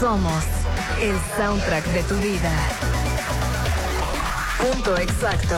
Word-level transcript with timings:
Somos 0.00 0.44
el 1.00 1.16
soundtrack 1.36 1.84
de 1.86 2.02
tu 2.04 2.16
vida. 2.16 2.50
Punto 4.58 4.96
exacto. 4.98 5.56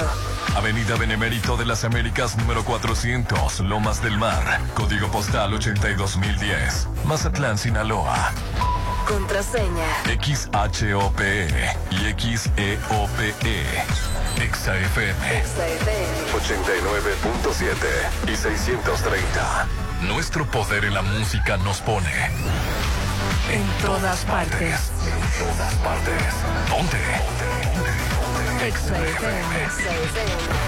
Avenida 0.57 0.97
Benemérito 0.97 1.57
de 1.57 1.67
las 1.67 1.85
Américas 1.85 2.37
número 2.37 2.65
400, 2.65 3.61
Lomas 3.61 4.03
del 4.03 4.19
Mar, 4.19 4.61
código 4.75 5.09
postal 5.09 5.53
82010, 5.55 6.89
Mazatlán, 7.05 7.59
Sinaloa. 7.59 8.33
Contraseña. 9.07 9.87
XHOPE 10.21 11.49
y 11.91 12.37
XEOPE. 12.37 13.65
XAFM 14.37 14.37
XFM. 14.37 15.45
89.7 16.35 18.33
y 18.33 18.37
630. 18.37 19.67
Nuestro 20.03 20.45
poder 20.51 20.85
en 20.85 20.95
la 20.95 21.03
música 21.03 21.57
nos 21.59 21.81
pone. 21.81 22.31
En 23.51 23.63
todas 23.81 24.25
partes. 24.25 24.93
En 25.07 25.21
todas 25.39 25.75
partes. 25.77 26.35
Ponte. 26.69 26.99
XFM. 28.71 29.67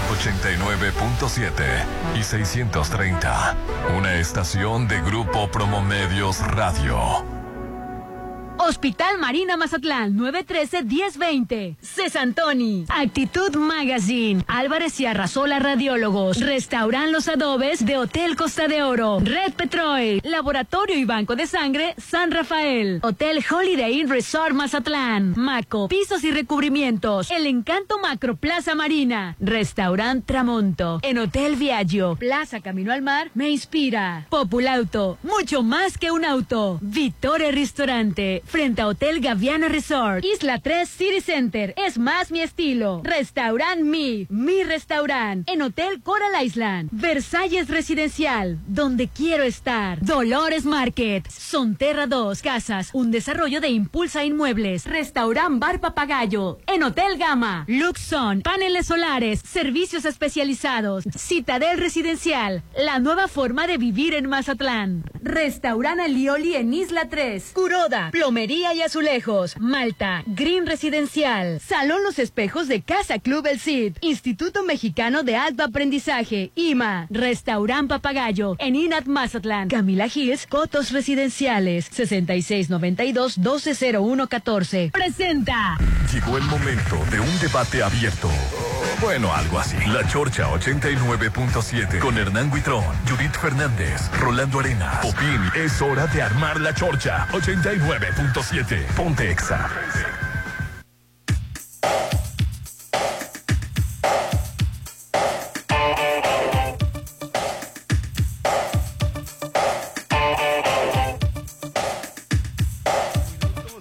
89.7 0.09 1.85
y 2.17 2.23
630. 2.23 3.55
Una 3.97 4.15
estación 4.15 4.87
de 4.87 5.01
Grupo 5.01 5.49
Promomedios 5.51 6.39
Radio. 6.39 7.38
Hospital 8.69 9.17
Marina 9.17 9.57
Mazatlán, 9.57 10.15
913-1020. 10.15 11.77
Cesantoni. 11.81 12.85
Actitud 12.89 13.55
Magazine. 13.55 14.43
Álvarez 14.47 14.99
y 14.99 15.07
Arrasola 15.07 15.57
Radiólogos. 15.57 16.39
Restauran 16.39 17.11
Los 17.11 17.27
Adobes 17.27 17.83
de 17.83 17.97
Hotel 17.97 18.35
Costa 18.35 18.67
de 18.67 18.83
Oro. 18.83 19.21
Red 19.21 19.53
Petrol. 19.53 20.21
Laboratorio 20.23 20.95
y 20.95 21.03
Banco 21.03 21.35
de 21.35 21.47
Sangre 21.47 21.95
San 21.97 22.29
Rafael. 22.29 22.99
Hotel 23.01 23.43
Holiday 23.49 24.01
Inn 24.01 24.07
Resort 24.07 24.53
Mazatlán. 24.53 25.33
Maco. 25.35 25.87
Pisos 25.87 26.23
y 26.23 26.29
recubrimientos. 26.29 27.31
El 27.31 27.47
Encanto 27.47 27.97
Macro 27.97 28.35
Plaza 28.35 28.75
Marina. 28.75 29.35
Restaurant 29.39 30.23
Tramonto. 30.27 30.99
En 31.01 31.17
Hotel 31.17 31.55
Viaggio. 31.55 32.17
Plaza 32.17 32.61
Camino 32.61 32.93
al 32.93 33.01
Mar. 33.01 33.31
Me 33.33 33.49
inspira. 33.49 34.27
Populauto. 34.29 35.17
Mucho 35.23 35.63
más 35.63 35.97
que 35.97 36.11
un 36.11 36.23
auto. 36.23 36.77
Vittore 36.81 37.51
Restaurante. 37.51 38.43
Frente 38.59 38.83
Hotel 38.83 39.21
Gaviana 39.21 39.69
Resort. 39.69 40.21
Isla 40.25 40.59
3 40.59 40.89
City 40.89 41.21
Center. 41.21 41.73
Es 41.77 41.97
más 41.97 42.29
mi 42.29 42.41
estilo. 42.41 42.99
Restaurant 43.05 43.79
Mi. 43.79 44.27
Mi 44.29 44.65
restaurant. 44.65 45.47
En 45.49 45.61
Hotel 45.61 46.01
Coral 46.01 46.43
Island. 46.43 46.89
Versalles 46.91 47.69
Residencial. 47.69 48.59
Donde 48.67 49.07
quiero 49.07 49.43
estar. 49.43 50.01
Dolores 50.01 50.65
Market. 50.65 51.25
Sonterra 51.31 52.05
2 52.05 52.41
Casas. 52.41 52.89
Un 52.91 53.11
desarrollo 53.11 53.61
de 53.61 53.69
Impulsa 53.69 54.25
Inmuebles. 54.25 54.85
Restaurant 54.85 55.57
Bar 55.57 55.79
Papagayo. 55.79 56.59
En 56.67 56.83
Hotel 56.83 57.17
Gama. 57.17 57.63
Luxon. 57.69 58.41
Paneles 58.41 58.87
solares. 58.87 59.39
Servicios 59.39 60.03
especializados. 60.03 61.05
Citadel 61.15 61.77
Residencial. 61.77 62.61
La 62.77 62.99
nueva 62.99 63.29
forma 63.29 63.67
de 63.67 63.77
vivir 63.77 64.15
en 64.15 64.27
Mazatlán. 64.27 65.05
Restaurant 65.23 66.01
Alioli 66.01 66.55
en 66.55 66.73
Isla 66.73 67.07
3. 67.07 67.51
Curoda. 67.53 68.09
Plomería 68.11 68.48
y 68.49 68.81
azulejos. 68.81 69.55
Malta. 69.59 70.23
Green 70.25 70.65
Residencial. 70.65 71.59
Salón 71.59 72.03
Los 72.03 72.17
Espejos 72.17 72.67
de 72.67 72.81
Casa 72.81 73.19
Club 73.19 73.45
El 73.45 73.59
Cid. 73.59 73.97
Instituto 74.01 74.63
Mexicano 74.63 75.21
de 75.23 75.35
Alto 75.35 75.61
Aprendizaje. 75.63 76.51
IMA. 76.55 77.05
Restaurant 77.11 77.87
Papagayo. 77.87 78.55
En 78.57 78.75
Inat 78.75 79.05
Mazatlán. 79.05 79.67
Camila 79.69 80.07
Hills. 80.13 80.47
Cotos 80.47 80.91
Residenciales. 80.91 81.91
6692-120114. 81.91 84.91
Presenta. 84.91 85.77
Llegó 86.11 86.37
el 86.37 86.43
momento 86.45 86.97
de 87.11 87.19
un 87.19 87.39
debate 87.39 87.83
abierto. 87.83 88.31
Bueno, 89.01 89.33
algo 89.33 89.59
así. 89.59 89.77
La 89.87 90.05
Chorcha 90.07 90.49
89.7 90.49 91.99
con 91.99 92.17
Hernán 92.17 92.51
Guitrón, 92.51 92.83
Judith 93.07 93.35
Fernández, 93.39 94.09
Rolando 94.19 94.59
Arenas. 94.59 95.05
Popín, 95.05 95.41
es 95.55 95.81
hora 95.81 96.07
de 96.07 96.21
armar 96.21 96.59
la 96.59 96.73
Chorcha 96.73 97.27
89.7. 97.31 98.38
Ponte 98.95 99.31
Exa. 99.31 99.69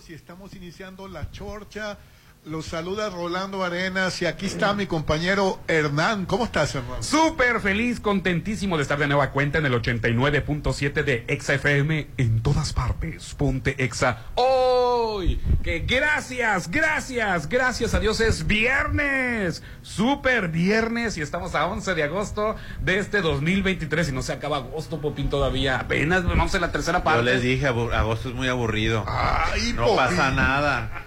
estamos 0.09 0.53
iniciando 0.55 1.07
la 1.07 1.31
chorcha. 1.31 1.97
Los 2.49 2.65
saluda 2.65 3.11
Rolando 3.11 3.63
Arenas 3.63 4.23
y 4.23 4.27
aquí 4.27 4.47
está 4.47 4.73
mi 4.73 4.87
compañero 4.87 5.61
Hernán. 5.69 6.25
¿Cómo 6.25 6.45
estás, 6.45 6.75
Hernán? 6.75 7.03
Súper 7.03 7.61
feliz, 7.61 8.01
contentísimo 8.01 8.79
de 8.79 8.85
estar 8.85 8.99
de 8.99 9.07
nueva 9.07 9.33
cuenta 9.33 9.59
en 9.59 9.67
el 9.67 9.75
89.7 9.75 11.05
de 11.05 11.25
Exa 11.29 11.55
FM 11.55 12.07
en 12.17 12.43
todas 12.43 12.73
partes. 12.73 13.35
Ponte 13.35 13.85
Exa 13.85 14.23
hoy. 14.37 15.39
Que 15.63 15.81
gracias, 15.81 16.71
gracias, 16.71 17.51
gracias 17.51 17.93
a 17.93 18.01
Dios 18.01 18.19
es 18.21 18.47
viernes. 18.47 19.63
Súper 19.83 20.49
viernes 20.49 21.19
y 21.19 21.21
estamos 21.21 21.55
a 21.55 21.67
11 21.67 21.95
de 21.95 22.03
agosto 22.05 22.57
de 22.81 22.99
este 22.99 23.21
2023 23.21 24.09
y 24.09 24.13
no 24.13 24.23
se 24.23 24.33
acaba 24.33 24.57
agosto, 24.57 25.03
Popín, 25.03 25.29
todavía. 25.29 25.81
Apenas 25.81 26.25
vamos 26.25 26.55
en 26.55 26.63
la 26.63 26.73
tercera 26.73 27.05
parte. 27.05 27.19
Yo 27.19 27.25
les 27.25 27.43
dije, 27.43 27.67
agosto 27.67 28.31
es 28.31 28.35
muy 28.35 28.49
aburrido. 28.49 29.05
Ay, 29.07 29.75
no 29.75 29.83
Popín. 29.83 29.97
pasa 29.97 30.31
nada. 30.31 31.05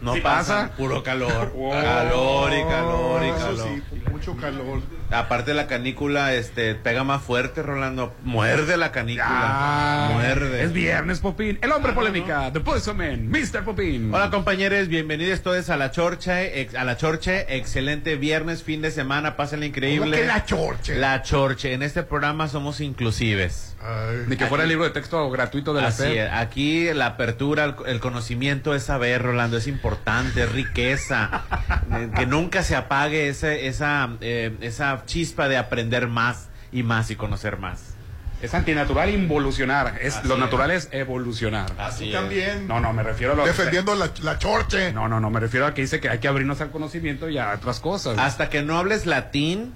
No 0.00 0.14
¿Sí 0.14 0.20
pasa, 0.20 0.54
pasa? 0.68 0.76
puro 0.76 1.02
calor. 1.02 1.52
Wow. 1.54 1.72
calor 1.72 2.52
y 2.52 2.62
calor 2.70 3.22
y 3.24 3.30
calor. 3.32 3.68
sí, 3.68 3.82
mucho 4.12 4.36
calor. 4.36 4.80
Aparte 5.10 5.54
la 5.54 5.66
canícula 5.66 6.34
este 6.34 6.74
pega 6.74 7.02
más 7.02 7.22
fuerte, 7.22 7.62
Rolando. 7.62 8.14
Muerde 8.22 8.76
la 8.76 8.92
canícula. 8.92 9.26
Ah, 9.28 10.10
Muerde. 10.12 10.62
Es 10.62 10.72
viernes, 10.72 11.18
Popín. 11.20 11.58
El 11.62 11.72
hombre 11.72 11.92
polémica, 11.94 12.52
The 12.52 12.60
Poison 12.60 12.96
Mr. 12.96 13.64
Popín. 13.64 14.14
Hola 14.14 14.30
compañeros, 14.30 14.86
bienvenidos 14.88 15.40
todos 15.42 15.68
a 15.70 15.76
la 15.76 15.90
Chorche, 15.90 16.60
ex- 16.60 16.74
a 16.74 16.84
la 16.84 16.96
Chorche, 16.96 17.56
excelente 17.56 18.16
viernes, 18.16 18.62
fin 18.62 18.82
de 18.82 18.90
semana, 18.90 19.34
pásenla 19.36 19.66
increíble. 19.66 20.10
¿Cómo 20.10 20.12
que 20.12 20.26
la 20.26 20.44
chorcha? 20.44 20.92
La 20.94 21.22
Chorche, 21.22 21.72
en 21.72 21.82
este 21.82 22.02
programa 22.02 22.46
somos 22.48 22.80
inclusives. 22.80 23.74
Ay, 23.80 24.24
Ni 24.26 24.36
que 24.36 24.46
fuera 24.46 24.64
el 24.64 24.70
libro 24.70 24.84
de 24.84 24.90
texto 24.90 25.30
gratuito 25.30 25.72
de 25.72 25.82
la 25.82 25.88
Así 25.88 26.04
es. 26.04 26.30
Aquí 26.32 26.92
la 26.92 27.06
apertura, 27.06 27.64
el, 27.64 27.74
el 27.86 28.00
conocimiento 28.00 28.74
es 28.74 28.82
saber, 28.84 29.22
Rolando, 29.22 29.56
es 29.56 29.66
importante, 29.66 30.42
es 30.44 30.52
riqueza. 30.52 31.42
Eh, 31.90 32.10
que 32.14 32.26
nunca 32.26 32.62
se 32.62 32.76
apague 32.76 33.28
ese, 33.30 33.66
esa, 33.66 34.10
eh, 34.20 34.54
esa 34.60 35.04
chispa 35.06 35.48
de 35.48 35.56
aprender 35.56 36.06
más 36.06 36.48
y 36.70 36.82
más 36.82 37.10
y 37.10 37.16
conocer 37.16 37.58
más. 37.58 37.94
Es 38.42 38.52
antinatural 38.52 39.08
involucionar. 39.08 39.98
Es, 40.02 40.16
Así 40.16 40.28
lo 40.28 40.34
es. 40.34 40.40
natural 40.40 40.70
es 40.70 40.88
evolucionar. 40.92 41.72
Así 41.78 42.12
también. 42.12 42.68
No, 42.68 42.78
no, 42.78 42.92
me 42.92 43.02
refiero 43.02 43.32
a 43.32 43.36
lo 43.36 43.46
defendiendo 43.46 43.94
la, 43.94 44.10
la 44.22 44.38
chorche. 44.38 44.92
No, 44.92 45.08
no, 45.08 45.18
no, 45.18 45.30
me 45.30 45.40
refiero 45.40 45.66
a 45.66 45.72
que 45.72 45.80
dice 45.80 45.98
que 45.98 46.10
hay 46.10 46.18
que 46.18 46.28
abrirnos 46.28 46.60
al 46.60 46.70
conocimiento 46.70 47.30
y 47.30 47.38
a 47.38 47.52
otras 47.52 47.80
cosas. 47.80 48.18
Hasta 48.18 48.50
que 48.50 48.62
no 48.62 48.76
hables 48.78 49.06
latín 49.06 49.74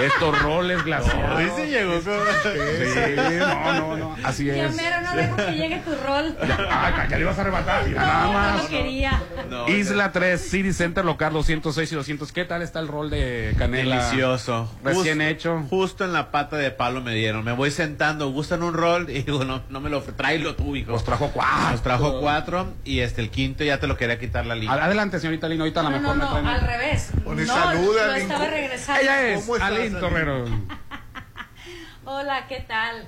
estos 0.00 0.40
roles 0.42 0.82
glaciados. 0.84 1.36
Hoy 1.36 1.50
sí 1.56 1.62
llegó 1.70 2.00
Sí, 2.00 3.36
no, 3.38 3.72
no, 3.72 3.96
no, 3.96 4.16
así 4.24 4.44
Ya 4.46 4.66
es. 4.66 4.74
mero, 4.76 5.00
no 5.02 5.14
dejo 5.16 5.36
que 5.36 5.52
llegue 5.52 5.78
tu 5.78 5.94
rol. 6.06 6.36
Ah, 6.58 7.06
ya 7.08 7.16
le 7.16 7.22
ibas 7.22 7.38
a 7.38 7.40
arrebatar, 7.42 7.86
mira, 7.86 8.00
nada 8.02 8.20
No, 8.24 8.32
no 8.32 8.32
más. 8.58 8.66
quería. 8.66 9.22
No, 9.48 9.68
Isla 9.68 10.12
3, 10.12 10.40
City 10.40 10.72
Center 10.72 11.04
local 11.04 11.32
206 11.32 11.92
y 11.92 11.94
200. 11.94 12.32
¿Qué 12.32 12.44
tal 12.44 12.62
está 12.62 12.80
el 12.80 12.88
rol 12.88 13.10
de 13.10 13.54
Canela? 13.58 13.96
Delicioso. 13.96 14.72
Recién 14.84 15.18
Justo- 15.18 15.22
hecho. 15.28 15.62
Justo 15.70 16.04
en 16.04 16.12
la 16.12 16.30
pata 16.30 16.56
de 16.56 16.70
palo 16.70 17.00
me 17.00 17.14
dieron. 17.14 17.44
Me 17.44 17.52
voy 17.52 17.70
sentando, 17.70 18.30
gustan 18.30 18.62
un 18.62 18.74
rol 18.74 19.08
y 19.10 19.22
digo, 19.22 19.44
no, 19.44 19.62
no 19.68 19.80
me 19.80 19.90
lo 19.90 20.00
tráelo 20.02 20.54
tú, 20.56 20.76
hijo. 20.76 20.92
Nos 20.92 21.04
trajo 21.04 21.30
cuatro. 21.32 21.70
Nos 21.70 21.82
trajo 21.82 22.20
cuatro 22.20 22.72
y 22.84 23.00
este 23.00 23.20
el 23.20 23.30
quinto 23.30 23.64
ya 23.64 23.78
te 23.78 23.86
lo 23.86 23.96
quería 23.96 24.18
quitar 24.18 24.46
la 24.46 24.54
línea. 24.54 24.72
Adelante, 24.84 25.18
señorita 25.20 25.48
Lino, 25.48 25.64
ahorita 25.64 25.80
a 25.80 25.82
lo 25.84 25.90
No, 25.90 25.98
mejor 26.00 26.16
no, 26.16 26.24
me 26.24 26.30
no, 26.30 26.36
traen- 26.36 26.46
al 26.54 26.60
revés. 26.66 27.10
Pone 27.24 27.44
No, 27.44 27.54
saluda. 27.54 28.18
Ella 28.18 29.28
es 29.28 29.40
¿Cómo 29.40 29.56
estás, 29.56 29.68
Aline 29.70 29.82
Aline? 29.86 30.00
Torrero. 30.00 30.44
Hola, 32.04 32.46
¿qué 32.48 32.60
tal? 32.66 33.04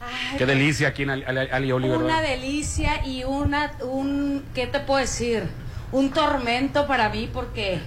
Ay, 0.00 0.36
Qué 0.38 0.46
delicia 0.46 0.88
aquí 0.88 1.02
en 1.02 1.10
Ali, 1.10 1.24
Ali- 1.26 1.48
Ali 1.50 1.72
Oliver. 1.72 1.96
Una 1.98 2.20
¿verdad? 2.20 2.30
delicia 2.36 3.04
y 3.06 3.24
una, 3.24 3.72
un, 3.82 4.44
¿qué 4.54 4.66
te 4.66 4.80
puedo 4.80 5.00
decir? 5.00 5.44
Un 5.92 6.10
tormento 6.10 6.86
para 6.86 7.08
mí 7.08 7.28
porque 7.32 7.80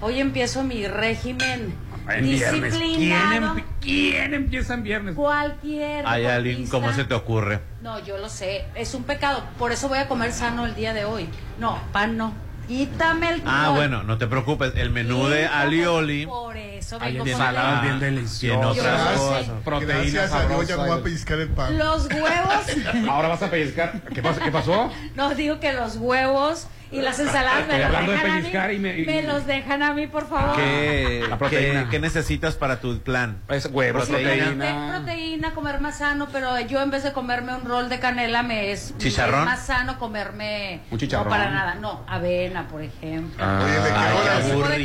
hoy 0.00 0.20
empiezo 0.20 0.62
mi 0.62 0.86
régimen 0.86 1.74
En 2.08 2.24
viernes. 2.24 2.74
¿Quién, 2.76 2.88
disciplinado. 2.90 3.54
empi- 3.56 3.64
quién 3.80 4.34
empieza 4.34 4.74
en 4.74 4.82
viernes? 4.82 5.14
Cualquier 5.14 6.04
Ay, 6.06 6.24
Aline, 6.26 6.50
deportista- 6.50 6.70
¿cómo 6.78 6.92
se 6.92 7.04
te 7.04 7.14
ocurre? 7.14 7.60
No, 7.82 7.98
yo 8.04 8.18
lo 8.18 8.28
sé, 8.28 8.64
es 8.74 8.94
un 8.94 9.04
pecado, 9.04 9.42
por 9.58 9.72
eso 9.72 9.88
voy 9.88 9.98
a 9.98 10.06
comer 10.08 10.32
sano 10.32 10.66
el 10.66 10.74
día 10.74 10.92
de 10.92 11.04
hoy. 11.04 11.28
No, 11.58 11.78
pan 11.92 12.16
no. 12.16 12.32
Quítame 12.68 13.30
el 13.30 13.42
Ah, 13.46 13.70
bueno, 13.74 14.02
no 14.02 14.18
te 14.18 14.26
preocupes. 14.26 14.72
El 14.76 14.90
menú 14.90 15.26
de 15.28 15.46
alioli 15.46 16.26
Por 16.26 16.56
eso 16.56 16.98
vengo 16.98 17.18
con 17.20 17.28
ensaladas 17.28 17.74
el- 17.82 17.88
bien 17.88 17.98
tiene 18.00 18.16
deliciosas. 18.16 18.66
otras 18.66 19.18
cosas. 19.18 19.46
sé. 19.46 19.52
Proteína 19.64 19.94
Gracias 19.94 20.32
a 20.32 20.48
Dios 20.48 20.68
ya 20.68 20.76
no 20.76 20.86
voy 20.86 20.98
a 20.98 21.02
pellizcar 21.02 21.38
el 21.40 21.48
pan. 21.48 21.78
Los 21.78 22.06
huevos, 22.06 22.64
Ahora 23.08 23.28
vas 23.28 23.42
a 23.42 23.50
pellizcar. 23.50 24.00
¿Qué, 24.12 24.22
pas- 24.22 24.38
qué 24.38 24.50
pasó? 24.50 24.90
no 25.14 25.34
digo 25.34 25.60
que 25.60 25.72
los 25.72 25.96
huevos 25.96 26.66
y 26.90 27.00
las 27.00 27.18
ensaladas 27.18 27.66
me 27.66 27.76
los 27.78 27.86
hablando 27.86 28.12
de 28.12 28.18
dejan 28.18 28.30
a 28.30 28.68
mí. 28.68 28.74
y 28.74 28.78
me- 28.78 28.98
y- 28.98 29.04
Me 29.06 29.22
los 29.22 29.46
dejan 29.46 29.82
a 29.82 29.92
mí, 29.92 30.06
por 30.06 30.28
favor. 30.28 30.56
¿Qué, 30.56 31.24
La 31.28 31.38
proteína. 31.38 31.84
qué- 31.84 31.90
qué 31.90 31.98
necesitas 32.00 32.54
para 32.54 32.80
tu 32.80 32.98
plan? 33.00 33.38
Es 33.48 33.66
huevos, 33.66 34.06
Proteína. 34.08 34.44
proteína. 34.46 34.94
Proteína, 34.96 35.54
comer 35.54 35.80
más 35.80 35.98
sano, 35.98 36.28
pero 36.32 36.58
yo 36.60 36.82
en 36.82 36.90
vez 36.90 37.02
de 37.02 37.12
comerme 37.12 37.54
un 37.54 37.64
rol 37.64 37.88
de 37.88 37.98
canela 38.00 38.42
me 38.42 38.72
es, 38.72 38.92
me 38.92 38.98
¿Chicharrón? 38.98 39.40
es 39.40 39.46
más 39.46 39.66
sano 39.66 39.98
comerme 39.98 40.80
Un 40.90 40.98
chicharrón. 40.98 41.24
no 41.26 41.30
para 41.30 41.50
nada, 41.50 41.74
no, 41.76 42.04
avena, 42.08 42.68
por 42.68 42.82
ejemplo. 42.82 43.44
Oye, 43.44 43.72
le 43.74 43.80
quiero, 43.80 43.96
Ay, 43.96 44.16
agradecer, 44.18 44.56
le 44.56 44.84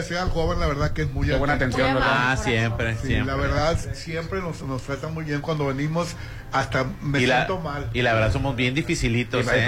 quiero 0.00 0.20
al 0.22 0.30
joven, 0.30 0.60
la 0.60 0.66
verdad 0.66 0.92
que 0.92 1.02
es 1.02 1.10
muy 1.12 1.26
Qué 1.26 1.36
buena 1.36 1.54
atención, 1.54 1.92
Muy 1.92 2.00
¿verdad? 2.00 2.10
Ah, 2.32 2.36
siempre, 2.36 2.96
Sí, 2.96 3.06
siempre. 3.08 3.34
la 3.34 3.40
verdad, 3.40 3.78
siempre 3.94 4.40
nos, 4.40 4.62
nos 4.62 4.82
trata 4.82 5.08
muy 5.08 5.24
bien 5.24 5.40
cuando 5.40 5.66
venimos, 5.66 6.16
hasta 6.52 6.84
me 7.00 7.20
y 7.20 7.26
la, 7.26 7.46
siento 7.46 7.60
mal. 7.60 7.88
y 7.92 8.02
la 8.02 8.12
verdad 8.14 8.32
somos 8.32 8.56
bien 8.56 8.74
dificilitos, 8.74 9.46
¿eh? 9.48 9.64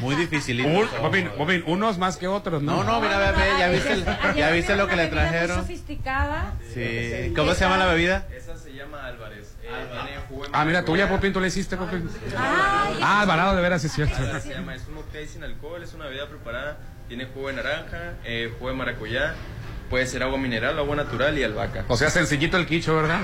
Muy 0.00 0.14
dificilitos. 0.16 0.72
Un- 0.72 1.02
Bobín, 1.02 1.30
Bobín, 1.38 1.62
unos 1.66 1.98
más 1.98 2.16
que 2.16 2.26
otros, 2.26 2.62
¿no? 2.62 2.82
No, 2.82 2.84
no, 2.84 3.00
mira, 3.00 3.18
ve, 3.18 3.32
ve, 3.32 3.58
ya 3.58 3.68
viste, 3.68 3.92
el- 3.92 4.04
ya 4.36 4.46
me 4.46 4.52
viste 4.52 4.76
lo 4.76 4.88
que 4.88 4.96
le 4.96 5.06
trajeron. 5.06 5.60
sofisticada. 5.60 6.54
Sí. 6.72 7.32
¿Cómo 7.36 7.54
se 7.54 7.60
llama 7.60 7.76
la 7.78 7.86
bebida? 7.86 8.26
Esa 8.36 8.56
se 8.56 8.72
llama 8.72 9.04
Álvarez. 9.06 9.54
Eh, 9.62 9.68
Ah, 10.52 10.64
mira, 10.64 10.84
tuya, 10.84 11.08
Popín, 11.08 11.32
tú 11.32 11.40
le 11.40 11.48
hiciste, 11.48 11.76
Popín. 11.76 12.08
Ay, 12.36 12.98
Ah, 13.02 13.20
Alvarado, 13.22 13.56
de 13.56 13.62
veras, 13.62 13.80
sí 13.80 13.86
es 13.88 13.94
cierto. 13.94 14.16
Se 14.40 14.50
llama, 14.54 14.74
es 14.74 14.86
un 14.88 14.94
mocktail 14.94 15.28
sin 15.28 15.42
alcohol, 15.44 15.82
es 15.82 15.92
una 15.94 16.06
bebida 16.06 16.28
preparada. 16.28 16.76
Tiene 17.08 17.26
jugo 17.26 17.48
de 17.48 17.54
naranja, 17.54 18.14
eh, 18.24 18.52
jugo 18.58 18.70
de 18.70 18.76
maracuyá, 18.76 19.34
puede 19.88 20.06
ser 20.06 20.22
agua 20.22 20.38
mineral, 20.38 20.78
agua 20.78 20.96
natural 20.96 21.38
y 21.38 21.44
albahaca. 21.44 21.84
O 21.88 21.96
sea, 21.96 22.10
sencillito 22.10 22.56
el 22.56 22.66
quicho, 22.66 22.94
¿verdad? 22.96 23.20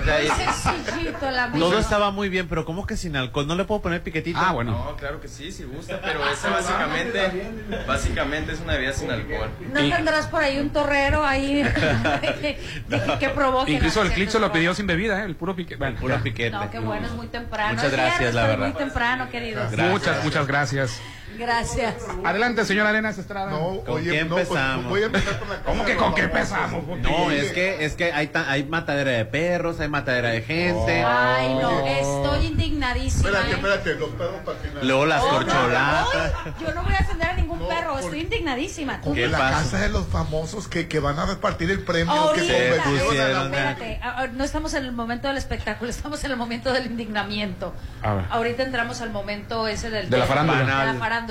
sencillito 0.54 1.30
la 1.30 1.50
Todo 1.52 1.78
estaba 1.78 2.10
muy 2.10 2.28
bien, 2.28 2.48
pero 2.48 2.64
¿cómo 2.64 2.86
que 2.86 2.96
sin 2.96 3.16
alcohol? 3.16 3.46
¿No 3.46 3.54
le 3.54 3.64
puedo 3.64 3.82
poner 3.82 4.02
piquetito? 4.02 4.38
Ah, 4.40 4.52
bueno. 4.52 4.72
No, 4.72 4.96
claro 4.96 5.20
que 5.20 5.28
sí, 5.28 5.52
si 5.52 5.64
gusta, 5.64 6.00
pero 6.02 6.26
esa 6.28 6.50
básicamente, 6.50 7.50
básicamente 7.86 8.52
es 8.52 8.60
una 8.60 8.74
bebida 8.74 8.92
sin 8.92 9.10
alcohol. 9.10 9.50
¿No 9.72 9.80
tendrás 9.80 10.26
por 10.26 10.42
ahí 10.42 10.58
un 10.58 10.70
torrero 10.70 11.24
ahí 11.24 11.62
que, 12.20 12.58
que, 12.90 13.18
que 13.18 13.28
provoque? 13.30 13.72
Incluso 13.72 14.02
el 14.02 14.12
clicho 14.12 14.38
lo 14.38 14.52
pidió 14.52 14.74
sin 14.74 14.86
bebida, 14.86 15.20
¿eh? 15.22 15.24
El 15.24 15.36
puro 15.36 15.54
pique. 15.54 15.76
Bueno, 15.76 15.98
Puro 16.00 16.22
piquete. 16.22 16.50
No, 16.50 16.70
qué 16.70 16.78
bueno, 16.78 17.06
es 17.06 17.12
muy 17.12 17.26
temprano. 17.26 17.74
Muchas 17.74 17.92
gracias, 17.92 18.34
la 18.34 18.46
verdad. 18.46 18.68
muy 18.68 18.76
temprano, 18.76 19.28
queridos. 19.30 19.70
Gracias. 19.70 19.90
Muchas, 19.90 20.24
muchas 20.24 20.46
gracias. 20.46 21.00
Gracias. 21.40 21.94
Adelante, 22.22 22.64
señora 22.66 22.90
Elena 22.90 23.10
Estrada. 23.10 23.50
No, 23.50 23.80
¿Con 23.80 23.94
oye, 23.96 24.10
qué 24.10 24.24
no, 24.24 24.34
pues, 24.36 24.48
empezamos? 24.48 24.84
voy 24.90 25.02
a 25.02 25.06
empezar 25.06 25.38
por 25.38 25.48
la 25.48 25.62
¿Cómo 25.62 25.84
que 25.86 25.96
con 25.96 26.14
qué 26.14 26.22
empezamos? 26.22 26.86
No, 27.00 27.30
es 27.30 27.52
que, 27.52 27.84
es 27.84 27.94
que 27.94 28.12
hay, 28.12 28.26
ta- 28.26 28.50
hay 28.50 28.64
matadera 28.64 29.12
de 29.12 29.24
perros, 29.24 29.80
hay 29.80 29.88
matadera 29.88 30.28
de 30.30 30.42
gente. 30.42 31.02
Ay, 31.02 31.54
no, 31.54 31.70
Oh. 31.80 31.86
estoy 31.86 32.46
indignadísima. 32.46 33.28
Espérate, 33.30 33.50
¿eh? 33.50 33.54
espérate, 33.54 33.94
los 33.94 34.10
perros 34.10 34.36
patinan. 34.44 34.86
Luego 34.86 35.06
las 35.06 35.22
Oh, 35.22 35.28
corcholatas. 35.30 36.32
no, 36.60 36.66
yo 36.66 36.74
no 36.74 36.82
voy 36.82 36.94
a 36.94 36.98
ofender 37.04 37.28
a 37.28 37.32
ningún 37.34 37.58
No, 37.60 37.68
perro, 37.68 37.92
por- 37.92 38.00
estoy 38.00 38.20
indignadísima. 38.20 39.00
Como 39.00 39.14
¿Qué 39.14 39.26
la 39.28 39.38
pasa? 39.38 39.62
casa 39.62 39.78
de 39.80 39.88
los 39.88 40.06
famosos 40.08 40.68
que, 40.68 40.88
que 40.88 41.00
van 41.00 41.18
a 41.18 41.24
repartir 41.26 41.70
el 41.70 41.80
premio 41.82 42.12
Ahorita, 42.12 42.46
que 42.46 42.74
Se 42.74 42.80
pusieron 42.90 43.46
espérate, 43.54 44.00
no 44.34 44.44
estamos 44.44 44.74
en 44.74 44.84
el 44.84 44.92
momento 44.92 45.28
del 45.28 45.38
espectáculo, 45.38 45.90
estamos 45.90 46.22
en 46.24 46.30
el 46.32 46.36
momento 46.36 46.72
del 46.72 46.86
indignamiento. 46.86 47.72
A 48.02 48.14
ver. 48.14 48.24
Ahorita 48.30 48.62
entramos 48.62 49.00
al 49.00 49.10
momento 49.10 49.66
ese 49.68 49.88
del 49.90 50.10
De 50.10 50.18
la 50.18 50.26
farándula. 50.26 50.58
De 50.60 50.66
la 50.66 50.94
farándula. 50.94 51.29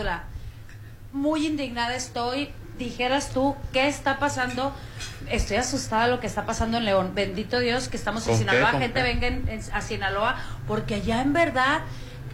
Muy 1.12 1.46
indignada 1.48 1.96
estoy. 1.96 2.50
Dijeras 2.78 3.32
tú, 3.34 3.56
¿qué 3.74 3.88
está 3.88 4.20
pasando? 4.20 4.74
Estoy 5.30 5.58
asustada 5.58 6.06
de 6.06 6.12
lo 6.12 6.20
que 6.22 6.28
está 6.28 6.46
pasando 6.46 6.78
en 6.78 6.86
León. 6.86 7.12
Bendito 7.14 7.60
Dios 7.60 7.90
que 7.90 7.98
estamos 7.98 8.24
en 8.28 8.30
¿Con 8.34 8.40
Sinaloa. 8.40 8.72
Gente 8.72 8.94
qué? 8.94 9.02
venga 9.04 9.28
en- 9.28 9.50
en- 9.50 9.62
a 9.74 9.82
Sinaloa, 9.82 10.38
porque 10.68 10.96
allá 10.96 11.22
en 11.22 11.34
verdad 11.34 11.82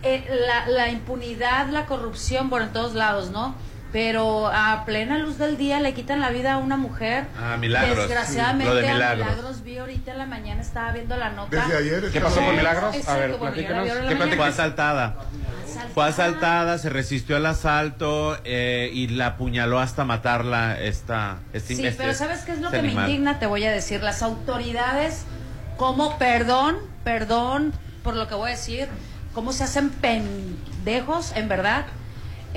eh, 0.03 0.23
la, 0.47 0.67
la 0.67 0.89
impunidad, 0.89 1.67
la 1.69 1.88
corrupción, 1.88 2.50
bueno, 2.51 2.67
en 2.67 2.73
todos 2.73 2.94
lados, 2.94 3.31
¿no? 3.31 3.56
Pero 3.92 4.48
a 4.48 4.84
plena 4.86 5.18
luz 5.18 5.38
del 5.38 5.56
día 5.58 5.80
le 5.80 5.94
quitan 5.94 6.20
la 6.20 6.30
vida 6.30 6.54
a 6.54 6.58
una 6.58 6.76
mujer. 6.76 7.26
Ah, 7.42 7.56
milagros. 7.58 7.98
Desgraciadamente, 8.10 8.66
Lo 8.74 8.76
de 8.76 8.90
a 8.90 8.94
milagros. 8.94 9.26
milagros 9.28 9.64
vi 9.64 9.78
ahorita 9.78 10.12
en 10.12 10.18
la 10.18 10.26
mañana, 10.26 10.62
estaba 10.62 10.92
viendo 10.92 11.16
la 11.16 11.30
nota. 11.30 11.56
Desde 11.56 11.78
ayer 11.78 12.12
¿Qué 12.12 12.20
pasó 12.20 12.42
con. 12.42 12.56
Milagros? 12.58 13.08
A 13.08 13.14
ver, 13.16 13.38
platícanos. 13.38 13.84
vi 13.86 13.90
ahora 13.90 14.00
en 14.02 14.06
la 14.06 14.10
¿Qué 14.12 14.16
mañana. 14.16 14.36
Fue 14.38 14.48
asaltada. 14.48 15.16
Fue 15.94 16.06
asaltada, 16.08 16.78
se 16.78 16.90
resistió 16.90 17.38
al 17.38 17.46
asalto 17.46 18.38
eh, 18.44 18.90
y 18.94 19.08
la 19.08 19.28
apuñaló 19.28 19.80
hasta 19.80 20.04
matarla 20.04 20.80
esta, 20.80 21.38
este 21.54 21.76
Sí, 21.76 21.86
este- 21.86 22.02
pero 22.02 22.14
¿sabes 22.14 22.42
qué 22.42 22.52
es 22.54 22.60
lo 22.60 22.68
este 22.68 22.82
que 22.82 22.84
me 22.96 23.02
indigna? 23.02 23.40
Te 23.40 23.46
voy 23.46 23.64
a 23.66 23.72
decir, 23.72 24.02
las 24.02 24.22
autoridades, 24.24 25.24
como, 25.78 26.18
perdón, 26.18 26.78
perdón 27.04 27.74
por 28.04 28.16
lo 28.16 28.27
que 28.27 28.36
voy 28.36 28.50
a 28.50 28.56
decir, 28.56 28.88
cómo 29.34 29.51
se 29.54 29.63
hacen 29.65 29.89
pendejos, 29.89 31.34
en 31.36 31.48
verdad. 31.50 31.86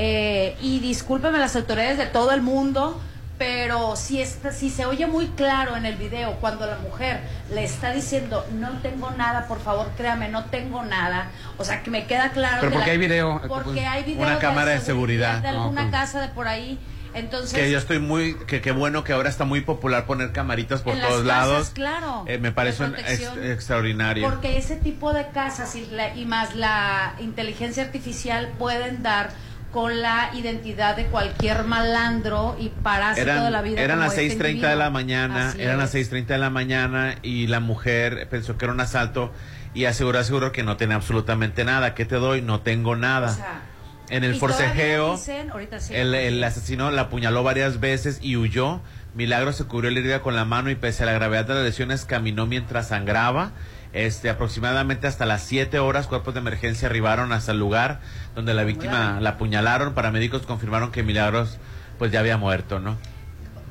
Eh, 0.00 0.56
y 0.62 0.78
discúlpeme 0.78 1.38
las 1.38 1.56
autoridades 1.56 1.98
de 1.98 2.06
todo 2.06 2.30
el 2.32 2.40
mundo, 2.40 3.00
pero 3.36 3.96
si, 3.96 4.22
está, 4.22 4.52
si 4.52 4.70
se 4.70 4.86
oye 4.86 5.06
muy 5.08 5.26
claro 5.28 5.76
en 5.76 5.86
el 5.86 5.96
video 5.96 6.34
cuando 6.40 6.66
la 6.66 6.78
mujer 6.78 7.20
le 7.52 7.64
está 7.64 7.92
diciendo, 7.92 8.46
no 8.54 8.70
tengo 8.80 9.10
nada, 9.10 9.46
por 9.48 9.60
favor, 9.60 9.90
créame, 9.96 10.28
no 10.28 10.44
tengo 10.46 10.84
nada. 10.84 11.30
O 11.56 11.64
sea, 11.64 11.82
que 11.82 11.90
me 11.90 12.06
queda 12.06 12.30
claro 12.30 12.58
Pero 12.60 12.70
que 12.70 12.76
¿por 12.76 12.84
qué 12.84 12.90
la- 12.90 12.92
hay 12.92 12.98
video? 12.98 13.42
Porque 13.48 13.86
hay 13.86 14.04
video 14.04 14.22
Una 14.22 14.38
cámara 14.38 14.70
de 14.70 14.80
seguridad. 14.80 15.38
de 15.42 15.48
Ah, 15.48 15.62
alguna 15.62 15.86
ok. 15.86 15.90
casa 15.90 16.20
de 16.20 16.28
por 16.28 16.46
ahí. 16.46 16.78
Entonces, 17.14 17.58
Que 17.58 17.70
yo 17.70 17.78
estoy 17.78 17.98
muy, 17.98 18.36
que 18.46 18.60
qué 18.60 18.70
bueno 18.70 19.02
que 19.02 19.12
ahora 19.14 19.30
está 19.30 19.44
muy 19.44 19.62
popular 19.62 20.04
poner 20.06 20.30
camaritas 20.30 20.82
por 20.82 20.92
En 20.92 21.00
las 21.00 21.08
todos 21.08 21.26
casas, 21.26 21.48
lados. 21.48 21.70
claro, 21.70 22.24
Eh, 22.28 22.38
me 22.38 22.48
de 22.50 22.52
parece 22.54 22.84
un 22.84 22.90
ex- 22.94 23.02
protección. 23.02 23.50
extraordinario. 23.50 24.28
Porque 24.28 24.58
ese 24.58 24.76
tipo 24.76 25.12
de 25.12 25.26
casas 25.28 25.74
y, 25.74 25.86
la- 25.86 26.14
y 26.14 26.24
más 26.26 26.54
la 26.54 27.14
inteligencia 27.18 27.82
artificial 27.82 28.50
pueden 28.58 29.02
dar 29.02 29.30
con 29.72 30.00
la 30.00 30.30
identidad 30.34 30.96
de 30.96 31.06
cualquier 31.06 31.64
malandro 31.64 32.56
y 32.58 32.70
parásito 32.70 33.44
de 33.44 33.50
la 33.50 33.62
vida. 33.62 33.80
eran 33.80 34.00
las 34.00 34.16
este 34.16 34.38
6.30 34.56 34.68
de 34.68 34.76
la 34.76 34.90
mañana, 34.90 35.48
Así 35.50 35.60
eran 35.62 35.78
las 35.78 35.94
es. 35.94 36.10
6.30 36.10 36.26
de 36.26 36.38
la 36.38 36.50
mañana 36.50 37.16
y 37.22 37.46
la 37.48 37.60
mujer 37.60 38.28
pensó 38.30 38.56
que 38.56 38.64
era 38.64 38.72
un 38.72 38.80
asalto 38.80 39.32
y 39.74 39.84
aseguró, 39.84 40.18
aseguró 40.18 40.52
que 40.52 40.62
no 40.62 40.76
tenía 40.76 40.96
absolutamente 40.96 41.64
nada. 41.64 41.94
¿Qué 41.94 42.04
te 42.06 42.16
doy? 42.16 42.40
No 42.40 42.60
tengo 42.60 42.96
nada. 42.96 43.30
O 43.30 43.34
sea, 43.34 43.60
en 44.08 44.24
el 44.24 44.36
forcejeo, 44.36 45.16
dicen- 45.16 45.50
ahorita 45.50 45.80
sí. 45.80 45.94
el, 45.94 46.14
el 46.14 46.42
asesino 46.42 46.90
la 46.90 47.02
apuñaló 47.02 47.42
varias 47.42 47.78
veces 47.78 48.18
y 48.22 48.36
huyó. 48.36 48.80
Milagro 49.14 49.52
se 49.52 49.64
cubrió 49.64 49.90
la 49.90 49.98
herida 50.00 50.22
con 50.22 50.34
la 50.34 50.44
mano 50.46 50.70
y 50.70 50.76
pese 50.76 51.02
a 51.02 51.06
la 51.06 51.12
gravedad 51.12 51.44
de 51.46 51.54
las 51.54 51.62
lesiones 51.64 52.04
caminó 52.06 52.46
mientras 52.46 52.88
sangraba. 52.88 53.52
Este, 53.92 54.28
aproximadamente 54.30 55.06
hasta 55.06 55.24
las 55.26 55.42
7 55.42 55.78
horas, 55.78 56.06
cuerpos 56.06 56.34
de 56.34 56.40
emergencia 56.40 56.88
arribaron 56.88 57.32
hasta 57.32 57.52
el 57.52 57.58
lugar 57.58 58.00
donde 58.34 58.52
la 58.54 58.64
víctima 58.64 59.18
la 59.20 59.30
apuñalaron. 59.30 59.94
Paramédicos 59.94 60.42
confirmaron 60.42 60.92
que 60.92 61.02
Milagros 61.02 61.58
pues 61.98 62.12
ya 62.12 62.20
había 62.20 62.36
muerto, 62.36 62.80
¿no? 62.80 62.96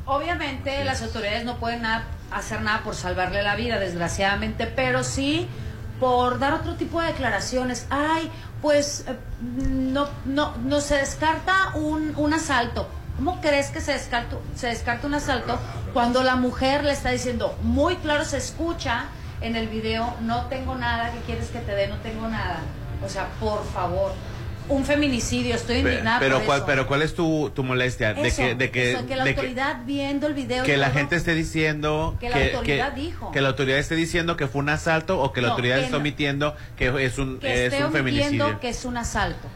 Obviamente 0.05 0.83
las 0.85 1.01
autoridades 1.01 1.45
no 1.45 1.57
pueden 1.57 1.81
nada- 1.83 2.05
hacer 2.31 2.61
nada 2.61 2.81
por 2.83 2.95
salvarle 2.95 3.43
la 3.43 3.55
vida, 3.55 3.77
desgraciadamente, 3.79 4.65
pero 4.67 5.03
sí 5.03 5.47
por 5.99 6.39
dar 6.39 6.53
otro 6.53 6.75
tipo 6.75 7.01
de 7.01 7.07
declaraciones. 7.07 7.87
Ay, 7.89 8.31
pues 8.61 9.05
eh, 9.07 9.15
no, 9.41 10.07
no, 10.25 10.55
no 10.57 10.81
se 10.81 10.95
descarta 10.95 11.71
un, 11.75 12.13
un 12.15 12.33
asalto. 12.33 12.87
¿Cómo 13.17 13.41
crees 13.41 13.69
que 13.71 13.81
se 13.81 13.93
descarta, 13.93 14.37
se 14.55 14.67
descarta 14.67 15.07
un 15.07 15.15
asalto 15.15 15.59
cuando 15.93 16.21
la 16.23 16.35
mujer 16.35 16.83
le 16.83 16.91
está 16.91 17.09
diciendo, 17.09 17.57
muy 17.63 17.95
claro 17.97 18.25
se 18.25 18.37
escucha 18.37 19.05
en 19.41 19.55
el 19.55 19.67
video, 19.67 20.13
no 20.21 20.45
tengo 20.47 20.75
nada, 20.75 21.11
¿qué 21.11 21.19
quieres 21.25 21.49
que 21.49 21.59
te 21.59 21.73
dé? 21.73 21.87
No 21.87 21.97
tengo 21.97 22.27
nada. 22.27 22.59
O 23.05 23.09
sea, 23.09 23.27
por 23.39 23.63
favor. 23.65 24.13
Un 24.69 24.83
feminicidio, 24.83 25.55
estoy 25.55 25.77
indignada 25.77 26.19
Pero, 26.19 26.37
por 26.39 26.45
¿cuál, 26.45 26.57
eso. 26.57 26.65
pero 26.67 26.87
¿cuál 26.87 27.01
es 27.01 27.15
tu, 27.15 27.49
tu 27.55 27.63
molestia? 27.63 28.13
de 28.13 28.27
Eso, 28.27 28.41
que, 28.41 28.55
de 28.55 28.69
que, 28.69 28.91
eso, 28.91 29.05
que 29.07 29.15
la 29.15 29.23
de 29.23 29.33
que- 29.33 29.39
autoridad 29.39 29.77
viendo 29.85 30.27
el 30.27 30.33
video 30.33 30.65
que 30.65 30.75
la 30.75 30.87
todo, 30.87 30.97
gente 30.97 31.15
esté 31.15 31.35
diciendo 31.35 32.17
Que 32.19 32.29
la 32.29 32.35
autoridad 32.57 32.91
dijo. 32.91 33.31
que 33.31 33.39
la 33.39 33.47
autoridad 33.47 33.77
esté 33.79 33.95
diciendo 33.95 34.35
que 34.35 34.47
fue 34.47 34.59
un 34.59 34.67
asalto 34.67 35.21
o 35.21 35.31
que 35.31 35.39
la 35.39 35.47
No, 35.47 35.53
autoridad 35.53 35.77
que 35.77 35.83
está 35.85 35.93
no. 35.93 35.99
omitiendo 36.01 36.53
que 36.75 36.87
es 37.05 37.17
un 37.17 37.39
que 37.39 37.65
es 37.67 37.71
esté 37.71 37.85
un 37.85 37.93
feminicidio. 37.93 38.59
que 38.59 38.67
es 38.67 38.83
un 38.83 38.97
asalto. 38.97 39.47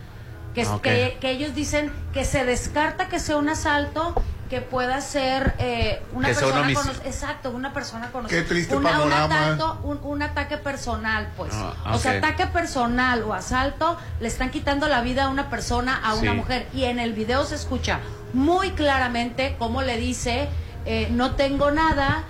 Que, 0.55 0.65
Ok. 0.65 0.81
que, 0.81 1.17
que 1.19 1.31
ellos 1.31 1.53
dicen 1.55 1.91
que 2.13 2.23
se 2.23 2.45
descarta 2.45 3.09
que 3.09 3.19
sea 3.19 3.35
un 3.35 3.50
asalto, 3.50 4.15
que 4.51 4.60
pueda 4.62 5.00
ser 5.00 5.55
eh, 5.60 6.03
una 6.13 6.27
Que 6.27 6.36
sea 6.36 6.43
persona 6.48 6.74
cono- 6.74 6.91
exacto, 7.05 7.51
una 7.51 7.72
persona 7.74 8.12
conocida. 8.12 8.38
Qué 8.41 8.46
triste 8.46 8.75
Una- 8.75 9.01
un, 9.01 9.13
ataque, 9.13 9.63
un, 9.84 10.00
un 10.03 10.22
ataque 10.22 10.58
personal, 10.58 11.29
pues. 11.38 11.53
Ah, 11.55 11.74
O 11.93 11.98
sea, 11.98 12.17
ataque 12.17 12.48
personal 12.48 13.24
o 13.24 13.34
asalto 13.34 13.98
le 14.20 14.27
están 14.27 14.50
quitando 14.50 14.89
la 14.89 15.00
vida 15.00 15.24
a 15.24 15.29
una 15.29 15.50
persona, 15.50 15.96
a 16.03 16.15
una 16.15 16.31
Sí. 16.31 16.38
mujer. 16.38 16.67
Y 16.74 16.84
en 16.84 17.00
el 17.00 17.13
video 17.13 17.46
se 17.46 17.55
escucha 17.55 18.01
muy 18.34 18.72
claramente 18.72 19.55
cómo 19.58 19.84
le 19.84 19.96
dice, 19.96 20.50
eh, 20.86 21.08
no 21.12 21.36
tengo 21.36 21.72
nada, 21.72 22.25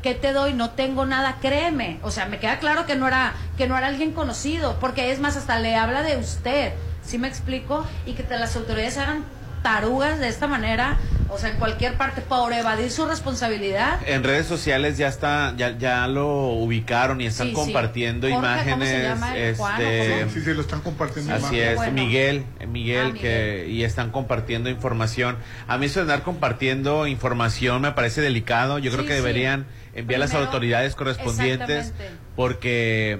¿qué 0.00 0.14
te 0.14 0.32
doy? 0.32 0.52
No 0.54 0.70
tengo 0.70 1.06
nada, 1.06 1.38
créeme. 1.42 1.98
O 2.02 2.12
sea, 2.12 2.26
me 2.26 2.38
queda 2.38 2.60
claro 2.60 2.86
que 2.86 2.94
no 2.94 3.08
era, 3.08 3.32
que 3.58 3.66
no 3.66 3.76
era 3.76 3.88
alguien 3.88 4.12
conocido, 4.12 4.78
porque 4.78 5.10
es 5.10 5.18
más, 5.18 5.36
hasta 5.36 5.58
le 5.58 5.74
habla 5.74 6.02
de 6.04 6.18
usted. 6.18 6.72
¿Sí 7.04 7.18
me 7.18 7.28
explico? 7.28 7.84
Y 8.06 8.12
que 8.14 8.22
te- 8.22 8.38
las 8.38 8.56
autoridades 8.56 8.96
hagan 8.96 9.24
tarugas 9.64 10.20
de 10.20 10.28
esta 10.28 10.46
manera, 10.46 10.98
o 11.30 11.38
sea, 11.38 11.48
en 11.50 11.56
cualquier 11.56 11.94
parte, 11.94 12.20
por 12.20 12.52
evadir 12.52 12.90
su 12.90 13.06
responsabilidad. 13.06 13.98
En 14.06 14.22
redes 14.22 14.46
sociales 14.46 14.98
ya 14.98 15.08
está 15.08 15.54
ya, 15.56 15.76
ya 15.78 16.06
lo 16.06 16.28
ubicaron 16.50 17.20
y 17.22 17.26
están 17.26 17.48
Sí, 17.48 17.54
sí. 17.54 17.60
compartiendo 17.60 18.28
Jorge, 18.28 18.40
¿cómo 18.42 18.54
se 18.54 18.66
imágenes 18.68 19.02
llama? 19.02 19.36
¿El 19.36 19.56
Juan 19.56 19.80
o 19.80 19.84
este 19.84 20.20
cómo? 20.20 20.30
Sí, 20.32 20.40
sí, 20.42 20.54
lo 20.54 20.60
están 20.60 20.80
compartiendo. 20.82 21.34
Así 21.34 21.42
imágenes. 21.46 21.68
es, 21.70 21.76
Bueno. 21.76 21.92
Miguel, 21.94 22.44
eh, 22.60 22.66
Miguel, 22.66 23.12
Ah, 23.16 23.18
que 23.18 23.66
y 23.68 23.82
están 23.84 24.10
compartiendo 24.10 24.68
información. 24.68 25.36
A 25.66 25.78
mí 25.78 25.86
eso 25.86 26.00
de 26.00 26.02
andar 26.12 26.22
compartiendo 26.22 27.06
información 27.06 27.80
me 27.82 27.90
parece 27.92 28.20
delicado. 28.20 28.78
Yo 28.78 28.90
creo 28.92 29.02
Sí, 29.02 29.08
que 29.08 29.14
deberían 29.14 29.66
enviar 29.94 30.18
a 30.18 30.20
las 30.20 30.30
Primero, 30.30 30.46
autoridades 30.46 30.94
correspondientes 30.94 31.94
porque 32.36 33.18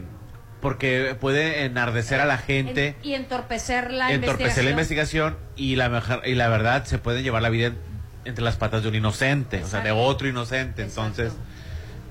porque 0.64 1.14
puede 1.20 1.66
enardecer 1.66 2.20
a 2.20 2.24
la 2.24 2.38
gente, 2.38 2.96
En- 3.02 3.06
y 3.10 3.12
entorpecer 3.14 3.90
la 3.90 4.10
entorpecer 4.14 4.64
la 4.64 4.70
investigación. 4.70 5.36
y 5.56 5.76
la 5.76 5.90
mejor- 5.90 6.22
y 6.24 6.34
la 6.36 6.48
verdad 6.48 6.86
se 6.86 6.96
puede 6.96 7.22
llevar 7.22 7.42
la 7.42 7.50
vida 7.50 7.66
en- 7.66 7.78
entre 8.24 8.42
las 8.42 8.56
patas 8.56 8.82
de 8.82 8.88
un 8.88 8.94
inocente, 8.94 9.62
o 9.62 9.66
sea, 9.68 9.80
de 9.82 9.90
otro 9.92 10.26
inocente. 10.26 10.80
Entonces. 10.82 11.34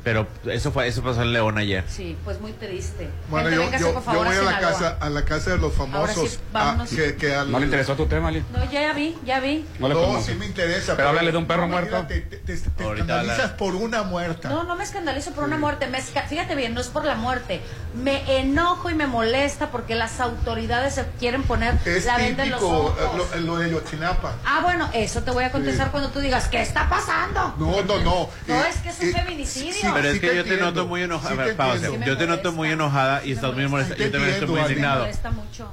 Pero 0.03 0.27
eso 0.45 0.71
fue 0.71 0.87
eso 0.87 1.01
pasó 1.01 1.21
en 1.21 1.33
León 1.33 1.57
ayer. 1.57 1.83
Sí, 1.87 2.17
pues 2.23 2.39
muy 2.41 2.51
triste. 2.53 3.09
Bueno, 3.29 3.49
Gente, 3.49 3.55
yo, 3.55 3.61
véngase, 3.71 3.83
yo, 3.83 4.01
por 4.01 4.13
yo 4.13 4.23
voy 4.23 4.35
a 4.37 4.41
la 4.41 4.59
casa 4.59 4.97
a 4.99 5.09
la 5.09 5.25
casa 5.25 5.51
de 5.51 5.57
los 5.57 5.73
famosos. 5.73 6.39
Ahora 6.53 6.85
sí, 6.87 6.95
ah, 6.99 7.03
que, 7.03 7.15
que 7.15 7.33
al- 7.35 7.51
¿No 7.51 7.59
le 7.59 7.65
interesó 7.65 7.95
tu 7.95 8.05
tema, 8.05 8.27
Ali? 8.29 8.43
No, 8.51 8.69
ya 8.71 8.91
vi, 8.93 9.17
ya 9.25 9.39
vi. 9.39 9.65
No 9.79 9.87
le 9.87 9.93
No, 9.93 10.01
pongo. 10.01 10.21
sí 10.21 10.33
me 10.35 10.45
interesa. 10.45 10.95
Pero 10.95 11.09
háblale 11.09 11.31
de 11.31 11.37
un 11.37 11.45
perro 11.45 11.67
muerto. 11.67 12.05
Te, 12.07 12.21
te- 12.21 12.37
te 12.37 12.83
Ahorita 12.83 13.03
escandalizas 13.21 13.51
por 13.51 13.75
una 13.75 14.03
muerta. 14.03 14.49
No, 14.49 14.63
no 14.63 14.75
me 14.75 14.83
escandalizo 14.83 15.31
por 15.31 15.43
una 15.45 15.57
muerte. 15.57 15.87
Me 15.87 15.99
esca- 15.99 16.27
Fíjate 16.27 16.55
bien, 16.55 16.73
no 16.73 16.81
es 16.81 16.87
por 16.87 17.05
la 17.05 17.15
muerte. 17.15 17.61
Me 17.95 18.39
enojo 18.39 18.89
y 18.89 18.95
me 18.95 19.07
molesta 19.07 19.69
porque 19.71 19.95
las 19.95 20.19
autoridades 20.19 20.95
se 20.95 21.05
quieren 21.19 21.43
poner 21.43 21.75
es 21.85 22.05
la 22.05 22.17
venda 22.17 22.43
en 22.43 22.51
los 22.51 22.59
típico 22.59 22.77
ojos. 22.77 22.99
eh, 23.35 23.39
lo, 23.41 23.53
lo 23.53 23.57
de 23.57 23.69
Yotzinapa. 23.71 24.33
Ah, 24.45 24.59
bueno, 24.63 24.89
eso 24.93 25.21
te 25.23 25.31
voy 25.31 25.43
a 25.43 25.51
contestar 25.51 25.87
Sí. 25.87 25.91
cuando 25.91 26.09
tú 26.09 26.19
digas, 26.19 26.47
¿qué 26.47 26.61
está 26.61 26.89
pasando? 26.89 27.55
No, 27.57 27.81
no, 27.83 27.97
no. 27.99 28.29
No, 28.47 28.55
Eh, 28.55 28.65
es 28.69 28.77
que 28.77 28.89
es 28.89 28.99
un 28.99 29.09
eh, 29.09 29.13
feminicidio. 29.13 29.92
Pero 29.93 30.09
es 30.09 30.19
que 30.19 30.35
yo 30.35 30.43
te 30.43 30.57
noto 30.57 30.87
muy 30.87 31.01
enojada. 31.03 31.45
sí 31.47 31.51
pausa. 31.55 31.87
Sí 31.87 31.93
Yo 32.05 32.17
te 32.17 32.27
noto 32.27 32.51
muy 32.51 32.69
enojada 32.71 33.21
y 33.23 33.27
Me 33.29 33.33
estás 33.33 33.53
muy 33.53 33.67
molesta. 33.67 33.95
Yo 33.95 34.11
también 34.11 34.33
estoy 34.33 34.47
muy 34.47 34.61
indignado. 34.61 35.07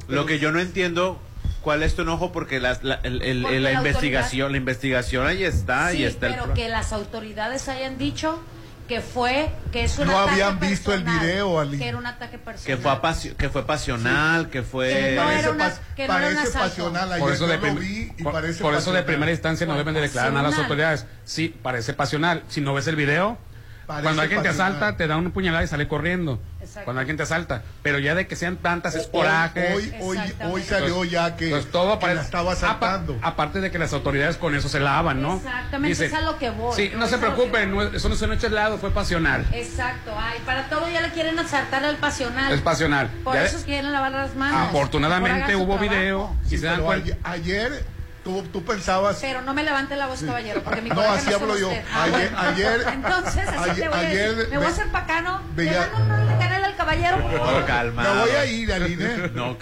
Lo 0.09 0.27
que 0.27 0.39
yo 0.39 0.53
no 0.53 0.61
entiendo, 0.61 1.21
¿cuál 1.63 1.83
es 1.83 1.95
tu 1.95 2.03
enojo? 2.03 2.33
Porque 2.33 2.61
la, 2.61 2.79
la, 2.83 3.01
el- 3.03 3.23
el- 3.23 3.43
Porque 3.43 3.61
la 3.61 3.71
la 3.73 3.79
investigación, 3.79 4.53
la 4.53 4.59
investigación 4.59 5.27
ahí 5.27 5.45
está, 5.45 5.91
Sí, 5.91 5.99
y 5.99 6.05
está 6.05 6.27
el 6.29 6.35
pero 6.35 6.55
que 6.55 6.69
las 6.69 6.93
autoridades 6.93 7.69
hayan 7.69 7.99
dicho 7.99 8.41
que 8.89 9.01
fue, 9.01 9.49
que 9.71 9.85
es 9.85 9.97
un 10.01 10.09
No 10.09 10.19
ataque 10.19 10.33
habían 10.43 10.59
visto 10.59 10.93
el 10.93 11.05
video, 11.05 11.61
Ali. 11.61 11.79
Que 11.79 11.87
era 11.87 11.97
un 11.97 12.07
ataque 12.07 12.39
personal. 12.39 12.67
que 12.67 12.83
fue 12.83 12.91
apasio- 12.91 13.37
que 13.37 13.49
fue 13.49 13.65
pasional, 13.65 14.51
que 14.51 14.65
fue 14.65 14.89
Que 14.89 15.15
no 15.15 15.23
parece 15.23 15.39
era 15.43 15.51
una- 15.53 15.69
pas- 15.69 15.81
que 15.95 16.09
no 16.09 16.19
era 16.19 16.27
un 16.29 16.35
parece 16.35 16.41
asalto. 16.59 16.69
pasional. 16.69 17.19
Por 17.21 17.33
eso, 17.33 17.47
de, 17.47 17.59
prim- 17.59 18.17
por, 18.25 18.33
por 18.61 18.75
eso 18.75 19.05
primera 19.07 19.31
instancia 19.31 19.65
no 19.65 19.77
deben 19.77 19.95
de 19.95 20.01
declarar 20.01 20.33
nada 20.33 20.49
a 20.49 20.51
las 20.51 20.59
autoridades. 20.59 21.07
Sí, 21.25 21.55
parece 21.63 21.95
pasional. 21.95 22.43
Si 22.49 22.61
no 22.61 22.75
ves 22.75 22.89
el 22.89 22.97
video, 22.97 23.39
Parece 23.91 24.05
cuando 24.05 24.23
alguien 24.23 24.43
te 24.43 24.49
pasional. 24.51 24.73
asalta, 24.77 24.97
te 24.97 25.07
da 25.09 25.17
una 25.17 25.31
puñalada 25.31 25.65
y 25.65 25.67
sale 25.67 25.89
corriendo. 25.89 26.39
Exacto. 26.61 26.85
Cuando 26.85 27.01
alguien 27.01 27.17
te 27.17 27.25
asalta. 27.25 27.63
Pero 27.83 27.99
ya 27.99 28.15
de 28.15 28.27
que 28.29 28.37
sean 28.37 28.57
tantas, 28.57 28.95
es 28.95 29.07
Hoy- 29.07 29.11
coraje. 29.13 29.75
Hoy, 29.75 29.93
hoy, 30.43 30.63
salió 30.63 31.05
ya 31.05 31.35
que, 31.37 31.47
Entonces, 31.47 31.73
todo 31.73 31.99
que 31.99 32.15
la 32.15 32.21
estaba 32.21 32.53
asaltando. 32.53 33.15
apa- 33.15 33.27
aparte 33.29 33.61
de 33.61 33.71
que 33.73 33.79
las 33.79 33.93
autoridades 33.93 34.37
con 34.37 34.55
eso 34.55 34.69
se 34.69 34.79
lavan, 34.79 35.21
¿no? 35.23 35.37
Exactamente, 35.39 36.07
es 36.07 36.13
a 36.15 36.21
lo 36.21 36.39
que 36.39 36.51
voy. 36.51 36.77
Sí, 36.77 36.93
no 36.97 37.09
se 37.09 37.19
preocupen, 37.19 37.73
no 37.75 37.83
eso 37.83 38.09
no 38.09 38.15
es 38.15 38.23
un 38.23 38.33
hecho 38.33 38.47
helado, 38.47 38.79
fue 38.79 38.91
pasional. 38.91 39.45
Exacto, 39.53 40.13
ay, 40.17 40.39
para 40.47 40.69
todo 40.69 40.89
ya 40.89 41.01
le 41.01 41.11
quieren 41.11 41.39
asaltar 41.39 41.85
al 41.85 41.97
pasional. 41.97 42.53
Es 42.53 42.61
pasional. 42.61 43.09
Por 43.25 43.35
Ya- 43.35 43.45
eso 43.45 43.59
quieren 43.65 43.91
lavar 43.93 44.13
las 44.13 44.37
manos. 44.37 44.69
Afortunadamente 44.69 45.57
hubo 45.57 45.75
trabajo. 45.77 45.81
video 45.91 46.37
y 46.47 46.49
Sí, 46.51 46.59
se 46.59 46.67
dan 46.67 46.83
cuenta. 46.83 47.17
ayer, 47.25 47.71
ayer 47.71 47.85
tú, 48.25 48.43
tú 48.53 48.63
pensabas 48.65 49.19
Pero 49.21 49.43
no 49.43 49.55
me 49.55 49.63
levante 49.63 49.97
la 49.97 50.07
voz, 50.07 50.23
caballero, 50.23 50.63
porque 50.63 50.83
mi 50.83 50.91
No, 50.91 51.01
así 51.01 51.33
hablo 51.33 51.57
yo. 51.59 51.69
usted. 51.69 51.83
Ah, 51.93 52.05
Ayer- 52.05 52.31
bueno. 52.31 52.39
ayer- 52.41 52.87
Entonces, 52.93 53.49
así 53.49 53.71
ayer- 53.71 53.75
te 53.83 53.89
voy 53.89 53.99
a 53.99 54.03
decir. 54.03 54.19
ayer 54.21 54.49
Me 54.51 54.57
voy 54.59 54.67
a 54.67 54.69
hacer 54.69 54.87
pacano. 54.89 55.41
veía- 55.55 55.89
no 55.97 56.39
gane 56.39 56.55
al 56.65 56.77
caballero. 56.77 57.17
No, 57.19 57.67
calmado. 57.67 58.15
Me 58.15 58.21
voy 58.21 58.31
a 58.37 58.47
ir, 58.47 58.73
Aline. 58.73 59.31
No, 59.35 59.59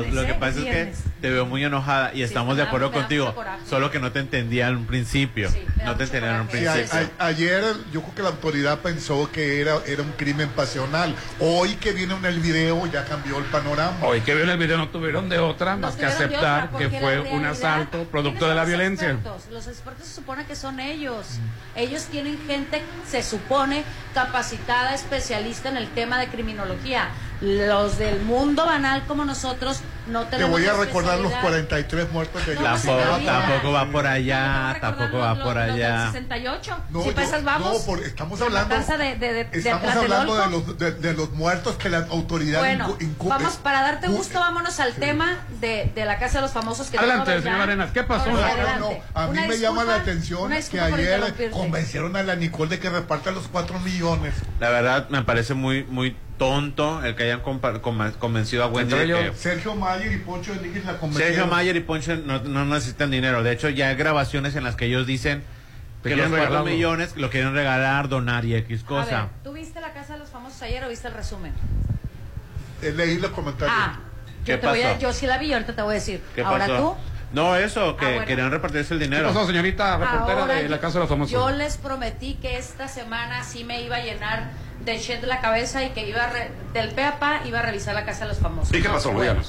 viernes, 0.00 0.14
Lo 0.14 0.22
que 0.26 0.30
¿eh? 0.32 0.36
pasa 0.40 0.58
Es 0.60 0.66
es 0.66 0.98
que 0.98 1.10
te 1.20 1.30
veo 1.30 1.44
muy 1.46 1.62
enojada 1.64 2.12
y 2.14 2.22
estamos 2.22 2.56
de 2.56 2.62
acuerdo 2.62 2.90
contigo. 2.92 3.34
Solo 3.68 3.90
que 3.90 3.98
no 3.98 4.10
te 4.12 4.20
entendía 4.20 4.68
en 4.68 4.76
un 4.78 4.86
principio. 4.86 5.50
Sí, 5.50 5.64
no 5.84 5.96
te 5.96 6.04
entendía 6.04 6.30
en 6.30 6.40
un 6.42 6.46
a- 6.46 6.50
principio. 6.50 7.00
a- 7.18 7.26
ayer 7.26 7.62
yo 7.92 8.00
creo 8.02 8.14
que 8.14 8.22
la 8.22 8.28
autoridad 8.30 8.78
pensó 8.78 9.30
que 9.30 9.60
era, 9.60 9.74
era 9.86 10.02
un 10.02 10.12
crimen 10.12 10.48
pasional. 10.50 11.14
Hoy 11.38 11.74
que 11.76 11.92
viene 11.92 12.14
en 12.14 12.24
el 12.24 12.40
video 12.40 12.86
ya 12.86 13.04
cambió 13.04 13.38
el 13.38 13.44
panorama. 13.44 13.96
Hoy 14.02 14.20
que 14.22 14.34
vieron 14.34 14.50
el 14.50 14.58
video 14.58 14.78
no 14.78 14.88
tuvieron 14.88 15.28
de 15.28 15.38
otra 15.38 15.74
No 15.76 15.82
más 15.88 15.96
que 15.96 16.06
aceptar 16.06 16.68
otra, 16.72 16.78
que 16.78 16.88
fue 17.00 17.18
un 17.20 17.24
realidad- 17.26 17.50
producto 17.90 18.38
¿quiénes 18.38 18.40
de 18.40 18.54
la 18.54 18.62
los 18.62 18.68
violencia. 18.68 19.10
expertos? 19.10 19.48
Los 19.50 19.66
expertos 19.66 20.06
se 20.06 20.14
supone 20.14 20.44
que 20.46 20.56
son 20.56 20.80
ellos. 20.80 21.26
Ellos 21.74 22.04
tienen 22.04 22.38
gente, 22.46 22.82
se 23.06 23.22
supone, 23.22 23.84
capacitada, 24.14 24.94
especialista 24.94 25.68
en 25.68 25.76
el 25.76 25.88
tema 25.90 26.18
de 26.18 26.28
criminología. 26.28 27.10
Los 27.40 27.96
del 27.96 28.20
mundo 28.20 28.66
banal 28.66 29.04
como 29.06 29.24
nosotros 29.24 29.80
no 30.08 30.24
Te 30.24 30.32
tenemos 30.32 30.50
voy 30.50 30.66
a 30.66 30.74
recordar 30.74 31.18
los 31.20 31.32
especialidad. 31.32 31.40
43 31.68 32.12
muertos 32.12 32.46
de 32.46 32.54
No, 32.56 32.62
Tampoco, 32.64 33.18
tampoco 33.24 33.72
va 33.72 33.86
por 33.86 34.06
allá, 34.06 34.66
No, 34.68 34.74
te 34.74 34.80
tampoco 34.80 35.18
va 35.18 35.34
los- 35.34 35.38
por 35.44 35.56
los 35.56 35.64
allá. 35.70 36.06
68. 36.12 36.76
No, 36.90 37.02
si 37.02 37.08
yo- 37.08 37.14
pesas, 37.14 37.44
vamos. 37.44 37.72
no, 37.78 37.86
por- 37.86 38.00
estamos 38.04 38.40
La 38.40 38.46
hablando, 38.46 38.74
de, 38.76 38.96
de, 38.98 39.14
de, 39.16 39.44
de 39.44 39.48
estamos 39.58 39.84
hablando 39.96 40.34
de 40.34 40.42
Tlatelolco. 40.42 40.66
los, 40.68 40.78
de, 40.78 40.92
de 40.92 41.14
los 41.14 41.30
muertos 41.32 41.76
que 41.76 41.88
la 41.88 41.98
autoridad 42.10 42.58
Bueno, 42.60 42.96
vamos, 43.20 43.56
para 43.56 43.82
darte 43.82 44.08
gusto, 44.08 44.38
vámonos 44.38 44.78
al 44.80 44.94
tema 44.94 45.38
de, 45.60 45.90
de 45.94 46.04
la 46.04 46.18
Casa 46.18 46.38
de 46.38 46.42
los 46.42 46.50
Famosos. 46.50 46.88
Que 46.90 46.98
Adelante, 46.98 47.40
señor. 47.40 47.60
Arenas, 47.60 47.90
¿qué 47.92 48.02
pasó? 48.02 48.28
A 48.30 49.26
mí 49.28 49.30
Una 49.30 49.46
me 49.46 49.58
llama 49.58 49.84
la 49.84 49.94
atención 49.96 50.52
que 50.70 50.80
ayer 50.80 51.50
convencieron 51.52 52.16
a 52.16 52.22
la 52.22 52.36
Nicole 52.36 52.68
de 52.70 52.78
que 52.80 52.90
reparta 52.90 53.30
los 53.30 53.48
4 53.48 53.78
millones. 53.80 54.34
La 54.58 54.68
verdad 54.70 55.08
me 55.08 55.22
parece 55.22 55.54
muy 55.54 55.84
muy 55.84 56.16
tonto 56.40 57.04
el 57.04 57.14
que 57.14 57.24
hayan 57.24 57.40
convencido 57.42 58.64
a 58.64 58.68
Wendy 58.68 58.94
de 58.94 59.02
Entre 59.02 59.14
que 59.14 59.22
ellos, 59.26 59.36
Sergio 59.38 59.74
Mayer 59.74 60.10
y 60.10 60.16
Poncho 60.20 60.54
Enríquez 60.54 60.86
la 60.86 60.96
convencieron. 60.96 61.34
Sergio 61.34 61.46
Mayer 61.54 61.76
y 61.76 61.80
Poncho 61.80 62.16
no, 62.16 62.38
no 62.42 62.64
necesitan 62.64 63.10
dinero. 63.10 63.42
De 63.42 63.52
hecho, 63.52 63.68
ya 63.68 63.88
hay 63.88 63.94
grabaciones 63.96 64.56
en 64.56 64.64
las 64.64 64.74
que 64.74 64.86
ellos 64.86 65.06
dicen 65.06 65.44
Te 66.02 66.08
que 66.08 66.14
quieren 66.14 66.30
los 66.32 66.40
cuatro 66.40 66.64
millones 66.64 67.14
lo 67.16 67.28
quieren 67.28 67.52
regalar, 67.52 68.08
donar 68.08 68.46
y 68.46 68.54
X 68.54 68.82
A 68.82 68.86
cosa. 68.86 69.20
ver, 69.20 69.28
¿tú 69.44 69.52
viste 69.52 69.82
la 69.82 69.92
Casa 69.92 70.14
de 70.14 70.20
los 70.20 70.30
Famosos 70.30 70.62
ayer 70.62 70.82
o 70.82 70.88
viste 70.88 71.08
el 71.08 71.14
resumen? 71.14 71.52
Eh, 72.80 72.92
leí 72.96 73.18
los 73.18 73.32
comentarios. 73.32 73.76
Ah, 73.78 73.98
¿Qué 74.46 74.52
yo, 74.52 74.60
te 74.60 74.66
voy 74.66 74.80
a, 74.80 74.88
pasó? 74.94 75.00
yo 75.00 75.12
sí 75.12 75.26
la 75.26 75.36
vi, 75.36 75.52
ahorita 75.52 75.76
te 75.76 75.82
voy 75.82 75.90
a 75.90 75.94
decir. 75.96 76.22
¿Qué 76.34 76.40
Ahora 76.40 76.66
pasó? 76.66 76.96
tú. 76.96 77.10
No, 77.34 77.54
eso, 77.54 77.96
que 77.98 78.06
Ah, 78.06 78.10
bueno. 78.12 78.26
querían 78.26 78.50
repartirse 78.50 78.94
el 78.94 78.98
¿Qué 79.00 79.04
dinero. 79.04 79.28
pasó, 79.28 79.46
señorita 79.46 79.98
reportera 79.98 80.40
Ahora 80.40 80.54
de 80.54 80.68
la 80.70 80.76
yo- 80.76 80.80
Casa 80.80 80.94
de 80.94 81.00
los 81.00 81.08
Famosos? 81.10 81.30
Yo 81.32 81.50
les 81.50 81.76
prometí 81.76 82.34
que 82.40 82.56
esta 82.56 82.88
semana 82.88 83.44
sí 83.44 83.62
me 83.62 83.82
iba 83.82 83.96
a 83.96 84.00
llenar 84.02 84.50
de 84.84 85.26
la 85.26 85.40
cabeza 85.40 85.84
y 85.84 85.90
que 85.90 86.08
iba 86.08 86.24
a 86.24 86.30
re- 86.30 86.50
del 86.72 86.90
pe 86.90 87.04
a 87.04 87.18
pa 87.18 87.40
iba 87.44 87.58
a 87.58 87.62
revisar 87.62 87.94
la 87.94 88.04
Casa 88.04 88.20
de 88.24 88.28
los 88.30 88.38
Famosos. 88.38 88.74
¿Y 88.74 88.82
qué 88.82 88.88
pasó? 88.88 89.12
Bueno. 89.12 89.40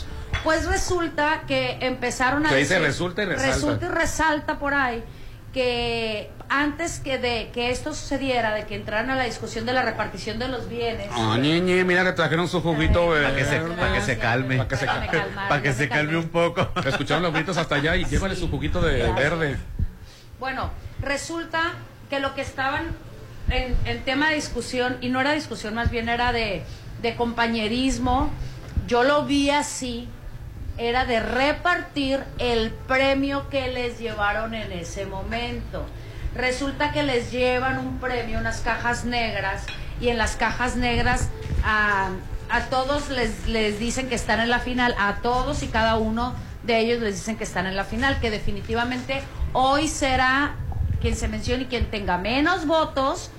Pues 0.44 0.66
resulta 0.66 1.44
que 1.48 1.78
empezaron 1.82 2.46
a 2.46 2.50
Que 2.50 2.56
dice 2.56 2.76
decir- 2.76 2.88
resulta 2.88 3.24
y 3.24 3.26
resalta. 3.26 3.54
Resulta 3.54 3.86
y 3.86 3.90
resalta 3.90 4.60
por 4.60 4.74
ahí 4.74 5.04
que 5.54 6.32
antes 6.50 7.00
que 7.00 7.18
de 7.18 7.50
que 7.54 7.72
esto 7.72 7.94
sucediera, 7.94 8.54
de 8.54 8.66
que 8.66 8.76
entraran 8.76 9.10
a 9.10 9.16
la 9.16 9.24
discusión 9.26 9.66
de 9.66 9.74
la 9.74 9.82
repartición 9.82 10.40
de 10.40 10.48
los 10.48 10.70
bienes. 10.70 11.08
Ah, 11.12 11.38
ñe, 11.38 11.84
mira 11.84 12.04
que 12.06 12.14
trajeron 12.14 12.48
su 12.48 12.62
juguito 12.62 13.14
Ay, 13.14 13.24
Para 13.24 13.36
que 13.36 13.46
se, 13.46 13.60
para 13.60 13.94
que 13.94 14.02
se 14.02 14.18
calme. 14.18 14.58
Para 14.58 14.68
que 14.70 14.78
se 14.78 14.86
Para 14.86 15.62
que 15.62 15.62
que 15.64 15.74
se 15.74 15.90
calme 15.90 16.18
un 16.18 16.30
poco. 16.30 16.68
Escucharon 16.86 17.24
los 17.24 17.34
gritos 17.34 17.58
hasta 17.58 17.76
allá 17.76 17.96
y 17.98 18.06
llévale 18.06 18.36
su 18.36 18.50
juguito 18.50 18.82
de 18.82 18.98
Gracias. 19.00 19.16
verde. 19.16 19.58
Bueno, 20.40 20.72
resulta 21.02 21.74
que 22.10 22.20
lo 22.20 22.34
que 22.34 22.42
estaban 22.42 22.88
en, 23.50 24.04
tema 24.04 24.30
de 24.30 24.36
discusión, 24.36 24.98
y 25.02 25.10
no 25.10 25.20
era 25.20 25.34
discusión, 25.34 25.74
más 25.74 25.92
bien 25.92 26.10
era 26.10 26.32
de, 26.32 26.64
de 27.02 27.16
compañerismo, 27.16 28.32
yo 28.88 29.04
lo 29.04 29.26
vi 29.26 29.50
así, 29.50 30.08
era 30.78 31.06
de 31.06 31.20
repartir 31.20 32.24
el 32.38 32.72
premio 32.72 33.50
que 33.50 33.68
les 33.68 34.00
llevaron 34.00 34.54
en 34.54 34.72
ese 34.72 35.06
momento. 35.06 35.86
Resulta 36.36 36.92
que 36.92 37.04
les 37.04 37.32
llevan 37.32 37.78
un 37.78 38.00
premio, 38.00 38.40
unas 38.40 38.62
cajas 38.62 39.06
negras, 39.06 39.64
y 40.00 40.10
en 40.10 40.18
las 40.18 40.36
cajas 40.36 40.76
negras 40.76 41.30
a, 41.64 42.10
a 42.50 42.66
todos 42.66 43.10
les, 43.10 43.48
les 43.48 43.80
dicen 43.80 44.10
que 44.10 44.16
están 44.16 44.40
en 44.40 44.50
la 44.50 44.60
final, 44.60 44.96
a 44.98 45.18
todos 45.18 45.62
y 45.64 45.68
cada 45.68 45.98
uno 45.98 46.34
de 46.64 46.80
ellos 46.80 47.02
les 47.02 47.16
dicen 47.16 47.38
que 47.38 47.44
están 47.44 47.66
en 47.66 47.76
la 47.76 47.84
final, 47.84 48.20
que 48.20 48.30
definitivamente 48.30 49.22
hoy 49.54 49.88
será 49.88 50.56
quien 51.02 51.16
se 51.16 51.28
mencione 51.28 51.64
y 51.64 51.66
quien 51.66 51.86
tenga 51.92 52.18
menos 52.18 52.66
votos. 52.66 53.30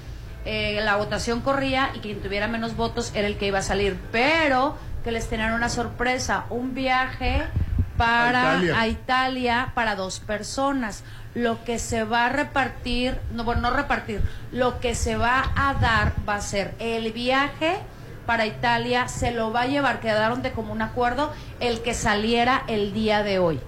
eh, 0.45 0.81
la 0.83 0.97
votación 0.97 1.41
corría 1.41 1.91
y 1.95 2.01
quien 2.01 2.21
tuviera 2.21 2.49
menos 2.49 2.75
votos 2.77 3.13
era 3.15 3.29
el 3.29 3.37
que 3.39 3.47
iba 3.47 3.61
a 3.61 3.63
salir, 3.63 3.97
pero 4.11 4.77
que 5.05 5.13
les 5.13 5.29
tenían 5.29 5.53
una 5.53 5.69
sorpresa, 5.69 6.45
un 6.51 6.75
viaje 6.75 7.45
para 7.97 8.53
A 8.53 8.55
Italia. 8.57 8.81
a 8.81 8.89
Italia 8.89 9.73
para 9.75 9.95
dos 9.95 10.19
personas. 10.19 11.05
Lo 11.35 11.63
que 11.65 11.79
se 11.79 12.05
va 12.05 12.27
a 12.27 12.29
repartir, 12.29 13.19
no, 13.33 13.45
bueno, 13.45 13.63
no 13.63 13.71
repartir, 13.71 14.21
lo 14.51 14.81
que 14.81 14.95
se 14.95 15.17
va 15.17 15.51
a 15.55 15.75
dar 15.75 16.13
va 16.29 16.35
a 16.37 16.41
ser 16.41 16.75
el 16.79 17.13
viaje 17.13 17.79
para 18.27 18.45
Italia, 18.47 19.09
se 19.09 19.31
lo 19.31 19.53
va 19.53 19.63
a 19.63 19.67
llevar, 19.67 20.01
quedaron 20.01 20.43
de 20.43 20.53
común 20.53 20.83
acuerdo, 20.83 21.33
el 21.61 21.83
que 21.83 21.95
saliera 21.95 22.65
el 22.67 22.93
día 22.93 23.23
de 23.23 23.39
hoy. 23.39 23.61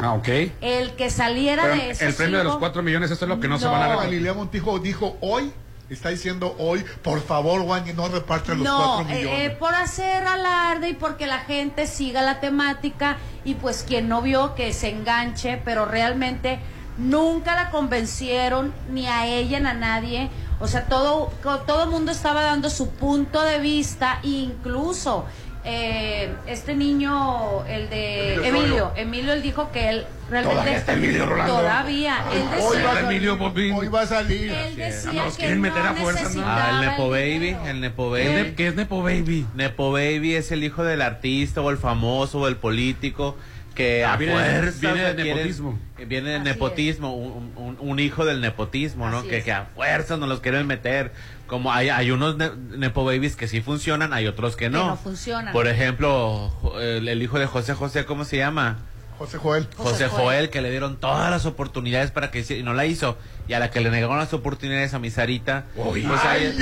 Ah, 0.00 0.14
ok. 0.14 0.28
El 0.60 0.92
que 0.96 1.10
saliera 1.10 1.62
Pero 1.64 1.74
de 1.76 1.90
esos 1.90 2.02
el 2.08 2.14
premio 2.14 2.38
de 2.38 2.44
los 2.44 2.52
cinco- 2.54 2.60
4 2.60 2.82
millones, 2.82 3.10
eso 3.10 3.24
es 3.24 3.28
lo 3.28 3.40
que 3.40 3.48
no, 3.48 3.58
se 3.58 3.66
van 3.66 3.82
a 3.82 3.88
repartir. 3.88 4.10
Galilea 4.10 4.34
Montijo 4.34 4.78
dijo 4.78 5.16
hoy, 5.20 5.52
está 5.90 6.08
diciendo 6.08 6.54
hoy, 6.58 6.84
por 7.02 7.20
favor, 7.20 7.62
Juan, 7.62 7.86
y 7.88 7.92
no 7.92 8.08
reparte 8.08 8.54
los 8.54 8.64
No, 8.64 8.94
cuatro 8.96 9.14
eh, 9.14 9.18
millones. 9.18 9.50
eh, 9.52 9.56
por 9.58 9.74
hacer 9.74 10.24
alarde 10.26 10.88
y 10.90 10.94
porque 10.94 11.26
la 11.26 11.40
gente 11.40 11.86
siga 11.86 12.22
la 12.22 12.40
temática 12.40 13.18
y 13.44 13.54
pues 13.54 13.84
quien 13.86 14.08
no 14.08 14.22
vio 14.22 14.54
que 14.54 14.72
se 14.72 14.88
enganche, 14.88 15.60
pero 15.64 15.84
realmente 15.84 16.58
nunca 16.98 17.54
la 17.54 17.70
convencieron 17.70 18.72
ni 18.90 19.06
a 19.06 19.26
ella 19.26 19.60
ni 19.60 19.66
a 19.66 19.74
nadie. 19.74 20.30
O 20.60 20.68
sea, 20.68 20.84
todo 20.86 21.32
todo 21.66 21.84
el 21.84 21.90
mundo 21.90 22.12
estaba 22.12 22.42
dando 22.42 22.70
su 22.70 22.90
punto 22.90 23.42
de 23.42 23.58
vista, 23.58 24.20
incluso 24.22 25.24
eh, 25.64 26.30
este 26.46 26.74
niño, 26.74 27.64
el 27.66 27.88
de 27.88 28.34
Emilio 28.48 28.92
Emilio, 28.96 29.32
él 29.32 29.42
dijo 29.42 29.70
que 29.70 29.88
él 29.90 30.06
realmente 30.28 30.54
Todavía 30.60 30.76
está 30.78 30.92
Emilio 30.94 31.26
Rolando. 31.26 31.54
todavía 31.58 32.16
él 32.32 32.42
Hoy 32.60 32.76
decía, 32.76 32.86
va, 32.88 32.96
a 32.96 33.00
Emilio 33.00 33.38
hoy 33.76 33.88
va 33.88 34.00
a 34.00 34.06
salir. 34.06 34.50
él 34.50 34.76
decía 34.76 35.12
nos 35.12 35.34
que 35.36 35.40
quieren 35.40 35.58
no 35.62 35.62
meter 35.62 35.86
a 35.86 35.94
fuerza, 35.94 36.28
¿no? 36.34 36.42
Ah, 36.44 36.70
el 36.80 36.88
Nepo 36.90 37.10
Baby, 37.10 37.56
el 37.66 37.80
Nepo 37.80 38.12
¿Qué 38.12 38.22
es, 38.22 38.42
Baby. 38.42 38.54
qué 38.56 38.66
es 38.68 38.74
Nepo 38.74 39.02
Baby? 39.02 39.46
Nepo 39.54 39.92
Baby 39.92 40.34
es 40.34 40.50
el 40.50 40.64
hijo 40.64 40.82
del 40.82 41.00
artista 41.02 41.60
o 41.60 41.70
el 41.70 41.76
famoso 41.78 42.40
o 42.40 42.48
el 42.48 42.56
político 42.56 43.36
que 43.76 44.04
Ah, 44.04 44.14
a 44.14 44.16
viene 44.18 44.34
de- 44.36 44.40
fuerzas 44.60 44.80
viene 44.80 45.00
de 45.00 45.08
le 45.14 45.14
quieren- 45.22 45.36
nepotismo. 45.36 45.78
que 45.96 46.04
viene 46.04 46.28
de 46.30 46.36
Así 46.36 46.44
nepotismo, 46.44 47.14
un, 47.14 47.52
un- 47.56 47.76
un 47.80 47.98
hijo 48.00 48.24
del 48.26 48.40
nepotismo, 48.42 49.08
¿no? 49.08 49.18
Así 49.20 49.28
Que, 49.28 49.38
es. 49.38 49.44
que 49.44 49.52
a 49.52 49.64
fuerzas 49.74 50.18
nos 50.18 50.28
los 50.28 50.40
quieren 50.40 50.66
meter. 50.66 51.12
Como 51.52 51.70
hay, 51.70 51.90
hay 51.90 52.10
unos 52.10 52.38
ne- 52.38 52.50
Nepo 52.78 53.04
Babies 53.04 53.36
que 53.36 53.46
sí 53.46 53.60
funcionan, 53.60 54.14
hay 54.14 54.26
otros 54.26 54.56
que 54.56 54.70
no. 54.70 54.86
no 54.86 54.96
funcionan. 54.96 55.52
Por 55.52 55.68
ejemplo, 55.68 56.50
el, 56.80 57.06
el 57.06 57.22
hijo 57.22 57.38
de 57.38 57.44
José 57.44 57.74
José, 57.74 58.06
¿cómo 58.06 58.24
se 58.24 58.38
llama? 58.38 58.78
José 59.18 59.36
Joel. 59.36 59.68
José 59.76 59.90
José 59.90 60.08
Joel. 60.08 60.22
Joel, 60.24 60.48
que 60.50 60.62
le 60.62 60.70
dieron 60.70 60.96
todas 60.96 61.30
las 61.30 61.44
oportunidades 61.44 62.10
para 62.10 62.30
que 62.30 62.38
hiciera 62.38 62.58
y 62.58 62.62
no 62.64 62.72
la 62.72 62.86
hizo. 62.86 63.18
Y 63.48 63.52
a 63.52 63.58
la 63.58 63.70
que 63.70 63.82
le 63.82 63.90
negaron 63.90 64.16
las 64.16 64.32
oportunidades 64.32 64.94
a 64.94 64.98
mi 64.98 65.10
Sarita. 65.10 65.66
Uy, 65.76 66.00
pues 66.00 66.20
Ay, 66.24 66.56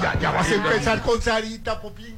ya, 0.00 0.18
ya 0.18 0.30
vas 0.30 0.50
a 0.50 0.54
empezar 0.54 1.02
con 1.02 1.20
Sarita, 1.20 1.78
Popín. 1.82 2.16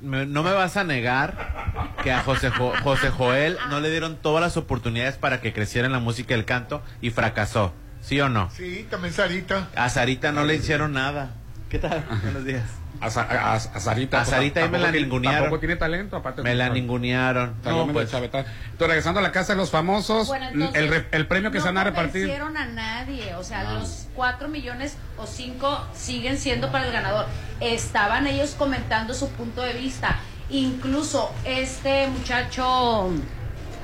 Me- 0.00 0.26
no 0.26 0.42
me 0.42 0.50
vas 0.50 0.76
a 0.76 0.82
negar 0.82 1.94
que 2.02 2.10
a 2.10 2.24
José, 2.24 2.50
Jo- 2.50 2.72
José 2.82 3.10
Joel 3.10 3.58
no 3.70 3.78
le 3.78 3.90
dieron 3.90 4.16
todas 4.16 4.40
las 4.42 4.56
oportunidades 4.56 5.14
para 5.16 5.40
que 5.40 5.52
creciera 5.52 5.86
en 5.86 5.92
la 5.92 6.00
música 6.00 6.34
y 6.34 6.38
el 6.38 6.44
canto 6.46 6.82
y 7.00 7.10
fracasó. 7.10 7.72
¿Sí 8.02 8.20
o 8.20 8.28
no? 8.28 8.50
Sí, 8.50 8.86
también 8.90 9.12
Sarita. 9.14 9.68
A 9.76 9.88
Sarita 9.88 10.32
no 10.32 10.44
le 10.44 10.56
hicieron 10.56 10.92
nada. 10.92 11.30
¿Qué 11.68 11.78
tal? 11.78 12.04
Buenos 12.22 12.44
días. 12.44 12.62
A, 13.00 13.08
Sa- 13.08 13.22
a- 13.22 13.54
a 13.54 13.60
Sarita. 13.80 14.20
A 14.20 14.24
Sarita 14.24 14.62
ahí 14.62 14.68
me 14.68 14.78
la 14.78 14.90
tiene- 14.90 15.06
ningunearon. 15.06 15.40
Tampoco 15.42 15.60
tiene 15.60 15.76
talento, 15.76 16.16
aparte. 16.16 16.42
Me 16.42 16.54
la 16.54 16.66
pues, 16.68 16.80
ningunearon. 16.80 17.50
está 17.56 17.70
No, 17.70 17.86
pues. 17.92 18.12
Entonces, 18.12 18.46
regresando 18.78 19.20
a 19.20 19.22
la 19.22 19.32
casa 19.32 19.52
de 19.54 19.58
los 19.58 19.70
famosos, 19.70 20.26
Bueno, 20.28 20.48
entonces, 20.52 20.82
el, 20.82 20.88
re- 20.88 21.06
el 21.12 21.26
premio 21.26 21.50
que 21.50 21.58
no 21.58 21.62
se 21.64 21.68
van 21.68 21.78
a 21.78 21.84
repartir. 21.84 22.22
convencieron 22.26 22.56
a 22.56 22.66
nadie, 22.66 23.34
o 23.36 23.44
sea, 23.44 23.72
los 23.74 24.08
cuatro 24.14 24.48
millones 24.48 24.96
o 25.16 25.26
cinco 25.26 25.86
siguen 25.94 26.36
siendo 26.36 26.70
para 26.72 26.86
el 26.86 26.92
ganador. 26.92 27.26
Estaban 27.60 28.26
ellos 28.26 28.54
comentando 28.58 29.14
su 29.14 29.30
punto 29.30 29.62
de 29.62 29.72
vista. 29.74 30.18
Incluso 30.50 31.32
este 31.44 32.08
muchacho, 32.08 33.08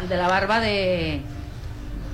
el 0.03 0.09
de 0.09 0.17
la 0.17 0.29
barba 0.29 0.61
de... 0.61 1.23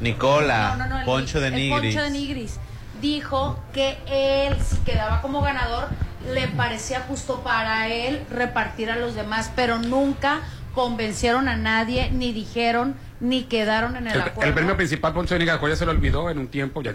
Nicola, 0.02 0.74
No, 0.76 0.84
no, 0.84 0.90
no, 0.90 0.98
el- 1.00 1.04
Poncho 1.04 1.40
de 1.40 1.48
el 1.48 1.54
Nigris. 1.54 1.94
Poncho 1.94 2.02
de 2.02 2.10
Nigris 2.10 2.58
dijo 3.00 3.58
que 3.72 3.98
él, 4.06 4.56
si 4.62 4.76
quedaba 4.78 5.22
como 5.22 5.40
ganador, 5.40 5.88
le 6.32 6.46
parecía 6.48 7.00
justo 7.00 7.40
para 7.42 7.88
él 7.88 8.22
repartir 8.30 8.90
a 8.90 8.96
los 8.96 9.14
demás, 9.14 9.50
pero 9.56 9.78
nunca 9.78 10.40
convencieron 10.74 11.48
a 11.48 11.56
nadie, 11.56 12.10
ni 12.12 12.32
dijeron, 12.32 12.94
ni 13.20 13.44
quedaron 13.44 13.96
en 13.96 14.06
el, 14.06 14.14
El, 14.14 14.20
acuerdo. 14.22 14.48
el 14.48 14.54
premio 14.54 14.76
principal, 14.76 15.12
Poncho 15.12 15.34
de 15.34 15.40
Nicaragua, 15.40 15.68
ya 15.68 15.76
se 15.76 15.84
lo 15.84 15.90
olvidó 15.92 16.30
en 16.30 16.38
un 16.38 16.48
tiempo. 16.48 16.82
ya- 16.82 16.94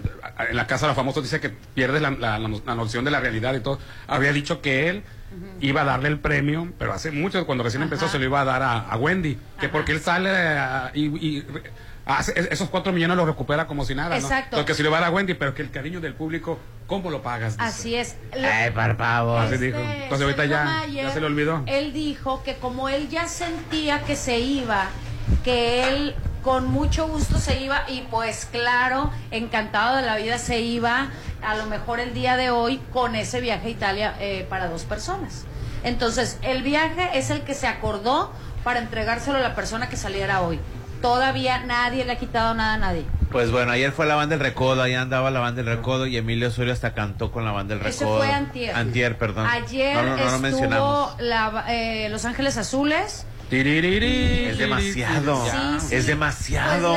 en 0.50 0.56
la 0.56 0.66
casa 0.68 0.86
de 0.86 0.90
los 0.90 0.96
famosos 0.96 1.24
dice 1.24 1.40
que 1.40 1.50
pierdes 1.50 2.02
la, 2.02 2.12
la- 2.12 2.40
la 2.40 2.48
no- 2.48 2.62
la 2.66 2.76
noción 2.76 3.06
de 3.06 3.12
la 3.12 3.20
realidad 3.20 3.54
y 3.54 3.60
todo. 3.60 3.80
Había 4.08 4.34
dicho 4.34 4.62
que 4.62 4.90
él 4.90 5.04
iba 5.62 5.82
a 5.82 5.86
darle 5.86 6.08
el 6.10 6.20
premio, 6.20 6.72
pero 6.80 6.94
hace 6.94 7.12
mucho, 7.12 7.46
cuando 7.46 7.64
recién 7.64 7.84
empezó, 7.84 8.06
Ajá. 8.06 8.14
se 8.14 8.20
lo 8.20 8.26
iba 8.26 8.42
a 8.42 8.46
dar 8.46 8.64
a, 8.64 8.80
a 8.80 8.98
Wendy. 8.98 9.38
Que 9.60 9.66
Ajá. 9.68 9.72
porque 9.74 9.92
él 9.92 10.00
sale 10.02 10.30
eh, 10.34 10.90
y, 10.96 11.06
y 11.38 11.46
hace- 12.08 12.48
esos 12.52 12.70
cuatro 12.70 12.92
millones 12.94 13.18
los 13.18 13.26
recupera 13.28 13.68
como 13.68 13.86
si 13.86 13.94
nada. 13.96 14.10
¿no? 14.10 14.16
Exacto. 14.16 14.58
Porque 14.58 14.74
se 14.74 14.84
lo 14.84 14.92
va 14.92 14.98
a 14.98 15.02
dar 15.02 15.10
a 15.10 15.14
Wendy, 15.14 15.34
pero 15.34 15.54
que 15.54 15.62
el 15.62 15.72
cariño 15.72 16.00
del 16.02 16.14
público, 16.14 16.60
¿cómo 16.88 17.10
lo 17.12 17.22
pagas? 17.22 17.58
Dice. 17.58 17.68
Así 17.70 17.96
es. 17.96 18.16
Ay, 18.34 18.72
por 18.72 18.98
favor. 18.98 19.42
Así 19.42 19.58
dijo. 19.58 19.78
Entonces 19.80 20.22
ahorita 20.26 20.46
ya- 20.46 20.64
Mayer, 20.64 21.06
ya 21.06 21.12
se 21.12 21.20
le 21.20 21.26
olvidó. 21.28 21.64
Él 21.66 21.94
dijo 21.94 22.44
que 22.44 22.56
como 22.56 22.90
él 22.90 23.10
ya 23.10 23.28
sentía 23.28 24.02
que 24.04 24.16
se 24.16 24.40
iba, 24.40 24.86
que 25.44 25.88
él 25.90 26.16
con 26.44 26.68
mucho 26.72 27.08
gusto 27.08 27.40
se 27.40 27.60
iba 27.62 27.84
y 27.90 28.02
pues 28.10 28.48
claro, 28.50 29.12
encantado 29.32 29.98
de 29.98 30.04
la 30.04 30.16
vida 30.16 30.38
se 30.38 30.62
iba 30.62 31.10
a 31.42 31.56
lo 31.58 31.66
mejor 31.66 32.00
el 32.00 32.14
día 32.14 32.38
de 32.38 32.50
hoy 32.52 32.80
con 32.94 33.16
ese 33.16 33.42
viaje 33.42 33.68
a 33.68 33.70
Italia 33.72 34.16
eh, 34.20 34.46
para 34.50 34.68
dos 34.70 34.84
personas. 34.84 35.44
Entonces, 35.84 36.40
el 36.42 36.64
viaje 36.64 37.10
es 37.18 37.30
el 37.30 37.42
que 37.42 37.54
se 37.54 37.68
acordó 37.68 38.32
para 38.64 38.80
entregárselo 38.80 39.38
a 39.38 39.42
la 39.42 39.56
persona 39.56 39.90
que 39.90 39.98
saliera 39.98 40.42
hoy. 40.42 40.60
Todavía 41.02 41.60
nadie 41.66 42.06
le 42.06 42.14
ha 42.14 42.18
quitado 42.18 42.54
nada 42.54 42.74
a 42.74 42.78
nadie. 42.78 43.06
Pues 43.32 43.52
bueno, 43.52 43.72
ayer 43.72 43.92
fue 43.92 44.06
la 44.06 44.16
banda 44.16 44.38
del 44.38 44.46
recodo, 44.46 44.82
ahí 44.82 44.94
andaba 44.94 45.30
la 45.32 45.40
banda 45.42 45.62
del 45.62 45.76
recodo 45.78 46.08
y 46.08 46.16
Emilio 46.18 46.48
Osorio 46.48 46.72
hasta 46.74 46.94
cantó 46.94 47.32
con 47.32 47.44
la 47.44 47.52
banda 47.52 47.76
del 47.76 47.86
Eso 47.86 48.06
recodo. 48.06 48.18
fue 48.20 48.32
antier. 48.34 48.74
Antier, 48.76 49.18
perdón. 49.18 49.46
Ayer 49.48 49.96
no, 49.96 50.04
no, 50.04 50.18
no, 50.18 50.32
lo 50.32 50.40
mencionamos. 50.40 51.10
estuvo 51.12 51.22
la- 51.28 51.66
eh, 51.68 52.08
Los 52.10 52.24
Ángeles 52.26 52.58
Azules. 52.58 53.26
Es 53.50 54.58
demasiado. 54.58 55.46
Sí, 55.46 55.88
sí. 55.90 55.96
Es 55.96 56.06
demasiado. 56.08 56.92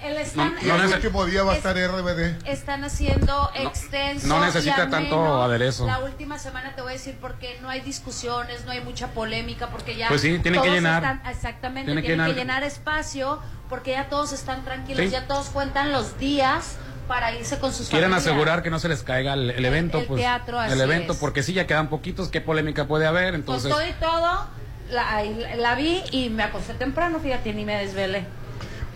Pues 0.00 0.36
le- 0.36 0.50
le- 0.52 0.68
No, 0.68 0.76
no 0.78 0.84
el 0.84 0.92
último 0.94 1.24
día 1.24 1.42
va 1.44 1.52
a 1.52 1.54
es- 1.54 1.58
estar 1.58 1.76
RBD. 1.76 2.36
están 2.50 2.84
haciendo 2.84 3.50
extenso. 3.54 4.26
no 4.26 4.44
necesita 4.44 4.76
y 4.78 4.80
ameno. 4.80 4.90
tanto 4.90 5.42
aderezo. 5.42 5.86
La 5.86 6.00
última 6.00 6.38
semana 6.38 6.74
te 6.74 6.82
voy 6.82 6.90
a 6.90 6.92
decir 6.94 7.16
porque 7.20 7.58
no 7.62 7.68
hay 7.68 7.80
discusiones, 7.80 8.64
no 8.64 8.72
hay 8.72 8.80
mucha 8.80 9.08
polémica, 9.08 9.68
porque 9.68 9.96
ya. 9.96 10.08
Pues 10.08 10.20
sí, 10.20 10.38
tienen 10.40 10.60
que 10.60 10.68
todos 10.68 10.74
llenar. 10.74 11.02
están- 11.02 11.22
exactamente, 11.30 11.86
Tienen 11.86 12.04
tienen, 12.04 12.26
que 12.26 12.32
que, 12.34 12.38
llenar. 12.40 12.62
espacio 12.64 13.38
porque 13.68 13.92
ya 13.92 14.08
todos 14.08 14.32
están 14.32 14.64
tranquilos, 14.64 15.04
Sí. 15.04 15.10
ya 15.10 15.26
todos 15.26 15.46
cuentan 15.50 15.92
los 15.92 16.18
días 16.18 16.76
para 17.08 17.32
irse 17.34 17.58
con 17.58 17.72
sus 17.72 17.88
Quieren 17.88 18.10
familias. 18.10 18.26
asegurar 18.32 18.62
que 18.62 18.70
no 18.70 18.78
se 18.78 18.88
les 18.88 19.02
caiga 19.02 19.34
el, 19.34 19.50
el 19.50 19.64
evento, 19.64 19.98
el 20.00 20.06
pues. 20.06 20.20
teatro, 20.20 20.58
así 20.58 20.72
el 20.72 20.80
evento, 20.80 21.12
es. 21.12 21.18
porque 21.18 21.42
sí, 21.42 21.52
ya 21.52 21.66
quedan 21.66 21.88
poquitos, 21.88 22.28
¿qué 22.28 22.40
polémica 22.40 22.86
puede 22.86 23.06
haber? 23.06 23.30
Con 23.32 23.40
Entonces, 23.40 23.70
todo 23.70 23.86
y 23.86 23.92
todo, 24.00 24.46
la, 24.90 25.16
ahí 25.16 25.44
la 25.58 25.74
vi 25.74 26.02
y 26.10 26.30
me 26.30 26.42
acosté 26.42 26.74
temprano, 26.74 27.18
fíjate, 27.20 27.52
ni 27.52 27.64
me 27.64 27.76
desvelé. 27.76 28.24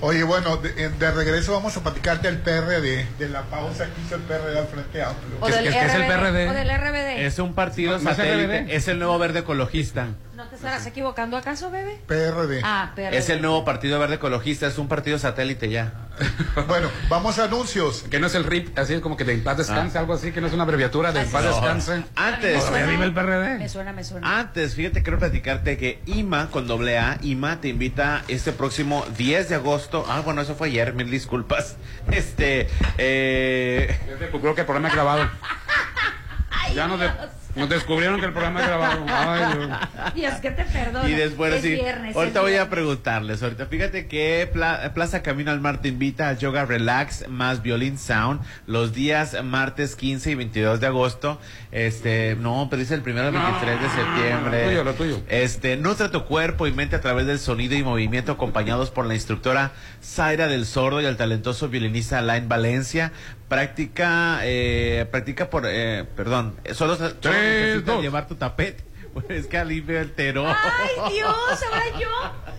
Oye, 0.01 0.23
bueno, 0.23 0.59
de, 0.59 0.91
de 0.91 1.11
regreso 1.11 1.53
vamos 1.53 1.77
a 1.77 1.83
platicarte 1.83 2.29
el 2.29 2.39
PRD, 2.39 3.05
de 3.19 3.29
la 3.29 3.43
pausa 3.43 3.87
que 3.87 4.01
hizo 4.07 4.15
el 4.15 4.21
PRD 4.23 4.57
al 4.59 4.67
Frente 4.69 5.03
Amplio. 5.03 5.39
O 5.41 5.47
¿Qué 5.47 5.51
es- 5.51 5.55
del 5.57 5.65
qué 5.65 5.71
es- 5.71 5.75
qué 5.77 5.87
es 5.87 5.95
el 5.95 6.03
RBD, 6.03 6.07
PRD? 6.21 6.49
O 6.49 6.53
del 6.53 6.71
RBD. 6.71 7.27
Es 7.27 7.39
un 7.41 7.55
partido 7.55 7.99
No, 7.99 8.11
satélite, 8.11 8.61
RBD. 8.61 8.75
es 8.77 8.87
el 8.87 8.99
nuevo 9.01 9.19
verde 9.19 9.41
ecologista. 9.41 10.07
¿No 10.39 10.47
te 10.47 10.55
estarás 10.55 10.87
equivocando 10.87 11.37
acaso, 11.37 11.69
bebé? 11.69 12.01
PRD. 12.07 12.61
Ah, 12.63 12.93
PRD. 12.95 13.19
Es 13.19 13.29
el 13.29 13.43
nuevo 13.43 13.65
Partido 13.65 13.99
Verde 13.99 14.15
Ecologista, 14.15 14.69
es 14.69 14.79
un 14.79 14.87
partido 14.87 15.19
satélite 15.19 15.69
ya. 15.69 15.93
Bueno, 16.69 16.89
vamos 17.09 17.41
a 17.41 17.45
anuncios. 17.45 18.05
Que 18.09 18.21
no 18.21 18.29
es 18.29 18.37
el 18.37 18.45
RIP, 18.45 18.79
así 18.79 18.95
es 18.95 19.01
como 19.01 19.17
que 19.17 19.25
de 19.25 19.37
paz 19.39 19.57
descanse, 19.57 19.99
algo 19.99 20.15
así, 20.15 20.31
que 20.31 20.41
no 20.41 20.47
es 20.47 20.53
una 20.53 20.63
abreviatura 20.63 21.11
de 21.11 21.25
paz 21.25 21.43
No. 21.43 21.51
descanse. 21.51 22.05
Antes, 22.15 22.65
Todavía 22.65 22.87
vive 22.87 23.05
el 23.07 23.13
Me 23.13 23.21
PRD. 23.21 23.69
suena, 23.69 23.93
me 23.93 24.05
suena. 24.05 24.39
Antes, 24.39 24.77
fíjate, 24.77 25.03
quiero 25.03 25.19
platicarte 25.19 25.77
que 25.77 26.03
IMA, 26.07 26.51
con 26.53 26.69
doble 26.69 26.99
A, 27.01 27.19
IMA 27.23 27.61
te 27.61 27.67
invita 27.67 28.23
este 28.29 28.53
próximo 28.53 29.05
10 29.17 29.49
de 29.49 29.57
agosto. 29.57 30.05
Ah, 30.09 30.21
bueno, 30.25 30.41
eso 30.41 30.55
fue 30.55 30.69
ayer, 30.69 30.93
mil 30.95 31.11
disculpas. 31.11 31.77
Este, 32.13 32.69
eh, 32.97 33.99
Creo 34.41 34.55
que 34.55 34.61
el 34.61 34.67
programa 34.67 34.89
grabado. 34.89 35.29
Ya 36.75 36.87
nos, 36.87 37.01
de- 37.01 37.11
nos 37.59 37.69
descubrieron 37.69 38.21
que 38.21 38.27
el 38.27 38.33
programa 38.33 38.61
es 38.61 38.67
grabado. 38.67 39.05
Ay, 39.09 40.13
Dios. 40.15 40.35
Que 40.35 40.51
te 40.51 40.65
perdono. 40.65 41.09
Y 41.09 41.13
después 41.13 41.55
es 41.55 41.63
sí. 41.63 41.75
viernes, 41.75 42.15
ahorita 42.17 42.41
voy 42.41 42.55
a 42.57 42.71
preguntarles. 42.71 43.43
Ahorita 43.43 43.67
fíjate 43.67 44.07
que 44.07 44.49
Pla- 44.53 44.93
Plaza 44.95 45.23
Camino 45.23 45.51
al 45.51 45.61
Mar 45.61 45.81
te 45.81 45.89
invita 45.89 46.29
a 46.29 46.33
Yoga 46.35 46.65
Relax 46.65 47.29
más 47.29 47.63
Violin 47.63 47.99
Sound 47.99 48.41
los 48.67 48.93
días 48.93 49.37
martes 49.45 49.97
15 49.97 50.31
y 50.31 50.35
22 50.35 50.81
de 50.81 50.87
agosto. 50.87 51.41
Este, 51.73 52.37
no, 52.41 52.69
pero 52.71 52.81
dice 52.81 52.95
el 52.95 53.03
primero 53.03 53.27
al 53.29 53.33
23 53.33 53.81
de 53.83 53.89
septiembre. 53.91 54.61
Lo 54.63 54.69
tuyo, 54.71 54.85
lo 54.85 54.95
tuyo. 54.95 55.21
Este, 55.29 55.77
nutre 55.77 56.09
tu 56.09 56.25
cuerpo 56.25 56.67
y 56.67 56.73
mente 56.73 56.97
a 56.97 57.01
través 57.01 57.27
del 57.27 57.39
sonido 57.39 57.75
y 57.75 57.83
movimiento 57.83 58.33
acompañados 58.33 58.91
por 58.91 59.07
la 59.07 59.15
instructora 59.15 59.73
Zaira 60.03 60.47
del 60.47 60.65
Sordo 60.67 61.01
y 61.01 61.07
el 61.07 61.17
talentoso 61.17 61.69
violinista 61.69 62.19
Alain 62.19 62.49
Valencia. 62.49 63.13
Práctica, 63.49 64.41
eh, 64.45 65.07
practica 65.11 65.49
por, 65.49 65.65
eh, 65.67 66.05
perdón, 66.15 66.55
solo, 66.75 66.97
solo 66.97 67.13
dos. 67.85 68.03
llevar 68.03 68.27
tu 68.27 68.35
tapete. 68.35 68.85
Es 69.31 69.47
que 69.49 69.59
Ali 69.59 69.83
me 69.83 69.99
alteró. 69.99 70.47
Ay, 70.47 70.55
Dios, 71.13 71.29
ahora 71.35 71.99
yo. 71.99 72.09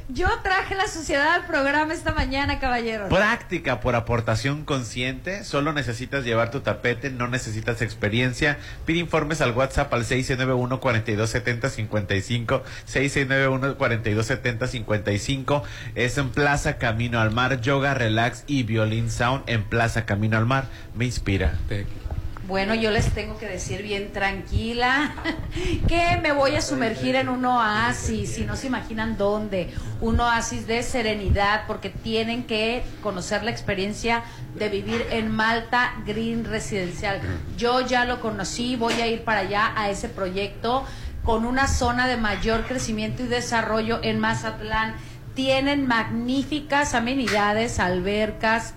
Yo 0.09 0.27
traje 0.41 0.73
la 0.75 0.87
sociedad 0.87 1.35
al 1.35 1.45
programa 1.45 1.93
esta 1.93 2.11
mañana, 2.11 2.59
caballeros. 2.59 3.07
Práctica 3.09 3.79
por 3.79 3.95
aportación 3.95 4.65
consciente. 4.65 5.43
Solo 5.45 5.71
necesitas 5.71 6.25
llevar 6.25 6.49
tu 6.51 6.59
tapete, 6.61 7.11
no 7.11 7.27
necesitas 7.27 7.81
experiencia. 7.83 8.57
Pide 8.85 8.99
informes 8.99 9.39
al 9.39 9.51
WhatsApp 9.51 9.93
al 9.93 10.03
691 10.03 10.79
4270 10.81 11.69
55 11.69 12.63
691 12.85 13.77
4270 13.77 14.67
55 14.67 15.63
Es 15.95 16.17
en 16.17 16.29
Plaza 16.31 16.77
Camino 16.77 17.19
al 17.21 17.31
Mar, 17.31 17.61
Yoga 17.61 17.93
Relax 17.93 18.43
y 18.47 18.63
Violin 18.63 19.11
Sound 19.11 19.43
en 19.47 19.63
Plaza 19.63 20.05
Camino 20.05 20.37
al 20.37 20.47
Mar. 20.47 20.65
Me 20.95 21.05
inspira. 21.05 21.53
Te- 21.69 21.85
Bueno, 22.49 22.73
yo 22.73 22.89
les 22.89 23.13
tengo 23.13 23.37
que 23.37 23.45
decir 23.45 23.83
bien 23.83 24.11
tranquila 24.11 25.13
que 25.87 26.17
me 26.17 26.31
voy 26.31 26.55
a 26.55 26.61
sumergir 26.61 27.15
en 27.15 27.29
un 27.29 27.45
oasis, 27.45 28.33
si 28.33 28.43
no 28.43 28.55
se 28.55 28.65
imaginan 28.65 29.19
dónde, 29.19 29.69
un 30.01 30.19
oasis 30.19 30.65
de 30.65 30.81
serenidad, 30.81 31.67
porque 31.67 31.91
tienen 31.91 32.45
que 32.45 32.81
conocer 33.03 33.43
la 33.43 33.51
experiencia 33.51 34.23
de 34.55 34.67
vivir 34.67 35.05
en 35.11 35.29
Malta 35.29 35.93
Green 36.07 36.43
Residencial. 36.43 37.21
Yo 37.55 37.81
ya 37.81 38.05
lo 38.05 38.19
conocí, 38.19 38.75
voy 38.75 38.95
a 38.95 39.05
ir 39.05 39.23
para 39.23 39.41
allá 39.41 39.71
a 39.75 39.91
ese 39.91 40.09
proyecto 40.09 40.85
con 41.23 41.45
una 41.45 41.67
zona 41.67 42.07
de 42.07 42.17
mayor 42.17 42.65
crecimiento 42.65 43.21
y 43.21 43.27
desarrollo 43.27 43.99
en 44.01 44.17
Mazatlán. 44.17 44.95
Tienen 45.35 45.85
magníficas 45.85 46.95
amenidades, 46.95 47.79
albercas, 47.79 48.73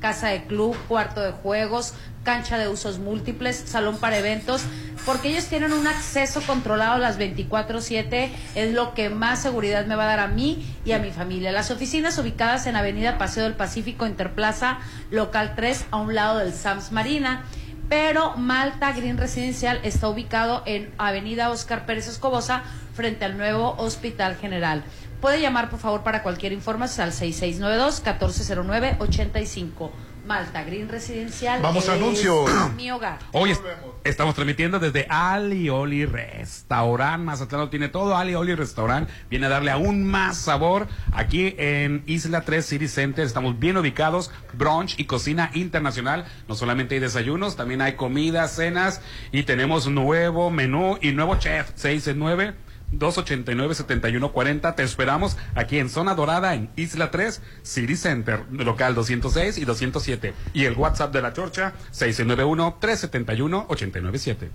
casa 0.00 0.28
de 0.28 0.44
club, 0.44 0.76
cuarto 0.86 1.20
de 1.20 1.32
juegos, 1.32 1.94
cancha 2.26 2.58
de 2.58 2.68
usos 2.68 2.98
múltiples, 2.98 3.64
salón 3.66 3.96
para 3.96 4.18
eventos, 4.18 4.60
porque 5.06 5.28
ellos 5.28 5.46
tienen 5.46 5.72
un 5.72 5.86
acceso 5.86 6.42
controlado 6.42 6.98
las 6.98 7.18
24/7, 7.18 8.30
es 8.56 8.74
lo 8.74 8.92
que 8.92 9.08
más 9.08 9.40
seguridad 9.40 9.86
me 9.86 9.94
va 9.94 10.02
a 10.02 10.08
dar 10.08 10.20
a 10.20 10.26
mí 10.26 10.66
y 10.84 10.92
a 10.92 10.98
mi 10.98 11.12
familia. 11.12 11.52
Las 11.52 11.70
oficinas 11.70 12.18
ubicadas 12.18 12.66
en 12.66 12.74
Avenida 12.74 13.16
Paseo 13.16 13.44
del 13.44 13.54
Pacífico, 13.54 14.06
Interplaza, 14.06 14.78
local 15.10 15.52
3, 15.54 15.86
a 15.92 15.98
un 15.98 16.14
lado 16.14 16.38
del 16.38 16.52
Sams 16.52 16.92
Marina. 16.92 17.44
Pero 17.88 18.36
Malta 18.36 18.92
Green 18.92 19.16
Residencial 19.16 19.78
está 19.84 20.08
ubicado 20.08 20.64
en 20.66 20.92
Avenida 20.98 21.50
Oscar 21.50 21.86
Pérez 21.86 22.08
Escobosa, 22.08 22.64
frente 22.94 23.24
al 23.24 23.38
nuevo 23.38 23.76
Hospital 23.78 24.34
General. 24.34 24.82
Puede 25.20 25.40
llamar, 25.40 25.70
por 25.70 25.78
favor, 25.78 26.02
para 26.02 26.24
cualquier 26.24 26.52
información 26.52 27.06
al 27.06 27.12
6692-1409-85. 27.12 29.92
Malta 30.26 30.64
Green 30.64 30.88
Residencial. 30.88 31.62
Vamos 31.62 31.88
a 31.88 31.94
anuncios. 31.94 32.50
Mi 32.74 32.90
hogar. 32.90 33.18
Hoy 33.32 33.52
es- 33.52 33.60
estamos 34.04 34.34
transmitiendo 34.34 34.78
desde 34.80 35.06
Ali 35.08 35.68
Oli 35.70 36.04
Restaurant. 36.04 37.22
Mazatlán 37.22 37.60
lo 37.62 37.70
tiene 37.70 37.88
todo. 37.88 38.16
Ali 38.16 38.34
Oli 38.34 38.54
Restaurant 38.54 39.08
viene 39.30 39.46
a 39.46 39.48
darle 39.48 39.70
aún 39.70 40.04
más 40.04 40.36
sabor 40.36 40.88
aquí 41.12 41.54
en 41.58 42.02
Isla 42.06 42.40
3 42.42 42.66
City 42.66 42.88
Center. 42.88 43.24
Estamos 43.24 43.58
bien 43.58 43.76
ubicados. 43.76 44.30
Brunch 44.52 44.98
y 44.98 45.04
cocina 45.04 45.50
internacional. 45.54 46.24
No 46.48 46.54
solamente 46.56 46.94
hay 46.96 47.00
desayunos, 47.00 47.56
también 47.56 47.80
hay 47.80 47.92
comidas, 47.94 48.56
cenas 48.56 49.00
y 49.32 49.44
tenemos 49.44 49.86
nuevo 49.86 50.50
menú 50.50 50.98
y 51.00 51.12
nuevo 51.12 51.36
chef. 51.36 51.70
669 51.76 52.54
289-7140. 52.98 54.74
Te 54.74 54.82
esperamos 54.82 55.38
aquí 55.54 55.78
en 55.78 55.88
Zona 55.88 56.14
Dorada, 56.14 56.54
en 56.54 56.68
Isla 56.76 57.10
3, 57.10 57.40
City 57.62 57.96
Center, 57.96 58.44
local 58.50 58.94
206 58.94 59.56
y 59.58 59.64
207. 59.64 60.34
Y 60.52 60.64
el 60.64 60.74
WhatsApp 60.74 61.12
de 61.12 61.22
la 61.22 61.32
Chorcha, 61.32 61.72
691-371-897. 61.92 64.50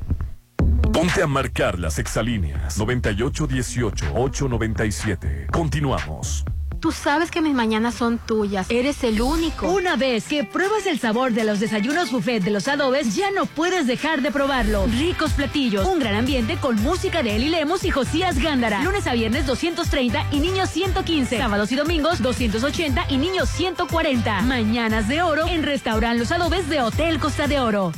Ponte 0.94 1.24
a 1.24 1.28
marcar 1.28 1.80
las 1.80 1.98
exalíneas 2.00 2.78
9818-897. 2.80 5.50
Continuamos. 5.50 6.46
Tú 6.82 6.92
sabes 6.92 7.30
que 7.30 7.42
mis 7.42 7.54
mañanas 7.54 7.94
son 7.94 8.18
tuyas. 8.18 8.66
Eres 8.72 9.04
el 9.04 9.22
único. 9.22 9.70
Una 9.70 9.98
vez 9.98 10.28
que 10.28 10.44
pruebas 10.44 10.88
el 10.88 11.00
sabor 11.00 11.32
de 11.32 11.44
los 11.44 11.60
desayunos 11.60 12.12
buffet 12.12 12.44
de 12.44 12.50
los 12.50 12.68
adobes, 12.68 13.16
ya 13.16 13.30
no 13.30 13.46
puedes 13.46 13.86
dejar 13.86 14.24
de 14.24 14.32
probarlo. 14.32 14.88
Ricos 14.88 15.34
platillos, 15.34 15.86
un 15.86 16.00
gran 16.00 16.16
ambiente 16.16 16.58
con 16.58 16.82
música 16.82 17.22
de 17.22 17.36
Eli 17.36 17.50
Lemos 17.50 17.86
y 17.86 17.92
Josías 17.92 18.40
Gándara. 18.40 18.82
Lunes 18.82 19.06
a 19.06 19.14
viernes 19.14 19.46
230 19.46 20.26
y 20.32 20.40
niños 20.40 20.72
115. 20.72 21.38
Sábados 21.38 21.72
y 21.72 21.76
domingos 21.76 22.20
280 22.20 23.06
y 23.10 23.18
niños 23.18 23.48
140. 23.50 24.42
Mañanas 24.42 25.08
de 25.08 25.22
oro 25.22 25.46
en 25.48 25.62
Restaurant 25.62 26.18
Los 26.18 26.32
Adobes 26.32 26.68
de 26.68 26.82
Hotel 26.82 27.20
Costa 27.20 27.46
de 27.46 27.60
Oro. 27.60 27.92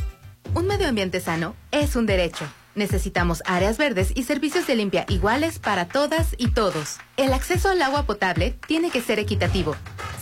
Un 0.56 0.67
medio 0.67 0.89
ambiente 0.89 1.22
sano 1.22 1.56
es 1.72 1.96
un 1.96 2.06
derecho. 2.06 2.46
Necesitamos 2.76 3.44
áreas 3.46 3.78
verdes 3.78 4.12
y 4.16 4.24
servicios 4.24 4.66
de 4.66 4.76
limpia 4.76 5.06
iguales 5.08 5.60
para 5.60 5.88
todas 5.88 6.36
y 6.38 6.50
todos. 6.52 6.98
El 7.18 7.34
acceso 7.34 7.70
al 7.70 7.82
agua 7.82 8.04
potable 8.04 8.56
tiene 8.68 8.90
que 8.90 9.02
ser 9.02 9.20
equitativo, 9.20 9.76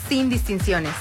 sin 0.09 0.29
distinciones. 0.29 0.93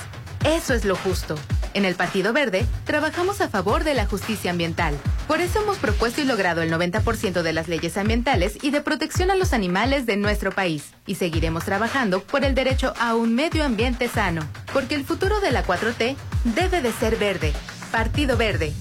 Eso 0.45 0.75
es 0.75 0.85
lo 0.85 0.97
justo. 0.97 1.35
En 1.75 1.85
el 1.85 1.95
Partido 1.95 2.33
Verde 2.33 2.67
trabajamos 2.85 3.41
a 3.41 3.49
favor 3.49 3.85
de 3.85 3.95
la 3.95 4.07
justicia 4.07 4.51
ambiental. 4.51 4.97
Por 5.29 5.41
eso 5.41 5.61
hemos 5.63 5.79
propuesto 5.79 6.21
y 6.21 6.25
logrado 6.25 6.63
el 6.63 6.73
90% 6.73 7.43
de 7.43 7.53
las 7.53 7.69
leyes 7.69 7.97
ambientales 7.97 8.59
y 8.63 8.71
de 8.71 8.81
protección 8.81 9.31
a 9.31 9.37
los 9.37 9.53
animales 9.53 10.07
de 10.07 10.17
nuestro 10.17 10.51
país. 10.51 10.93
Y 11.07 11.17
seguiremos 11.17 11.65
trabajando 11.65 12.23
por 12.23 12.45
el 12.45 12.55
derecho 12.55 12.95
a 12.99 13.15
un 13.15 13.35
medio 13.35 13.65
ambiente 13.65 14.09
sano. 14.09 14.43
Porque 14.73 14.97
el 14.97 15.05
futuro 15.05 15.41
de 15.41 15.53
la 15.53 15.65
4T 15.65 16.17
debe 16.45 16.81
de 16.81 16.93
ser 16.93 17.17
verde. 17.17 17.53
Partido 17.93 18.37
Verde. 18.37 18.73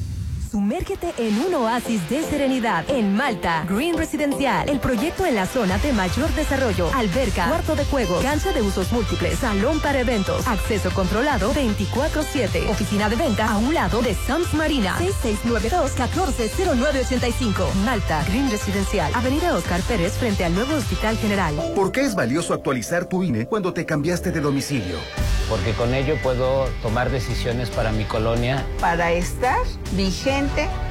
Sumérgete 0.50 1.14
en 1.20 1.40
un 1.42 1.54
oasis 1.54 2.10
de 2.10 2.24
serenidad 2.24 2.84
en 2.90 3.16
Malta, 3.16 3.64
Green 3.70 3.96
Residencial, 3.96 4.68
el 4.68 4.80
proyecto 4.80 5.28
en 5.28 5.36
la 5.36 5.46
zona 5.46 5.78
de 5.78 5.94
mayor 5.94 6.34
desarrollo, 6.34 6.90
alberca, 6.96 7.50
cuarto 7.50 7.76
de 7.76 7.86
juegos, 7.86 8.24
cancha 8.24 8.52
de 8.52 8.64
usos 8.64 8.92
múltiples, 8.92 9.38
salón 9.38 9.80
para 9.80 10.00
eventos, 10.00 10.48
acceso 10.48 10.90
controlado 10.92 11.54
24/7, 11.54 12.68
oficina 12.68 13.10
de 13.10 13.16
venta 13.16 13.52
a 13.52 13.60
un 13.60 13.76
lado 13.76 14.02
de 14.02 14.16
Sams 14.16 14.56
Marina, 14.56 14.98
6692-140985, 14.98 17.72
Malta, 17.86 18.24
Green 18.28 18.50
Residencial, 18.50 19.14
Avenida 19.14 19.54
Oscar 19.54 19.82
Pérez 19.82 20.14
frente 20.14 20.46
al 20.46 20.56
nuevo 20.56 20.74
Hospital 20.74 21.16
General. 21.18 21.54
¿Por 21.76 21.92
qué 21.92 22.02
es 22.02 22.16
valioso 22.16 22.56
actualizar 22.56 23.06
tu 23.06 23.22
INE 23.22 23.46
cuando 23.46 23.72
te 23.72 23.86
cambiaste 23.86 24.32
de 24.32 24.42
domicilio? 24.42 24.98
porque 25.50 25.74
con 25.74 25.96
ello 25.96 26.16
puedo 26.22 26.68
tomar 26.84 27.10
decisiones 27.10 27.72
para 27.72 27.92
mi 27.92 28.04
colonia. 28.04 28.64
Para 28.80 29.12
estar 29.14 29.58
vigente 29.94 30.39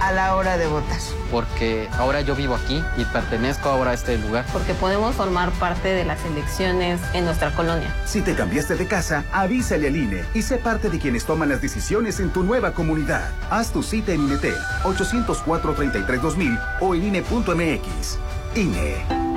a 0.01 0.13
la 0.13 0.35
hora 0.37 0.59
de 0.59 0.67
votar. 0.67 0.99
Porque 1.31 1.89
ahora 1.97 2.21
yo 2.21 2.35
vivo 2.35 2.55
aquí 2.55 2.83
y 2.99 3.05
pertenezco 3.07 3.71
ahora 3.71 3.93
a 3.93 3.95
este 3.95 4.19
lugar. 4.19 4.45
Porque 4.53 4.75
podemos 4.75 5.15
formar 5.15 5.51
parte 5.53 5.89
de 5.89 6.05
las 6.05 6.23
elecciones 6.27 7.01
en 7.15 7.25
nuestra 7.25 7.55
colonia. 7.55 7.95
Si 8.05 8.21
te 8.21 8.35
cambiaste 8.35 8.77
de 8.77 8.87
casa, 8.87 9.25
avísale 9.33 9.89
al 9.89 9.97
INE 9.97 10.25
y 10.35 10.43
sé 10.43 10.59
parte 10.59 10.91
de 10.91 10.99
quienes 10.99 11.25
toman 11.25 11.49
las 11.49 11.63
decisiones 11.63 12.21
en 12.21 12.31
tu 12.31 12.43
nueva 12.43 12.73
comunidad. 12.73 13.31
Haz 13.51 13.73
tu 13.73 13.83
cita 13.83 14.13
en 14.13 14.25
INETEL 14.25 14.57
804-33-2000 14.85 16.61
o 16.81 16.95
en 16.95 17.05
INE.mx. 17.05 18.19
INE. 18.55 19.28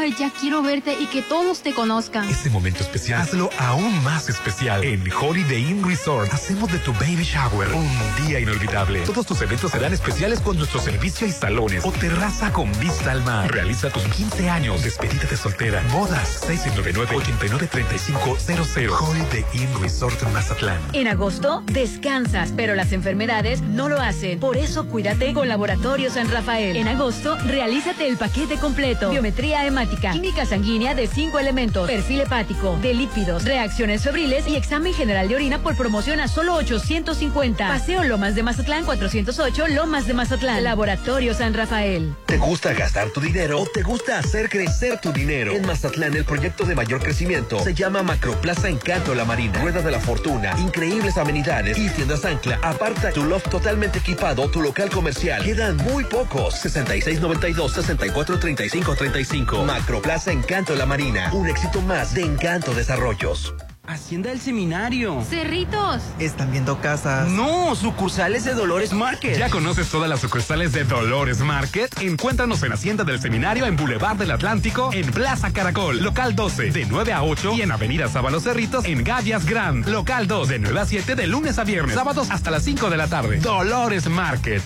Ay, 0.00 0.14
ya 0.18 0.30
quiero 0.30 0.62
verte 0.62 0.96
y 0.98 1.04
que 1.08 1.20
todos 1.20 1.60
te 1.60 1.74
conozcan. 1.74 2.26
Este 2.26 2.48
momento 2.48 2.82
especial, 2.82 3.20
hazlo 3.20 3.50
aún 3.58 4.02
más 4.02 4.30
especial. 4.30 4.82
En 4.82 5.04
Holiday 5.12 5.72
Inn 5.72 5.86
Resort, 5.86 6.32
hacemos 6.32 6.72
de 6.72 6.78
tu 6.78 6.94
baby 6.94 7.22
shower 7.22 7.68
un 7.74 8.26
día 8.26 8.40
inolvidable. 8.40 9.00
Todos 9.00 9.26
tus 9.26 9.42
eventos 9.42 9.72
serán 9.72 9.92
especiales 9.92 10.40
con 10.40 10.56
nuestro 10.56 10.80
servicio 10.80 11.26
y 11.26 11.32
salones 11.32 11.84
o 11.84 11.92
terraza 11.92 12.50
con 12.50 12.72
vista 12.80 13.12
al 13.12 13.22
mar. 13.24 13.52
Realiza 13.52 13.90
tus 13.90 14.02
15 14.04 14.48
años, 14.48 14.82
despedida 14.82 15.24
de 15.28 15.36
soltera, 15.36 15.82
bodas, 15.92 16.48
699-893500. 16.48 18.98
Holiday 18.98 19.44
Inn 19.52 19.68
Resort 19.82 20.22
Mazatlán. 20.32 20.80
En 20.94 21.08
agosto, 21.08 21.62
descansas, 21.66 22.54
pero 22.56 22.74
las 22.74 22.92
enfermedades 22.92 23.60
no 23.60 23.90
lo 23.90 24.00
hacen. 24.00 24.40
Por 24.40 24.56
eso, 24.56 24.86
cuídate 24.86 25.34
con 25.34 25.46
Laboratorio 25.46 26.10
San 26.10 26.30
Rafael. 26.30 26.78
En 26.78 26.88
agosto, 26.88 27.36
realízate 27.44 28.08
el 28.08 28.16
paquete 28.16 28.56
completo. 28.56 29.10
Biometría 29.10 29.66
hemática, 29.66 29.89
química 29.96 30.46
sanguínea 30.46 30.94
de 30.94 31.06
cinco 31.06 31.38
elementos, 31.38 31.88
perfil 31.88 32.20
hepático, 32.20 32.78
de 32.82 32.94
lípidos, 32.94 33.44
reacciones 33.44 34.02
febriles 34.02 34.46
y 34.46 34.56
examen 34.56 34.94
general 34.94 35.28
de 35.28 35.36
orina 35.36 35.58
por 35.58 35.76
promoción 35.76 36.20
a 36.20 36.28
solo 36.28 36.54
850. 36.54 37.68
Paseo 37.68 38.04
Lomas 38.04 38.34
de 38.34 38.42
Mazatlán 38.42 38.84
408, 38.84 39.68
Lomas 39.68 40.06
de 40.06 40.14
Mazatlán. 40.14 40.64
Laboratorio 40.64 41.34
San 41.34 41.54
Rafael. 41.54 42.14
¿Te 42.26 42.36
gusta 42.36 42.72
gastar 42.72 43.10
tu 43.10 43.20
dinero 43.20 43.60
o 43.60 43.66
te 43.66 43.82
gusta 43.82 44.18
hacer 44.18 44.48
crecer 44.48 45.00
tu 45.00 45.12
dinero? 45.12 45.52
En 45.52 45.66
Mazatlán, 45.66 46.14
el 46.14 46.24
proyecto 46.24 46.64
de 46.64 46.74
mayor 46.74 47.02
crecimiento 47.02 47.62
se 47.62 47.74
llama 47.74 48.02
Macroplaza 48.02 48.68
Encanto 48.68 49.14
La 49.14 49.24
Marina. 49.24 49.60
Rueda 49.60 49.82
de 49.82 49.90
la 49.90 50.00
Fortuna, 50.00 50.54
increíbles 50.58 51.16
amenidades 51.16 51.78
y 51.78 51.88
tiendas 51.90 52.24
ancla. 52.24 52.58
Aparta 52.62 53.12
tu 53.12 53.24
loft 53.24 53.48
totalmente 53.48 53.98
equipado, 53.98 54.48
tu 54.50 54.60
local 54.60 54.90
comercial. 54.90 55.42
Quedan 55.42 55.76
muy 55.78 56.04
pocos. 56.04 56.54
6692 56.54 57.72
6435 57.72 58.94
35. 58.96 59.64
Macroplaza 59.80 60.30
Encanto 60.30 60.74
La 60.74 60.84
Marina. 60.84 61.30
Un 61.32 61.48
éxito 61.48 61.80
más 61.80 62.12
de 62.12 62.20
Encanto 62.20 62.74
Desarrollos. 62.74 63.54
Hacienda 63.86 64.28
del 64.28 64.38
Seminario. 64.38 65.24
Cerritos. 65.24 66.02
Están 66.18 66.52
viendo 66.52 66.82
casas. 66.82 67.30
No, 67.30 67.74
sucursales 67.74 68.44
de 68.44 68.52
Dolores 68.52 68.92
Market. 68.92 69.38
¿Ya 69.38 69.48
conoces 69.48 69.88
todas 69.88 70.10
las 70.10 70.20
sucursales 70.20 70.72
de 70.72 70.84
Dolores 70.84 71.40
Market? 71.40 71.98
Encuéntranos 72.02 72.62
en 72.62 72.72
Hacienda 72.74 73.04
del 73.04 73.20
Seminario 73.20 73.64
en 73.64 73.76
Boulevard 73.76 74.18
del 74.18 74.32
Atlántico, 74.32 74.90
en 74.92 75.10
Plaza 75.12 75.50
Caracol, 75.50 76.02
local 76.02 76.36
12, 76.36 76.72
de 76.72 76.84
9 76.84 77.14
a 77.14 77.22
8 77.22 77.54
y 77.56 77.62
en 77.62 77.72
Avenida 77.72 78.06
Sábalos 78.08 78.42
Cerritos, 78.44 78.84
en 78.84 79.02
Gavias 79.02 79.46
Grand, 79.46 79.88
local 79.88 80.26
2, 80.26 80.48
de 80.48 80.58
9 80.58 80.78
a 80.78 80.84
7 80.84 81.14
de 81.14 81.26
lunes 81.26 81.58
a 81.58 81.64
viernes, 81.64 81.94
sábados 81.94 82.30
hasta 82.30 82.50
las 82.50 82.64
5 82.64 82.90
de 82.90 82.96
la 82.98 83.08
tarde. 83.08 83.38
Dolores 83.38 84.10
Market. 84.10 84.62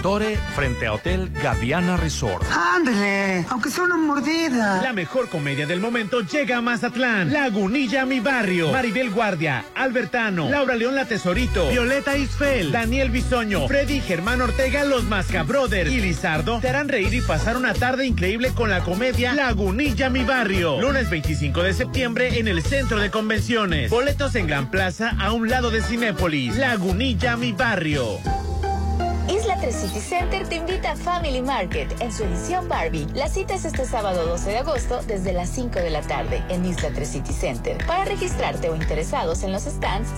Frente 0.04 0.86
a 0.86 0.92
Hotel 0.92 1.30
Gaviana 1.42 1.96
Resort. 1.96 2.44
Ándale, 2.52 3.46
aunque 3.48 3.70
sea 3.70 3.84
una 3.84 3.96
mordida. 3.96 4.82
La 4.82 4.92
mejor 4.92 5.30
comedia 5.30 5.66
del 5.66 5.80
momento 5.80 6.20
llega 6.20 6.58
a 6.58 6.60
Mazatlán. 6.60 7.32
Lagunilla, 7.32 8.04
mi 8.04 8.20
barrio. 8.20 8.70
Maribel 8.70 9.10
Guardia, 9.10 9.64
Albertano, 9.74 10.50
Laura 10.50 10.74
León 10.74 10.94
La 10.94 11.06
Tesorito, 11.06 11.70
Violeta 11.70 12.18
Isfel, 12.18 12.70
Daniel 12.70 13.08
Bisoño, 13.08 13.66
Freddy 13.66 14.02
Germán 14.02 14.42
Ortega, 14.42 14.84
Los 14.84 15.04
Masca 15.04 15.42
Brothers 15.42 15.90
y 15.90 16.02
Lizardo 16.02 16.60
te 16.60 16.68
harán 16.68 16.88
reír 16.88 17.14
y 17.14 17.22
pasar 17.22 17.56
una 17.56 17.72
tarde 17.72 18.04
increíble 18.04 18.52
con 18.54 18.68
la 18.68 18.84
comedia 18.84 19.32
Lagunilla, 19.32 20.10
mi 20.10 20.22
barrio. 20.22 20.82
Lunes 20.82 21.08
25 21.08 21.62
de 21.62 21.72
septiembre 21.72 22.38
en 22.38 22.48
el 22.48 22.62
Centro 22.62 22.98
de 22.98 23.10
Convenciones. 23.10 23.90
Boletos 23.90 24.34
en 24.34 24.48
Gran 24.48 24.70
Plaza 24.70 25.16
a 25.18 25.32
un 25.32 25.48
lado 25.48 25.70
de 25.70 25.80
Cinépolis. 25.80 26.56
Lagunilla, 26.56 27.38
mi 27.38 27.52
barrio. 27.52 28.18
Isla 29.28 29.56
3 29.58 29.74
City 29.74 30.00
Center 30.00 30.46
te 30.46 30.56
invita 30.56 30.92
a 30.92 30.96
Family 30.96 31.40
Market 31.40 31.90
en 32.00 32.12
su 32.12 32.24
edición 32.24 32.68
Barbie. 32.68 33.06
La 33.14 33.26
cita 33.28 33.54
es 33.54 33.64
este 33.64 33.86
sábado 33.86 34.26
12 34.26 34.50
de 34.50 34.58
agosto 34.58 35.00
desde 35.06 35.32
las 35.32 35.48
5 35.48 35.78
de 35.78 35.88
la 35.88 36.02
tarde 36.02 36.42
en 36.50 36.66
Isla 36.66 36.90
3 36.94 37.08
City 37.08 37.32
Center. 37.32 37.78
Para 37.86 38.04
registrarte 38.04 38.68
o 38.68 38.76
interesados 38.76 39.42
en 39.42 39.52
los 39.52 39.62
stands 39.62 40.10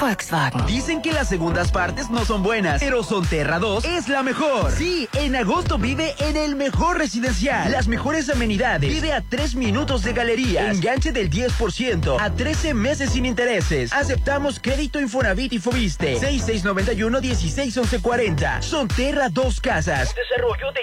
Volkswagen. 0.02 0.66
Dicen 0.66 1.02
que 1.02 1.14
las 1.14 1.30
segundas 1.30 1.72
partes 1.72 2.10
no 2.10 2.26
son 2.26 2.42
buenas, 2.42 2.82
pero 2.82 3.04
Sonterra 3.04 3.60
2 3.60 3.86
es 3.86 4.10
la 4.10 4.24
mejor. 4.24 4.72
Sí, 4.72 5.08
en 5.14 5.36
agosto 5.36 5.78
vive 5.78 6.16
en 6.20 6.36
el 6.36 6.56
mejor 6.56 6.98
residencial. 6.98 7.72
Las 7.72 7.88
mejores 7.88 8.28
amenidades. 8.30 8.92
Vive 8.92 9.14
a 9.14 9.22
3 9.22 9.54
minutos 9.56 10.02
de 10.04 10.14
galerías. 10.14 10.76
Enganche 10.76 11.12
del 11.12 11.30
10% 11.30 12.18
a 12.20 12.32
13 12.32 12.74
meses 12.74 13.12
sin 13.12 13.28
intereses. 13.28 13.94
Aceptamos 13.94 14.60
crédito 14.60 15.00
Infonavit 15.00 15.54
y 15.54 15.60
Fobiste. 15.60 16.20
6691-161140. 16.20 18.64
Sonterra 18.64 19.30
2 19.30 19.62
Casas. 19.62 20.16
Desarrollo 20.16 20.72
de. 20.74 20.82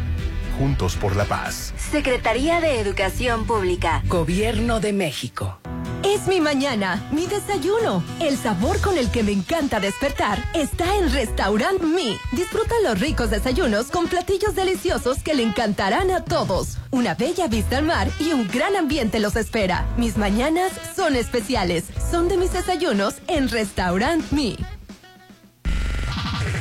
Juntos 0.56 0.94
por 0.94 1.16
la 1.16 1.24
paz. 1.24 1.74
Secretaría 1.76 2.60
de 2.60 2.78
Educación 2.78 3.44
Pública. 3.44 4.02
Gobierno 4.06 4.78
de 4.78 4.92
México. 4.92 5.58
Es 6.04 6.26
mi 6.26 6.38
mañana, 6.38 7.02
mi 7.12 7.26
desayuno. 7.26 8.04
El 8.20 8.36
sabor 8.36 8.78
con 8.82 8.98
el 8.98 9.10
que 9.10 9.22
me 9.22 9.32
encanta 9.32 9.80
despertar 9.80 10.38
está 10.54 10.98
en 10.98 11.10
Restaurant 11.10 11.82
Mi. 11.82 12.18
Disfruta 12.32 12.74
los 12.84 13.00
ricos 13.00 13.30
desayunos 13.30 13.86
con 13.86 14.08
platillos 14.08 14.54
deliciosos 14.54 15.22
que 15.22 15.32
le 15.32 15.42
encantarán 15.42 16.10
a 16.10 16.22
todos. 16.22 16.76
Una 16.90 17.14
bella 17.14 17.48
vista 17.48 17.78
al 17.78 17.84
mar 17.84 18.10
y 18.20 18.32
un 18.32 18.46
gran 18.48 18.76
ambiente 18.76 19.18
los 19.18 19.34
espera. 19.34 19.86
Mis 19.96 20.18
mañanas 20.18 20.72
son 20.94 21.16
especiales. 21.16 21.84
Son 22.10 22.28
de 22.28 22.36
mis 22.36 22.52
desayunos 22.52 23.14
en 23.26 23.48
Restaurant 23.48 24.30
Mi. 24.30 24.58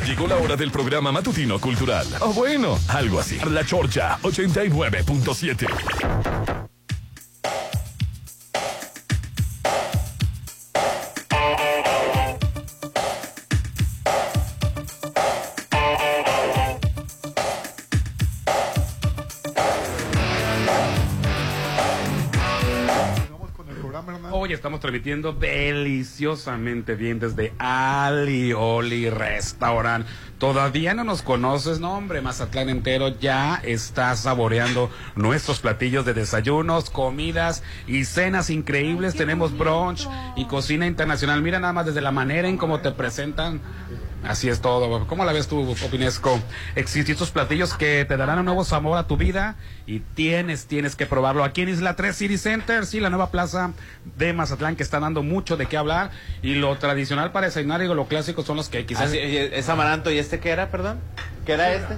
Llegó 0.05 0.25
la 0.25 0.37
hora 0.37 0.55
del 0.55 0.71
programa 0.71 1.11
matutino 1.11 1.59
cultural. 1.59 2.07
O 2.21 2.31
bueno, 2.31 2.79
algo 2.87 3.19
así. 3.19 3.39
La 3.49 3.65
Chorcha 3.65 4.19
89.7. 4.21 6.62
estamos 24.63 24.79
transmitiendo 24.79 25.33
deliciosamente 25.33 26.95
bien 26.95 27.19
desde 27.19 27.51
Ali 27.59 28.53
Oli 28.53 29.09
Restaurant. 29.09 30.07
Todavía 30.37 30.93
no 30.93 31.03
nos 31.03 31.21
conoces, 31.21 31.81
no 31.81 31.97
hombre, 31.97 32.21
Mazatlán 32.21 32.69
entero 32.69 33.09
ya 33.09 33.55
está 33.65 34.15
saboreando 34.15 34.89
nuestros 35.17 35.59
platillos 35.59 36.05
de 36.05 36.13
desayunos, 36.13 36.89
comidas 36.89 37.61
y 37.87 38.05
cenas 38.05 38.49
increíbles. 38.49 39.15
Tenemos 39.15 39.57
brunch 39.57 40.07
y 40.37 40.45
cocina 40.45 40.87
internacional. 40.87 41.41
Mira 41.41 41.59
nada 41.59 41.73
más 41.73 41.87
desde 41.87 41.99
la 41.99 42.11
manera 42.11 42.47
en 42.47 42.55
cómo 42.55 42.79
te 42.79 42.91
presentan. 42.91 43.59
Así 44.23 44.47
es 44.47 44.61
todo. 44.61 45.05
¿Cómo 45.07 45.25
la 45.25 45.33
ves 45.33 45.47
tú, 45.47 45.75
Popinesco? 45.81 46.39
Existen 46.75 47.13
estos 47.13 47.31
platillos 47.31 47.73
que 47.73 48.05
te 48.05 48.15
darán 48.15 48.39
un 48.39 48.45
nuevo 48.45 48.63
sabor 48.63 48.97
a 48.97 49.05
tu 49.05 49.17
vida 49.17 49.57
y 49.85 49.99
tienes, 49.99 50.65
tienes 50.65 50.95
que 50.95 51.05
probarlo. 51.05 51.43
Aquí 51.43 51.61
en 51.61 51.69
Isla 51.69 51.95
3 51.95 52.15
City 52.15 52.37
Center, 52.37 52.85
sí, 52.85 52.99
la 52.99 53.09
nueva 53.09 53.31
plaza 53.31 53.73
de 54.17 54.31
Mazatlán 54.31 54.75
que 54.77 54.83
está 54.83 54.99
dando 54.99 55.23
mucho 55.23 55.57
de 55.57 55.65
qué 55.65 55.75
hablar. 55.75 56.11
Y 56.41 56.55
lo 56.55 56.75
tradicional 56.77 57.31
para 57.31 57.47
desayunar 57.47 57.81
y 57.81 57.87
lo 57.87 58.05
clásico 58.07 58.43
son 58.43 58.57
los 58.57 58.69
que 58.69 58.85
quizás... 58.85 59.11
Sí, 59.11 59.17
es 59.19 59.67
amaranto 59.67 60.09
y 60.09 60.17
este 60.17 60.39
qué 60.39 60.51
era, 60.51 60.69
perdón? 60.69 60.99
¿Qué 61.45 61.53
era 61.53 61.73
este? 61.73 61.97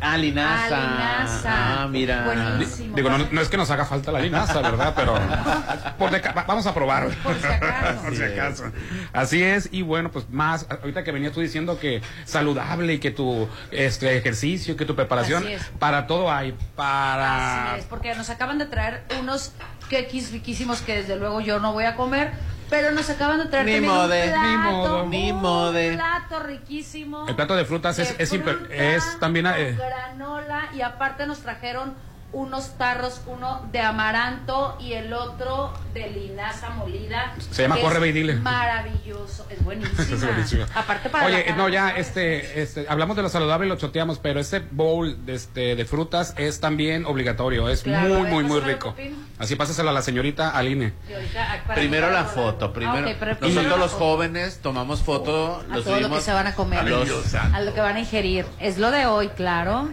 Ah, 0.00 0.16
linaza. 0.16 0.76
Ah, 0.76 1.82
Ah, 1.82 1.88
mira. 1.88 2.24
Buenísimo. 2.24 2.96
Digo, 2.96 3.10
no, 3.10 3.18
no 3.30 3.40
es 3.40 3.48
que 3.48 3.56
nos 3.56 3.70
haga 3.70 3.84
falta 3.84 4.10
la 4.12 4.20
linaza, 4.20 4.60
¿verdad? 4.60 4.92
Pero 4.96 5.14
por 5.98 6.10
vamos 6.46 6.66
a 6.66 6.74
probar. 6.74 7.08
Por 7.22 7.38
si 7.38 7.46
acaso. 7.46 8.02
Por 8.02 8.16
si 8.16 8.22
acaso. 8.22 8.64
Así 9.12 9.42
es, 9.42 9.68
y 9.72 9.82
bueno, 9.82 10.10
pues 10.10 10.28
más, 10.30 10.66
ahorita 10.70 11.04
que 11.04 11.12
venías 11.12 11.32
tú 11.32 11.40
diciendo 11.40 11.78
que 11.78 12.02
saludable 12.24 12.94
y 12.94 12.98
que 12.98 13.10
tu 13.10 13.48
este 13.70 14.16
ejercicio, 14.16 14.76
que 14.76 14.84
tu 14.84 14.94
preparación, 14.94 15.44
Así 15.44 15.52
es. 15.54 15.64
para 15.78 16.06
todo 16.06 16.30
hay, 16.32 16.54
para... 16.76 17.72
Así 17.72 17.80
es, 17.80 17.86
porque 17.86 18.14
nos 18.14 18.30
acaban 18.30 18.58
de 18.58 18.66
traer 18.66 19.04
unos 19.20 19.52
quequis 19.88 20.32
riquísimos 20.32 20.80
que 20.80 20.96
desde 20.96 21.16
luego 21.16 21.40
yo 21.40 21.60
no 21.60 21.72
voy 21.72 21.84
a 21.84 21.94
comer, 21.96 22.32
pero 22.74 22.90
nos 22.90 23.08
acaban 23.08 23.38
de 23.38 23.44
traer 23.46 23.66
Ni 23.66 23.80
mode, 23.86 24.24
un 24.24 24.30
plato, 24.32 24.46
ni 24.48 24.56
modo, 24.56 25.06
ni 25.06 25.30
un 25.32 25.40
mode. 25.42 25.92
plato 25.94 26.40
riquísimo. 26.40 27.28
El 27.28 27.36
plato 27.36 27.54
de 27.54 27.64
frutas 27.64 27.98
es, 28.00 28.16
de 28.18 28.24
es, 28.24 28.32
imper- 28.32 28.58
fruta, 28.58 28.74
es 28.74 29.18
también... 29.20 29.46
eh, 29.46 29.76
granola 29.78 30.70
y 30.74 30.80
aparte 30.80 31.26
nos 31.26 31.38
trajeron 31.38 31.94
unos 32.34 32.76
tarros, 32.76 33.20
uno 33.26 33.66
de 33.72 33.80
amaranto 33.80 34.76
y 34.80 34.92
el 34.92 35.12
otro 35.12 35.72
de 35.94 36.10
linaza 36.10 36.70
molida. 36.70 37.34
Se 37.50 37.62
llama 37.62 37.76
Corre, 37.80 38.12
dile. 38.12 38.34
Maravilloso, 38.34 39.46
es 39.50 39.62
buenísimo. 39.64 39.94
Es 40.14 40.24
buenísimo. 40.24 40.64
Aparte 40.74 41.08
para 41.08 41.26
Oye, 41.26 41.44
la 41.48 41.56
no, 41.56 41.68
ya, 41.68 41.90
este, 41.90 42.60
este, 42.62 42.86
hablamos 42.88 43.16
de 43.16 43.22
lo 43.22 43.28
saludable 43.28 43.66
y 43.66 43.68
lo 43.70 43.76
choteamos, 43.76 44.18
pero 44.18 44.40
este 44.40 44.58
bowl 44.60 45.24
de, 45.24 45.34
este, 45.34 45.76
de 45.76 45.84
frutas 45.84 46.34
es 46.36 46.60
también 46.60 47.06
obligatorio, 47.06 47.68
es 47.68 47.82
Claro, 47.82 48.08
muy, 48.08 48.22
ver, 48.22 48.32
muy, 48.32 48.44
muy 48.44 48.60
rico. 48.60 48.94
Así 49.38 49.56
pásaselo 49.56 49.90
a 49.90 49.92
la 49.92 50.02
señorita 50.02 50.50
Aline. 50.50 50.92
Ahorita, 51.12 51.52
ah, 51.68 51.74
Primero 51.74 52.10
la 52.10 52.24
foto, 52.24 52.72
primero. 52.72 53.06
Ah, 53.06 53.10
ok, 53.10 53.16
pero 53.18 53.38
primero 53.38 53.62
Nosotros 53.62 53.78
los 53.80 53.92
foto. 53.92 54.04
jóvenes 54.04 54.58
tomamos 54.62 55.02
foto, 55.02 55.60
a 55.70 55.74
los 55.76 55.84
todo 55.84 56.00
lo 56.00 56.10
que 56.10 56.20
se 56.20 56.32
van 56.32 56.46
a 56.48 56.54
comer, 56.54 56.80
a 56.80 56.82
los- 56.82 57.34
a 57.34 57.60
lo 57.60 57.72
que 57.74 57.80
van 57.80 57.96
a 57.96 58.00
ingerir. 58.00 58.44
Es 58.60 58.78
lo 58.78 58.90
de 58.90 59.06
hoy, 59.06 59.28
claro. 59.28 59.88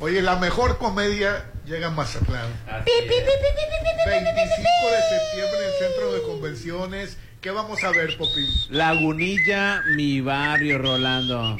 Oye, 0.00 0.20
la 0.22 0.36
mejor 0.36 0.78
comedia 0.78 1.44
llega 1.66 1.90
Mazatlán. 1.90 2.50
25 2.84 3.08
de 4.90 5.02
septiembre 5.08 5.58
en 5.58 5.66
el 5.66 5.72
Centro 5.78 6.12
de 6.12 6.22
Convenciones. 6.22 7.16
¿Qué 7.40 7.50
vamos 7.50 7.82
a 7.84 7.90
ver, 7.90 8.16
Popín? 8.16 8.46
Lagunilla, 8.70 9.82
mi 9.96 10.20
barrio, 10.20 10.78
Rolando. 10.78 11.58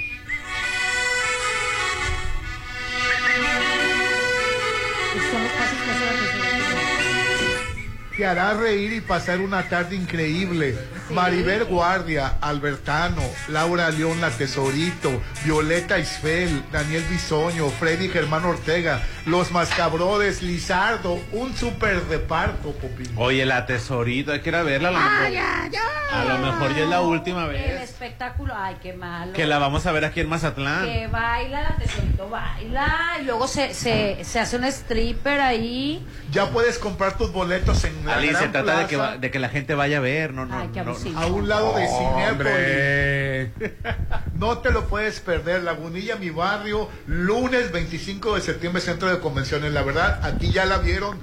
Te 8.17 8.25
hará 8.25 8.55
reír 8.55 8.93
y 8.93 9.01
pasar 9.01 9.40
una 9.40 9.69
tarde 9.69 9.97
increíble. 9.97 10.79
Maribel 11.11 11.64
Guardia, 11.64 12.37
Albertano, 12.40 13.23
Laura 13.49 13.90
León 13.90 14.21
La 14.21 14.31
Tesorito, 14.31 15.11
Violeta 15.45 15.99
Isfel, 15.99 16.62
Daniel 16.73 17.05
Bisoño, 17.11 17.69
Freddy 17.71 18.09
Germán 18.09 18.45
Ortega, 18.45 19.03
Los 19.27 19.51
Mascabrodes, 19.53 20.43
Lizardo, 20.43 21.21
un 21.33 21.55
super 21.57 22.03
reparto, 22.09 22.73
Popín. 22.73 23.11
Oye, 23.17 23.45
la 23.45 23.67
tesorito, 23.67 24.33
hay 24.33 24.40
que 24.40 24.49
ir 24.49 24.57
a 24.57 24.62
verla. 24.62 24.88
A 24.88 24.93
lo 24.93 24.99
mejor, 24.99 25.27
Ay, 25.27 25.37
ay, 25.37 25.71
ay. 25.73 26.21
a 26.21 26.25
lo 26.25 26.38
mejor 26.38 26.75
ya 26.75 26.83
es 26.85 26.88
la 26.88 27.01
última 27.03 27.45
El 27.45 27.51
vez 27.53 27.83
espectáculo, 27.83 28.55
ay, 28.57 28.77
qué 28.83 28.93
malo. 28.95 29.33
que 29.33 29.47
la 29.47 29.59
vamos 29.59 29.87
a 29.87 29.93
ver 29.93 30.05
aquí 30.05 30.21
en 30.21 30.29
Mazatlán. 30.29 30.85
Que 30.87 31.07
baila, 31.09 31.62
la 31.62 31.77
tesorito 31.77 32.29
baila, 32.29 33.19
y 33.21 33.25
luego 33.25 33.47
se, 33.47 33.75
se, 33.75 34.25
se 34.25 34.40
hace 34.40 34.57
un 34.57 34.64
stripper 34.64 35.40
ahí. 35.40 36.05
Ya 36.31 36.51
puedes 36.51 36.79
comprar 36.79 37.17
tus 37.19 37.33
boletos 37.33 37.85
en 37.85 38.05
la 38.07 38.17
Ali, 38.17 38.35
se 38.35 38.49
trata 38.49 38.79
de 38.79 38.87
que, 38.87 38.97
va- 38.97 39.17
de 39.19 39.31
que 39.31 39.38
la 39.38 39.49
gente 39.49 39.75
vaya 39.75 39.99
a 39.99 40.01
ver, 40.01 40.33
no, 40.33 40.47
no, 40.47 40.59
Ay, 40.59 40.71
qué 40.73 40.81
no, 41.12 41.18
a 41.20 41.26
un 41.26 41.48
lado 41.48 41.74
de. 41.76 41.87
Cinépolis. 41.88 43.74
No 44.38 44.59
te 44.59 44.70
lo 44.72 44.87
puedes 44.88 45.20
perder. 45.20 45.62
Lagunilla, 45.62 46.16
mi 46.16 46.30
barrio, 46.30 46.88
lunes 47.07 47.70
25 47.72 48.35
de 48.35 48.40
septiembre, 48.40 48.83
Centro 48.83 49.09
de 49.09 49.20
Convenciones. 49.20 49.72
La 49.72 49.83
verdad, 49.83 50.20
aquí 50.24 50.50
ya 50.50 50.64
la 50.64 50.78
vieron. 50.78 51.18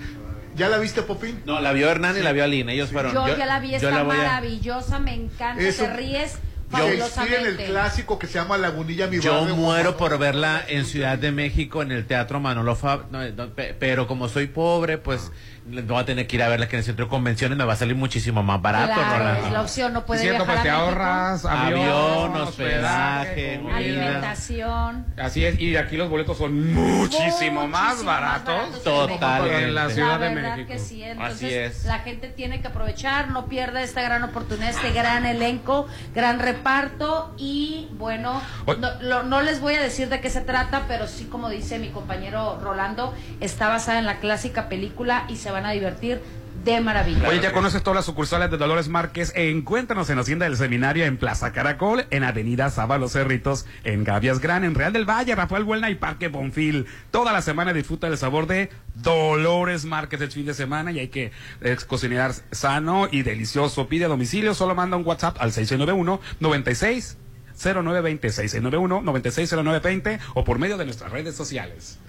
¿Ya 0.55 0.69
la 0.69 0.77
viste, 0.79 1.01
Popín? 1.01 1.41
No, 1.45 1.59
la 1.61 1.71
vio 1.73 1.89
Hernán 1.89 2.17
y 2.17 2.21
la 2.21 2.31
vio 2.31 2.43
Aline, 2.43 2.73
ellos 2.73 2.89
fueron. 2.91 3.13
Yo, 3.13 3.37
ya 3.37 3.45
la 3.45 3.59
vi, 3.59 3.75
está 3.75 3.89
la 3.91 4.03
voy 4.03 4.15
a- 4.15 4.19
maravillosa, 4.19 4.99
me 4.99 5.13
encanta, 5.13 5.61
Es 5.61 5.77
te 5.77 5.91
ríes 5.93 6.37
Shakespeare 6.73 7.33
en 7.41 7.45
el 7.47 7.57
clásico 7.57 8.17
que 8.17 8.27
se 8.27 8.33
llama 8.35 8.57
Lagunilla 8.57 9.07
Mi 9.07 9.19
Yo 9.19 9.39
Barrio. 9.41 9.55
muero 9.57 9.97
por 9.97 10.17
verla 10.17 10.63
en 10.67 10.85
Ciudad 10.85 11.17
de 11.17 11.31
México 11.33 11.81
en 11.81 11.91
el 11.91 12.05
Teatro 12.05 12.39
Manolo 12.39 12.75
Fab, 12.77 13.11
no, 13.11 13.27
no, 13.29 13.49
pe- 13.49 13.75
pero 13.77 14.07
como 14.07 14.29
soy 14.29 14.47
pobre, 14.47 14.97
pues 14.97 15.31
voy 15.65 15.97
a 16.01 16.05
tener 16.05 16.25
que 16.27 16.35
ir 16.37 16.43
a 16.43 16.49
verla 16.49 16.67
que 16.67 16.75
en 16.75 16.79
el 16.79 16.85
centro 16.85 17.05
de 17.05 17.09
convenciones 17.09 17.57
me 17.57 17.63
va 17.65 17.73
a 17.73 17.75
salir 17.75 17.95
muchísimo 17.95 18.41
más 18.43 18.61
barato, 18.61 18.93
Claro, 18.95 19.17
Rolando. 19.19 19.45
es 19.47 19.53
la 19.53 19.61
opción, 19.61 19.93
no 19.93 20.05
puede 20.05 20.23
viajar 20.23 20.45
pues 20.47 20.61
te 20.63 20.69
a 20.69 20.75
ahorras 20.75 21.45
Avión, 21.45 21.79
avión, 21.81 22.41
hospedaje, 22.41 23.59
comida. 23.61 23.77
Alimentación. 23.77 25.05
Así 25.17 25.45
es, 25.45 25.59
y 25.59 25.75
aquí 25.77 25.97
los 25.97 26.09
boletos 26.09 26.37
son 26.37 26.73
muchísimo, 26.73 27.67
más 27.67 28.03
baratos. 28.03 28.83
Totalmente. 28.83 29.63
En 29.65 29.75
la 29.75 29.89
Ciudad 29.89 30.19
la 30.19 30.29
de 30.29 30.35
verdad 30.35 30.57
México. 30.57 30.73
que 30.73 30.79
sí, 30.79 31.03
entonces 31.03 31.35
Así 31.35 31.53
es. 31.53 31.85
la 31.85 31.99
gente 31.99 32.27
tiene 32.29 32.61
que 32.61 32.67
aprovechar, 32.67 33.29
no 33.29 33.45
pierda 33.47 33.81
esta 33.83 34.01
gran 34.01 34.23
oportunidad, 34.23 34.69
este 34.69 34.91
gran 34.91 35.25
elenco, 35.25 35.87
gran 36.15 36.39
reparto 36.39 37.33
y 37.37 37.87
bueno, 37.93 38.41
no, 38.65 38.89
lo- 39.01 39.23
no 39.23 39.41
les 39.41 39.59
voy 39.61 39.75
a 39.75 39.81
decir 39.81 40.09
de 40.09 40.21
qué 40.21 40.29
se 40.29 40.41
trata, 40.41 40.83
pero 40.87 41.07
sí 41.07 41.25
como 41.25 41.49
dice 41.49 41.79
mi 41.79 41.89
compañero 41.89 42.59
Rolando, 42.61 43.13
está 43.39 43.67
basada 43.67 43.99
en 43.99 44.05
la 44.05 44.17
clásica 44.19 44.69
película 44.69 45.25
y 45.27 45.35
se 45.35 45.50
van 45.51 45.65
a 45.65 45.71
divertir 45.71 46.21
de 46.63 46.79
maravilla. 46.79 47.27
Oye, 47.27 47.39
ya 47.41 47.53
conoces 47.53 47.81
todas 47.81 47.95
las 47.95 48.05
sucursales 48.05 48.51
de 48.51 48.57
Dolores 48.57 48.87
Márquez. 48.87 49.33
Encuéntranos 49.35 50.09
en 50.09 50.19
Hacienda 50.19 50.45
del 50.45 50.57
Seminario 50.57 51.05
en 51.05 51.17
Plaza 51.17 51.51
Caracol, 51.53 52.05
en 52.11 52.23
Avenida 52.23 52.69
Sábalo 52.69 53.09
Cerritos, 53.09 53.65
en 53.83 54.03
Gavias 54.03 54.39
Gran, 54.39 54.63
en 54.63 54.75
Real 54.75 54.93
del 54.93 55.09
Valle, 55.09 55.33
Rafael 55.33 55.63
Buelna 55.63 55.89
y 55.89 55.95
Parque 55.95 56.27
Bonfil. 56.27 56.85
Toda 57.09 57.33
la 57.33 57.41
semana 57.41 57.73
disfruta 57.73 58.07
del 58.07 58.17
sabor 58.17 58.47
de 58.47 58.69
Dolores 58.95 59.85
Márquez 59.85 60.21
el 60.21 60.31
fin 60.31 60.45
de 60.45 60.53
semana 60.53 60.91
y 60.91 60.99
hay 60.99 61.07
que 61.07 61.31
eh, 61.61 61.77
cocinar 61.87 62.33
sano 62.51 63.07
y 63.11 63.23
delicioso. 63.23 63.87
Pide 63.87 64.05
a 64.05 64.09
domicilio, 64.09 64.53
solo 64.53 64.75
manda 64.75 64.97
un 64.97 65.05
WhatsApp 65.05 65.37
al 65.39 65.51
691 65.51 66.21
96 66.39 67.17
0920 67.55 68.29
691 68.29 69.01
960920 69.01 70.19
o 70.35 70.43
por 70.43 70.59
medio 70.59 70.77
de 70.77 70.85
nuestras 70.85 71.11
redes 71.11 71.35
sociales. 71.35 71.99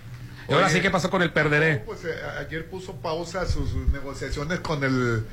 Y 0.49 0.53
ahora 0.53 0.67
Oye. 0.67 0.75
sí, 0.77 0.81
¿qué 0.81 0.91
pasó 0.91 1.09
con 1.11 1.23
el 1.23 1.33
perderé? 1.33 1.77
Pues 1.87 2.05
eh, 2.05 2.15
ayer 2.41 2.67
puso 2.69 2.97
pausa 2.97 3.47
sus, 3.47 3.71
sus 3.71 3.87
negociaciones 3.89 4.61
con 4.61 4.83
el, 4.83 5.25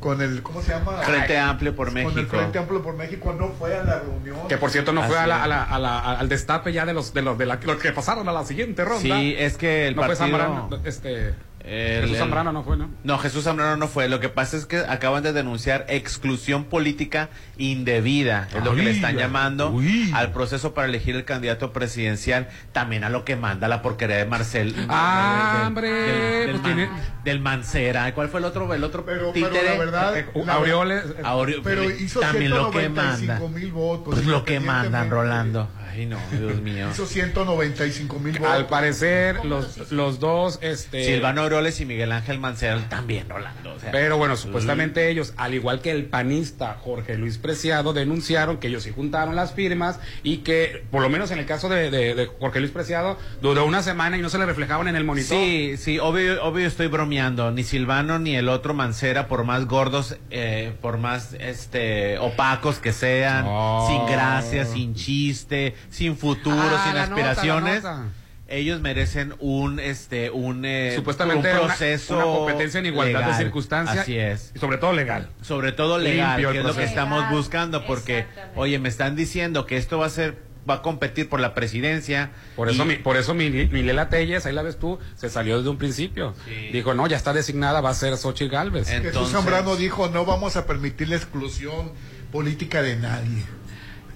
con 0.00 0.20
el, 0.20 0.42
¿cómo 0.42 0.60
se 0.62 0.72
llama? 0.72 0.98
Frente 0.98 1.38
Amplio 1.38 1.74
por 1.74 1.88
Con 1.88 1.98
el 1.98 2.04
México. 2.14 2.36
Frente 2.36 2.58
Amplio 2.58 2.82
por 2.82 2.94
México 2.94 3.34
no 3.38 3.48
fue 3.48 3.74
a 3.76 3.82
la 3.84 4.00
reunión. 4.00 4.48
Que 4.48 4.58
por 4.58 4.70
cierto 4.70 4.92
no 4.92 5.02
fue 5.04 5.18
a 5.18 5.26
la- 5.26 5.42
a 5.42 5.46
la- 5.48 5.64
a 5.64 5.78
la- 5.78 5.98
al 6.00 6.28
destape 6.28 6.72
ya 6.72 6.84
de 6.84 6.92
los 6.92 7.14
de 7.14 7.22
los 7.22 7.38
de 7.38 7.46
la, 7.46 7.58
los 7.62 7.76
que 7.76 7.92
pasaron 7.92 8.28
a 8.28 8.32
la 8.32 8.44
siguiente 8.44 8.84
ronda. 8.84 9.00
Sí, 9.00 9.34
es 9.38 9.56
que 9.56 9.88
el 9.88 9.96
no 9.96 10.02
fue 10.04 10.14
partido... 10.16 10.38
Zambrano, 10.38 10.80
este 10.84 11.34
El- 11.62 12.02
Jesús 12.02 12.16
Zambrano 12.18 12.52
no 12.52 12.62
fue, 12.64 12.76
¿no? 12.76 12.88
No, 13.04 13.18
Jesús 13.18 13.44
Zambrano 13.44 13.76
no 13.76 13.86
fue. 13.86 14.08
Lo 14.08 14.18
que 14.18 14.28
pasa 14.30 14.56
es 14.56 14.64
que 14.66 14.78
acaban 14.78 15.22
de 15.22 15.32
denunciar 15.34 15.84
exclusión 15.88 16.64
política 16.64 17.28
indebida, 17.58 18.48
es 18.56 18.64
lo 18.64 18.74
que 18.74 18.82
le 18.82 18.90
están 18.92 19.16
llamando 19.16 19.70
uy. 19.70 20.10
al 20.14 20.32
proceso 20.32 20.72
para 20.74 20.88
elegir 20.88 21.14
el 21.16 21.24
candidato 21.24 21.72
presidencial, 21.72 22.48
también 22.72 23.04
a 23.04 23.10
lo 23.10 23.24
que 23.24 23.36
manda 23.36 23.68
la 23.68 23.82
porquería 23.82 24.16
de 24.16 24.24
Marcel. 24.24 24.74
Ah, 24.88 25.54
del- 25.58 25.66
hombre, 25.68 25.90
Del, 25.90 26.46
del 26.46 26.50
pues 26.50 26.62
Man- 26.62 26.74
tiene- 26.74 26.90
del 27.24 27.40
Mancera. 27.40 28.14
¿Cuál 28.14 28.28
fue 28.30 28.40
el 28.40 28.46
otro? 28.46 28.72
El 28.72 28.82
otro 28.82 29.04
Pero, 29.04 29.30
títere. 29.32 29.50
pero 29.60 29.64
la 29.74 29.78
verdad, 29.78 30.16
Eh, 30.18 30.26
la- 30.46 30.54
Aureoles, 30.54 31.04
eh, 31.18 31.60
pero 31.62 31.84
hizo 31.90 32.20
también 32.20 32.50
lo 32.52 32.70
que 32.70 32.88
manda. 32.88 33.36
195 33.38 33.48
mil 33.48 33.70
votos. 33.72 34.14
Pues 34.14 34.26
lo 34.26 34.44
que 34.44 34.60
mandan. 34.60 35.10
Rolando. 35.10 35.68
Ay, 35.92 36.06
no, 36.06 36.18
Dios 36.30 36.60
mío. 36.60 36.88
Hizo 36.90 37.06
195 37.06 38.18
mil 38.18 38.38
votos. 38.38 38.54
al 38.54 38.66
parecer 38.66 39.44
los, 39.44 39.90
los 39.92 40.20
dos 40.20 40.58
este 40.62 41.04
Silvano 41.04 41.42
Aureoles 41.42 41.80
y 41.80 41.86
Miguel 41.86 42.12
Ángel 42.12 42.38
Mancera 42.38 42.88
también, 42.88 43.28
Rolando. 43.28 43.74
o 43.74 43.78
sea, 43.80 43.90
Pero 43.90 44.16
bueno, 44.18 44.36
supuestamente 44.36 45.08
ellos, 45.10 45.32
al 45.36 45.54
igual 45.54 45.80
que 45.80 45.90
el 45.90 46.04
panista 46.06 46.76
Jorge 46.80 47.16
Luis 47.16 47.38
Preciado, 47.38 47.92
denunciaron 47.92 48.58
que 48.58 48.68
ellos 48.68 48.82
sí 48.84 48.92
juntaron 48.94 49.36
las 49.36 49.52
firmas 49.52 49.98
y 50.22 50.38
que, 50.38 50.84
por 50.90 51.02
lo 51.02 51.08
menos 51.08 51.30
en 51.30 51.38
el 51.38 51.46
caso 51.46 51.68
de, 51.68 51.90
de- 51.90 52.14
de 52.14 52.26
Jorge 52.26 52.60
Luis 52.60 52.72
Preciado, 52.72 53.18
duró 53.42 53.64
una 53.64 53.82
semana 53.82 54.16
y 54.16 54.22
no 54.22 54.28
se 54.28 54.38
le 54.38 54.46
reflejaban 54.46 54.88
en 54.88 54.96
el 54.96 55.04
monitor. 55.04 55.36
Sí, 55.36 55.74
sí, 55.76 55.98
obvio, 55.98 56.42
obvio 56.44 56.66
estoy 56.66 56.86
bromeando. 56.88 57.50
Ni 57.50 57.62
Silvano 57.64 58.18
ni 58.18 58.36
el 58.36 58.48
otro 58.48 58.74
Mancera, 58.74 59.28
por 59.28 59.44
más 59.44 59.66
gordos, 59.66 60.16
eh, 60.30 60.72
por 60.80 60.98
más 60.98 61.34
este 61.34 62.18
opacos 62.18 62.78
que 62.78 62.92
sean, 62.92 63.44
No. 63.44 63.86
sin 63.88 64.06
gracia, 64.14 64.64
sin 64.64 64.94
chiste, 64.94 65.74
sin 65.88 66.16
futuro, 66.16 66.56
Ah, 66.60 66.82
sin 66.84 66.94
la 66.94 67.06
nota, 67.06 67.22
la 67.22 67.30
aspiraciones. 67.30 67.82
nota. 67.82 68.04
Ellos 68.52 68.80
merecen 68.80 69.34
un 69.38 69.78
este 69.78 70.28
un 70.30 70.64
eh, 70.64 70.92
Supuestamente 70.96 71.50
un 71.52 71.56
una- 71.58 71.66
proceso 71.68 72.16
una, 72.16 72.24
competencia 72.24 72.80
en 72.80 72.86
igualdad 72.86 73.20
legal. 73.20 73.38
de 73.38 73.44
circunstancias. 73.44 73.98
Así 74.00 74.18
es. 74.18 74.50
Y 74.56 74.58
sobre 74.58 74.76
todo 74.78 74.92
legal. 74.92 75.30
Sobre 75.40 75.70
todo 75.70 75.98
legal, 75.98 76.40
que 76.52 76.58
es 76.58 76.64
lo 76.64 76.74
que 76.74 76.82
estamos 76.82 77.30
buscando, 77.30 77.86
porque, 77.86 78.26
oye, 78.56 78.78
me 78.80 78.88
están 78.88 79.14
diciendo 79.14 79.66
que 79.66 79.76
esto 79.76 79.98
va 79.98 80.06
a 80.06 80.10
ser, 80.10 80.42
va 80.68 80.74
a 80.74 80.82
competir 80.82 81.28
por 81.28 81.38
la 81.38 81.54
presidencia. 81.54 82.32
Por 82.56 82.68
eso, 82.68 82.82
y- 82.82 82.86
mi, 82.86 82.96
por 82.96 83.16
eso 83.16 83.34
mi, 83.34 83.50
Milela 83.50 84.08
Telles, 84.08 84.44
ahí 84.46 84.52
la 84.52 84.62
ves 84.62 84.80
tú, 84.80 84.98
se 85.14 85.30
salió 85.30 85.58
desde 85.58 85.70
un 85.70 85.78
principio. 85.78 86.34
Sí. 86.48 86.70
Dijo, 86.72 86.92
no, 86.92 87.06
ya 87.06 87.16
está 87.16 87.32
designada, 87.32 87.80
va 87.80 87.90
a 87.90 87.94
ser 87.94 88.16
Xochitl 88.16 88.50
Galvez. 88.50 88.88
En- 88.90 88.94
Jesús 89.04 89.06
Entonces- 89.06 89.32
Zambrano 89.32 89.76
dijo, 89.76 90.08
no 90.08 90.24
vamos 90.24 90.56
a 90.56 90.66
permitir 90.66 91.08
la 91.08 91.14
exclusión 91.14 91.92
política 92.32 92.82
de 92.82 92.96
nadie. 92.96 93.44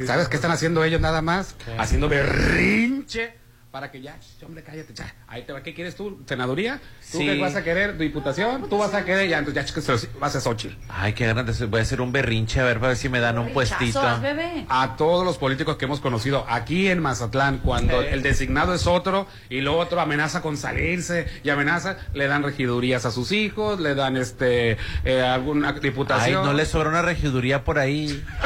¿Sabes 0.04 0.28
qué 0.28 0.36
están 0.36 0.50
haciendo 0.50 0.82
ellos 0.84 1.00
nada 1.00 1.22
más? 1.22 1.54
Haciendo 1.78 2.08
berrinche 2.08 3.43
para 3.74 3.90
que 3.90 4.00
ya, 4.00 4.16
hombre, 4.46 4.62
cállate, 4.62 4.94
ya. 4.94 5.12
Ahí 5.26 5.42
te 5.42 5.52
va, 5.52 5.60
¿qué 5.60 5.74
quieres 5.74 5.96
tú? 5.96 6.22
¿Senaduría? 6.28 6.80
¿Tú 7.10 7.18
Sí. 7.18 7.26
qué 7.26 7.40
vas 7.40 7.56
a 7.56 7.64
querer? 7.64 7.98
¿Diputación? 7.98 8.68
¿Tú 8.68 8.78
vas 8.78 8.94
a 8.94 9.04
querer? 9.04 9.28
Ya, 9.28 9.38
entonces 9.38 9.64
ya, 9.64 9.68
ch, 9.68 9.74
que 9.74 9.80
se 9.80 9.90
lo- 9.90 10.20
va 10.22 10.28
a 10.28 10.30
Xochitl. 10.30 10.76
Ay, 10.88 11.12
qué 11.12 11.26
grande, 11.26 11.52
voy 11.66 11.80
a 11.80 11.82
hacer 11.82 12.00
un 12.00 12.12
berrinche, 12.12 12.60
a 12.60 12.64
ver, 12.64 12.76
para 12.76 12.90
ver 12.90 12.96
si 12.96 13.08
me 13.08 13.18
dan 13.18 13.36
un 13.36 13.52
puestito. 13.52 14.00
Bebé. 14.20 14.64
A 14.68 14.94
todos 14.96 15.24
los 15.26 15.38
políticos 15.38 15.76
que 15.76 15.86
hemos 15.86 15.98
conocido 15.98 16.46
aquí 16.48 16.86
en 16.86 17.00
Mazatlán, 17.02 17.58
cuando 17.64 18.00
Eh. 18.00 18.12
el 18.14 18.22
designado 18.22 18.74
es 18.74 18.86
otro 18.86 19.26
y 19.50 19.60
lo 19.60 19.76
otro 19.76 20.00
amenaza 20.00 20.40
con 20.40 20.56
salirse 20.56 21.26
y 21.42 21.50
amenaza, 21.50 21.96
le 22.12 22.28
dan 22.28 22.44
regidurías 22.44 23.04
a 23.06 23.10
sus 23.10 23.32
hijos, 23.32 23.80
le 23.80 23.96
dan 23.96 24.16
este 24.16 24.78
eh, 25.04 25.20
alguna 25.20 25.70
Ay, 25.70 25.80
diputación. 25.80 26.46
no 26.46 26.52
le 26.52 26.64
sobra 26.64 26.90
una 26.90 27.02
regiduría 27.02 27.64
por 27.64 27.80
ahí. 27.80 28.22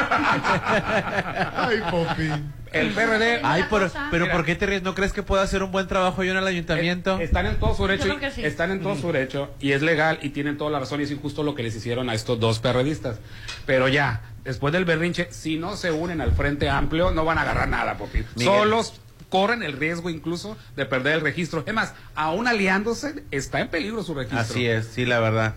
Ay, 1.55 1.81
Popín. 1.91 2.53
El 2.71 2.89
PRD. 2.91 3.39
Ay, 3.43 3.65
pero, 3.69 3.89
pero 4.11 4.25
Mira. 4.25 4.35
¿por 4.35 4.45
qué 4.45 4.55
te 4.55 4.65
ríes? 4.65 4.83
¿No 4.83 4.93
crees 4.95 5.11
que 5.13 5.23
puedo 5.23 5.41
hacer 5.41 5.63
un 5.63 5.71
buen 5.71 5.87
trabajo 5.87 6.23
yo 6.23 6.31
en 6.31 6.37
el 6.37 6.47
ayuntamiento? 6.47 7.19
Eh, 7.19 7.23
Están 7.23 7.45
en 7.47 7.55
todo 7.59 7.75
su 7.75 7.87
derecho, 7.87 8.07
y- 8.07 8.31
sí. 8.31 8.45
están 8.45 8.71
en 8.71 8.81
todo 8.81 8.95
su 8.95 9.11
derecho 9.11 9.49
y 9.59 9.71
es 9.71 9.81
legal 9.81 10.19
y 10.21 10.29
tienen 10.29 10.57
toda 10.57 10.69
la 10.71 10.79
razón 10.79 10.99
y 11.01 11.03
es 11.03 11.11
injusto 11.11 11.43
lo 11.43 11.55
que 11.55 11.63
les 11.63 11.75
hicieron 11.75 12.09
a 12.09 12.13
estos 12.13 12.39
dos 12.39 12.59
perredistas. 12.59 13.17
Pero 13.65 13.87
ya, 13.87 14.21
después 14.43 14.71
del 14.73 14.85
berrinche, 14.85 15.27
si 15.31 15.57
no 15.57 15.75
se 15.75 15.91
unen 15.91 16.21
al 16.21 16.31
Frente 16.33 16.69
Amplio, 16.69 17.11
no 17.11 17.25
van 17.25 17.37
a 17.37 17.41
agarrar 17.41 17.67
nada, 17.69 17.97
Popín. 17.97 18.25
Miguel. 18.35 18.53
Solos 18.53 19.01
corren 19.29 19.61
el 19.63 19.73
riesgo 19.73 20.09
incluso 20.09 20.57
de 20.75 20.85
perder 20.85 21.13
el 21.15 21.21
registro. 21.21 21.63
Es 21.67 21.73
más, 21.73 21.93
aún 22.15 22.47
aliándose, 22.47 23.23
está 23.31 23.59
en 23.61 23.67
peligro 23.69 24.03
su 24.03 24.13
registro. 24.15 24.39
Así 24.39 24.65
es, 24.65 24.87
sí, 24.87 25.05
la 25.05 25.19
verdad. 25.19 25.55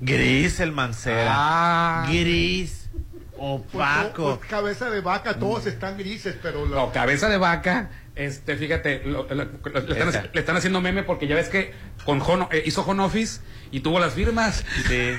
Gris 0.00 0.60
el 0.60 0.72
Mancera. 0.72 1.28
Ah. 1.30 2.06
Gris. 2.08 2.83
Pues, 3.36 3.60
Opaco. 3.74 4.36
pues, 4.38 4.48
cabeza 4.50 4.90
de 4.90 5.00
vaca, 5.00 5.38
todos 5.38 5.66
están 5.66 5.98
grises, 5.98 6.36
pero 6.42 6.66
la- 6.66 6.76
No, 6.76 6.92
cabeza 6.92 7.28
de 7.28 7.36
vaca, 7.36 7.90
este, 8.14 8.56
fíjate, 8.56 9.02
lo- 9.04 9.26
lo- 9.28 9.34
lo- 9.34 9.44
le, 9.44 9.98
están, 9.98 10.30
le 10.32 10.40
están 10.40 10.56
haciendo 10.56 10.80
meme 10.80 11.02
porque 11.02 11.26
ya 11.26 11.34
ves 11.34 11.48
que 11.48 11.72
con 12.04 12.20
Home- 12.22 12.46
eh, 12.52 12.62
hizo 12.64 12.82
home 12.82 13.02
office 13.02 13.40
y 13.76 13.80
tuvo 13.80 13.98
las 13.98 14.12
firmas. 14.14 14.64
Sí. 14.86 15.10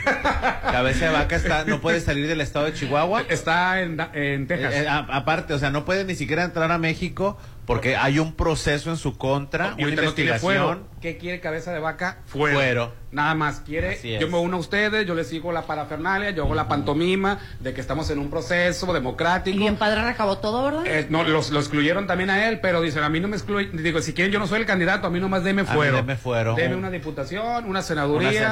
Cabeza 0.61 1.05
de 1.05 1.11
vaca 1.11 1.35
está, 1.35 1.65
no 1.65 1.81
puede 1.81 1.99
salir 1.99 2.27
del 2.27 2.41
estado 2.41 2.65
de 2.65 2.73
Chihuahua. 2.73 3.23
Está 3.29 3.81
en, 3.81 3.99
en 4.13 4.47
Texas. 4.47 4.73
Eh, 4.73 4.83
eh, 4.83 4.87
a- 4.87 4.99
aparte, 5.11 5.53
o 5.53 5.59
sea, 5.59 5.69
no 5.71 5.85
puede 5.85 6.05
ni 6.05 6.15
siquiera 6.15 6.43
entrar 6.43 6.71
a 6.71 6.77
México 6.77 7.37
porque 7.65 7.95
hay 7.95 8.19
un 8.19 8.35
proceso 8.35 8.91
en 8.91 8.97
su 8.97 9.17
contra, 9.17 9.69
y 9.77 9.83
una 9.83 9.83
ahorita 9.85 10.01
no 10.03 10.13
tiene 10.13 10.29
investigación. 10.31 10.65
fuero. 10.77 10.87
¿Qué 11.01 11.17
quiere 11.17 11.39
cabeza 11.39 11.73
de 11.73 11.79
vaca? 11.79 12.19
Fuero. 12.27 12.57
Fuero. 12.57 12.93
Nada 13.11 13.33
más 13.33 13.61
quiere, 13.61 13.97
yo 14.19 14.27
me 14.27 14.37
uno 14.37 14.57
a 14.57 14.59
ustedes, 14.59 15.07
yo 15.07 15.15
les 15.15 15.27
sigo 15.29 15.51
la 15.53 15.61
parafernalia, 15.63 16.31
yo 16.31 16.43
hago 16.43 16.53
la 16.53 16.67
pantomima 16.67 17.39
de 17.61 17.73
que 17.73 17.79
estamos 17.81 18.09
en 18.11 18.19
un 18.19 18.29
proceso 18.29 18.91
democrático. 18.93 19.57
Y 19.57 19.71
padre 19.71 20.03
recabó 20.03 20.37
todo, 20.39 20.63
¿verdad? 20.65 20.83
Eh, 20.85 21.07
no, 21.09 21.23
los, 21.23 21.49
lo 21.49 21.59
excluyeron 21.59 22.05
también 22.07 22.29
a 22.29 22.47
él, 22.49 22.59
pero 22.59 22.81
dicen, 22.81 23.03
a 23.03 23.09
mí 23.09 23.19
no 23.19 23.27
me 23.29 23.37
excluyen, 23.37 23.81
digo, 23.81 24.01
si 24.01 24.13
quieren 24.13 24.31
yo 24.33 24.37
no 24.39 24.45
soy 24.47 24.59
el 24.59 24.65
candidato, 24.65 25.07
a 25.07 25.09
mí 25.09 25.19
nomás 25.19 25.43
deme 25.43 25.63
mí 25.63 25.69
fuero. 25.73 25.95
deme 25.97 26.17
fuero. 26.17 26.55
Deme 26.55 26.73
Un- 26.75 26.79
una 26.79 26.91
diputación, 26.91 27.65
una 27.65 27.81
senaduría, 27.81 28.29
Una 28.41 28.44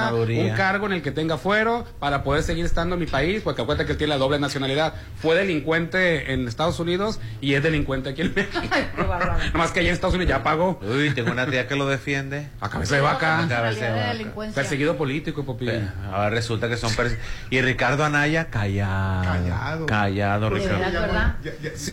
un 0.51 0.55
cargo 0.55 0.85
en 0.87 0.93
el 0.93 1.01
que 1.01 1.11
tenga 1.11 1.37
fuero 1.37 1.85
para 1.99 2.23
poder 2.23 2.43
seguir 2.43 2.65
estando 2.65 2.95
en 2.95 2.99
mi 3.01 3.07
país, 3.07 3.41
porque 3.43 3.61
acuérdate 3.61 3.85
que 3.85 3.91
él 3.93 3.97
tiene 3.97 4.13
la 4.13 4.17
doble 4.19 4.39
nacionalidad. 4.39 4.93
Fue 5.17 5.35
delincuente 5.35 6.33
en 6.33 6.47
Estados 6.47 6.79
Unidos 6.79 7.19
y 7.41 7.53
es 7.53 7.63
delincuente 7.63 8.09
aquí 8.09 8.21
en 8.21 8.33
México. 8.35 8.61
Bárbaro. 8.97 9.35
nomás 9.53 9.71
que 9.71 9.79
allá 9.79 9.89
en 9.89 9.93
Estados 9.95 10.15
Unidos 10.15 10.29
ya 10.29 10.43
pagó. 10.43 10.79
Uy, 10.81 11.11
tengo 11.11 11.31
una 11.31 11.45
tía 11.45 11.67
que 11.67 11.75
lo 11.75 11.87
defiende. 11.87 12.49
A 12.61 12.69
cabeza 12.69 12.95
de 12.95 13.01
vaca. 13.01 13.45
Cabeza 13.47 13.85
de 13.85 14.23
vaca. 14.25 14.53
Perseguido 14.53 14.97
político. 14.97 15.45
Eh, 15.61 15.87
Ahora 16.11 16.29
resulta 16.29 16.67
que 16.69 16.77
son 16.77 16.91
perse- 16.91 17.17
Y 17.49 17.61
Ricardo 17.61 18.03
Anaya, 18.05 18.47
callado. 18.49 19.23
Callado. 19.23 19.85
Callado, 19.85 20.49
De 20.49 20.59
Ricardo. 20.59 21.35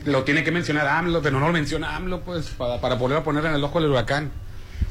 Lo 0.06 0.24
tiene 0.24 0.44
que 0.44 0.50
mencionar 0.50 0.86
AMLO, 0.88 1.22
pero 1.22 1.38
no 1.40 1.46
lo 1.46 1.52
menciona 1.52 1.96
AMLO, 1.96 2.20
pues, 2.20 2.46
para, 2.50 2.80
para 2.80 2.94
volver 2.96 3.18
a 3.18 3.22
poner 3.24 3.44
en 3.44 3.54
el 3.54 3.62
ojo 3.64 3.80
del 3.80 3.90
huracán. 3.90 4.30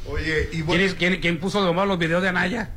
Oye, 0.07 0.49
y 0.51 0.55
¿Quién, 0.55 0.65
bueno, 0.65 0.83
es- 0.83 0.93
quién- 0.95 1.19
quién 1.21 1.39
puso 1.39 1.63
de 1.65 1.71
moda 1.73 1.85
los 1.85 1.99
videos 1.99 2.21
de 2.21 2.29
Anaya? 2.29 2.69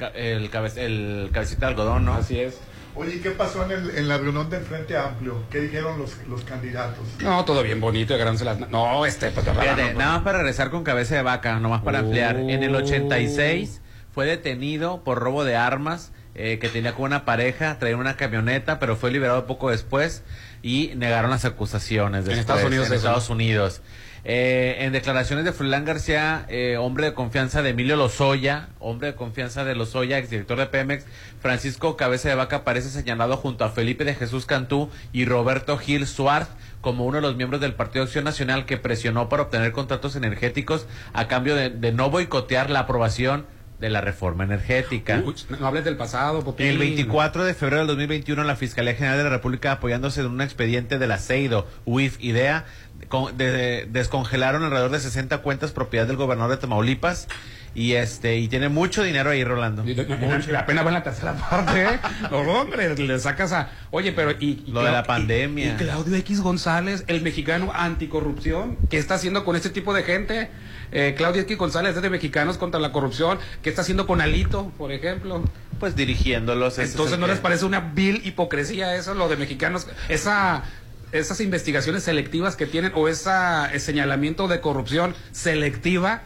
Ca- 0.00 0.08
El, 0.14 0.48
cabe- 0.50 0.72
el 0.84 1.28
cabecita 1.32 1.66
de 1.66 1.72
algodón, 1.72 2.04
¿no? 2.06 2.14
Así 2.14 2.40
es. 2.40 2.58
Oye, 2.96 3.20
¿qué 3.20 3.30
pasó 3.30 3.64
en, 3.64 3.70
el- 3.70 3.90
en 3.96 4.08
la 4.08 4.16
reunión 4.18 4.48
del 4.50 4.64
Frente 4.64 4.96
Amplio? 4.96 5.44
¿Qué 5.50 5.60
dijeron 5.60 5.98
los, 5.98 6.16
los 6.26 6.42
candidatos? 6.44 7.04
No, 7.20 7.44
todo 7.44 7.62
bien 7.62 7.80
bonito, 7.80 8.14
agarrándose 8.14 8.44
las... 8.44 8.58
No, 8.70 9.04
este... 9.06 9.30
Pues, 9.30 9.46
Fíjate, 9.46 9.94
nada 9.94 10.14
más 10.14 10.22
para 10.22 10.38
regresar 10.38 10.70
con 10.70 10.82
cabeza 10.82 11.14
de 11.14 11.22
vaca, 11.22 11.60
nomás 11.60 11.82
para 11.82 11.98
ampliar. 12.00 12.36
En 12.36 12.62
el 12.64 12.74
86 12.74 13.80
fue 14.12 14.26
detenido 14.26 15.04
por 15.04 15.18
robo 15.20 15.44
de 15.44 15.54
armas 15.56 16.12
eh, 16.34 16.58
que 16.60 16.68
tenía 16.68 16.94
con 16.94 17.04
una 17.04 17.24
pareja, 17.24 17.78
traía 17.78 17.96
una 17.96 18.16
camioneta, 18.16 18.78
pero 18.78 18.96
fue 18.96 19.10
liberado 19.12 19.46
poco 19.46 19.70
después 19.70 20.22
y 20.62 20.92
negaron 20.96 21.30
las 21.30 21.44
acusaciones. 21.44 22.20
En 22.20 22.24
después, 22.36 22.38
Estados 22.40 22.64
Unidos 22.64 22.86
En 22.88 22.94
Estados 22.94 23.28
¿no? 23.28 23.34
Unidos. 23.36 23.82
Eh, 24.24 24.76
en 24.80 24.92
declaraciones 24.92 25.44
de 25.44 25.52
Froilán 25.52 25.84
García, 25.84 26.44
eh, 26.48 26.76
hombre 26.78 27.06
de 27.06 27.14
confianza 27.14 27.62
de 27.62 27.70
Emilio 27.70 27.96
Lozoya, 27.96 28.68
hombre 28.78 29.08
de 29.08 29.14
confianza 29.14 29.64
de 29.64 29.74
Lozoya, 29.74 30.18
exdirector 30.18 30.58
de 30.58 30.66
Pemex, 30.66 31.06
Francisco 31.40 31.96
Cabeza 31.96 32.28
de 32.28 32.34
Vaca 32.34 32.56
aparece 32.56 32.90
señalado 32.90 33.36
junto 33.38 33.64
a 33.64 33.70
Felipe 33.70 34.04
de 34.04 34.14
Jesús 34.14 34.44
Cantú 34.44 34.90
y 35.12 35.24
Roberto 35.24 35.78
Gil 35.78 36.06
Suárez 36.06 36.48
como 36.82 37.04
uno 37.04 37.16
de 37.16 37.22
los 37.22 37.36
miembros 37.36 37.60
del 37.60 37.74
Partido 37.74 38.04
Acción 38.04 38.24
Nacional 38.24 38.66
que 38.66 38.76
presionó 38.76 39.28
para 39.28 39.44
obtener 39.44 39.72
contratos 39.72 40.16
energéticos 40.16 40.86
a 41.12 41.28
cambio 41.28 41.54
de, 41.54 41.70
de 41.70 41.92
no 41.92 42.10
boicotear 42.10 42.70
la 42.70 42.80
aprobación 42.80 43.46
de 43.80 43.88
la 43.88 44.00
reforma 44.00 44.44
energética. 44.44 45.22
Uy, 45.24 45.34
no 45.58 45.66
hables 45.66 45.84
del 45.84 45.96
pasado, 45.96 46.44
Popín. 46.44 46.66
El 46.66 46.78
24 46.78 47.44
de 47.44 47.54
febrero 47.54 47.78
del 47.78 47.88
2021, 47.88 48.44
la 48.44 48.54
Fiscalía 48.54 48.94
General 48.94 49.16
de 49.16 49.24
la 49.24 49.30
República, 49.30 49.72
apoyándose 49.72 50.20
en 50.20 50.26
un 50.26 50.42
expediente 50.42 50.98
del 50.98 51.10
aceido, 51.12 51.66
UIF, 51.86 52.18
IDEA, 52.20 52.66
de- 53.36 53.86
descongelaron 53.90 54.64
alrededor 54.64 54.90
de 54.90 55.00
60 55.00 55.38
cuentas 55.38 55.72
propiedad 55.72 56.06
del 56.06 56.16
gobernador 56.16 56.52
de 56.52 56.56
Tamaulipas 56.58 57.28
y 57.74 57.92
este 57.92 58.36
y 58.38 58.48
tiene 58.48 58.68
mucho 58.68 59.02
dinero 59.04 59.30
ahí, 59.30 59.44
Rolando. 59.44 59.84
Mucho. 59.84 60.58
Apenas 60.58 60.84
va 60.84 60.88
en 60.88 60.94
la 60.94 61.02
tercera 61.02 61.34
parte, 61.34 61.82
¿eh? 61.84 61.98
No, 62.30 62.38
hombre, 62.38 62.96
le 62.96 63.18
sacas 63.20 63.52
a... 63.52 63.70
Oye, 63.92 64.10
pero... 64.12 64.32
Y, 64.32 64.64
y 64.66 64.70
Lo 64.72 64.82
de 64.82 64.90
la 64.90 65.04
pandemia. 65.04 65.66
Y, 65.66 65.68
y 65.70 65.74
Claudio 65.74 66.16
X 66.16 66.40
González, 66.40 67.04
el 67.06 67.22
mexicano 67.22 67.70
anticorrupción, 67.74 68.76
¿qué 68.90 68.98
está 68.98 69.14
haciendo 69.14 69.44
con 69.44 69.54
este 69.54 69.70
tipo 69.70 69.94
de 69.94 70.02
gente? 70.02 70.50
Eh, 70.92 71.14
Claudio 71.16 71.42
X 71.42 71.56
González 71.56 71.94
es 71.94 72.02
de 72.02 72.10
Mexicanos 72.10 72.58
contra 72.58 72.80
la 72.80 72.90
Corrupción. 72.90 73.38
¿Qué 73.62 73.70
está 73.70 73.82
haciendo 73.82 74.08
con 74.08 74.20
Alito, 74.20 74.72
por 74.76 74.90
ejemplo? 74.90 75.44
Pues 75.78 75.94
dirigiéndolos. 75.94 76.78
Entonces, 76.80 77.18
¿no 77.20 77.28
les 77.28 77.38
parece 77.38 77.64
una 77.64 77.78
vil 77.80 78.20
hipocresía 78.26 78.96
eso, 78.96 79.14
lo 79.14 79.28
de 79.28 79.36
Mexicanos? 79.36 79.86
Esa... 80.08 80.64
Esas 81.12 81.40
investigaciones 81.40 82.04
selectivas 82.04 82.56
que 82.56 82.66
tienen 82.66 82.92
o 82.94 83.08
ese 83.08 83.30
señalamiento 83.78 84.48
de 84.48 84.60
corrupción 84.60 85.14
selectiva 85.32 86.22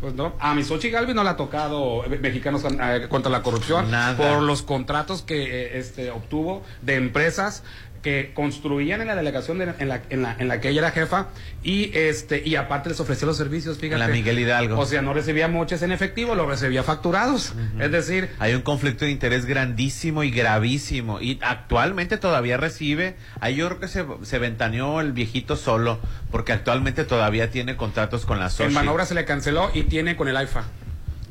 pues 0.00 0.14
no, 0.14 0.32
a 0.38 0.54
mi 0.54 0.64
Xochitl 0.64 0.94
Galvez 0.94 1.14
no 1.14 1.22
le 1.22 1.28
ha 1.28 1.36
tocado 1.36 2.04
eh, 2.06 2.18
mexicanos 2.18 2.64
eh, 2.64 3.06
contra 3.10 3.30
la 3.30 3.42
corrupción 3.42 3.90
Nada. 3.90 4.16
por 4.16 4.42
los 4.42 4.62
contratos 4.62 5.20
que 5.20 5.42
eh, 5.42 5.78
este, 5.78 6.10
obtuvo 6.10 6.62
de 6.80 6.94
empresas 6.94 7.62
que 8.02 8.32
construían 8.34 9.00
en 9.02 9.08
la 9.08 9.14
delegación 9.14 9.58
de- 9.58 9.74
en, 9.78 9.88
la, 9.88 10.00
en, 10.08 10.22
la, 10.22 10.34
en 10.38 10.48
la 10.48 10.60
que 10.60 10.70
ella 10.70 10.80
era 10.80 10.90
jefa 10.90 11.28
y 11.62 11.90
este 11.96 12.42
y 12.46 12.56
aparte 12.56 12.88
les 12.88 12.98
ofrecía 13.00 13.26
los 13.26 13.36
servicios, 13.36 13.76
fíjate. 13.78 13.98
la 13.98 14.08
Miguel 14.08 14.38
Hidalgo. 14.38 14.78
O 14.78 14.86
sea, 14.86 15.02
no 15.02 15.12
recibía 15.12 15.48
moches 15.48 15.82
en 15.82 15.92
efectivo, 15.92 16.34
lo 16.34 16.46
recibía 16.48 16.82
facturados. 16.82 17.52
Es 17.78 17.92
decir, 17.92 18.30
Hay 18.38 18.54
un 18.54 18.62
conflicto 18.62 19.04
de 19.04 19.10
interés 19.10 19.44
grandísimo 19.44 20.22
y 20.24 20.30
gravísimo. 20.30 21.20
Y 21.20 21.38
actualmente 21.42 22.16
todavía 22.16 22.56
recibe. 22.56 23.16
Ahí 23.40 23.56
yo 23.56 23.68
creo 23.68 23.80
que 23.80 23.88
se, 23.88 24.04
se 24.22 24.38
ventaneó 24.38 25.00
el 25.00 25.12
viejito 25.12 25.56
solo. 25.56 25.98
Porque 26.30 26.52
actualmente 26.52 27.04
todavía 27.04 27.50
tiene 27.50 27.76
contratos 27.76 28.24
con 28.24 28.38
la 28.38 28.46
en 28.46 28.50
Sochi. 28.50 28.74
Manobra 28.74 29.04
se 29.04 29.14
le 29.14 29.24
canceló 29.24 29.70
y 29.74 29.82
tiene 29.82 30.16
con 30.16 30.28
el 30.28 30.36
AIFA. 30.36 30.64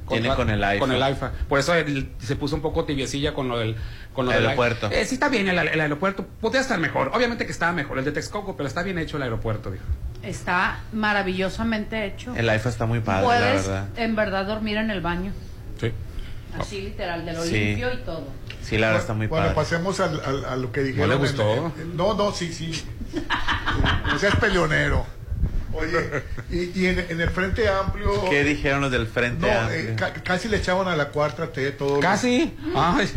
Tiene 0.10 0.36
con 0.36 0.50
el 0.50 0.64
AIFA. 0.64 0.80
Con 0.80 0.92
el 0.92 1.02
AIFA. 1.04 1.32
Por 1.48 1.60
eso 1.60 1.74
él 1.76 2.10
se 2.20 2.36
puso 2.36 2.56
un 2.56 2.62
poco 2.62 2.86
tibiecilla 2.86 3.34
con 3.34 3.48
lo 3.48 3.58
del, 3.60 3.76
con 4.14 4.26
lo 4.26 4.32
del 4.32 4.44
Aeropuerto. 4.46 4.90
Eh, 4.92 5.06
sí 5.06 5.16
está 5.16 5.30
bien 5.30 5.48
el, 5.48 5.58
el 5.58 5.80
aeropuerto. 5.82 6.26
Podría 6.42 6.62
estar 6.62 6.80
mejor. 6.80 7.12
Obviamente 7.14 7.46
que 7.46 7.52
estaba 7.52 7.72
mejor 7.72 8.00
el 8.00 8.06
de 8.06 8.12
Texcoco, 8.12 8.56
pero 8.58 8.68
está 8.68 8.84
bien 8.84 8.98
hecho 8.98 9.18
el 9.18 9.24
aeropuerto, 9.24 9.72
dijo. 9.72 9.84
Está 10.24 10.80
maravillosamente 10.92 12.06
hecho. 12.06 12.36
El 12.36 12.50
AIFA 12.50 12.70
está 12.70 12.86
muy 12.86 13.00
padre, 13.00 13.22
la 13.22 13.26
Puedes 13.28 13.68
verdad. 13.68 13.88
en 13.98 14.16
verdad 14.16 14.46
dormir 14.46 14.78
en 14.78 14.92
el 14.92 15.02
baño. 15.02 15.32
Sí. 15.80 15.92
Así 16.60 16.82
literal, 16.82 17.26
de 17.26 17.34
lo 17.34 17.44
Sí. 17.44 17.52
limpio 17.52 17.94
y 17.94 17.98
todo. 17.98 18.28
Sí, 18.64 18.78
la 18.78 18.88
verdad 18.88 19.02
está 19.02 19.14
muy 19.14 19.28
Bueno, 19.28 19.46
padre. 19.46 19.56
pasemos 19.56 20.00
al- 20.00 20.20
al- 20.26 20.46
a 20.46 20.56
lo 20.56 20.72
que 20.72 20.82
dijeron. 20.82 21.10
le 21.10 21.16
en- 21.16 21.22
gustó? 21.22 21.74
en- 21.80 21.96
no, 21.96 22.14
no, 22.16 22.32
sí, 22.32 22.52
sí. 22.54 22.84
No 24.12 24.18
seas 24.20 24.36
peleonero. 24.38 25.06
Oye, 25.72 26.24
y, 26.52 26.80
y 26.80 26.88
en, 26.88 27.00
en 27.10 27.22
el 27.22 27.30
Frente 27.30 27.68
Amplio. 27.70 28.30
¿Qué 28.30 28.44
dijeron 28.44 28.82
los 28.82 28.92
del 28.92 29.08
Frente 29.08 29.46
No, 29.52 29.60
Amplio? 29.60 29.80
eh, 29.80 29.96
ca- 29.96 30.14
casi 30.14 30.48
le 30.48 30.58
echaban 30.58 30.88
a 30.88 30.96
la 30.96 31.10
cuarta 31.10 31.52
T 31.52 31.72
todo. 31.72 32.00
Casi. 32.00 32.56
Ay. 32.76 33.10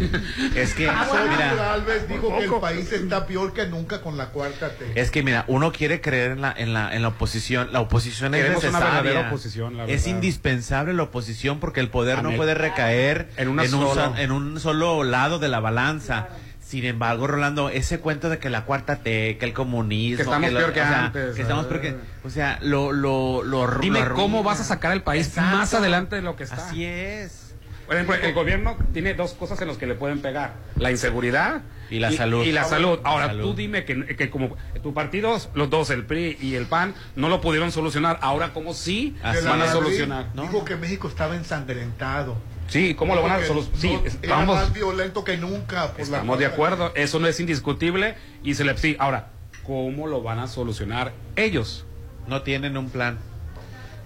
Es 0.55 0.75
que, 0.75 0.83
mira, 0.83 1.55
Gálvez 1.57 2.09
dijo 2.09 2.37
que 2.39 2.45
el 2.45 2.51
país 2.61 2.93
está 2.93 3.27
peor 3.27 3.53
que 3.55 3.67
nunca 3.67 4.01
con 4.03 4.17
la 4.19 4.27
cuarta 4.31 4.71
T. 4.71 4.93
es 4.95 5.11
que 5.11 5.23
mira, 5.23 5.45
uno 5.49 5.73
quiere 5.73 6.01
creer 6.01 6.33
en 6.33 6.41
la, 6.43 6.55
en 6.57 6.73
la, 6.75 6.95
en 6.95 7.03
la 7.03 7.09
oposición. 7.09 7.73
La 7.73 7.81
oposición 7.81 8.35
es 8.35 8.43
Queremos 8.43 8.65
una 8.65 8.73
necesaria. 8.79 9.01
verdadera 9.03 9.29
oposición, 9.29 9.77
la 9.77 9.85
es 9.87 10.07
indispensable 10.07 10.93
la 10.93 11.05
oposición 11.05 11.59
porque 11.61 11.81
el 11.81 11.89
poder 11.89 12.23
no 12.23 12.33
puede 12.37 12.55
recaer 12.55 13.29
En 13.37 13.49
una 13.49 13.63
un, 13.63 13.69
solo. 13.71 13.95
sa- 13.95 14.21
en 14.21 14.31
un 14.33 14.61
solo 14.61 15.05
lado 15.05 15.39
de 15.39 15.49
la 15.49 15.61
balanza. 15.61 16.29
Sin 16.73 16.87
embargo, 16.87 17.27
Rolando, 17.27 17.69
ese 17.69 18.01
cuento 18.01 18.31
de 18.31 18.39
que 18.39 18.49
la 18.49 18.65
cuarta 18.65 18.97
T, 18.97 19.37
que 19.37 19.45
el 19.45 19.53
comunismo, 19.53 20.17
Que 20.17 20.23
estamos 20.23 20.51
lo- 20.53 20.59
peor 20.59 20.73
que 20.73 20.81
o 20.81 20.85
sea, 20.85 21.05
antes, 21.05 21.35
que 21.37 21.43
estamos 21.43 21.67
peor 21.67 21.81
que, 21.83 21.97
o 22.25 22.31
sea, 22.31 22.59
lo, 22.63 22.93
lo, 22.93 23.43
lo, 23.43 23.67
Dime 23.79 24.01
lo 24.01 24.15
cómo 24.15 24.43
vas 24.43 24.61
a 24.61 24.65
sacar 24.65 24.91
al 24.91 25.03
país 25.03 25.27
Exacto. 25.29 25.55
más 25.59 25.75
adelante 25.75 26.17
de 26.17 26.23
lo 26.23 26.35
que 26.35 26.45
está. 26.45 26.57
Así 26.57 26.83
es. 26.87 27.55
Por 27.87 27.97
ejemplo, 27.97 28.15
el 28.15 28.33
gobierno 28.33 28.79
tiene 28.95 29.13
dos 29.13 29.35
cosas 29.35 29.61
en 29.61 29.69
las 29.69 29.77
que 29.77 29.87
le 29.87 29.95
pueden 29.95 30.23
pegar: 30.23 30.55
la 30.77 30.91
inseguridad 30.91 31.61
Y 31.91 31.99
la 31.99 32.11
salud. 32.11 32.43
Y 32.43 32.53
la 32.53 32.65
salud. 32.65 33.01
Ahora, 33.05 33.27
Salud. 33.27 33.43
tú 33.51 33.55
dime 33.55 33.85
que, 33.85 34.07
que 34.17 34.31
como 34.31 34.57
tu 34.83 34.95
partido, 34.95 35.37
los 35.53 35.69
dos, 35.69 35.91
el 35.91 36.07
PRI 36.07 36.39
y 36.41 36.55
el 36.55 36.65
PAN, 36.65 36.95
no 37.17 37.29
lo 37.29 37.43
pudieron 37.43 37.71
solucionar. 37.71 38.19
Ahora, 38.23 38.55
¿cómo 38.55 38.73
sí 38.73 39.15
Así 39.23 39.45
la 39.45 39.51
van 39.51 39.61
a 39.61 39.71
solucionar? 39.71 40.33
Dijo 40.33 40.65
que 40.65 40.77
México 40.77 41.07
estaba 41.07 41.37
ensangrentado. 41.37 42.39
Sí, 42.73 42.95
¿cómo 42.95 43.15
lo 43.15 43.23
van 43.23 43.33
a 43.43 43.47
solucionar? 43.47 43.79
Sí, 43.81 43.93
no- 43.93 44.07
estamos, 44.07 44.57
más 44.57 44.73
violento 44.73 45.25
que 45.25 45.37
nunca. 45.37 45.89
por 45.89 45.99
la 45.99 46.03
estamos 46.05 46.39
de 46.39 46.47
acuerdo. 46.47 46.93
Eso 46.95 47.19
no 47.19 47.27
es 47.27 47.39
indiscutible. 47.39 48.15
Y 48.43 48.55
se 48.55 48.65
le. 48.65 48.77
Sí, 48.79 48.97
ahora, 48.99 49.29
¿cómo 49.65 50.07
lo 50.07 50.23
van 50.23 50.39
a 50.39 50.47
solucionar 50.47 51.13
ellos? 51.37 51.85
No 52.27 52.43
tienen 52.43 52.77
un 52.77 52.89
plan. 52.89 53.19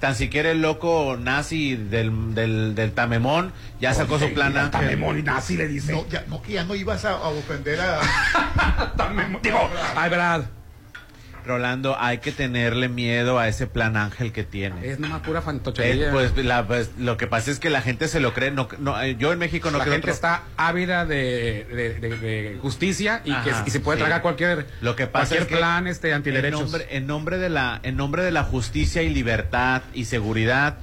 Tan 0.01 0.15
siquiera 0.15 0.51
el 0.51 0.61
loco 0.61 1.17
nazi 1.19 1.75
del, 1.77 2.35
del, 2.35 2.75
del 2.75 2.93
Tamemón 2.93 3.53
ya 3.81 3.95
sacó 3.95 4.19
su 4.19 4.31
plan 4.35 4.55
Ángel. 4.57 4.71
Tamemón 4.73 5.19
y 5.19 5.23
nazi 5.23 5.57
le 5.57 5.69
dice. 5.69 5.93
No, 5.93 6.07
ya, 6.09 6.25
no, 6.29 6.43
que 6.43 6.53
ya 6.53 6.65
no 6.65 6.75
ibas 6.75 7.05
a, 7.07 7.13
a 7.13 7.29
ofender 7.29 7.81
a. 7.81 8.93
Tamemón. 8.97 9.41
Digo, 9.43 9.59
ay, 9.97 10.11
verdad. 10.11 10.45
Rolando, 11.47 11.97
hay 11.99 12.19
que 12.19 12.33
tenerle 12.33 12.89
miedo 12.89 13.39
a 13.39 13.49
ese 13.49 13.67
plan 13.67 13.97
Ángel 13.97 14.33
que 14.33 14.45
tiene. 14.45 14.87
Es 14.89 14.99
nomás 14.99 15.23
pura 15.23 15.39
Eh, 15.39 15.43
fantochería. 15.43 16.11
pues, 16.13 16.37
la- 16.37 16.67
pues, 16.67 16.91
lo 16.99 17.17
que 17.17 17.27
pasa 17.27 17.51
es 17.51 17.59
que 17.59 17.71
la 17.71 17.81
gente 17.81 18.09
se 18.09 18.21
lo 18.21 18.35
cree. 18.35 18.51
No, 18.51 18.69
no, 18.79 19.01
eh, 19.01 19.17
yo 19.19 19.33
en 19.33 19.39
México 19.39 19.71
no 19.71 19.79
la 19.79 19.85
creo 19.85 19.95
gente 19.95 20.11
otro- 20.11 20.15
está 20.15 20.43
ávida 20.57 21.07
de, 21.07 21.65
de- 21.65 21.95
de- 22.01 22.17
de 22.19 22.59
justicia 22.61 23.23
y, 23.25 23.33
que, 23.37 23.53
y 23.67 23.71
se 23.71 23.81
puede 23.81 23.99
sí. 23.99 24.03
tragar 24.05 24.23
cualquier, 24.23 24.67
Lo 24.81 24.97
que 24.97 25.07
pasa 25.07 25.27
cualquier 25.37 25.43
es 25.43 25.49
que 25.49 25.57
plan 25.57 25.87
este, 25.87 26.09
en 26.09 26.15
antiderechos. 26.17 26.61
nombre, 26.61 26.87
en 26.91 27.07
nombre 27.07 27.39
de 27.39 27.49
la 27.49 27.81
en 27.83 27.97
nombre 27.97 28.23
de 28.23 28.31
la 28.33 28.43
justicia 28.45 29.03
y 29.03 29.09
libertad 29.11 29.83
y 29.95 30.05
seguridad 30.07 30.77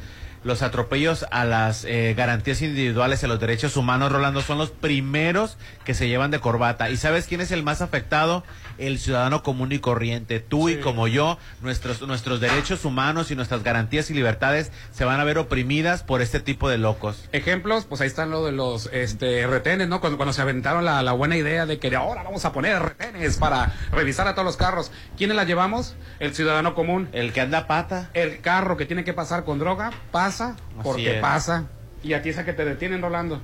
los 0.43 0.61
atropellos 0.61 1.26
a 1.32 1.45
las 1.45 1.86
eh, 1.86 2.14
garantías 2.18 2.61
individuales 2.61 3.22
y 3.22 3.26
a 3.26 3.30
los 3.30 3.39
derechos 3.39 3.78
humanos 3.78 4.11
Rolando 4.11 4.41
son 4.41 4.57
los 4.57 4.72
primeros 4.72 5.57
que 5.86 5.93
se 5.93 6.09
llevan 6.09 6.32
de 6.32 6.39
corbata 6.39 6.89
y 6.89 6.97
sabes 6.97 7.28
quién 7.28 7.39
es 7.39 7.51
el 7.51 7.64
más 7.64 7.82
afectado 7.82 8.43
el 8.88 8.99
ciudadano 8.99 9.43
común 9.43 9.71
y 9.71 9.79
corriente 9.79 10.39
tú 10.39 10.69
y 10.69 10.77
como 10.77 11.07
yo 11.07 11.38
nuestros 11.61 12.01
nuestros 12.01 12.39
derechos 12.39 12.86
humanos 12.86 13.31
y 13.31 13.36
nuestras 13.36 13.63
garantías 13.63 14.09
y 14.09 14.13
libertades 14.13 14.71
se 14.91 15.05
van 15.05 15.19
a 15.19 15.23
ver 15.23 15.38
oprimidas 15.38 16.03
por 16.03 16.21
este 16.21 16.39
tipo 16.39 16.69
de 16.69 16.77
locos 16.77 17.29
Ejemplos, 17.31 17.86
pues 17.86 18.01
ahí 18.01 18.07
están 18.07 18.31
lo 18.31 18.45
de 18.45 18.51
los 18.51 18.89
este, 18.93 19.47
retenes, 19.47 19.88
¿no? 19.88 19.99
Cuando, 19.99 20.17
cuando 20.17 20.34
se 20.34 20.41
aventaron 20.41 20.86
la, 20.86 21.01
la 21.01 21.11
buena 21.11 21.36
idea 21.36 21.65
de 21.65 21.79
que 21.79 21.89
de 21.89 21.95
ahora 21.95 22.23
vamos 22.23 22.45
a 22.45 22.51
poner 22.51 22.81
retenes 22.81 23.38
para 23.38 23.73
revisar 23.91 24.27
a 24.27 24.34
todos 24.34 24.45
los 24.45 24.57
carros. 24.57 24.91
¿Quiénes 25.17 25.36
la 25.36 25.43
llevamos? 25.43 25.95
El 26.19 26.34
ciudadano 26.36 26.75
común. 26.75 27.09
el 27.11 27.34
que 27.34 27.41
anda 27.41 27.67
pata 27.67 28.09
El 28.13 28.41
carro 28.41 28.77
que 28.77 28.86
tiene 28.86 29.03
que 29.03 29.13
pasar 29.13 29.43
con 29.43 29.59
droga 29.59 29.91
pasa 30.11 30.55
porque 30.84 31.15
es. 31.15 31.21
pasa. 31.21 31.65
Y 32.03 32.13
a 32.13 32.21
ti 32.21 32.29
es 32.29 32.38
a 32.38 32.45
que 32.45 32.53
te 32.53 32.65
detienen, 32.65 33.01
Rolando. 33.01 33.41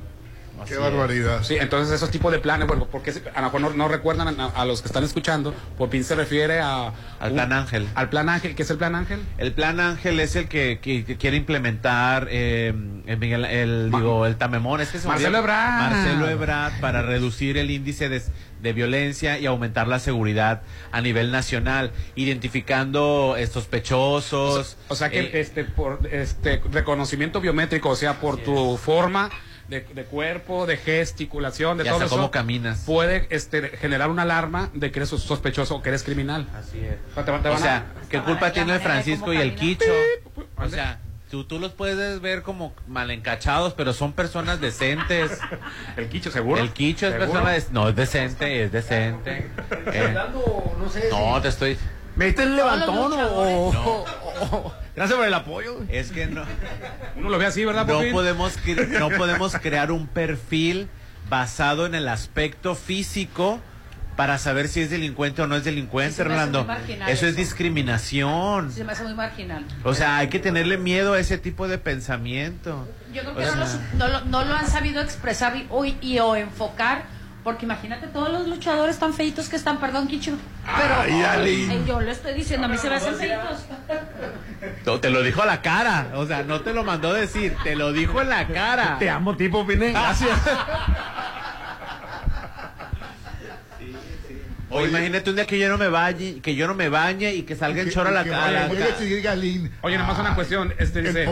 Qué 0.67 0.77
barbaridad. 0.77 1.43
Sí, 1.43 1.55
entonces 1.59 1.93
esos 1.93 2.11
tipos 2.11 2.31
de 2.31 2.39
planes, 2.39 2.67
bueno, 2.67 2.87
porque 2.91 3.11
se- 3.11 3.23
a 3.33 3.39
lo 3.41 3.47
mejor 3.47 3.61
no, 3.61 3.69
no 3.71 3.87
recuerdan 3.87 4.39
a, 4.39 4.45
a 4.47 4.65
los 4.65 4.81
que 4.81 4.87
están 4.87 5.03
escuchando, 5.03 5.53
Popín 5.77 6.03
se 6.03 6.15
refiere 6.15 6.59
a... 6.59 6.93
Al 7.19 7.29
un- 7.31 7.33
Plan 7.35 7.53
Ángel. 7.53 7.87
Al 7.95 8.09
plan 8.09 8.29
Ángel, 8.29 8.55
¿qué 8.55 8.63
es 8.63 8.69
el 8.69 8.77
plan 8.77 8.95
Ángel? 8.95 9.19
El 9.37 9.53
plan 9.53 9.79
Ángel 9.79 10.19
es 10.19 10.35
el 10.35 10.47
que, 10.47 10.79
que- 10.81 11.05
que 11.05 11.17
quiere 11.17 11.37
implementar 11.37 12.27
eh, 12.29 12.73
el, 13.05 13.17
Miguel- 13.17 13.45
el, 13.45 13.91
digo, 13.91 14.25
el 14.25 14.35
Tamemón. 14.37 14.81
Es 14.81 14.89
que 14.89 14.99
se 14.99 15.07
me 15.07 15.13
Marcelo. 15.13 15.37
Ebrard. 15.39 15.91
Marcelo 15.91 16.29
Ebrard 16.29 16.79
para 16.81 17.01
reducir 17.01 17.57
el 17.57 17.71
índice 17.71 18.09
de, 18.09 18.21
de 18.61 18.73
violencia 18.73 19.39
y 19.39 19.45
aumentar 19.45 19.87
la 19.87 19.99
seguridad 19.99 20.61
a 20.91 21.01
nivel 21.01 21.31
nacional, 21.31 21.91
identificando 22.15 23.35
eh, 23.37 23.47
sospechosos. 23.47 24.77
O 24.87 24.95
sea 24.95 25.09
que 25.09 25.19
eh, 25.19 25.31
este 25.39 25.63
por 25.65 25.99
este 26.11 26.61
reconocimiento 26.71 27.41
biométrico, 27.41 27.89
o 27.89 27.95
sea, 27.95 28.19
por 28.19 28.37
tu 28.37 28.77
forma 28.77 29.29
de, 29.69 29.81
de 29.81 30.03
cuerpo, 30.05 30.65
de 30.65 30.77
gesticulación, 30.77 31.77
de 31.77 31.83
Y 31.83 31.87
todo 31.87 31.95
hasta 31.95 32.05
eso. 32.07 32.15
cómo 32.15 32.31
caminas. 32.31 32.83
Puede 32.85 33.27
este, 33.29 33.69
generar 33.77 34.09
una 34.09 34.23
alarma 34.23 34.69
de 34.73 34.91
que 34.91 34.99
eres 34.99 35.09
sospechoso 35.09 35.75
o 35.75 35.81
que 35.81 35.89
eres 35.89 36.03
criminal. 36.03 36.47
Así 36.57 36.79
es. 36.79 36.95
O, 37.15 37.21
te- 37.23 37.31
te 37.31 37.31
O 37.31 37.51
van 37.51 37.53
a- 37.53 37.57
sea, 37.57 37.85
¿qué 38.09 38.19
culpa 38.21 38.51
tiene 38.51 38.73
el 38.75 38.79
Francisco 38.81 39.31
y 39.33 39.37
el 39.37 39.55
Quicho? 39.55 39.85
O 40.57 40.67
sea, 40.67 40.99
tú, 41.29 41.43
tú 41.43 41.59
los 41.59 41.71
puedes 41.73 42.19
ver 42.21 42.41
como 42.41 42.73
mal 42.87 43.11
encachados, 43.11 43.73
pero 43.73 43.93
son 43.93 44.13
personas 44.13 44.59
decentes. 44.59 45.31
El 45.97 46.09
Quicho, 46.09 46.31
¿seguro? 46.31 46.59
El 46.61 46.71
Quicho 46.71 47.05
es 47.07 47.13
¿Seguro? 47.13 47.31
persona... 47.31 47.51
des- 47.53 47.71
No, 47.71 47.89
es 47.89 47.95
decente, 47.95 48.63
es 48.63 48.71
decente. 48.71 49.47
Eh, 49.93 50.15
no 50.79 50.89
sé. 50.89 51.09
no, 51.11 51.41
te 51.41 51.47
estoy... 51.49 51.77
¿Me 52.15 52.25
diste 52.25 52.43
el 52.43 52.55
levantón 52.55 53.13
o. 53.13 53.71
No. 53.71 54.73
Gracias 54.99 55.17
por 55.17 55.25
el 55.27 55.33
apoyo. 55.33 55.75
güey. 55.77 55.87
Es 55.95 56.11
que 56.11 56.27
no... 56.27 56.43
Uno 57.15 57.29
lo 57.29 57.37
ve 57.37 57.45
así, 57.45 57.63
¿verdad, 57.63 57.87
No 57.87 57.93
Popín? 57.95 58.11
podemos, 58.11 58.59
cre- 58.59 58.87
no 58.99 59.09
podemos 59.09 59.53
crear 59.55 59.91
un 59.93 60.07
perfil 60.07 60.89
basado 61.29 61.85
en 61.85 61.95
el 61.95 62.07
aspecto 62.09 62.75
físico 62.75 63.61
para 64.17 64.37
saber 64.37 64.67
si 64.67 64.81
es 64.81 64.89
delincuente 64.89 65.41
o 65.41 65.47
no 65.47 65.55
es 65.55 65.63
delincuente, 65.63 66.11
Sí, 66.11 66.17
se 66.17 66.23
me 66.25 66.33
hace 66.33 66.39
Rolando. 66.39 66.59
muy 66.65 66.67
marginal 66.67 67.09
Eso 67.09 67.25
es 67.27 67.31
eso. 67.31 67.39
discriminación. 67.39 68.71
Se 68.73 68.83
me 68.83 68.91
hace 68.91 69.03
muy 69.03 69.13
marginal. 69.13 69.63
O 69.85 69.93
sea, 69.93 70.17
hay 70.17 70.27
que 70.27 70.39
tenerle 70.39 70.77
miedo 70.77 71.13
a 71.13 71.19
ese 71.19 71.37
tipo 71.37 71.69
de 71.69 71.77
pensamiento. 71.77 72.85
Yo 73.13 73.21
creo 73.21 73.33
O 73.33 73.37
que 73.37 73.45
no, 73.45 73.55
lo, 73.55 73.65
sea, 73.65 73.79
su- 73.91 73.97
no, 73.97 74.07
lo, 74.09 74.21
no 74.25 74.43
lo 74.43 74.53
han 74.55 74.67
sabido 74.67 75.01
expresar 75.01 75.55
y, 75.55 75.65
o- 75.69 75.85
y 75.85 76.19
o 76.19 76.35
enfocar, 76.35 77.03
porque 77.43 77.65
imagínate 77.65 78.07
todos 78.07 78.31
los 78.31 78.47
luchadores 78.47 78.99
tan 78.99 79.13
feitos 79.13 79.47
que 79.49 79.55
están, 79.55 79.79
perdón, 79.79 80.07
Kichu, 80.07 80.37
pero 80.65 80.95
Ay, 81.01 81.67
eh, 81.69 81.83
yo 81.87 82.01
le 82.01 82.11
estoy 82.11 82.33
diciendo, 82.33 82.67
a 82.67 82.69
mí 82.69 82.77
se 82.77 82.89
me 82.89 82.95
hacen 82.95 83.15
feitos. 83.15 83.65
no, 84.85 84.99
te 84.99 85.09
lo 85.09 85.23
dijo 85.23 85.41
a 85.41 85.45
la 85.45 85.61
cara. 85.61 86.11
O 86.15 86.25
sea, 86.25 86.43
no 86.43 86.61
te 86.61 86.73
lo 86.73 86.83
mandó 86.83 87.13
decir, 87.13 87.55
te 87.63 87.75
lo 87.75 87.93
dijo 87.93 88.21
en 88.21 88.29
la 88.29 88.47
cara. 88.47 88.97
Te 88.99 89.09
amo, 89.09 89.35
tipo, 89.35 89.65
Pine. 89.65 89.91
Gracias. 89.91 90.37
O 94.71 94.85
imagínate 94.85 95.29
un 95.29 95.35
día 95.35 95.45
que 95.47 95.57
yo 95.57 95.67
no 95.69 95.77
me 95.77 95.87
bañe, 95.87 96.39
que 96.41 96.55
yo 96.55 96.67
no 96.67 96.75
me 96.75 96.89
bañe 96.89 97.33
y 97.33 97.41
que 97.43 97.55
salga 97.55 97.81
en 97.81 97.89
chorro 97.89 98.09
a 98.09 98.11
la 98.11 98.23
cara. 98.23 98.67
oye, 98.69 98.85
si 98.99 99.21
Galín. 99.21 99.71
Oye, 99.81 99.97
nada 99.97 100.07
más 100.09 100.19
una 100.19 100.35
cuestión. 100.35 100.73
Este 100.77 100.99
el 100.99 101.27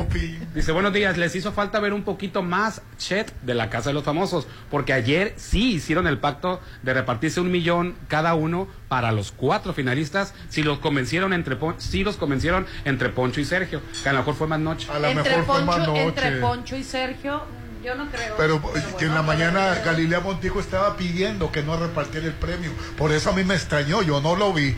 dice, 0.56 0.72
buenos 0.72 0.92
días, 0.94 1.18
les 1.18 1.36
hizo 1.36 1.52
falta 1.52 1.80
ver 1.80 1.94
un 1.94 2.04
poquito 2.04 2.42
más 2.42 2.82
Chet 2.98 3.32
de 3.44 3.54
la 3.54 3.70
Casa 3.70 3.90
de 3.90 3.94
los 3.94 4.04
Famosos, 4.04 4.48
porque 4.72 4.94
ayer 4.94 5.34
sí 5.38 5.74
hicieron 5.76 6.08
el 6.08 6.18
pacto 6.18 6.60
de 6.84 6.94
repartirse 6.94 7.40
un 7.40 7.52
millón 7.52 7.96
cada 8.08 8.34
uno 8.34 8.68
para 8.88 9.12
los 9.12 9.32
cuatro 9.32 9.74
finalistas, 9.74 10.34
si 10.50 10.64
los 10.64 10.80
convencieron 10.80 11.34
entre 11.34 11.56
Pon- 11.58 11.76
si 11.80 12.04
los 12.04 12.16
convencieron 12.18 12.66
entre 12.86 13.10
Poncho 13.10 13.40
y 13.42 13.46
Sergio, 13.46 13.82
que 14.02 14.10
a 14.10 14.14
lo 14.14 14.20
mejor 14.20 14.36
fue 14.36 14.48
más 14.48 14.60
noche. 14.60 14.88
A 14.92 15.00
lo 15.00 15.14
mejor 15.14 15.44
fue 15.46 15.62
más 15.64 15.76
Poncho, 15.78 15.92
noche. 15.92 16.04
entre 16.08 16.32
Poncho 16.42 16.76
y 16.76 16.84
Sergio, 16.84 17.44
yo 17.88 17.96
no 17.96 18.10
creo. 18.10 18.36
Pero 18.38 18.62
que 19.00 19.06
en 19.06 19.14
la 19.14 19.22
mañana 19.22 19.76
Galilea 19.86 20.20
Montijo 20.20 20.60
estaba 20.60 20.98
pidiendo 20.98 21.52
que 21.52 21.64
no 21.64 21.78
repartiera 21.78 22.28
el 22.28 22.34
premio. 22.34 22.72
Por 22.98 23.14
eso 23.14 23.30
a 23.30 23.34
mí 23.34 23.44
me 23.44 23.56
extrañó, 23.56 24.02
yo 24.02 24.20
no 24.20 24.36
lo 24.36 24.54
vi. 24.54 24.76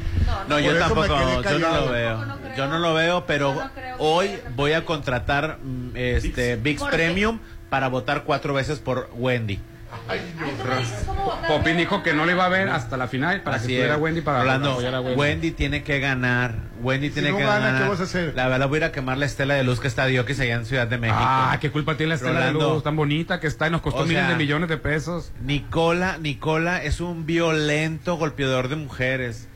No, 0.47 0.59
yo 0.59 0.77
tampoco, 0.77 1.07
yo 1.07 1.59
no 1.59 1.69
lo 1.71 1.91
veo. 1.91 2.25
Yo 2.55 2.67
no 2.67 2.77
lo 2.77 2.93
veo, 2.93 3.25
pero 3.25 3.55
hoy 3.97 4.39
voy 4.55 4.73
a 4.73 4.85
contratar 4.85 5.57
mm, 5.61 5.91
este 5.95 6.55
VIX. 6.55 6.83
Premium 6.83 7.39
para 7.69 7.87
votar 7.87 8.23
cuatro 8.23 8.53
veces 8.53 8.79
por 8.79 9.09
Wendy. 9.13 9.59
Popín 11.47 11.77
dijo 11.77 12.03
que 12.03 12.13
no 12.13 12.25
le 12.25 12.33
iba 12.33 12.45
a 12.45 12.49
ver 12.49 12.69
hasta 12.69 12.97
la 12.97 13.07
final 13.07 13.41
para 13.41 13.57
que 13.57 13.63
Así 13.63 13.73
estuviera 13.73 13.95
es. 13.95 14.01
Wendy 14.01 14.21
para 14.21 14.39
Hablando, 14.41 14.71
apoyar 14.73 14.95
a 14.95 15.01
Wendy. 15.01 15.19
Wendy. 15.19 15.51
tiene 15.51 15.83
que 15.83 15.99
ganar. 15.99 16.55
Wendy 16.81 17.09
tiene 17.09 17.31
no 17.31 17.37
que 17.37 17.43
gana, 17.43 17.59
ganar. 17.59 17.83
¿qué 17.83 17.89
vas 17.89 17.99
a 17.99 18.03
hacer? 18.03 18.33
La 18.35 18.47
verdad 18.47 18.67
voy 18.69 18.77
a 18.77 18.79
ir 18.79 18.83
a 18.85 18.91
quemar 18.91 19.17
la 19.17 19.25
estela 19.25 19.55
de 19.55 19.63
luz 19.63 19.79
que 19.79 19.87
está 19.87 20.05
Diokis 20.05 20.39
allá 20.39 20.55
en 20.55 20.65
Ciudad 20.65 20.87
de 20.87 20.97
México. 20.97 21.19
Ah, 21.21 21.57
qué 21.59 21.69
culpa 21.71 21.95
tiene 21.97 22.09
la 22.11 22.15
estela 22.15 22.39
Rolando. 22.39 22.67
de 22.67 22.73
luz 22.75 22.83
tan 22.83 22.95
bonita 22.95 23.39
que 23.39 23.47
está 23.47 23.67
y 23.67 23.71
nos 23.71 23.81
costó 23.81 24.01
O 24.01 24.05
miles 24.05 24.21
sea, 24.21 24.29
de 24.29 24.35
millones 24.37 24.69
de 24.69 24.77
pesos. 24.77 25.31
Nicola, 25.41 26.17
Nicola 26.19 26.81
es 26.83 27.01
un 27.01 27.25
violento 27.25 28.15
golpeador 28.15 28.69
de 28.69 28.77
mujeres. 28.77 29.48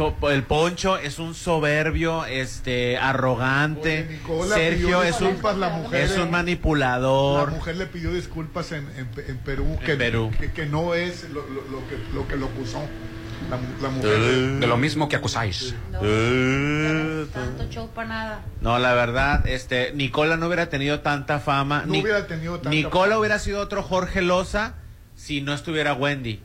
So- 0.00 0.30
el 0.30 0.42
Poncho 0.44 0.96
es 0.96 1.18
un 1.18 1.34
soberbio, 1.34 2.24
este, 2.24 2.96
arrogante. 2.96 4.06
Oye, 4.06 4.16
Nicola 4.18 4.54
Sergio 4.54 5.02
es 5.02 5.20
un, 5.20 5.26
disculpas, 5.28 5.56
la 5.58 5.68
mujer, 5.68 6.00
es 6.02 6.12
un 6.12 6.16
eh, 6.22 6.24
La 6.24 6.30
manipulador. 6.30 7.50
mujer 7.50 7.76
le 7.76 7.86
pidió 7.86 8.12
disculpas 8.12 8.72
en, 8.72 8.86
en, 8.96 9.08
en 9.28 9.38
Perú, 9.38 9.76
En 9.80 9.86
que, 9.86 9.96
Perú. 9.96 10.30
Que, 10.38 10.52
que 10.52 10.66
no 10.66 10.94
es 10.94 11.28
lo, 11.30 11.42
lo- 11.48 11.62
lo 11.70 11.88
que, 11.88 11.98
lo 12.14 12.26
que 12.26 12.36
lo 12.36 12.46
acusó. 12.46 12.80
La, 13.50 13.56
mu- 13.56 13.82
la 13.82 13.88
mujer. 13.88 14.18
De 14.60 14.66
lo 14.66 14.76
mismo 14.76 15.08
que 15.08 15.16
acusáis. 15.16 15.74
Eh, 16.02 17.26
Tanto 17.32 17.68
show 17.70 17.88
para 17.88 18.08
nada. 18.08 18.40
No, 18.60 18.78
la 18.78 18.92
verdad, 18.94 19.46
este, 19.46 19.92
Nicola 19.94 20.36
no 20.36 20.46
hubiera 20.46 20.68
tenido 20.68 21.00
tanta 21.00 21.40
fama. 21.40 21.82
No 21.86 21.92
Ni- 21.92 22.02
hubiera 22.02 22.26
tenido 22.26 22.54
tanta 22.56 22.70
Nicola 22.70 23.04
fama. 23.10 23.18
hubiera 23.18 23.38
sido 23.38 23.60
otro 23.60 23.82
Jorge 23.82 24.22
Loza 24.22 24.74
si 25.16 25.40
no 25.40 25.52
estuviera 25.54 25.94
Wendy. 25.94 26.40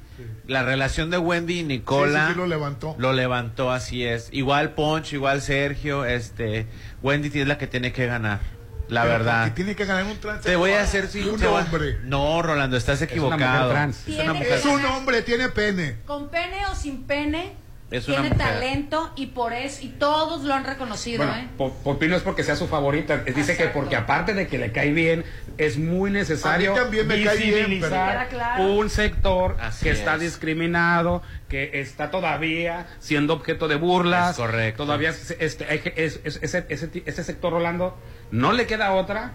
La 0.47 0.63
relación 0.63 1.09
de 1.09 1.18
Wendy 1.18 1.59
y 1.59 1.63
Nicola 1.63 2.20
Sí, 2.22 2.28
sí, 2.28 2.34
sí, 2.34 2.38
lo 2.39 2.47
levantó. 2.47 2.95
lo 2.97 3.13
levantó, 3.13 3.72
así 3.72 4.03
es. 4.05 4.30
Igual 4.32 4.72
Poncho, 4.72 5.16
igual 5.16 5.41
Sergio, 5.41 6.05
este, 6.05 6.68
Wendy 7.01 7.32
es 7.39 7.47
la 7.47 7.57
que 7.57 7.68
tiene 7.68 7.91
que 7.91 8.05
ganar. 8.05 8.39
La 8.88 9.01
Pero 9.01 9.13
verdad. 9.13 9.43
porque 9.45 9.55
tiene 9.55 9.76
que 9.76 9.86
ganar 9.86 10.03
un 10.05 10.18
trans. 10.20 10.41
Te 10.43 10.55
voy 10.55 10.72
a 10.72 10.82
hacer 10.84 11.07
si 11.07 11.22
un 11.28 11.43
hombre. 11.43 11.97
No, 12.03 12.41
Rolando, 12.43 12.78
estás 12.78 12.99
una 13.01 13.07
mujer 13.07 13.18
equivocado. 13.18 13.72
trans. 13.72 13.97
Es 13.97 14.05
una 14.07 14.16
Tiene 14.16 14.34
mujer. 14.34 14.53
Es 14.53 14.66
un 14.66 14.86
hombre, 14.86 15.22
tiene 15.24 15.49
pene. 15.49 15.95
Con 16.05 16.30
pene 16.30 16.68
o 16.72 16.76
sin 16.76 17.03
pene, 17.05 17.53
Es 17.91 18.07
una 18.07 18.21
tiene 18.21 18.36
mujer. 18.36 18.53
talento 18.53 19.13
y 19.15 19.27
por 19.27 19.53
eso, 19.53 19.86
y 19.86 19.89
todos 19.89 20.43
lo 20.43 20.53
han 20.55 20.65
reconocido, 20.65 21.23
Bueno, 21.23 21.39
¿eh? 21.39 21.47
Po- 21.55 21.71
Popín 21.83 22.09
no 22.09 22.15
es 22.15 22.23
porque 22.23 22.43
sea 22.43 22.55
su 22.55 22.67
favorita, 22.67 23.23
eh, 23.27 23.33
dice 23.33 23.55
que 23.55 23.67
porque 23.67 23.95
aparte 23.95 24.33
de 24.33 24.47
que 24.47 24.57
le 24.57 24.71
cae 24.71 24.91
bien, 24.91 25.23
es 25.59 25.77
muy 25.77 26.09
necesario 26.09 26.73
también 26.73 27.07
me 27.07 27.15
bien, 27.15 27.79
pero- 27.79 28.63
un 28.67 28.89
sector 28.89 29.55
Así 29.61 29.83
que 29.86 29.91
está 29.91 30.15
es. 30.15 30.21
discriminado, 30.21 31.21
que 31.47 31.79
está 31.79 32.09
todavía 32.09 32.88
siendo 32.99 33.33
objeto 33.36 33.67
de 33.67 33.75
burlas. 33.75 34.31
Es 34.31 34.38
correcto. 34.38 34.83
Todavía 34.86 35.11
es- 35.11 35.36
este, 35.39 35.65
ese, 36.03 36.21
ese, 36.41 37.03
ese 37.05 37.23
sector, 37.23 37.53
Rolando, 37.53 37.97
no 38.31 38.51
le 38.51 38.65
queda 38.65 38.93
otra 38.93 39.31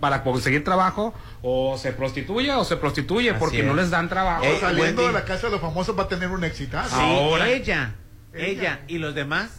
para 0.00 0.22
conseguir 0.22 0.64
trabajo 0.64 1.14
o 1.42 1.76
se 1.78 1.92
prostituye 1.92 2.52
o 2.52 2.64
se 2.64 2.76
prostituye 2.76 3.30
Así 3.30 3.38
porque 3.38 3.60
es. 3.60 3.66
no 3.66 3.74
les 3.74 3.90
dan 3.90 4.08
trabajo. 4.08 4.44
Ey, 4.44 4.58
Saliendo 4.60 5.02
Wendy. 5.02 5.06
de 5.06 5.12
la 5.12 5.24
casa 5.24 5.46
de 5.46 5.52
los 5.52 5.60
famosos 5.60 5.98
va 5.98 6.04
a 6.04 6.08
tener 6.08 6.28
un 6.28 6.44
exitazo. 6.44 6.96
Sí, 6.96 7.02
Ahora. 7.02 7.48
ella, 7.48 7.94
ella, 8.32 8.46
Ella. 8.46 8.80
y 8.88 8.98
los 8.98 9.14
demás. 9.14 9.50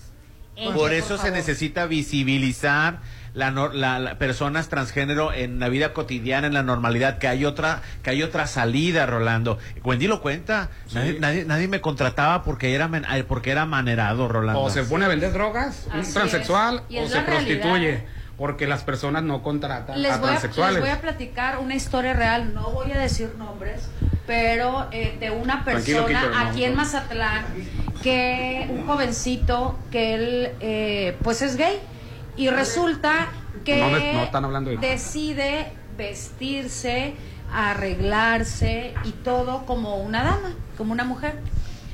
Ella, 0.56 0.68
por 0.72 0.76
por 0.84 0.94
eso 0.94 1.18
se 1.18 1.32
necesita 1.32 1.86
visibilizar 1.86 3.00
la, 3.34 3.52
nor- 3.52 3.74
la- 3.74 4.00
la- 4.00 4.18
personas 4.18 4.70
transgénero 4.70 5.34
en 5.34 5.60
la 5.60 5.68
vida 5.68 5.92
cotidiana, 5.92 6.48
en 6.48 6.54
la 6.54 6.64
normalidad, 6.64 7.18
que 7.18 7.28
hay 7.28 7.44
otra, 7.44 7.82
que 8.04 8.12
hay 8.12 8.24
otra 8.24 8.48
salida, 8.48 9.06
Rolando. 9.06 9.58
Wendy 9.84 10.08
lo 10.08 10.22
cuenta. 10.22 10.70
Nadie, 10.94 11.18
nadie, 11.20 11.44
nadie 11.44 11.68
me 11.68 11.82
contrataba 11.82 12.44
porque 12.44 12.74
era 12.74 12.90
porque 13.28 13.52
era 13.52 13.66
manerado, 13.66 14.30
Rolando. 14.30 14.62
O 14.62 14.70
se 14.70 14.84
pone 14.84 15.04
a 15.04 15.08
vender 15.10 15.34
drogas, 15.34 15.88
un 15.94 16.02
transexual, 16.14 16.84
o 16.88 16.88
se 16.90 16.94
realidad. 16.94 17.26
prostituye, 17.26 18.06
porque 18.38 18.68
las 18.68 18.84
personas 18.84 19.24
no 19.24 19.42
contratan 19.44 20.02
Les 20.02 20.12
a 20.12 20.18
voy 20.18 20.28
a, 20.30 20.32
les 20.34 20.40
transexuales. 20.42 20.80
voy 20.82 20.90
a 20.90 21.00
platicar 21.02 21.60
una 21.60 21.76
historia 21.76 22.14
real, 22.14 22.54
no 22.54 22.72
voy 22.72 22.92
a 22.92 22.98
decir 22.98 23.34
nombres, 23.38 23.88
pero 24.28 24.88
eh, 24.92 25.16
de 25.20 25.32
una 25.32 25.64
persona 25.64 26.22
no, 26.24 26.38
aquí 26.50 26.64
en. 26.66 26.76
Mazatlán, 26.76 27.46
que 28.04 28.68
un 28.70 28.86
jovencito 28.86 29.78
que 29.92 30.14
él 30.16 30.52
eh, 30.60 31.18
pues 31.24 31.42
es 31.42 31.56
gay 31.56 31.80
y 32.36 32.50
resulta 32.50 33.30
que 33.64 33.78
No, 33.80 33.90
no 33.90 34.24
están 34.24 34.44
hablando 34.46 34.70
de- 34.70 34.78
decide 34.78 35.72
vestirse, 35.98 37.16
arreglarse 37.54 38.94
y 39.06 39.12
todo 39.12 39.66
como 39.66 39.96
una 39.98 40.24
dama, 40.24 40.54
como 40.78 40.92
una 40.92 41.04
mujer. 41.04 41.36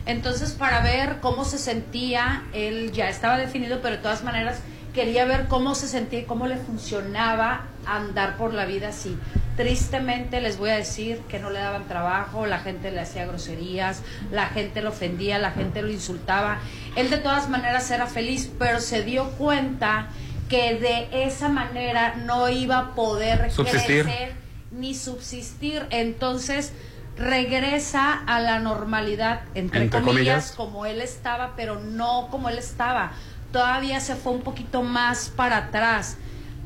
Entonces, 0.08 0.52
para 0.54 0.82
ver 0.82 1.18
cómo 1.22 1.46
se 1.46 1.60
sentía, 1.60 2.44
él 2.54 2.92
ya 2.92 3.10
estaba 3.10 3.38
definido, 3.38 3.80
pero 3.82 3.98
de 3.98 4.02
todas 4.02 4.24
maneras 4.24 4.60
quería 4.94 5.26
ver 5.26 5.48
cómo 5.48 5.76
se 5.76 5.88
sentía 5.88 6.20
y 6.20 6.24
cómo 6.26 6.48
le 6.48 6.58
funcionaba 6.58 7.66
andar 7.86 8.38
por 8.38 8.54
la 8.54 8.66
vida 8.66 8.90
así. 8.90 9.18
Tristemente 9.58 10.42
les 10.42 10.58
voy 10.58 10.70
a 10.70 10.76
decir 10.76 11.20
que 11.30 11.40
no 11.40 11.50
le 11.50 11.60
daban 11.60 11.88
trabajo, 11.88 12.46
la 12.46 12.60
gente 12.60 12.92
le 12.92 13.00
hacía 13.02 13.26
groserías, 13.26 14.02
la 14.32 14.48
gente 14.48 14.82
lo 14.82 14.90
ofendía, 14.90 15.40
la 15.40 15.52
gente 15.52 15.82
lo 15.82 15.90
insultaba. 15.90 16.60
Él 16.96 17.10
de 17.10 17.18
todas 17.18 17.50
maneras 17.50 17.90
era 17.92 18.08
feliz, 18.08 18.52
pero 18.58 18.80
se 18.80 19.04
dio 19.04 19.30
cuenta 19.32 20.08
que 20.50 20.76
de 20.76 21.26
esa 21.26 21.48
manera 21.50 22.16
no 22.26 22.50
iba 22.50 22.78
a 22.80 22.96
poder 22.96 23.52
Subsistir. 23.52 24.04
crecer 24.04 24.34
ni 24.72 24.96
subsistir. 24.96 25.86
Entonces 25.90 26.74
regresa 27.18 28.14
a 28.26 28.40
la 28.40 28.60
normalidad, 28.60 29.42
entre, 29.54 29.84
Entre 29.84 30.02
comillas, 30.02 30.52
comillas. 30.52 30.52
como 30.54 30.86
él 30.86 31.02
estaba, 31.02 31.54
pero 31.56 31.80
no 31.80 32.28
como 32.32 32.50
él 32.50 32.58
estaba. 32.58 33.12
Todavía 33.52 34.00
se 34.00 34.16
fue 34.16 34.34
un 34.34 34.42
poquito 34.42 34.82
más 34.82 35.30
para 35.30 35.58
atrás. 35.58 36.18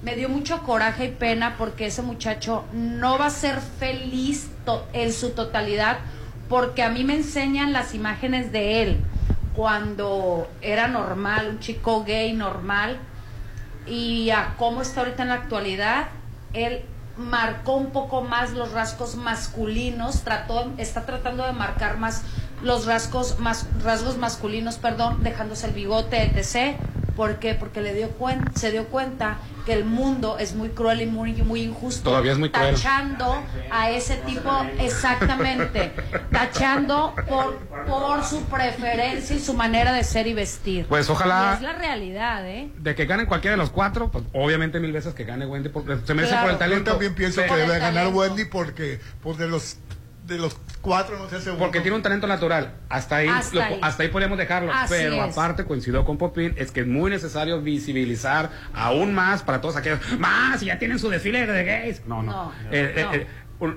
Me 0.03 0.15
dio 0.15 0.29
mucho 0.29 0.61
coraje 0.63 1.05
y 1.05 1.11
pena 1.11 1.55
porque 1.57 1.87
ese 1.87 2.01
muchacho 2.01 2.65
no 2.73 3.17
va 3.17 3.27
a 3.27 3.31
ser 3.31 3.59
feliz 3.59 4.49
en 4.93 5.11
su 5.11 5.31
totalidad 5.31 5.97
porque 6.47 6.83
a 6.83 6.89
mí 6.89 7.03
me 7.03 7.15
enseñan 7.15 7.73
las 7.73 7.95
imágenes 7.95 8.51
de 8.51 8.83
él 8.83 8.99
cuando 9.55 10.47
era 10.61 10.87
normal, 10.87 11.47
un 11.49 11.59
chico 11.59 12.03
gay 12.03 12.33
normal 12.33 12.99
y 13.87 14.29
a 14.29 14.55
cómo 14.57 14.81
está 14.81 15.01
ahorita 15.01 15.23
en 15.23 15.29
la 15.29 15.35
actualidad, 15.35 16.07
él 16.53 16.83
marcó 17.17 17.75
un 17.75 17.91
poco 17.91 18.21
más 18.21 18.51
los 18.51 18.73
rasgos 18.73 19.15
masculinos, 19.15 20.23
trató, 20.23 20.73
está 20.77 21.05
tratando 21.05 21.45
de 21.45 21.53
marcar 21.53 21.97
más 21.97 22.23
los 22.63 22.85
rasgos, 22.85 23.39
más, 23.39 23.67
rasgos 23.83 24.17
masculinos, 24.17 24.77
perdón, 24.77 25.23
dejándose 25.23 25.67
el 25.67 25.73
bigote, 25.73 26.23
etc. 26.23 26.77
¿Por 27.15 27.37
qué? 27.39 27.53
Porque 27.53 27.81
le 27.81 27.93
dio 27.93 28.09
cuen- 28.19 28.51
se 28.55 28.71
dio 28.71 28.85
cuenta 28.87 29.37
que 29.65 29.73
el 29.73 29.83
mundo 29.85 30.37
es 30.37 30.53
muy 30.53 30.69
cruel 30.69 31.01
y 31.01 31.05
muy, 31.05 31.33
muy 31.41 31.61
injusto. 31.61 32.09
Todavía 32.09 32.33
es 32.33 32.37
muy 32.37 32.49
cruel. 32.51 32.75
Tachando 32.75 33.41
a 33.71 33.89
ese 33.89 34.15
tipo, 34.17 34.51
exactamente, 34.79 35.91
tachando 36.31 37.13
por, 37.27 37.57
por 37.87 38.23
su 38.23 38.41
preferencia 38.43 39.35
y 39.35 39.39
su 39.39 39.53
manera 39.53 39.91
de 39.93 40.03
ser 40.03 40.27
y 40.27 40.33
vestir. 40.33 40.85
Pues 40.87 41.09
ojalá- 41.09 41.51
Y 41.53 41.55
es 41.55 41.61
la 41.61 41.73
realidad, 41.73 42.47
¿eh? 42.47 42.69
De 42.79 42.95
que 42.95 43.05
ganen 43.05 43.25
cualquiera 43.25 43.53
de 43.53 43.57
los 43.57 43.69
cuatro, 43.69 44.11
pues 44.11 44.23
obviamente 44.33 44.79
mil 44.79 44.91
veces 44.91 45.13
que 45.13 45.23
gane 45.23 45.45
Wendy, 45.45 45.69
porque 45.69 45.97
se 46.05 46.13
merece 46.13 46.35
por 46.35 46.45
el 46.45 46.51
Yo 46.51 46.57
talento. 46.59 46.91
también 46.91 47.15
pienso 47.15 47.41
que 47.43 47.55
debe 47.55 47.79
ganar 47.79 48.07
Wendy 48.13 48.45
porque 48.45 48.99
pues 49.23 49.37
de 49.37 49.47
los 49.47 49.77
de 50.25 50.37
los 50.37 50.55
cuatro 50.81 51.17
no 51.19 51.29
se 51.29 51.35
hace 51.37 51.51
Porque 51.53 51.81
tiene 51.81 51.95
un 51.97 52.01
talento 52.03 52.25
natural. 52.27 52.73
Hasta 52.89 53.17
ahí, 53.17 53.27
Hasta 53.27 53.55
lo- 53.55 53.61
ahí. 53.63 53.79
hasta 53.81 54.03
ahí 54.03 54.09
podemos 54.09 54.37
dejarlo. 54.37 54.71
Así 54.73 54.93
Pero 54.97 55.23
es. 55.25 55.31
aparte, 55.31 55.65
coincido 55.65 56.03
con 56.05 56.17
Popín, 56.17 56.53
es 56.57 56.71
que 56.71 56.81
es 56.81 56.87
muy 56.87 57.11
necesario 57.11 57.61
visibilizar 57.61 58.49
aún 58.73 59.13
más 59.13 59.43
para 59.43 59.61
todos 59.61 59.75
aquellos. 59.75 59.99
Más, 60.19 60.61
y 60.63 60.67
ya 60.67 60.79
tienen 60.79 60.99
su 60.99 61.09
desfile 61.09 61.45
de 61.45 61.63
gays. 61.63 62.05
No, 62.07 62.23
no. 62.23 62.31
No, 62.31 62.51
Eh, 62.71 62.93
eh, 62.97 63.03
no. 63.03 63.13
eh, 63.13 63.27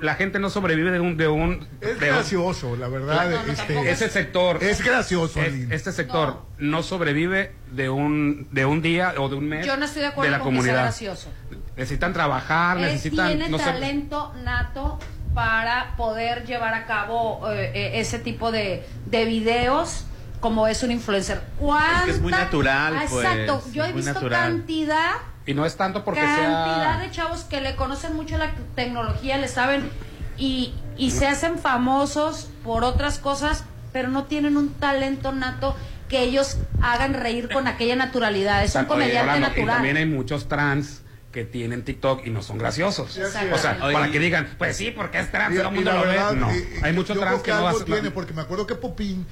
la 0.03 0.14
gente 0.16 0.38
no 0.40 0.51
sobrevive 0.51 0.90
de 0.90 1.01
un. 1.01 1.16
De 1.16 1.28
un 1.28 1.66
Es 1.80 2.01
de 2.01 2.09
un- 2.11 2.14
gracioso, 2.16 2.76
la 2.76 2.88
verdad. 2.88 3.32
Este, 3.49 3.90
ese 3.90 4.09
sector 4.09 4.59
Es 4.62 4.82
gracioso, 4.84 5.40
es- 5.42 5.70
este 5.70 5.92
sector 5.92 6.42
no. 6.59 6.82
sobrevive 6.82 7.53
de 7.70 7.88
un 7.90 8.49
de 8.51 8.64
un 8.64 8.82
día 8.82 9.14
o 9.18 9.28
de 9.28 9.36
un 9.36 9.49
mes 9.49 9.66
Yo 9.66 9.76
no 9.76 9.84
estoy 9.84 10.03
de 10.03 10.09
acuerdo 10.09 10.32
la 10.32 10.38
con 10.38 10.49
que 10.49 10.53
sea 10.55 10.61
comunidad 10.62 10.82
gracioso. 10.84 11.30
necesitan 11.76 12.12
trabajar 12.12 12.78
Él 12.78 12.84
necesitan 12.84 13.28
tiene 13.28 13.49
no 13.51 13.59
sé- 13.59 13.64
talento 13.64 14.32
nato 14.42 14.99
para 15.39 15.95
poder 15.97 16.45
llevar 16.47 16.74
a 16.74 16.84
cabo 16.84 17.49
eh, 17.53 17.70
eh, 17.72 18.01
ese 18.01 18.18
tipo 18.18 18.51
de, 18.51 18.84
de 19.07 19.24
videos 19.24 20.05
como 20.41 20.66
es 20.66 20.82
un 20.82 20.91
influencer. 20.91 21.41
Es 21.61 22.05
que 22.05 22.11
es 22.11 22.20
muy 22.20 22.32
¿Cuánta- 22.32 22.47
natural, 22.47 22.97
Ah, 22.97 23.05
pues, 23.09 23.24
Exacto, 23.24 23.62
yo 23.72 23.84
he 23.84 23.93
visto 23.93 24.14
natural. 24.14 24.41
cantidad 24.55 25.12
y 25.47 25.55
no 25.55 25.64
es 25.64 25.76
tanto 25.76 26.05
porque 26.05 26.18
cantidad 26.22 26.95
sea 26.95 26.99
de 26.99 27.11
chavos 27.12 27.45
que 27.45 27.61
le 27.61 27.76
conocen 27.76 28.16
mucho 28.16 28.36
la 28.36 28.51
tecnología, 28.74 29.39
le 29.39 29.47
saben 29.47 29.89
y, 30.36 30.74
y 30.97 31.12
se 31.12 31.28
hacen 31.28 31.57
famosos 31.61 32.51
por 32.64 32.82
otras 32.82 33.18
cosas, 33.20 33.62
pero 33.93 34.09
no 34.09 34.24
tienen 34.24 34.57
un 34.57 34.70
talento 34.74 35.30
nato 35.30 35.76
que 36.09 36.20
ellos 36.22 36.59
hagan 36.82 37.14
reír 37.14 37.49
con 37.49 37.68
aquella 37.68 37.95
naturalidad. 37.95 38.64
Es 38.64 38.74
un 38.74 38.80
Oye, 38.80 38.89
comediante 38.89 39.20
Rolando, 39.22 39.47
y 39.47 39.51
natural. 39.51 39.74
también 39.76 39.97
hay 39.99 40.07
muchos 40.07 40.49
trans 40.49 41.03
que 41.33 41.45
tienen 41.45 41.83
TikTok 41.83 42.26
y 42.26 42.31
no 42.31 42.43
son 42.43 42.59
graciosos. 42.59 43.16
Exacto. 43.16 43.55
O 43.55 43.59
sea, 43.59 43.79
Oye. 43.83 43.93
para 43.93 44.11
que 44.11 44.18
digan, 44.18 44.49
pues 44.59 44.76
sí, 44.76 44.91
porque 44.91 45.18
es 45.18 45.31
trans, 45.31 45.55
Y- 45.55 45.59
todo 45.59 45.68
el 45.68 45.74
mundo 45.74 45.93
lo 45.93 46.03
ve. 46.07 46.18
No, 46.37 46.51
y- 46.55 46.59
y 46.59 46.85
hay 46.85 46.93
muchos 46.93 47.16
yo 47.16 47.20
trans 47.22 47.43
creo 47.43 47.43
que 47.43 47.51
no 47.51 47.57
algo 47.68 47.68
hacen. 47.81 47.85
tiene, 47.93 48.11
porque 48.11 48.33
me 48.33 48.41
acuerdo 48.41 48.66
que 48.66 48.74
Popín, 48.74 49.26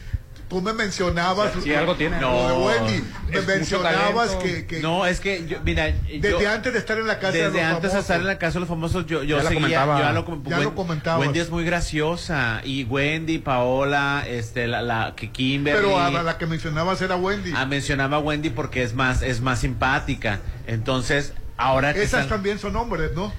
tú 0.49 0.61
me 0.63 0.73
mencionabas 0.75 1.53
Sí, 1.65 1.75
algo 1.75 1.97
tiene. 1.97 2.21
lo 2.21 2.31
de 2.31 2.49
No, 2.49 2.67
Wendy, 2.67 3.03
me 3.31 3.37
mucho 3.41 3.47
mencionabas 3.49 4.31
que, 4.37 4.67
que 4.67 4.81
No, 4.81 5.05
es 5.07 5.19
que, 5.21 5.47
yo, 5.47 5.59
mira. 5.65 5.87
desde 6.21 6.47
antes 6.47 6.73
de 6.75 6.79
estar 6.79 6.99
en 6.99 7.07
la 7.07 7.19
casa 7.19 7.33
de 7.33 7.43
Desde 7.45 7.63
los 7.63 7.73
antes 7.75 7.93
de 7.95 7.99
estar 7.99 8.21
en 8.21 8.27
la 8.27 8.39
casa 8.39 8.53
de 8.55 8.61
los 8.61 8.69
famosos, 8.69 9.07
yo, 9.07 9.23
yo 9.25 9.39
Ya 9.39 9.43
lo 9.43 9.55
comentaba. 9.55 9.99
yo 9.99 10.05
ya 10.05 10.13
lo, 10.13 10.43
Ya 10.45 10.59
lo 10.61 10.75
comentabas. 10.75 11.21
Wendy 11.21 11.41
es 11.41 11.51
muy 11.51 11.65
graciosa. 11.65 12.61
Y 12.63 12.85
Wendy, 12.85 13.39
Paola, 13.39 14.23
este, 14.29 14.67
la, 14.69 14.83
la 14.83 15.15
que 15.17 15.31
Kimberly. 15.33 15.81
pero 15.81 15.99
a 15.99 16.11
la 16.23 16.37
que 16.39 16.47
mencionabas 16.47 17.01
era 17.03 17.17
Wendy. 17.17 17.53
Ah, 17.57 17.65
mencionaba 17.67 18.19
a 18.19 18.21
Wendy 18.21 18.51
porque 18.51 18.83
es 18.83 18.95
más, 18.95 19.23
es 19.23 19.41
más 19.41 19.61
simpática. 19.61 20.41
Entonces, 20.69 21.33
ahora 21.57 21.93
que 21.95 22.01
Esas 22.03 22.23
están- 22.23 22.37
también 22.37 22.59
son 22.59 22.77
hombres, 22.77 23.13
¿no? 23.15 23.33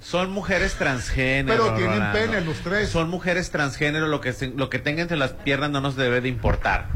son 0.00 0.32
mujeres 0.32 0.74
transgénero. 0.74 1.62
Pero 1.64 1.76
tienen 1.76 1.98
Rolando. 2.00 2.18
pene 2.18 2.40
los 2.40 2.56
tres. 2.58 2.88
Son 2.88 3.08
mujeres 3.08 3.50
transgénero, 3.52 4.08
lo 4.08 4.20
que 4.20 4.32
se- 4.32 4.48
lo 4.56 4.68
que 4.68 4.80
tenga 4.80 5.00
entre 5.02 5.16
las 5.16 5.30
piernas 5.32 5.70
no 5.70 5.80
nos 5.80 5.94
debe 5.94 6.20
de 6.20 6.28
importar. 6.28 6.86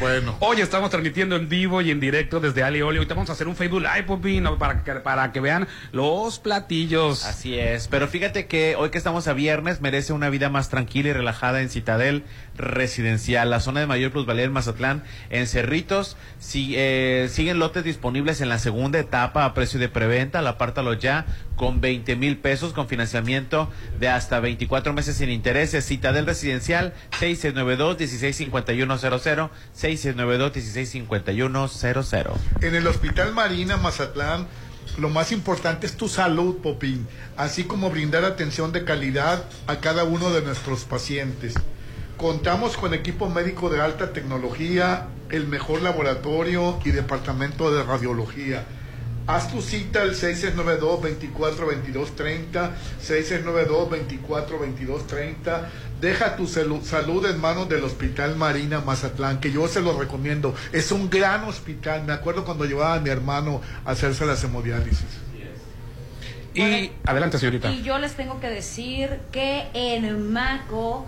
bueno. 0.00 0.34
Hoy 0.40 0.60
estamos 0.60 0.90
transmitiendo 0.90 1.36
en 1.36 1.48
vivo 1.48 1.80
y 1.82 1.90
en 1.92 2.00
directo 2.00 2.40
desde 2.40 2.64
Ali 2.64 2.82
Oli. 2.82 2.96
Ahorita 2.98 3.14
vamos 3.14 3.30
a 3.30 3.34
hacer 3.34 3.46
un 3.46 3.54
Facebook 3.54 3.80
Live, 3.82 4.02
Popín, 4.04 4.44
para 4.58 4.82
que, 4.82 4.92
para 4.94 5.30
que 5.30 5.38
vean 5.40 5.68
los 5.92 6.40
platillos. 6.40 7.24
Así 7.24 7.56
es, 7.58 7.86
pero 7.86 8.08
fíjate 8.08 8.46
que 8.46 8.74
hoy 8.76 8.90
que 8.90 8.98
estamos 8.98 9.28
a 9.28 9.34
viernes 9.34 9.80
merece 9.80 10.12
una 10.12 10.30
vida 10.30 10.48
más 10.48 10.68
tranquila 10.68 11.10
y 11.10 11.12
relajada 11.12 11.62
en 11.62 11.68
Citadel 11.68 12.24
Residencial, 12.56 13.50
la 13.50 13.60
zona 13.60 13.80
de 13.80 13.86
mayor 13.86 14.12
plusvalía 14.12 14.44
en 14.44 14.52
Mazatlán, 14.52 15.02
en 15.30 15.46
Cerritos. 15.46 16.16
Si, 16.38 16.74
eh, 16.76 17.28
siguen 17.30 17.58
lotes 17.58 17.84
disponibles 17.84 18.40
en 18.40 18.48
la 18.48 18.58
segunda 18.58 18.98
etapa 18.98 19.44
a 19.44 19.54
precio 19.54 19.80
de 19.80 19.88
preventa, 19.88 20.40
apártalo 20.52 20.94
ya 20.94 21.26
con 21.56 21.80
20 21.80 22.14
mil 22.16 22.38
pesos 22.38 22.72
con 22.72 22.88
financiamiento 22.88 23.70
de 23.98 24.08
hasta 24.08 24.40
24 24.40 24.92
meses 24.92 25.16
sin 25.16 25.30
intereses. 25.30 25.86
Citadel 25.86 26.26
Residencial 26.26 26.92
6692-165100, 27.20 29.50
6692-165100. 29.76 32.32
En 32.60 32.74
el 32.74 32.86
Hospital 32.86 33.32
Marina 33.32 33.76
Mazatlán, 33.76 34.46
lo 34.98 35.08
más 35.08 35.32
importante 35.32 35.86
es 35.86 35.96
tu 35.96 36.08
salud, 36.08 36.58
Popín, 36.58 37.08
así 37.36 37.64
como 37.64 37.90
brindar 37.90 38.24
atención 38.24 38.72
de 38.72 38.84
calidad 38.84 39.44
a 39.66 39.80
cada 39.80 40.04
uno 40.04 40.30
de 40.30 40.42
nuestros 40.42 40.84
pacientes. 40.84 41.54
Contamos 42.22 42.76
con 42.76 42.94
equipo 42.94 43.28
médico 43.28 43.68
de 43.68 43.80
alta 43.80 44.12
tecnología, 44.12 45.08
el 45.28 45.48
mejor 45.48 45.82
laboratorio 45.82 46.78
y 46.84 46.92
departamento 46.92 47.74
de 47.74 47.82
radiología. 47.82 48.62
Haz 49.26 49.50
tu 49.50 49.60
cita 49.60 50.02
al 50.02 50.14
6692-242230, 50.14 52.70
6692-242230. 53.04 55.66
Deja 56.00 56.36
tu 56.36 56.46
salud 56.46 57.26
en 57.26 57.40
manos 57.40 57.68
del 57.68 57.82
Hospital 57.82 58.36
Marina 58.36 58.80
Mazatlán, 58.80 59.40
que 59.40 59.50
yo 59.50 59.66
se 59.66 59.80
lo 59.80 59.98
recomiendo. 59.98 60.54
Es 60.72 60.92
un 60.92 61.10
gran 61.10 61.42
hospital. 61.42 62.04
Me 62.04 62.12
acuerdo 62.12 62.44
cuando 62.44 62.66
llevaba 62.66 62.94
a 62.94 63.00
mi 63.00 63.10
hermano 63.10 63.60
a 63.84 63.90
hacerse 63.90 64.24
la 64.26 64.34
hemodiálisis. 64.34 65.18
Y 66.54 66.92
adelante, 67.04 67.38
señorita. 67.38 67.72
Y 67.72 67.82
yo 67.82 67.98
les 67.98 68.14
tengo 68.14 68.38
que 68.38 68.48
decir 68.48 69.18
que 69.32 69.66
en 69.74 70.32
Maco 70.32 71.04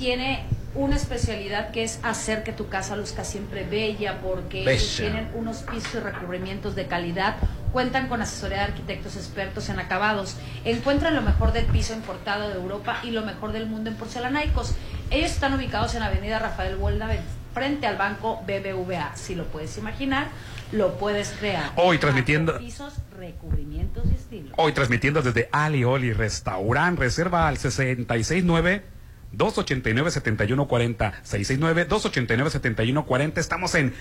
tiene 0.00 0.42
una 0.74 0.96
especialidad 0.96 1.72
que 1.72 1.82
es 1.84 2.00
hacer 2.02 2.42
que 2.42 2.52
tu 2.52 2.68
casa 2.68 2.96
luzca 2.96 3.22
siempre 3.22 3.64
bella 3.66 4.18
porque 4.22 4.62
ellos 4.62 4.94
tienen 4.96 5.28
unos 5.34 5.58
pisos 5.58 5.96
y 5.96 5.98
recubrimientos 5.98 6.74
de 6.74 6.86
calidad, 6.86 7.36
cuentan 7.70 8.08
con 8.08 8.22
asesoría 8.22 8.58
de 8.58 8.64
arquitectos 8.64 9.16
expertos 9.16 9.68
en 9.68 9.78
acabados, 9.78 10.36
encuentran 10.64 11.14
lo 11.14 11.20
mejor 11.20 11.52
del 11.52 11.66
piso 11.66 11.92
importado 11.92 12.48
de 12.48 12.54
Europa 12.54 12.98
y 13.02 13.10
lo 13.10 13.22
mejor 13.26 13.52
del 13.52 13.66
mundo 13.66 13.90
en 13.90 13.96
porcelanaicos. 13.96 14.74
Ellos 15.10 15.32
están 15.32 15.52
ubicados 15.52 15.94
en 15.94 16.02
Avenida 16.02 16.38
Rafael 16.38 16.76
Buelda, 16.76 17.08
frente 17.52 17.86
al 17.86 17.96
banco 17.98 18.40
BBVA. 18.46 19.16
Si 19.16 19.34
lo 19.34 19.44
puedes 19.48 19.76
imaginar, 19.76 20.28
lo 20.72 20.94
puedes 20.94 21.30
crear. 21.38 21.72
Hoy 21.76 21.98
transmitiendo- 21.98 22.56
Pisos, 22.58 22.94
recubrimientos 23.18 24.04
y 24.10 24.14
estilo. 24.14 24.54
Hoy 24.56 24.72
transmitiendo 24.72 25.20
desde 25.20 25.50
Ali 25.52 25.84
Oli 25.84 26.14
Restaurant. 26.14 26.98
Reserva 26.98 27.48
al 27.48 27.58
669 27.58 28.99
289 29.32 30.10
7140 30.10 31.12
669 31.22 31.84
289 31.84 32.50
7140 32.50 33.40
Estamos 33.40 33.74
en 33.74 33.94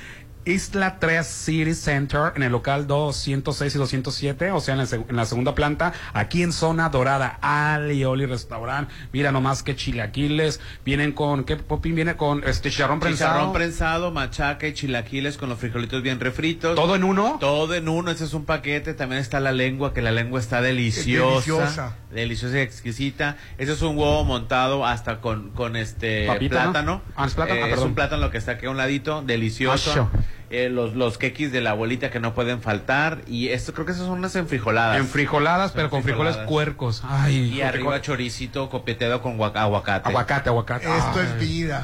Isla 0.45 0.99
3 0.99 1.27
City 1.27 1.73
Center, 1.75 2.31
en 2.35 2.43
el 2.43 2.51
local 2.51 2.87
206 2.87 3.75
y 3.75 3.77
207, 3.77 4.51
o 4.51 4.61
sea, 4.61 4.73
en 4.73 4.77
la, 4.79 4.85
seg- 4.85 5.05
en 5.09 5.15
la 5.17 5.25
segunda 5.25 5.53
planta, 5.53 5.93
aquí 6.13 6.41
en 6.41 6.53
zona 6.53 6.89
dorada, 6.89 7.37
Ali 7.41 8.05
Oli 8.05 8.25
Restaurant. 8.25 8.89
Mira 9.11 9.31
nomás 9.33 9.61
que 9.63 9.75
chilaquiles, 9.75 10.61
vienen 10.85 11.11
con, 11.11 11.43
¿qué 11.43 11.57
popín 11.57 11.93
viene 11.93 12.15
con? 12.15 12.43
Este 12.45 12.71
chicharrón 12.71 12.99
prensado. 13.01 13.33
Chicharrón 13.33 13.53
prensado, 13.53 14.11
machaca 14.11 14.65
y 14.67 14.73
chilaquiles 14.73 15.37
con 15.37 15.49
los 15.49 15.59
frijolitos 15.59 16.01
bien 16.01 16.19
refritos. 16.21 16.73
¿Todo 16.73 16.95
en 16.95 17.03
uno? 17.03 17.37
Todo 17.39 17.75
en 17.75 17.89
uno, 17.89 18.09
ese 18.09 18.23
es 18.23 18.33
un 18.33 18.45
paquete. 18.45 18.93
También 18.93 19.21
está 19.21 19.41
la 19.41 19.51
lengua, 19.51 19.93
que 19.93 20.01
la 20.01 20.11
lengua 20.11 20.39
está 20.39 20.61
deliciosa. 20.61 21.29
Deliciosa. 21.31 21.95
Deliciosa 22.11 22.57
y 22.57 22.61
exquisita. 22.61 23.37
Ese 23.57 23.73
es 23.73 23.81
un 23.81 23.97
huevo 23.97 24.23
montado 24.23 24.85
hasta 24.85 25.18
con, 25.21 25.51
con 25.51 25.75
este 25.75 26.25
Papita, 26.27 26.65
¿no? 26.65 26.71
plátano. 26.71 27.01
Ah, 27.15 27.25
es 27.25 27.33
plátano, 27.33 27.63
ah, 27.63 27.69
Eh, 27.69 27.73
es 27.73 27.79
un 27.79 27.95
plátano 27.95 28.29
que 28.31 28.37
está 28.37 28.53
aquí 28.53 28.65
a 28.65 28.69
un 28.71 28.77
ladito, 28.77 29.21
delicioso. 29.21 30.09
Eh, 30.51 30.67
los, 30.69 30.95
los 30.95 31.19
quequis 31.19 31.51
de 31.51 31.61
la 31.61 31.69
abuelita 31.71 32.09
que 32.09 32.19
no 32.19 32.33
pueden 32.33 32.59
faltar. 32.61 33.19
Y 33.27 33.49
esto 33.49 33.71
creo 33.73 33.85
que 33.85 33.91
esas 33.91 34.05
son 34.07 34.17
unas 34.17 34.35
enfrijoladas. 34.35 34.97
En 34.97 35.05
frijoladas, 35.07 35.71
pero 35.73 35.91
con 35.91 36.01
frijoles 36.01 36.35
Enfrijoladas. 36.37 36.49
cuercos. 36.51 37.03
Ay, 37.07 37.53
Y 37.53 37.61
arriba 37.61 38.01
choricito 38.01 38.67
copeteado 38.69 39.21
con 39.21 39.37
guaca- 39.37 39.61
aguacate. 39.61 40.09
Aguacate, 40.09 40.49
aguacate. 40.49 40.85
Esto 40.85 41.19
Ay. 41.19 41.25
es 41.27 41.39
vida. 41.39 41.83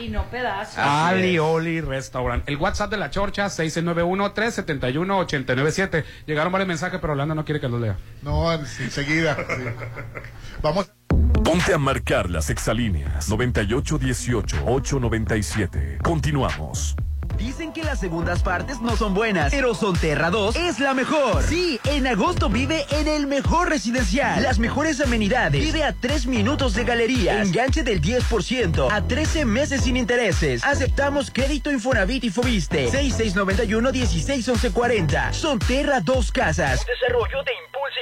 Y 0.00 0.08
no 0.10 0.22
pedazos. 0.30 0.78
Ali 0.78 1.38
Oli 1.40 1.80
Restaurant. 1.80 2.48
El 2.48 2.58
WhatsApp 2.58 2.90
de 2.90 2.96
la 2.98 3.10
Chorcha, 3.10 3.46
691-371-897. 3.48 6.04
Llegaron 6.26 6.52
varios 6.52 6.68
mensajes, 6.68 7.00
pero 7.00 7.14
Orlando 7.14 7.34
no 7.34 7.44
quiere 7.44 7.60
que 7.60 7.68
los 7.68 7.80
lea. 7.80 7.96
No, 8.22 8.52
enseguida. 8.52 9.34
sí. 9.36 9.64
Vamos. 10.62 10.92
Ponte 11.56 11.72
a 11.72 11.78
marcar 11.78 12.28
las 12.28 12.50
exalíneas 12.50 13.30
9818-897. 13.30 16.02
Continuamos. 16.02 16.94
Dicen 17.38 17.72
que 17.72 17.82
las 17.82 17.98
segundas 17.98 18.42
partes 18.42 18.82
no 18.82 18.94
son 18.94 19.14
buenas, 19.14 19.52
pero 19.52 19.74
Sonterra 19.74 20.30
2 20.30 20.54
es 20.56 20.80
la 20.80 20.92
mejor. 20.92 21.42
Sí, 21.44 21.80
en 21.84 22.06
agosto 22.06 22.50
vive 22.50 22.84
en 22.90 23.08
el 23.08 23.26
mejor 23.26 23.70
residencial. 23.70 24.42
Las 24.42 24.58
mejores 24.58 25.00
amenidades. 25.00 25.62
Vive 25.62 25.82
a 25.82 25.94
3 25.94 26.26
minutos 26.26 26.74
de 26.74 26.84
galería. 26.84 27.40
Enganche 27.40 27.82
del 27.82 28.02
10% 28.02 28.88
a 28.90 29.00
13 29.00 29.46
meses 29.46 29.84
sin 29.84 29.96
intereses. 29.96 30.62
Aceptamos 30.62 31.30
crédito 31.30 31.72
Infonavit 31.72 32.24
y 32.24 32.30
Fobiste. 32.30 32.90
6691 32.90 33.92
161140. 33.92 35.32
Sonterra 35.32 36.00
2 36.00 36.32
Casas. 36.32 36.84
Desarrollo 36.86 37.42
de 37.44 37.52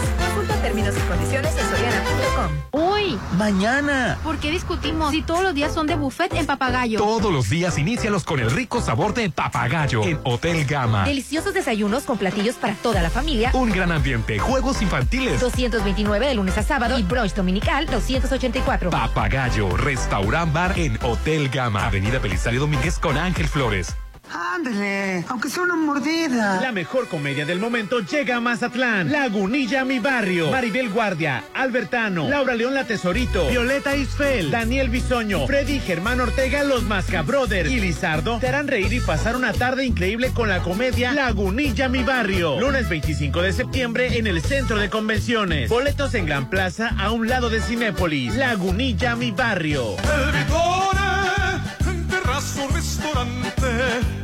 Términos 0.62 0.96
y 0.98 1.00
condiciones 1.08 1.52
en 1.58 1.70
soriana.com. 1.70 2.52
Uy, 2.72 3.20
Mañana. 3.38 4.18
¿por 4.24 4.38
qué 4.38 4.52
discutimos 4.52 5.12
si 5.12 5.22
todos 5.22 5.42
los 5.44 5.54
días 5.54 5.74
son 5.74 5.88
de 5.88 5.96
buffet 5.96 6.34
en 6.34 6.46
Papagayo? 6.46 7.00
Todos 7.00 7.32
los 7.32 7.50
días 7.50 7.78
inícialos 7.78 8.24
con 8.24 8.40
el 8.40 8.52
rico 8.52 8.82
sabor 8.82 9.14
de 9.14 9.30
papagayo 9.30 10.04
en 10.04 10.20
Hotel 10.24 10.66
Gama. 10.66 11.06
Deliciosos 11.06 11.54
desayunos 11.54 12.04
con 12.04 12.18
platillos 12.18 12.56
para 12.56 12.74
toda 12.76 13.02
la 13.02 13.10
familia. 13.10 13.52
Un 13.54 13.72
gran 13.72 13.92
ambiente, 13.92 14.40
juegos 14.40 14.82
infantiles. 14.82 15.40
229 15.40 16.28
de 16.28 16.36
lunes 16.36 16.58
a 16.58 16.64
sábado 16.64 16.98
y 16.98 17.04
brunch 17.04 17.34
dominical 17.34 17.86
284. 17.86 18.90
Papagayo, 18.90 19.76
restaurant 19.78 20.54
bar 20.54 20.78
en 20.78 20.98
Hotel 21.04 21.50
Gama, 21.50 21.86
Avenida 21.86 22.20
Belisario 22.20 22.62
Domínguez 22.62 23.00
con 23.00 23.18
Ángel 23.18 23.48
Flores. 23.48 23.96
Ándale, 24.34 25.26
aunque 25.28 25.50
sea 25.50 25.64
una 25.64 25.76
mordida. 25.76 26.62
La 26.62 26.72
mejor 26.72 27.08
comedia 27.08 27.46
del 27.46 27.60
momento 27.60 28.00
llega 28.00 28.38
a 28.38 28.40
Mazatlán. 28.42 29.12
Lagunilla, 29.12 29.86
mi 29.86 30.00
barrio. 30.00 30.52
Maribel 30.52 30.90
Guardia, 30.90 31.44
Albertano, 31.54 32.28
Laura 32.28 32.56
León 32.56 32.74
La 32.74 32.86
Tesorito, 32.86 33.48
Violeta 33.50 33.96
Isfel, 33.96 34.52
Daniel 34.52 34.90
Bisoño, 34.90 35.48
Freddy 35.48 35.80
Germán 35.80 36.20
Ortega, 36.20 36.64
Los 36.64 36.84
Masca 36.84 37.22
Brothers 37.22 37.70
y 37.70 37.80
Lizardo 37.80 38.40
te 38.40 38.48
harán 38.48 38.68
reír 38.68 38.92
y 38.94 39.00
pasar 39.00 39.36
una 39.36 39.54
tarde 39.54 39.86
increíble 39.86 40.32
con 40.34 40.50
la 40.50 40.62
comedia 40.62 41.12
Lagunilla, 41.14 41.88
mi 41.90 42.04
barrio. 42.04 42.60
Lunes 42.60 42.90
25 42.90 43.42
de 43.42 43.54
septiembre 43.54 44.18
en 44.18 44.28
el 44.28 44.42
Centro 44.42 44.78
de 44.78 44.90
Convenciones. 44.90 45.70
Boletos 45.70 46.14
en 46.14 46.26
Gran 46.26 46.50
Plaza 46.50 46.92
a 47.00 47.12
un 47.12 47.28
lado 47.28 47.50
de 47.50 47.62
Cinépolis. 47.62 48.36
Lagunilla, 48.36 49.16
mi 49.16 49.32
barrio. 49.32 49.96
El 49.98 50.32
Vitore, 50.32 51.92
en 51.92 52.08
terrazo 52.08 52.68
restaurante 52.74 53.57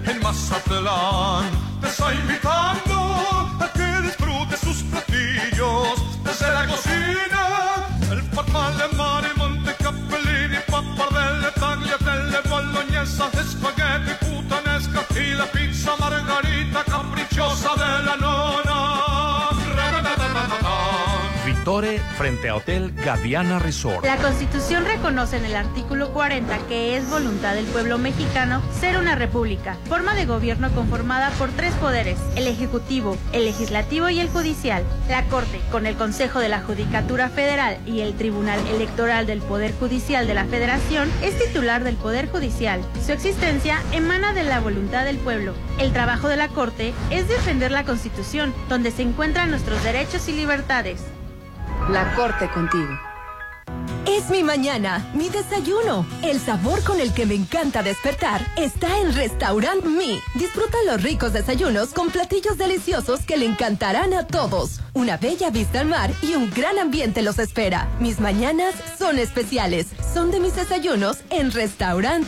en 0.05 0.19
Mazatlán, 0.21 1.51
te 1.81 1.87
está 1.87 2.13
invitando 2.13 2.95
a 3.59 3.69
que 3.73 4.01
disfrutes 4.01 4.59
sus 4.59 4.83
platillos 4.83 6.23
desde 6.23 6.53
la 6.53 6.67
cocina. 6.67 7.41
El 8.11 8.21
farfalle, 8.33 8.95
mare, 8.95 9.33
monte, 9.35 9.73
capellini, 9.75 10.59
pappardelle, 10.67 11.51
tagliatelle, 11.55 12.39
bolognesa, 12.49 13.29
Frente 21.63 22.49
a 22.49 22.57
Hotel 22.57 22.93
Gaviana 23.05 23.57
Resort. 23.57 24.03
La 24.05 24.17
Constitución 24.17 24.83
reconoce 24.83 25.37
en 25.37 25.45
el 25.45 25.55
artículo 25.55 26.11
40 26.11 26.57
que 26.67 26.97
es 26.97 27.09
voluntad 27.09 27.55
del 27.55 27.63
pueblo 27.67 27.97
mexicano 27.97 28.61
ser 28.77 28.97
una 28.97 29.15
república, 29.15 29.77
forma 29.87 30.13
de 30.13 30.25
gobierno 30.25 30.69
conformada 30.75 31.29
por 31.39 31.51
tres 31.51 31.73
poderes, 31.75 32.19
el 32.35 32.47
Ejecutivo, 32.47 33.15
el 33.31 33.45
Legislativo 33.45 34.09
y 34.09 34.19
el 34.19 34.27
Judicial. 34.27 34.83
La 35.07 35.23
Corte, 35.29 35.61
con 35.71 35.85
el 35.85 35.95
Consejo 35.95 36.39
de 36.39 36.49
la 36.49 36.59
Judicatura 36.59 37.29
Federal 37.29 37.77
y 37.85 38.01
el 38.01 38.13
Tribunal 38.15 38.59
Electoral 38.67 39.25
del 39.25 39.39
Poder 39.39 39.73
Judicial 39.73 40.27
de 40.27 40.33
la 40.33 40.43
Federación, 40.43 41.09
es 41.21 41.39
titular 41.39 41.85
del 41.85 41.95
Poder 41.95 42.27
Judicial. 42.29 42.81
Su 43.05 43.13
existencia 43.13 43.81
emana 43.93 44.33
de 44.33 44.43
la 44.43 44.59
voluntad 44.59 45.05
del 45.05 45.17
pueblo. 45.17 45.53
El 45.79 45.93
trabajo 45.93 46.27
de 46.27 46.35
la 46.35 46.49
Corte 46.49 46.93
es 47.09 47.29
defender 47.29 47.71
la 47.71 47.85
Constitución, 47.85 48.53
donde 48.67 48.91
se 48.91 49.03
encuentran 49.03 49.49
nuestros 49.49 49.81
derechos 49.81 50.27
y 50.27 50.33
libertades. 50.33 50.99
La 51.89 52.15
corte 52.15 52.49
contigo. 52.49 52.97
Es 54.07 54.29
mi 54.29 54.41
mañana, 54.41 55.05
mi 55.13 55.27
desayuno. 55.27 56.05
El 56.23 56.39
sabor 56.39 56.81
con 56.83 57.01
el 57.01 57.13
que 57.13 57.25
me 57.25 57.35
encanta 57.35 57.83
despertar 57.83 58.41
está 58.55 58.99
en 58.99 59.13
Restaurant 59.13 59.83
Mi. 59.83 60.17
Disfruta 60.35 60.77
los 60.85 61.03
ricos 61.03 61.33
desayunos 61.33 61.89
con 61.89 62.09
platillos 62.09 62.57
deliciosos 62.57 63.25
que 63.25 63.35
le 63.35 63.45
encantarán 63.45 64.13
a 64.13 64.25
todos. 64.25 64.79
Una 64.93 65.17
bella 65.17 65.49
vista 65.49 65.81
al 65.81 65.87
mar 65.87 66.11
y 66.21 66.35
un 66.35 66.49
gran 66.51 66.79
ambiente 66.79 67.21
los 67.21 67.37
espera. 67.37 67.89
Mis 67.99 68.21
mañanas 68.21 68.75
son 68.97 69.19
especiales. 69.19 69.87
Son 70.13 70.31
de 70.31 70.39
mis 70.39 70.55
desayunos 70.55 71.17
en 71.31 71.51
Restaurant 71.51 72.25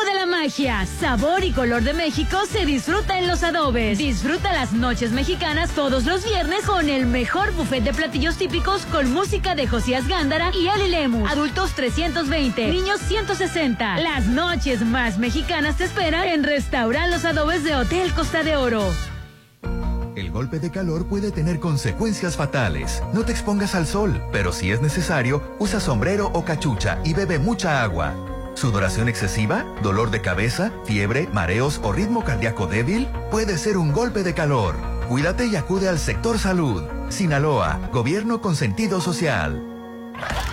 Toda 0.00 0.14
la 0.14 0.26
magia, 0.26 0.86
sabor 1.00 1.42
y 1.42 1.50
color 1.50 1.82
de 1.82 1.92
México 1.92 2.38
se 2.48 2.64
disfruta 2.64 3.18
en 3.18 3.26
los 3.26 3.42
adobes. 3.42 3.98
Disfruta 3.98 4.52
las 4.52 4.72
noches 4.72 5.10
mexicanas 5.10 5.70
todos 5.72 6.04
los 6.04 6.24
viernes 6.24 6.64
con 6.64 6.88
el 6.88 7.04
mejor 7.04 7.52
buffet 7.52 7.82
de 7.82 7.92
platillos 7.92 8.36
típicos 8.36 8.86
con 8.92 9.12
música 9.12 9.56
de 9.56 9.66
Josías 9.66 10.06
Gándara 10.06 10.52
y 10.54 10.68
Ali 10.68 10.88
Lemus. 10.88 11.28
Adultos 11.28 11.72
320, 11.72 12.68
niños 12.68 13.00
160. 13.00 13.98
Las 13.98 14.26
noches 14.26 14.82
más 14.82 15.18
mexicanas 15.18 15.78
te 15.78 15.84
esperan 15.84 16.28
en 16.28 16.44
Restaurant 16.44 17.10
Los 17.10 17.24
Adobes 17.24 17.64
de 17.64 17.74
Hotel 17.74 18.14
Costa 18.14 18.44
de 18.44 18.54
Oro. 18.54 18.84
El 20.14 20.30
golpe 20.30 20.60
de 20.60 20.70
calor 20.70 21.08
puede 21.08 21.32
tener 21.32 21.58
consecuencias 21.58 22.36
fatales. 22.36 23.02
No 23.12 23.24
te 23.24 23.32
expongas 23.32 23.74
al 23.74 23.88
sol, 23.88 24.22
pero 24.30 24.52
si 24.52 24.70
es 24.70 24.80
necesario, 24.80 25.42
usa 25.58 25.80
sombrero 25.80 26.30
o 26.34 26.44
cachucha 26.44 27.00
y 27.04 27.14
bebe 27.14 27.40
mucha 27.40 27.82
agua. 27.82 28.27
¿Sudoración 28.58 29.08
excesiva? 29.08 29.64
¿Dolor 29.84 30.10
de 30.10 30.20
cabeza? 30.20 30.72
¿Fiebre? 30.84 31.28
¿Mareos 31.32 31.80
o 31.84 31.92
ritmo 31.92 32.24
cardíaco 32.24 32.66
débil? 32.66 33.06
Puede 33.30 33.56
ser 33.56 33.78
un 33.78 33.92
golpe 33.92 34.24
de 34.24 34.34
calor. 34.34 34.74
Cuídate 35.08 35.46
y 35.46 35.54
acude 35.54 35.88
al 35.88 36.00
sector 36.00 36.40
salud. 36.40 36.82
Sinaloa, 37.08 37.78
gobierno 37.92 38.40
con 38.40 38.56
sentido 38.56 39.00
social. 39.00 39.67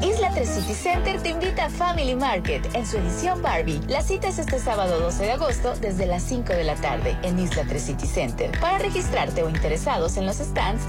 Isla 0.03 0.31
3 0.33 0.49
City 0.49 0.73
Center 0.73 1.21
te 1.21 1.29
invita 1.29 1.65
a 1.65 1.69
Family 1.69 2.15
Market 2.15 2.67
en 2.73 2.87
su 2.87 2.97
edición 2.97 3.39
Barbie. 3.43 3.79
La 3.87 4.01
cita 4.01 4.29
es 4.29 4.39
este 4.39 4.57
sábado 4.57 4.99
12 4.99 5.23
de 5.23 5.31
agosto 5.33 5.75
desde 5.79 6.07
las 6.07 6.23
5 6.23 6.53
de 6.53 6.63
la 6.63 6.73
tarde 6.75 7.15
en 7.21 7.37
Isla 7.37 7.65
3 7.67 7.79
City 7.81 8.07
Center. 8.07 8.49
Para 8.59 8.79
registrarte 8.79 9.43
o 9.43 9.49
interesados 9.49 10.17
en 10.17 10.25
los 10.25 10.37
stands 10.37 10.81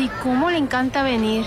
Ay, 0.08 0.20
cómo 0.22 0.50
le 0.50 0.58
encanta 0.58 1.02
venir. 1.02 1.44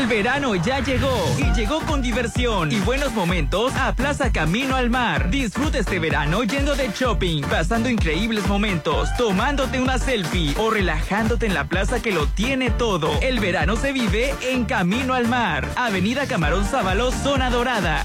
El 0.01 0.07
verano 0.07 0.55
ya 0.55 0.79
llegó 0.79 1.15
y 1.37 1.53
llegó 1.53 1.79
con 1.81 2.01
diversión 2.01 2.71
y 2.71 2.79
buenos 2.79 3.13
momentos 3.13 3.71
a 3.75 3.93
Plaza 3.93 4.31
Camino 4.31 4.75
al 4.75 4.89
Mar. 4.89 5.29
Disfruta 5.29 5.77
este 5.77 5.99
verano 5.99 6.43
yendo 6.43 6.75
de 6.75 6.89
shopping, 6.89 7.43
pasando 7.43 7.87
increíbles 7.87 8.47
momentos, 8.47 9.09
tomándote 9.15 9.79
una 9.79 9.99
selfie 9.99 10.55
o 10.57 10.71
relajándote 10.71 11.45
en 11.45 11.53
la 11.53 11.65
plaza 11.65 12.01
que 12.01 12.11
lo 12.11 12.25
tiene 12.25 12.71
todo. 12.71 13.11
El 13.21 13.39
verano 13.39 13.75
se 13.75 13.93
vive 13.93 14.33
en 14.41 14.65
Camino 14.65 15.13
al 15.13 15.27
Mar, 15.27 15.69
Avenida 15.75 16.25
Camarón 16.25 16.65
Sábalo, 16.65 17.11
Zona 17.11 17.51
Dorada. 17.51 18.03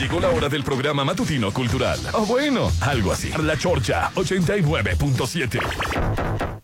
Llegó 0.00 0.18
la 0.18 0.30
hora 0.30 0.48
del 0.48 0.64
programa 0.64 1.04
matutino 1.04 1.52
cultural. 1.52 2.00
O 2.12 2.26
bueno, 2.26 2.72
algo 2.80 3.12
así. 3.12 3.30
La 3.40 3.56
Chorcha 3.56 4.10
89.7. 4.16 6.60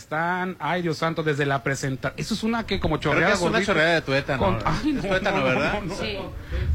están, 0.00 0.56
ay 0.58 0.82
Dios 0.82 0.98
santo, 0.98 1.22
desde 1.22 1.46
la 1.46 1.62
presentación. 1.62 2.18
Eso 2.20 2.34
es 2.34 2.42
una 2.42 2.66
que 2.66 2.80
como 2.80 2.98
Creo 2.98 3.12
chorreada. 3.12 3.32
que 3.32 3.38
es 3.38 3.42
una 3.48 3.62
chorreada 3.64 3.94
de 3.94 4.00
tuétano. 4.02 4.42
Con- 4.42 4.58
ay, 4.64 4.96
Es 4.98 5.08
tuétano, 5.08 5.44
¿verdad? 5.44 5.80
Sí. 5.90 5.96
Sí. 6.00 6.18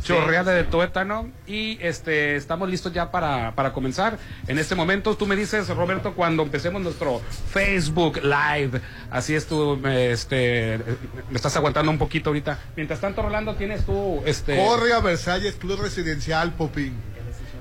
Chorreada 0.04 0.52
de 0.54 0.64
tuétano. 0.64 1.30
Y 1.48 1.78
este 1.82 2.36
estamos 2.36 2.70
listos 2.70 2.94
ya 2.94 3.12
para, 3.12 3.54
para 3.56 3.74
comenzar. 3.74 4.18
En 4.48 4.58
este 4.60 4.76
momento, 4.76 5.16
tú 5.16 5.26
me 5.26 5.36
dices, 5.36 5.68
Roberto, 5.70 6.14
cuando 6.14 6.44
empecemos 6.44 6.82
nuestro 6.82 7.22
Facebook 7.52 8.22
Live. 8.24 8.82
Así 9.12 9.36
es 9.36 9.48
tú, 9.48 9.78
me, 9.82 10.12
este, 10.12 10.80
me 11.30 11.36
estás 11.36 11.56
aguantando 11.58 11.92
un 11.92 11.98
poquito 11.98 12.30
ahorita. 12.30 12.60
Mientras 12.76 13.00
tanto, 13.02 13.22
Rolando, 13.22 13.56
tienes 13.56 13.86
tú, 13.86 14.22
este. 14.26 14.58
Corre 14.58 14.94
a 14.94 15.00
Versalles 15.00 15.56
Club 15.56 15.82
Residencial, 15.82 16.54
Popín. 16.54 16.94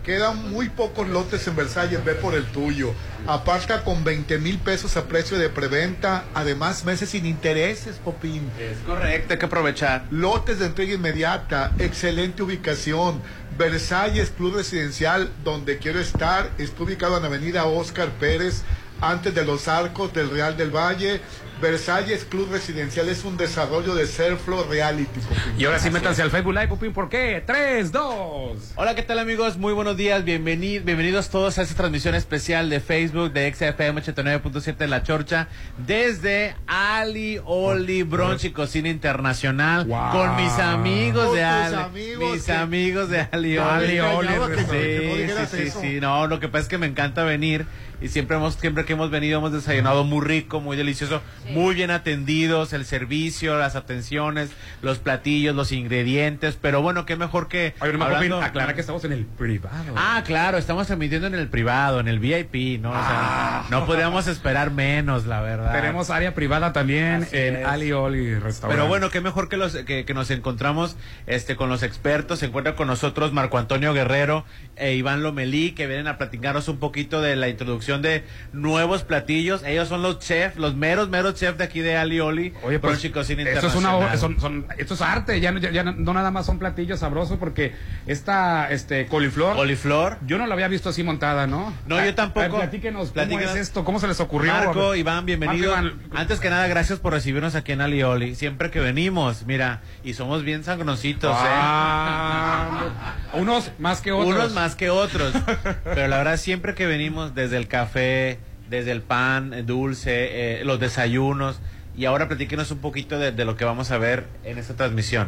Quedan 0.04 0.50
muy 0.50 0.68
pocos 0.68 1.08
lotes 1.08 1.46
en 1.48 1.56
Versalles, 1.56 2.04
ve 2.04 2.14
por 2.14 2.34
el 2.34 2.44
tuyo. 2.44 2.92
Aparta 3.26 3.84
con 3.84 4.04
20 4.04 4.38
mil 4.38 4.58
pesos 4.58 4.98
a 4.98 5.06
precio 5.06 5.38
de 5.38 5.48
preventa, 5.48 6.24
además 6.34 6.84
meses 6.84 7.08
sin 7.08 7.24
intereses, 7.24 7.96
Popín. 8.04 8.50
Es 8.60 8.76
correcto, 8.86 9.32
hay 9.32 9.38
que 9.38 9.46
aprovechar. 9.46 10.04
Lotes 10.10 10.58
de 10.58 10.66
entrega 10.66 10.92
inmediata, 10.92 11.72
excelente 11.78 12.42
ubicación. 12.42 13.22
Versalles 13.56 14.30
Club 14.30 14.56
Residencial, 14.56 15.30
donde 15.42 15.78
quiero 15.78 16.00
estar, 16.00 16.50
está 16.58 16.82
ubicado 16.82 17.16
en 17.16 17.24
Avenida 17.24 17.64
Oscar 17.64 18.10
Pérez, 18.20 18.62
antes 19.00 19.34
de 19.34 19.44
los 19.44 19.68
arcos 19.68 20.12
del 20.12 20.30
Real 20.30 20.56
del 20.56 20.70
Valle. 20.70 21.22
Versalles 21.60 22.24
Club 22.24 22.50
Residencial 22.50 23.08
es 23.08 23.24
un 23.24 23.36
desarrollo 23.36 23.94
de 23.94 24.06
Serflo 24.06 24.64
Reality. 24.68 25.20
Popín. 25.20 25.38
Y 25.56 25.64
ahora 25.64 25.78
sí 25.78 25.88
métanse 25.90 26.20
al 26.20 26.30
Facebook 26.30 26.52
Live, 26.52 26.68
Pupín, 26.68 26.92
¿por 26.92 27.08
qué? 27.08 27.42
3, 27.46 27.90
2. 27.92 28.72
Hola, 28.76 28.94
¿qué 28.94 29.02
tal 29.02 29.18
amigos? 29.18 29.56
Muy 29.56 29.72
buenos 29.72 29.96
días, 29.96 30.24
bienveni- 30.24 30.82
bienvenidos 30.84 31.30
todos 31.30 31.56
a 31.58 31.62
esta 31.62 31.74
transmisión 31.76 32.14
especial 32.14 32.68
de 32.68 32.80
Facebook 32.80 33.32
de 33.32 33.52
XFM 33.54 34.02
89.7 34.02 34.76
de 34.76 34.88
La 34.88 35.02
Chorcha 35.02 35.48
desde 35.86 36.54
Ali 36.66 37.40
Oli 37.44 38.02
Brunch 38.02 38.44
y 38.44 38.50
Cocina 38.50 38.88
Internacional 38.88 39.84
Wow. 39.86 40.10
con 40.12 40.36
mis 40.36 40.52
amigos 40.58 41.26
Con 41.26 41.36
de 41.36 41.44
Ali, 41.44 41.76
amigos 41.76 42.32
mis 42.34 42.42
que- 42.44 42.52
amigos 42.52 43.08
de 43.10 43.28
Ali 43.30 43.58
Oli. 43.58 43.98
Ali 43.98 44.00
Oli, 44.00 44.28
Sí, 44.68 45.32
sí, 45.50 45.70
sí, 45.70 45.78
sí, 45.80 46.00
no, 46.00 46.26
lo 46.26 46.40
que 46.40 46.48
pasa 46.48 46.62
es 46.64 46.68
que 46.68 46.78
me 46.78 46.86
encanta 46.86 47.22
venir 47.24 47.64
y 48.00 48.08
siempre 48.08 48.36
hemos 48.36 48.54
siempre 48.56 48.84
que 48.84 48.92
hemos 48.94 49.10
venido 49.10 49.38
hemos 49.38 49.52
desayunado 49.52 50.04
muy 50.04 50.24
rico, 50.24 50.60
muy 50.60 50.76
delicioso, 50.76 51.22
muy 51.50 51.74
bien 51.74 51.90
atendidos, 51.90 52.72
el 52.72 52.84
servicio, 52.84 53.58
las 53.58 53.76
atenciones, 53.76 54.50
los 54.82 54.98
platillos, 54.98 55.54
los 55.54 55.72
ingredientes, 55.72 56.58
pero 56.60 56.82
bueno, 56.82 57.06
qué 57.06 57.16
mejor 57.16 57.48
que 57.48 57.74
Oye, 57.80 57.92
Popín, 57.92 58.02
hablando- 58.02 58.40
aclara 58.42 58.74
que 58.74 58.80
estamos 58.80 59.04
en 59.04 59.12
el 59.12 59.24
privado. 59.26 59.94
Ah, 59.96 60.22
claro, 60.26 60.58
estamos 60.58 60.86
transmitiendo 60.86 61.26
en 61.26 61.34
el 61.34 61.48
privado, 61.48 62.00
en 62.00 62.08
el 62.08 62.18
VIP, 62.18 62.78
¿no? 62.80 62.90
O 62.90 62.92
sea, 62.94 63.02
Ah. 63.06 63.66
no 63.70 63.86
podríamos 63.86 64.26
esperar 64.26 64.70
menos, 64.70 65.26
la 65.26 65.40
verdad. 65.40 65.72
Tenemos 65.72 66.10
área 66.10 66.34
privada 66.34 66.72
también 66.72 67.22
Así 67.24 67.36
en 67.36 67.56
es. 67.56 67.66
Ali 67.66 67.92
Oli 67.92 68.34
Restaurante. 68.34 68.76
Pero 68.76 68.88
bueno, 68.88 69.10
qué 69.10 69.20
mejor 69.20 69.48
que, 69.48 69.56
los, 69.56 69.74
que, 69.76 70.04
que 70.04 70.14
nos 70.14 70.30
encontramos 70.30 70.96
este, 71.26 71.56
con 71.56 71.68
los 71.68 71.82
expertos. 71.82 72.38
Se 72.40 72.46
encuentra 72.46 72.74
con 72.76 72.86
nosotros 72.88 73.32
Marco 73.32 73.58
Antonio 73.58 73.92
Guerrero 73.92 74.44
e 74.76 74.94
Iván 74.94 75.22
Lomelí, 75.22 75.72
que 75.72 75.86
vienen 75.86 76.08
a 76.08 76.18
platicarnos 76.18 76.68
un 76.68 76.78
poquito 76.78 77.20
de 77.20 77.36
la 77.36 77.48
introducción 77.48 77.83
de 78.02 78.24
nuevos 78.52 79.02
platillos. 79.04 79.62
Ellos 79.64 79.88
son 79.88 80.02
los 80.02 80.18
chefs, 80.18 80.56
los 80.56 80.74
meros, 80.74 81.08
meros 81.08 81.34
chefs 81.34 81.58
de 81.58 81.64
aquí 81.64 81.80
de 81.80 81.96
Ali 81.96 82.20
Oli. 82.20 82.52
Oye, 82.62 82.78
pues, 82.78 83.04
y 83.04 83.10
Cocina 83.10 83.42
esto 83.42 83.66
es 83.66 83.74
una 83.74 84.16
son, 84.16 84.40
son- 84.40 84.66
esto 84.78 84.94
es 84.94 85.00
arte, 85.02 85.40
ya, 85.40 85.52
no- 85.52 85.58
ya, 85.60 85.70
ya 85.70 85.82
no, 85.84 86.12
nada 86.14 86.30
más 86.30 86.46
son 86.46 86.58
platillos 86.58 87.00
sabrosos 87.00 87.38
porque 87.38 87.74
esta 88.06 88.70
este 88.70 89.06
coliflor, 89.06 89.56
Coliflor. 89.56 90.18
yo 90.26 90.38
no 90.38 90.46
la 90.46 90.54
había 90.54 90.68
visto 90.68 90.88
así 90.88 91.02
montada, 91.02 91.46
¿no? 91.46 91.72
No, 91.86 92.04
yo 92.04 92.14
tampoco. 92.14 92.40
a 92.40 92.48
ver, 92.48 92.56
platíquenos, 92.60 93.02
¿cómo 93.08 93.12
Platíquenos. 93.14 93.54
es 93.54 93.60
esto? 93.60 93.84
¿Cómo 93.84 94.00
se 94.00 94.08
les 94.08 94.20
ocurrió? 94.20 94.52
Marco. 94.52 94.94
Iván, 94.94 95.26
bienvenido. 95.26 95.74
Marco, 95.74 95.88
Iván, 95.96 96.02
Antes 96.16 96.40
que 96.40 96.50
nada, 96.50 96.66
gracias 96.68 96.98
por 96.98 97.12
recibirnos 97.12 97.54
aquí 97.54 97.72
en 97.72 97.80
Alioli. 97.80 98.34
Siempre 98.34 98.70
que 98.70 98.80
venimos, 98.80 99.44
mira, 99.46 99.82
y 100.02 100.14
somos 100.14 100.42
bien 100.44 100.64
sangroncitos, 100.64 101.34
Ah, 101.36 102.92
unos 103.34 103.70
más 103.78 104.00
que 104.00 104.10
¿eh? 104.10 104.12
otros. 104.12 104.34
Unos 104.34 104.52
más 104.52 104.74
que 104.76 104.90
otros. 104.90 105.32
Pero 105.84 106.08
la 106.08 106.18
verdad, 106.18 106.36
siempre 106.36 106.74
que 106.74 106.86
venimos, 106.86 107.34
desde 107.34 107.56
el 107.56 107.68
café, 107.74 108.38
desde 108.70 108.92
el 108.92 109.02
pan 109.02 109.52
eh, 109.52 109.64
dulce, 109.64 110.60
eh, 110.60 110.64
los 110.64 110.78
desayunos, 110.78 111.58
y 111.96 112.04
ahora 112.04 112.28
platíquenos 112.28 112.70
un 112.70 112.78
poquito 112.78 113.18
de, 113.18 113.32
de 113.32 113.44
lo 113.44 113.56
que 113.56 113.64
vamos 113.64 113.90
a 113.90 113.98
ver 113.98 114.26
en 114.44 114.58
esta 114.58 114.74
transmisión. 114.74 115.26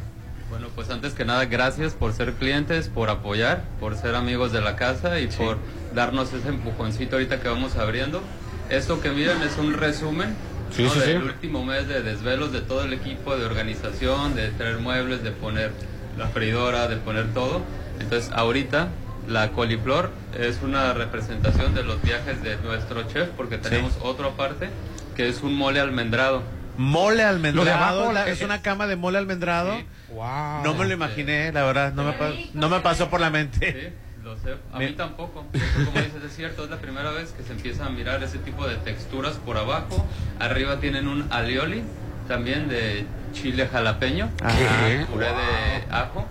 Bueno, 0.49 0.69
pues 0.77 0.89
antes 0.91 1.13
que 1.15 1.25
nada, 1.25 1.45
gracias 1.47 1.95
por 1.95 2.13
ser 2.13 2.35
clientes, 2.35 2.89
por 2.89 3.11
apoyar, 3.11 3.65
por 3.81 3.97
ser 3.97 4.15
amigos 4.15 4.53
de 4.53 4.61
la 4.61 4.77
casa 4.77 5.19
y 5.19 5.27
por 5.27 5.59
darnos 5.93 6.33
ese 6.33 6.49
empujoncito 6.49 7.17
ahorita 7.17 7.41
que 7.41 7.49
vamos 7.49 7.75
abriendo. 7.77 8.23
Esto 8.71 9.01
que 9.01 9.11
miren 9.11 9.43
es 9.43 9.59
un 9.59 9.73
resumen 9.73 10.37
Sí, 10.71 10.85
¿no? 10.85 10.91
sí, 10.91 11.01
del 11.01 11.23
sí. 11.23 11.29
último 11.29 11.65
mes 11.65 11.89
de 11.89 12.03
desvelos 12.03 12.53
de 12.53 12.61
todo 12.61 12.85
el 12.85 12.93
equipo 12.93 13.37
de 13.37 13.45
organización, 13.45 14.37
de 14.37 14.51
traer 14.51 14.79
muebles, 14.79 15.25
de 15.25 15.33
poner 15.33 15.73
la 16.17 16.29
freidora, 16.29 16.87
de 16.87 16.97
poner 16.97 17.27
todo. 17.35 17.61
Entonces, 18.01 18.31
ahorita 18.33 18.89
la 19.29 19.51
coliflor 19.51 20.11
es 20.39 20.61
una 20.63 20.93
representación 20.93 21.75
de 21.75 21.83
los 21.83 22.01
viajes 22.03 22.43
de 22.43 22.57
nuestro 22.59 23.03
chef, 23.09 23.29
porque 23.37 23.59
tenemos 23.59 23.97
otro 24.03 24.29
aparte 24.29 24.69
que 25.17 25.29
es 25.29 25.43
un 25.43 25.55
mole 25.55 25.81
almendrado. 25.81 26.43
Mole 26.77 27.23
almendrado. 27.25 27.65
Lo 27.65 27.71
de 27.71 27.73
abajo, 27.77 28.13
la- 28.13 28.29
es 28.29 28.43
una 28.43 28.61
cama 28.63 28.87
de 28.87 28.97
mole 28.97 29.17
almendrado. 29.19 29.73
Wow. 30.11 30.63
No 30.63 30.75
me 30.75 30.85
lo 30.85 30.93
imaginé, 30.93 31.51
la 31.53 31.63
verdad, 31.65 31.93
no 31.95 32.05
me, 32.05 32.13
pa- 32.13 32.33
no 32.53 32.69
me 32.69 32.81
pasó 32.81 33.09
por 33.09 33.21
la 33.21 33.31
mente. 33.31 33.73
Sí, 33.73 34.23
lo 34.23 34.37
sé. 34.37 34.57
A 34.73 34.79
mí 34.79 34.93
tampoco. 34.93 35.45
Eso, 35.55 35.65
como 35.87 36.01
dices, 36.03 36.23
es 36.25 36.37
cierto, 36.37 36.65
es 36.65 36.71
la 36.71 36.77
primera 36.77 37.11
vez 37.13 37.31
que 37.31 37.43
se 37.43 37.53
empieza 37.53 37.87
a 37.87 37.89
mirar 37.89 38.23
ese 38.23 38.39
tipo 38.39 38.67
de 38.69 38.77
texturas 38.77 39.35
por 39.37 39.57
abajo. 39.57 40.07
Arriba 40.39 40.77
tienen 40.79 41.09
un 41.09 41.27
alioli, 41.33 41.83
también 42.29 42.69
de 42.69 43.07
chile 43.33 43.67
jalapeño, 43.73 44.29
¿Qué? 44.37 45.07
puré 45.11 45.27
de 45.29 45.85
ajo. 45.95 46.27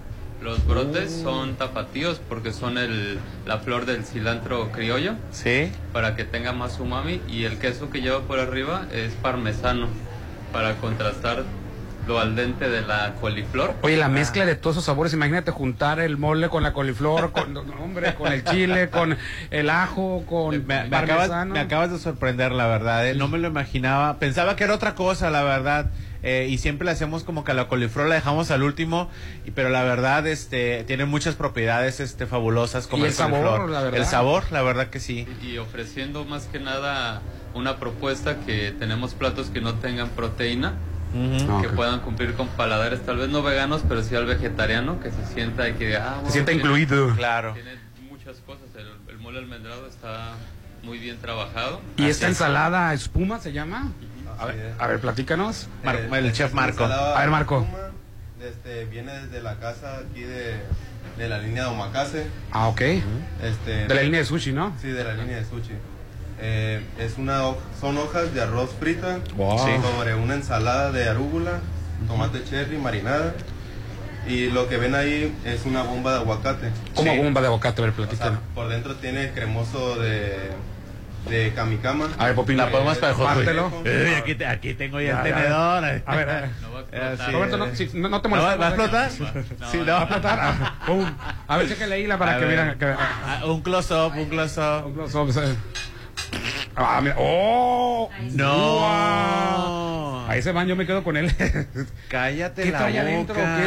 Los 0.46 0.64
brotes 0.68 1.12
son 1.24 1.56
tapatíos 1.56 2.22
porque 2.30 2.54
son 2.54 2.78
el, 2.78 3.18
la 3.48 3.58
flor 3.58 3.88
del 3.88 4.06
cilantro 4.06 4.72
criollo 4.72 5.16
Sí. 5.32 5.72
para 5.92 6.16
que 6.16 6.24
tenga 6.24 6.54
más 6.54 6.80
umami 6.80 7.20
y 7.28 7.46
el 7.46 7.58
queso 7.58 7.90
que 7.90 8.00
lleva 8.02 8.22
por 8.22 8.38
arriba 8.40 8.86
es 8.94 9.12
parmesano 9.14 9.88
para 10.54 10.76
contrastar 10.76 11.44
lo 12.08 12.20
al 12.20 12.36
dente 12.36 12.70
de 12.70 12.84
la 12.84 13.16
coliflor. 13.20 13.74
Oye, 13.82 13.98
la 13.98 14.08
mezcla 14.08 14.46
de 14.46 14.54
todos 14.56 14.76
esos 14.76 14.86
sabores, 14.86 15.14
imagínate 15.14 15.50
juntar 15.50 16.00
el 16.00 16.18
mole 16.18 16.48
con 16.50 16.62
la 16.62 16.74
coliflor, 16.74 17.32
con, 17.34 17.52
no, 17.52 17.62
hombre, 17.84 18.14
con 18.14 18.32
el 18.32 18.44
chile, 18.44 18.92
con 18.92 19.18
el 19.50 19.70
ajo, 19.72 20.24
con 20.30 20.52
Me, 20.68 20.84
me 20.88 20.96
acabas, 20.96 21.30
parmesano. 21.30 21.54
me 21.56 21.60
acabas 21.60 21.92
de 21.92 21.98
sorprender, 21.98 22.52
la 22.52 22.68
verdad. 22.68 23.08
¿eh? 23.08 23.16
No 23.16 23.28
me 23.28 23.40
lo 23.40 23.48
imaginaba. 23.48 24.20
Pensaba 24.20 24.56
que 24.56 24.66
era 24.66 24.76
otra 24.76 24.94
cosa, 24.94 25.32
la 25.32 25.42
verdad. 25.42 25.88
Eh, 26.28 26.48
y 26.50 26.58
siempre 26.58 26.86
le 26.86 26.92
hacemos 26.92 27.24
como 27.24 27.44
que 27.44 27.52
a 27.52 27.54
la 27.54 27.68
coliflor 27.68 28.08
la 28.08 28.16
dejamos 28.16 28.50
al 28.52 28.64
último. 28.64 29.10
y- 29.46 29.52
pero 29.52 29.70
la 29.70 29.84
verdad, 29.84 30.26
este, 30.26 30.84
tiene 30.86 31.06
muchas 31.06 31.36
propiedades 31.36 32.00
este, 32.00 32.26
fabulosas 32.26 32.88
como 32.88 33.04
Y 33.06 33.08
el 33.08 33.14
sabor, 33.14 33.42
coliflor. 33.46 33.70
la 33.70 33.82
verdad. 33.84 34.00
El 34.00 34.06
sabor, 34.08 34.44
la 34.52 34.62
verdad 34.64 34.88
que 34.90 35.00
sí. 35.00 35.28
y 35.44 35.58
ofreciendo 35.60 36.26
más 36.26 36.46
que 36.48 36.60
nada 36.60 37.22
una 37.54 37.78
propuesta 37.78 38.38
que 38.46 38.74
tenemos 38.78 39.14
platos 39.14 39.50
que 39.52 39.62
no 39.62 39.76
tengan 39.76 40.10
proteína, 40.10 40.74
Ujú. 41.14 41.62
que 41.62 41.70
puedan 41.70 42.00
cumplir 42.02 42.34
con 42.34 42.48
paladares 42.50 43.06
tal 43.06 43.18
vez 43.18 43.30
no 43.30 43.44
veganos, 43.44 43.84
pero 43.88 44.02
sí 44.04 44.16
al 44.16 44.26
vegetariano, 44.26 45.00
que 45.00 45.12
se 45.12 45.26
sienta 45.34 45.70
y 45.70 45.74
que 45.74 45.86
diga, 45.88 46.06
ah, 46.10 46.16
bueno, 46.16 46.32
sienta 46.32 46.52
tiene- 46.52 46.64
incluido. 46.64 47.16
Claro. 47.16 47.54
Tiene 47.54 47.76
muchas 48.10 48.38
cosas, 48.40 48.64
el, 48.76 48.88
el 49.14 49.20
mole 49.20 49.38
almendrado 49.38 49.88
está 49.88 50.32
muy 50.84 50.98
bien 50.98 51.18
trabajado. 51.18 51.82
¿Y 51.98 52.06
esta 52.06 52.28
ensalada 52.28 52.94
espuma 52.94 53.40
se 53.40 53.54
llama? 53.54 53.92
A 54.40 54.46
ver, 54.46 54.74
a 54.78 54.88
ver, 54.88 55.00
platícanos. 55.00 55.68
Mar- 55.84 55.96
el 56.14 56.34
chef 56.34 56.54
Marco. 56.54 56.84
A 56.86 57.20
ver, 57.20 57.30
Marco. 57.30 57.66
Este, 58.42 58.86
viene 58.86 59.12
desde 59.22 59.42
la 59.42 59.56
casa 59.56 60.00
aquí 60.10 60.22
de, 60.22 60.56
de 61.18 61.30
la 61.30 61.40
línea 61.40 61.64
de 61.64 61.70
Omakase. 61.70 62.28
Ah, 62.52 62.68
ok. 62.68 62.82
Este, 63.42 63.88
De 63.88 63.96
la 63.96 64.02
línea 64.04 64.20
de 64.20 64.26
sushi, 64.26 64.52
¿no? 64.52 64.74
Sí, 64.82 64.90
de 64.90 65.04
la 65.04 65.14
línea 65.14 65.38
de 65.38 65.46
sushi. 65.46 65.72
Eh, 66.40 66.82
es 67.00 67.18
una, 67.18 67.42
son 67.80 67.98
hojas 67.98 68.34
de 68.34 68.42
arroz 68.42 68.70
frita 68.80 69.20
Wow. 69.38 69.58
Sobre 69.58 70.16
una 70.16 70.34
ensalada 70.36 70.92
de 70.92 71.08
arúgula, 71.08 71.60
tomate 72.08 72.44
cherry 72.44 72.78
marinada. 72.78 73.34
Y 74.28 74.50
lo 74.50 74.68
que 74.68 74.78
ven 74.78 74.96
ahí 74.96 75.34
es 75.46 75.66
una 75.66 75.84
bomba 75.84 76.14
de 76.14 76.18
aguacate. 76.20 76.70
Como 76.96 77.12
Sí. 77.14 77.18
bomba 77.20 77.42
de 77.42 77.48
aguacate, 77.48 77.82
a 77.82 77.86
ver, 77.86 77.94
O 77.94 77.96
sea, 77.96 78.06
platícanos. 78.08 78.40
por 78.56 78.68
dentro 78.70 78.96
tiene 78.96 79.32
cremoso 79.32 79.96
de, 80.00 80.50
de 81.30 81.54
kamikama. 81.54 82.10
A 82.18 82.26
ver, 82.26 82.36
Popín, 82.36 82.58
La 82.58 82.70
podemos 82.70 82.98
para. 83.00 83.72
Eh, 83.86 84.16
aquí, 84.18 84.36
te- 84.36 84.46
aquí 84.46 84.74
tengo 84.74 85.00
ya, 85.02 85.18
el 85.18 85.24
tenedor. 85.34 85.84
A 85.86 85.92
ver, 85.92 86.04
a 86.06 86.16
ver. 86.16 86.50
No 86.62 86.72
va 86.74 86.80
a 86.80 86.82
Eh, 86.82 86.86
explotar. 87.14 87.32
Roberto, 87.34 87.58
no, 87.58 87.76
sí, 87.76 87.90
no, 87.94 88.10
no 88.10 88.22
te 88.22 88.30
¿No 88.30 88.36
va- 88.36 88.56
molestes. 88.58 88.62
¿Va 88.62 88.66
a 88.66 88.70
explotar? 88.70 89.12
No, 89.60 89.72
Sí, 89.72 89.78
no. 89.80 89.86
¿Va 89.94 89.98
a 90.00 90.04
explotar? 90.04 90.40
Ah, 90.42 90.80
pum. 90.86 91.06
A 91.48 91.58
ver, 91.58 91.68
chéquenle 91.68 91.96
ahí 91.96 92.08
la 92.08 92.18
para 92.18 92.40
que 92.40 92.46
vean. 92.46 92.78
Ah, 93.00 93.42
un 93.46 93.62
close-up, 93.62 94.14
un 94.16 94.30
close-up. 94.30 94.86
Ah, 96.76 97.00
mira. 97.02 97.16
¡Oh! 97.18 98.10
No. 98.32 98.56
Wow. 98.80 100.26
Ahí 100.28 100.42
se 100.42 100.52
van, 100.52 100.68
yo 100.68 100.76
me 100.76 100.86
quedo 100.86 101.04
con 101.04 101.16
él. 101.18 101.32
Cállate 102.10 102.64
¿Qué 102.64 102.72
la 102.72 102.80
adentro? 102.80 103.36
boca. 103.36 103.58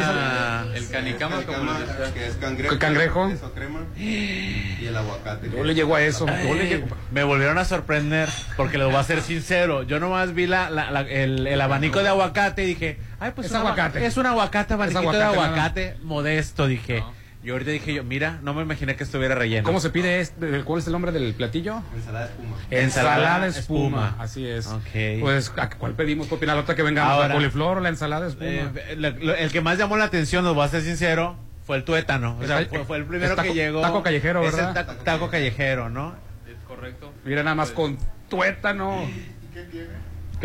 ¿Qué 0.74 0.76
es? 0.78 0.82
El 0.84 0.90
canicama, 0.90 1.36
como 1.42 1.58
Canicama, 1.58 1.78
les 2.00 2.08
que 2.10 2.26
es 2.26 2.34
cangrejo. 2.34 2.78
¿Cangrejo? 2.78 3.28
queso 3.28 3.54
crema 3.54 3.80
y 3.96 4.84
el 4.86 4.96
aguacate. 4.96 5.48
Yo 5.50 5.64
le 5.64 5.74
llego 5.74 5.94
a 5.94 6.02
eso. 6.02 6.26
Yo 6.26 6.54
le 6.54 6.66
llego. 6.68 6.86
Me 7.12 7.22
volvieron 7.24 7.56
a 7.58 7.64
sorprender 7.64 8.28
porque 8.56 8.76
les 8.76 8.86
voy 8.88 8.96
a 8.96 9.04
ser 9.04 9.22
sincero. 9.22 9.84
Yo 9.84 10.00
nomás 10.00 10.34
vi 10.34 10.46
la, 10.46 10.68
la- 10.68 10.90
la- 10.90 11.00
el, 11.02 11.46
el 11.46 11.60
abanico 11.60 12.02
de 12.02 12.08
aguacate 12.08 12.64
y 12.64 12.66
dije, 12.66 12.98
ay, 13.20 13.32
pues 13.34 13.46
Es 13.46 13.52
un 13.52 13.58
aguacate. 13.58 14.04
Es 14.04 14.16
un 14.16 14.26
aguacate, 14.26 14.74
abaniquito 14.74 14.98
aguacate, 15.00 15.24
de 15.24 15.36
nada. 15.36 15.46
aguacate 15.46 15.96
modesto, 16.02 16.66
dije. 16.66 16.98
No. 17.00 17.17
Y 17.48 17.50
ahorita 17.50 17.70
dije 17.70 17.94
yo, 17.94 18.04
mira, 18.04 18.40
no 18.42 18.52
me 18.52 18.60
imaginé 18.60 18.94
que 18.94 19.04
estuviera 19.04 19.34
relleno. 19.34 19.64
¿Cómo 19.64 19.80
se 19.80 19.88
pide 19.88 20.20
este? 20.20 20.62
¿Cuál 20.64 20.80
es 20.80 20.86
el 20.86 20.92
nombre 20.92 21.12
del 21.12 21.32
platillo? 21.32 21.82
Ensalada 21.96 22.26
de 22.26 22.30
espuma. 22.32 22.56
Ensalada 22.70 23.40
de 23.40 23.48
espuma. 23.48 24.06
espuma. 24.08 24.22
Así 24.22 24.46
es. 24.46 24.66
Ok. 24.66 25.20
Pues, 25.22 25.50
¿a 25.56 25.70
cuál 25.70 25.94
pedimos, 25.94 26.26
Popín? 26.26 26.50
¿A 26.50 26.54
la 26.54 26.60
otra 26.60 26.74
que 26.74 26.82
vengamos? 26.82 27.10
Ahora. 27.10 27.28
¿La 27.28 27.34
coliflor 27.36 27.78
o 27.78 27.80
la 27.80 27.88
ensalada 27.88 28.26
de 28.26 28.28
espuma? 28.32 28.50
Eh, 28.82 28.96
lo- 28.98 29.10
lo- 29.12 29.34
el 29.34 29.50
que 29.50 29.62
más 29.62 29.78
llamó 29.78 29.96
la 29.96 30.04
atención, 30.04 30.44
nos 30.44 30.54
voy 30.54 30.66
a 30.66 30.68
ser 30.68 30.82
sincero, 30.82 31.36
fue 31.64 31.78
el 31.78 31.84
tuétano. 31.84 32.36
O 32.38 32.46
sea, 32.46 32.66
fue, 32.66 32.84
fue 32.84 32.98
el 32.98 33.06
primero 33.06 33.34
taco- 33.34 33.48
que 33.48 33.54
llegó. 33.54 33.80
taco 33.80 34.02
callejero, 34.02 34.42
Es 34.42 34.50
el 34.52 34.56
¿verdad? 34.66 34.74
taco, 34.86 34.92
taco 35.02 35.30
callejero, 35.30 35.88
¿no? 35.88 36.16
Es 36.46 36.62
correcto. 36.68 37.14
Mira, 37.24 37.42
nada 37.44 37.54
más 37.56 37.70
con 37.70 37.96
tuétano. 38.28 39.06
¿Qué 39.54 39.64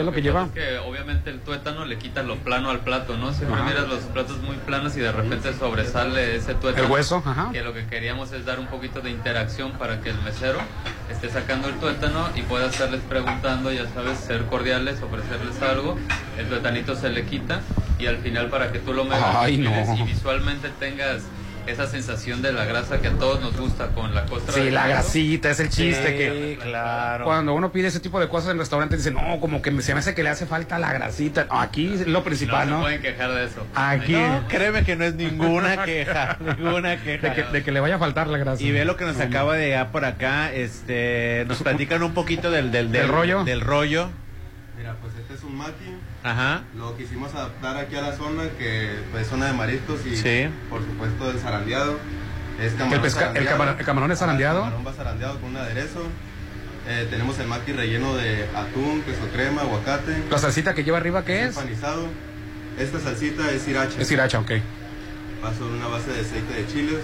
es 0.01 0.05
lo 0.05 0.11
que 0.11 0.21
lleva? 0.21 0.45
es 0.45 0.51
que 0.51 0.77
obviamente 0.79 1.29
el 1.29 1.39
tuétano 1.39 1.85
le 1.85 1.97
quita 1.97 2.23
lo 2.23 2.37
plano 2.37 2.69
al 2.69 2.79
plato, 2.79 3.15
¿no? 3.17 3.33
Siempre 3.33 3.59
Ajá. 3.59 3.69
miras 3.69 3.87
los 3.87 3.99
platos 4.05 4.41
muy 4.41 4.55
planos 4.57 4.95
y 4.97 4.99
de 4.99 5.11
repente 5.11 5.53
sobresale 5.53 6.35
ese 6.35 6.55
tuétano. 6.55 6.85
El 6.85 6.91
hueso, 6.91 7.21
ajá. 7.25 7.49
Que 7.51 7.63
lo 7.63 7.73
que 7.73 7.85
queríamos 7.85 8.31
es 8.31 8.45
dar 8.45 8.59
un 8.59 8.67
poquito 8.67 9.01
de 9.01 9.11
interacción 9.11 9.71
para 9.73 10.01
que 10.01 10.09
el 10.09 10.19
mesero 10.21 10.59
esté 11.11 11.29
sacando 11.29 11.67
el 11.67 11.75
tuétano 11.75 12.29
y 12.35 12.41
pueda 12.41 12.67
estarles 12.67 13.01
preguntando, 13.01 13.71
ya 13.71 13.87
sabes, 13.93 14.17
ser 14.17 14.45
cordiales, 14.45 15.01
ofrecerles 15.01 15.61
algo. 15.61 15.97
El 16.37 16.47
tuétanito 16.47 16.95
se 16.95 17.09
le 17.09 17.25
quita 17.25 17.61
y 17.99 18.07
al 18.07 18.17
final 18.17 18.49
para 18.49 18.71
que 18.71 18.79
tú 18.79 18.93
lo 18.93 19.05
metas 19.05 19.33
no. 19.33 19.95
y 19.95 20.03
visualmente 20.03 20.69
tengas 20.79 21.23
esa 21.67 21.87
sensación 21.87 22.41
de 22.41 22.51
la 22.53 22.65
grasa 22.65 22.99
que 23.01 23.07
a 23.07 23.11
todos 23.11 23.41
nos 23.41 23.55
gusta 23.57 23.87
con 23.89 24.13
la 24.13 24.25
costra 24.25 24.53
Sí, 24.53 24.61
de 24.65 24.71
la 24.71 24.87
grasita, 24.87 25.49
es 25.49 25.59
el 25.59 25.69
chiste 25.69 26.07
Sí, 26.07 26.17
que 26.17 26.59
claro. 26.61 27.25
cuando 27.25 27.53
uno 27.53 27.71
pide 27.71 27.87
ese 27.87 27.99
tipo 27.99 28.19
de 28.19 28.27
cosas 28.27 28.51
en 28.51 28.57
restaurantes 28.59 28.99
dicen, 28.99 29.13
no, 29.13 29.39
como 29.39 29.61
que 29.61 29.71
se 29.81 29.93
me 29.93 29.99
hace 29.99 30.13
que 30.13 30.23
le 30.23 30.29
hace 30.29 30.45
falta 30.45 30.77
la 30.79 30.91
grasita. 30.93 31.45
No, 31.45 31.59
aquí 31.61 31.93
es 31.93 32.07
lo 32.07 32.23
principal, 32.23 32.69
no 32.69 32.77
¿no? 32.77 32.77
se 32.79 32.83
pueden 32.97 33.01
quejar 33.01 33.31
de 33.33 33.45
eso. 33.45 33.65
Aquí. 33.75 34.13
No, 34.13 34.45
créeme 34.47 34.83
que 34.83 34.95
no 34.95 35.05
es 35.05 35.15
ninguna 35.15 35.83
queja, 35.85 36.37
ninguna 36.39 37.01
queja. 37.01 37.29
De 37.29 37.33
que, 37.35 37.43
de 37.43 37.63
que 37.63 37.71
le 37.71 37.79
vaya 37.79 37.95
a 37.95 37.99
faltar 37.99 38.27
la 38.27 38.37
grasa. 38.37 38.61
Y 38.63 38.71
ve 38.71 38.85
lo 38.85 38.97
que 38.97 39.05
nos 39.05 39.17
No, 39.17 39.23
acaba 39.23 39.55
de 39.55 39.65
llegar 39.67 39.91
por 39.91 40.05
acá, 40.05 40.51
este, 40.53 41.45
nos 41.47 41.61
platican 41.63 42.03
un 42.03 42.13
poquito 42.13 42.51
del, 42.51 42.71
del, 42.71 42.91
¿Del 42.91 43.07
rollo? 43.07 43.43
Del 43.43 43.61
rollo. 43.61 44.09
Mira, 44.77 44.95
pues 45.01 45.13
este 45.15 45.35
es 45.35 45.43
un 45.43 45.55
maqui. 45.55 45.95
Ajá. 46.23 46.63
Lo 46.75 46.97
quisimos 46.97 47.33
adaptar 47.33 47.77
aquí 47.77 47.95
a 47.95 48.01
la 48.01 48.15
zona, 48.15 48.43
que 48.57 48.89
pues, 49.11 49.23
es 49.23 49.29
zona 49.29 49.47
de 49.47 49.53
mariscos 49.53 49.99
y 50.05 50.15
Sí. 50.17 50.47
por 50.69 50.81
supuesto 50.81 51.29
el 51.31 51.39
zarandeado. 51.39 51.97
Es 52.59 52.71
El 52.73 52.77
camarón 52.77 53.01
pesca- 53.03 53.31
el 53.35 53.47
camarón- 53.47 53.75
el 53.79 53.85
camarón 53.85 54.11
es 54.11 54.19
zarandeado. 54.19 54.57
El 54.59 54.63
camarón 54.71 54.87
va 54.87 54.93
zarandeado 54.93 55.39
con 55.39 55.49
un 55.51 55.57
aderezo. 55.57 56.01
Eh, 56.87 57.07
tenemos 57.09 57.39
el 57.39 57.47
maqui 57.47 57.71
relleno 57.71 58.15
de 58.15 58.45
atún, 58.55 59.01
queso 59.03 59.27
crema, 59.31 59.61
aguacate. 59.61 60.23
La 60.29 60.37
salsita 60.37 60.73
que 60.73 60.83
lleva 60.83 60.97
arriba, 60.97 61.23
¿qué 61.23 61.43
es? 61.45 61.49
Empanizado. 61.57 62.07
Esta 62.77 62.99
salsita 62.99 63.49
es 63.51 63.61
sriracha. 63.61 64.01
Es 64.01 64.07
sriracha, 64.07 64.39
ok. 64.39 64.51
Va 65.43 65.53
sobre 65.53 65.75
una 65.75 65.87
base 65.87 66.11
de 66.11 66.21
aceite 66.21 66.53
de 66.53 66.67
chiles 66.67 66.99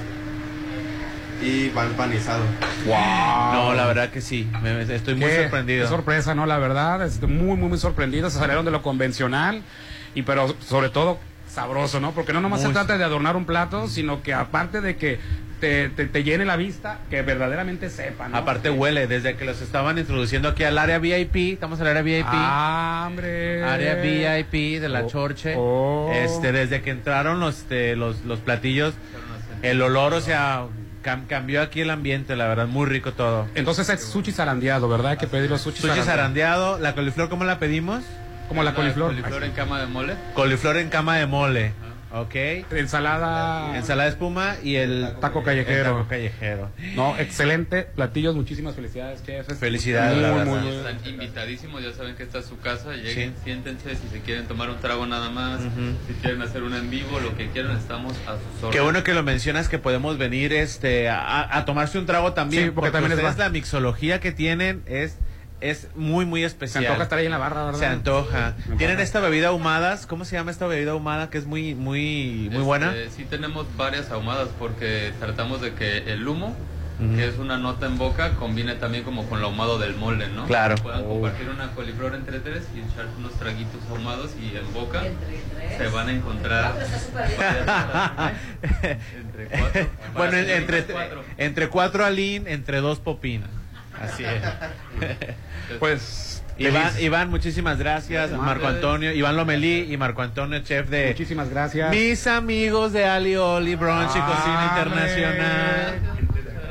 y 1.42 1.70
va 1.70 1.86
empanizado. 1.86 2.44
Wow. 2.86 3.54
No, 3.54 3.74
la 3.74 3.86
verdad 3.86 4.10
que 4.10 4.22
sí, 4.22 4.48
me- 4.62 4.74
me- 4.86 4.96
estoy 4.96 5.16
muy 5.16 5.30
Qué- 5.30 5.42
sorprendido. 5.44 5.84
Qué 5.84 5.88
sorpresa, 5.90 6.36
¿no? 6.36 6.46
La 6.46 6.58
verdad, 6.58 7.06
estoy 7.06 7.30
muy, 7.30 7.56
muy, 7.58 7.70
muy 7.70 7.78
sorprendido. 7.78 8.30
Se 8.30 8.40
salieron 8.40 8.66
de 8.66 8.72
lo 8.72 8.82
convencional 8.82 9.62
y 10.16 10.24
pero 10.24 10.56
sobre 10.66 10.90
todo 10.90 11.20
sabroso, 11.48 12.00
¿no? 12.00 12.12
Porque 12.12 12.34
no 12.34 12.42
nomás 12.42 12.60
Muy 12.62 12.68
se 12.70 12.74
trata 12.74 12.98
de 12.98 13.04
adornar 13.04 13.36
un 13.36 13.46
plato, 13.46 13.88
sino 13.88 14.22
que 14.22 14.34
aparte 14.34 14.82
de 14.82 14.98
que 14.98 15.20
te, 15.60 15.90
te, 15.90 16.06
te 16.06 16.24
llene 16.24 16.46
la 16.46 16.56
vista, 16.56 17.00
que 17.10 17.22
verdaderamente 17.22 17.90
sepa, 17.90 18.30
¿no? 18.30 18.38
Aparte 18.38 18.70
huele, 18.70 19.08
desde 19.08 19.36
que 19.36 19.44
los 19.46 19.62
estaban 19.62 19.98
introduciendo 19.98 20.48
aquí 20.50 20.64
al 20.64 20.78
área 20.78 21.00
VIP, 21.00 21.54
estamos 21.54 21.82
al 21.82 21.88
área 21.88 22.02
VIP. 22.02 22.26
Ah, 22.30 23.06
hombre. 23.08 23.64
Área 23.64 23.96
VIP 23.96 24.80
de 24.80 24.88
la 24.90 25.02
Oh, 25.02 25.08
Chorche. 25.08 25.56
oh. 25.58 26.12
Este, 26.14 26.52
desde 26.54 26.82
que 26.82 26.92
entraron 26.92 27.40
los, 27.42 27.58
este, 27.60 27.96
los, 27.98 28.22
los 28.26 28.40
platillos, 28.40 28.94
el 29.62 29.82
olor, 29.82 30.14
o 30.14 30.22
sea, 30.22 30.64
cam- 31.04 31.28
cambió 31.28 31.62
aquí 31.62 31.82
el 31.82 31.90
ambiente, 31.90 32.36
la 32.36 32.48
verdad, 32.48 32.68
muy 32.68 32.86
rico 32.88 33.14
todo. 33.14 33.48
Entonces 33.56 33.90
es 33.90 34.04
sushi 34.04 34.32
zarandeado, 34.32 34.88
¿verdad? 34.90 35.12
Hay 35.12 35.18
que 35.18 35.28
pedir 35.28 35.50
los 35.50 35.62
sushi, 35.62 35.82
Sushi 35.82 36.02
zarandeado, 36.02 36.78
la 36.80 36.94
coliflor, 36.96 37.30
¿cómo 37.30 37.44
la 37.46 37.60
pedimos? 37.60 38.04
Como 38.48 38.64
la 38.64 38.74
coliflor. 38.74 39.10
coliflor 39.12 39.44
en 39.44 39.52
cama 39.52 39.80
de 39.80 39.88
mole. 39.88 40.16
Coliflor 40.34 40.78
en 40.78 40.90
cama 40.90 41.18
de 41.18 41.28
mole. 41.28 41.74
Ok. 42.12 42.36
Ensalada. 42.72 43.78
Ensalada 43.78 44.06
de 44.06 44.10
espuma 44.10 44.56
y 44.64 44.76
el 44.78 45.14
Taco 45.22 45.44
callejero. 45.44 45.92
el 45.92 45.96
taco 45.98 46.08
callejero. 46.10 46.70
No, 46.96 47.16
excelente. 47.18 47.84
Platillos, 47.84 48.36
muchísimas 48.36 48.76
felicidades, 48.76 49.24
chef. 49.24 49.48
Felicidades, 49.60 50.14
Muy, 50.16 50.22
la 50.24 50.32
muy, 50.32 50.40
verdad. 50.40 50.62
muy, 50.64 50.76
Están 50.76 51.00
invitadísimos, 51.14 51.84
ya 51.84 51.94
saben 51.94 52.16
que 52.16 52.24
esta 52.24 52.40
es 52.40 52.46
su 52.46 52.58
casa. 52.60 52.94
Lleguen, 52.96 53.34
siéntense 53.44 53.96
si 53.96 54.08
se 54.10 54.22
quieren 54.22 54.48
tomar 54.48 54.70
un 54.70 54.78
trago 54.80 55.06
nada 55.06 55.30
más, 55.30 55.62
si 56.08 56.14
quieren 56.16 56.42
hacer 56.42 56.64
un 56.64 56.74
en 56.74 56.90
vivo, 56.90 57.20
lo 57.20 57.38
que 57.38 57.50
quieran, 57.50 57.78
estamos 57.78 58.14
a 58.28 58.34
sus 58.38 58.64
órdenes. 58.64 58.72
Qué 58.76 58.80
bueno 58.82 59.04
que 59.04 59.14
lo 59.14 59.22
mencionas 59.24 59.70
que 59.70 59.78
podemos 59.78 60.18
venir 60.18 60.52
este 60.52 61.10
a, 61.10 61.56
a 61.58 61.66
tomarse 61.66 62.00
un 62.00 62.06
trago 62.08 62.34
también. 62.34 62.66
Sí, 62.66 62.72
porque 62.72 62.92
también 62.92 63.20
es 63.20 63.38
la 63.38 63.50
mixología 63.50 64.20
que 64.20 64.32
tienen 64.32 64.82
es 64.88 65.18
es 65.62 65.88
muy 65.96 66.26
muy 66.26 66.42
Se 66.42 66.48
especial. 66.48 66.86
antoja 66.86 67.04
estar 67.04 67.20
ahí 67.20 67.26
en 67.26 67.32
la 67.32 67.38
barra, 67.38 67.66
¿verdad? 67.66 67.80
Se 67.80 67.86
antoja. 67.86 68.56
Tienen 68.78 69.00
esta 69.00 69.20
bebida 69.20 69.50
ahumadas, 69.50 70.06
¿cómo 70.06 70.26
se 70.26 70.36
llama 70.36 70.52
esta 70.52 70.68
bebida 70.68 70.92
ahumada 70.92 71.30
que 71.30 71.38
es 71.38 71.46
muy 71.46 71.76
muy 71.76 72.50
muy 72.52 72.62
buena? 72.64 72.96
Este, 72.96 73.10
sí 73.18 73.26
tenemos 73.30 73.66
varias 73.78 74.10
ahumadas 74.12 74.50
porque 74.58 75.12
tratamos 75.20 75.62
de 75.62 75.74
que 75.74 76.12
el 76.12 76.28
humo, 76.28 76.56
que 77.16 77.28
es 77.30 77.38
una 77.38 77.58
nota 77.58 77.86
en 77.86 77.98
boca, 77.98 78.32
combine 78.36 78.76
también 78.76 79.06
como 79.06 79.24
con 79.30 79.40
el 79.40 79.46
ahumado 79.46 79.80
del 79.80 79.96
mole, 79.96 80.28
¿no? 80.28 80.46
Claro. 80.48 80.76
Que 80.76 80.82
Puedan 80.82 81.04
Oh. 81.06 81.10
compartir 81.10 81.48
una 81.50 81.72
coliflor 81.72 82.14
entre 82.14 82.40
tres 82.40 82.64
y 82.76 82.80
echar 82.80 83.06
unos 83.18 83.32
traguitos 83.34 83.82
ahumados 83.90 84.32
y 84.42 84.58
en 84.58 84.74
boca 84.74 85.04
se 85.78 85.88
van 85.88 86.10
a 86.10 86.12
encontrar... 86.12 86.74
entre 88.62 89.46
cuatro. 89.48 89.88
bueno, 90.16 90.38
entre 90.38 90.84
cuatro. 90.84 91.24
entre 91.38 91.70
cuatro 91.70 92.06
alín, 92.06 92.48
entre 92.48 92.82
dos 92.82 93.00
popín. 93.00 93.44
Así 94.00 94.24
es. 94.24 94.42
Pues 95.80 96.44
Iván. 96.58 96.92
Iván, 97.00 97.30
muchísimas 97.30 97.78
gracias. 97.78 98.30
Gracias. 98.32 98.40
Marco 98.40 98.68
Antonio, 98.68 99.14
Iván 99.14 99.36
Lomelí 99.38 99.92
y 99.94 99.98
Marco 99.98 100.22
Antonio, 100.22 100.60
chef 100.60 100.90
de 100.90 101.08
Muchísimas 101.10 101.50
gracias. 101.50 101.92
mis 101.92 102.26
amigos 102.28 102.92
de 102.92 103.06
Ali 103.06 103.36
Oli 103.36 103.76
Brunch 103.76 104.10
y 104.10 104.20
Cocina 104.20 104.76
¡Hombre! 104.84 104.92
Internacional. 104.92 106.00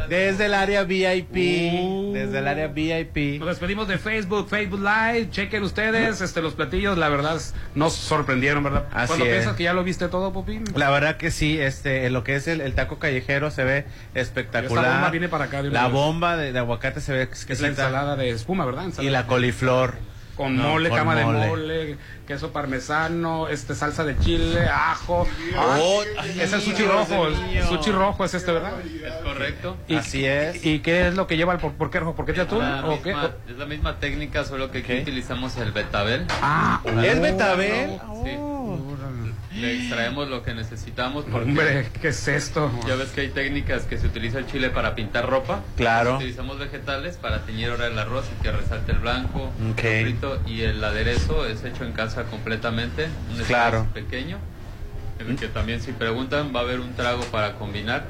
Desde 0.09 0.47
el 0.47 0.55
área 0.55 0.85
VIP. 0.85 1.37
Uh. 1.73 2.13
Desde 2.15 2.39
el 2.39 2.49
área 2.49 2.69
VIP. 2.69 3.39
Nos 3.41 3.49
despedimos 3.49 3.89
de 3.89 3.99
Facebook, 3.99 4.49
Facebook 4.49 4.81
Live. 4.81 5.29
Chequen 5.31 5.63
ustedes 5.63 6.21
este, 6.21 6.43
los 6.43 6.55
platillos. 6.55 6.97
La 6.99 7.09
verdad, 7.09 7.41
nos 7.75 7.93
sorprendieron, 7.95 8.63
¿verdad? 8.65 8.87
Así 8.93 9.09
Cuando 9.09 9.25
es. 9.27 9.31
piensas 9.33 9.57
que 9.57 9.65
ya 9.65 9.73
lo 9.75 9.85
viste 9.85 10.09
todo, 10.09 10.33
Popín. 10.33 10.65
La 10.75 10.91
verdad 10.91 11.17
que 11.17 11.31
sí, 11.31 11.59
este, 11.61 12.09
lo 12.11 12.25
que 12.25 12.37
es 12.37 12.49
el, 12.49 12.61
el 12.61 12.75
taco 12.75 12.99
callejero 12.99 13.51
se 13.51 13.65
ve 13.65 13.85
espectacular. 14.15 14.85
Esta 14.85 14.95
bomba 14.97 15.11
viene 15.11 15.29
para 15.29 15.45
acá 15.45 15.63
de 15.63 15.71
La 15.71 15.85
vez. 15.85 15.93
bomba 15.93 16.37
de, 16.37 16.53
de 16.53 16.59
aguacate 16.59 17.01
se 17.01 17.13
ve 17.13 17.19
Que 17.29 17.33
es 17.35 17.39
la 17.39 17.55
exquisita. 17.55 17.69
ensalada 17.69 18.17
de 18.17 18.31
espuma, 18.31 18.65
¿verdad? 18.65 18.87
Y 19.01 19.11
la 19.11 19.27
coliflor. 19.27 19.95
Con 20.37 20.57
No, 20.57 20.69
mole, 20.69 20.89
con 20.89 20.99
cama 20.99 21.17
mole. 21.17 21.39
de 21.41 21.47
mole, 21.49 21.97
queso 22.29 22.53
parmesano, 22.53 23.49
este 23.49 23.75
salsa 23.75 24.05
de 24.05 24.19
chile, 24.19 24.69
ajo. 24.69 25.27
Oh, 25.57 26.03
Ay, 26.19 26.39
es 26.43 26.53
el 26.53 26.61
sushi 26.61 26.85
rojo, 26.85 27.27
el 27.29 27.65
sushi 27.65 27.91
rojo 27.91 28.23
es 28.27 28.35
este, 28.35 28.53
¿verdad? 28.53 28.73
Es 28.85 29.13
correcto. 29.25 29.79
Y- 29.89 29.95
Así 29.97 30.27
es. 30.27 30.63
¿Y 30.65 30.81
qué 30.81 31.09
es 31.09 31.15
lo 31.15 31.27
que 31.27 31.39
lleva 31.39 31.55
el 31.55 31.59
por, 31.59 31.73
por 31.73 31.91
qué 31.91 32.01
rojo? 32.01 32.15
¿Por 32.15 32.27
qué 32.27 32.35
te 32.35 32.43
atún? 32.43 32.59
La 32.59 32.85
¿O 32.87 33.01
qué? 33.03 33.17
es 33.49 33.57
la 33.57 33.65
misma 33.65 33.99
técnica, 33.99 34.45
solo 34.45 34.71
que 34.71 34.79
aquí 34.81 34.89
¿Qué? 34.89 35.01
utilizamos 35.01 35.57
el 35.57 35.73
betabel. 35.73 36.27
Ah, 36.43 36.83
¿Es 37.03 37.19
betabel? 37.19 37.99
Sí. 38.23 38.37
Le 39.55 39.75
extraemos 39.77 40.29
lo 40.29 40.45
que 40.45 40.55
necesitamos 40.55 41.25
porque 41.25 41.49
Hombre, 41.49 41.89
¿qué 42.01 42.09
es 42.09 42.29
esto? 42.29 42.71
ya 42.87 42.95
ves 42.95 43.09
que 43.09 43.23
hay 43.23 43.29
técnicas 43.31 43.83
que 43.85 43.99
se 43.99 44.07
utiliza 44.07 44.39
el 44.39 44.47
chile 44.47 44.71
para 44.71 44.95
pintar 44.95 45.29
ropa. 45.29 45.63
Claro. 45.77 46.17
Utilizamos 46.17 46.61
vegetales 46.61 47.17
para 47.17 47.41
teñir 47.41 47.71
ahora 47.71 47.89
el 47.89 47.99
arroz 47.99 48.27
y 48.39 48.41
que 48.43 48.53
resalte 48.53 48.93
el 48.93 48.99
blanco, 48.99 49.51
Ok. 49.73 49.83
el 49.85 50.05
frito 50.05 50.41
y 50.47 50.61
el 50.61 50.85
aderezo 50.85 51.45
es 51.47 51.65
hecho 51.65 51.85
en 51.85 51.93
casa 51.93 52.18
completamente, 52.25 53.09
un 53.31 53.45
Claro. 53.45 53.79
espacio 53.83 54.05
pequeño. 54.05 54.39
En 55.19 55.31
el 55.31 55.37
que 55.37 55.49
también 55.49 55.81
si 55.81 55.93
preguntan 55.93 56.53
va 56.55 56.61
a 56.61 56.63
haber 56.63 56.79
un 56.81 56.95
trago 56.95 57.23
para 57.25 57.55
combinar. 57.55 58.05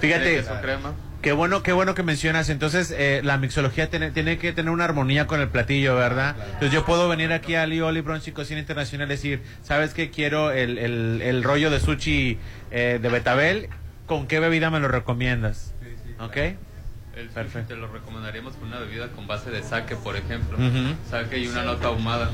Fíjate, 0.00 0.36
queso 0.36 0.60
crema. 0.60 0.92
Qué 1.20 1.32
bueno, 1.32 1.64
qué 1.64 1.72
bueno 1.72 1.96
que 1.96 2.04
mencionas. 2.04 2.48
Entonces, 2.48 2.94
eh, 2.96 3.22
la 3.24 3.38
mixología 3.38 3.90
tiene, 3.90 4.12
tiene 4.12 4.38
que 4.38 4.52
tener 4.52 4.70
una 4.70 4.84
armonía 4.84 5.26
con 5.26 5.40
el 5.40 5.48
platillo, 5.48 5.96
¿verdad? 5.96 6.36
Entonces, 6.44 6.70
yo 6.70 6.84
puedo 6.84 7.08
venir 7.08 7.32
aquí 7.32 7.56
a 7.56 7.62
Ali 7.62 7.80
Oli 7.80 8.02
Brunch 8.02 8.28
y 8.28 8.32
Cocina 8.32 8.60
Internacional 8.60 9.08
y 9.08 9.10
decir, 9.10 9.42
¿sabes 9.64 9.94
qué? 9.94 10.10
Quiero 10.12 10.52
el, 10.52 10.78
el, 10.78 11.20
el 11.22 11.42
rollo 11.42 11.70
de 11.70 11.80
sushi 11.80 12.38
eh, 12.70 13.00
de 13.02 13.08
betabel. 13.08 13.68
¿Con 14.06 14.28
qué 14.28 14.38
bebida 14.38 14.70
me 14.70 14.78
lo 14.78 14.86
recomiendas? 14.86 15.74
¿Ok? 16.20 16.36
El 16.36 16.56
sushi 17.24 17.34
Perfecto. 17.34 17.74
te 17.74 17.76
lo 17.80 17.88
recomendaríamos 17.88 18.54
con 18.54 18.68
una 18.68 18.78
bebida 18.78 19.08
con 19.08 19.26
base 19.26 19.50
de 19.50 19.64
sake, 19.64 19.96
por 19.96 20.14
ejemplo. 20.16 20.56
Ujú. 20.56 20.94
Sake 21.10 21.36
y 21.38 21.48
una 21.48 21.64
nota 21.64 21.88
ahumada. 21.88 22.30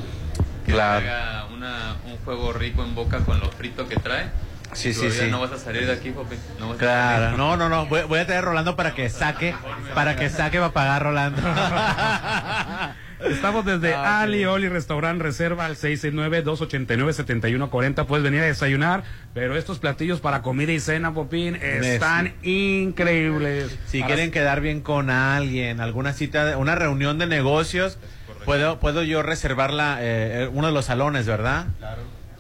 Que 0.65 0.73
Claro. 0.73 1.07
haga 1.07 1.47
una, 1.53 1.97
un 2.07 2.17
juego 2.25 2.53
rico 2.53 2.85
en 2.85 2.95
boca 2.95 3.19
con 3.21 3.41
lo 3.41 3.51
frito 3.51 3.87
que 3.89 3.97
trae. 3.97 4.27
Sí, 4.73 4.93
sí, 4.95 5.09
sí. 5.11 5.29
No 5.31 5.41
vas 5.41 5.53
a 5.53 5.59
salir 5.59 5.87
de 5.87 5.93
aquí, 5.93 6.13
Jope. 6.15 6.37
No 6.59 6.69
vas 6.71 6.77
a 6.77 6.81
Claro, 6.81 7.25
salir. 7.27 7.39
no, 7.39 7.57
no, 7.57 7.69
no. 7.69 7.87
Voy, 7.87 8.03
voy 8.09 8.19
a 8.19 8.27
traer 8.27 8.43
a 8.43 8.47
Rolando 8.47 8.75
para 8.75 8.93
que 8.95 9.09
saque, 9.09 9.55
para 9.95 10.17
que 10.17 10.29
saque 10.31 10.59
para 10.59 10.73
pagar 10.73 11.03
Rolando. 11.05 11.41
Estamos 13.25 13.65
desde 13.65 13.95
Ah. 13.95 14.23
Ali 14.23 14.45
Oli 14.45 14.69
Restaurant 14.69 15.21
Reserva 15.23 15.67
al 15.67 15.77
669-289-7140. 15.77 18.07
Puedes 18.07 18.25
venir 18.25 18.41
a 18.41 18.45
desayunar, 18.47 19.05
pero 19.33 19.57
estos 19.57 19.79
platillos 19.79 20.21
para 20.21 20.43
comida 20.43 20.73
y 20.73 20.81
cena, 20.81 21.15
Popín, 21.15 21.55
están 21.57 22.35
increíbles. 22.43 23.79
Si 23.87 24.01
Para- 24.01 24.15
quieren 24.15 24.33
quedar 24.33 24.61
bien 24.61 24.81
con 24.81 25.11
alguien, 25.11 25.81
alguna 25.81 26.13
cita, 26.13 26.45
de- 26.45 26.57
una 26.57 26.75
reunión 26.75 27.19
de 27.19 27.27
negocios, 27.27 27.99
puedo, 28.45 28.79
puedo 28.81 29.03
yo 29.03 29.23
reservar 29.23 29.73
la, 29.73 30.01
eh, 30.03 30.45
eh, 30.45 30.51
uno 30.53 30.69
de 30.69 30.73
los 30.73 30.85
salones, 30.87 31.27
¿verdad? 31.27 31.67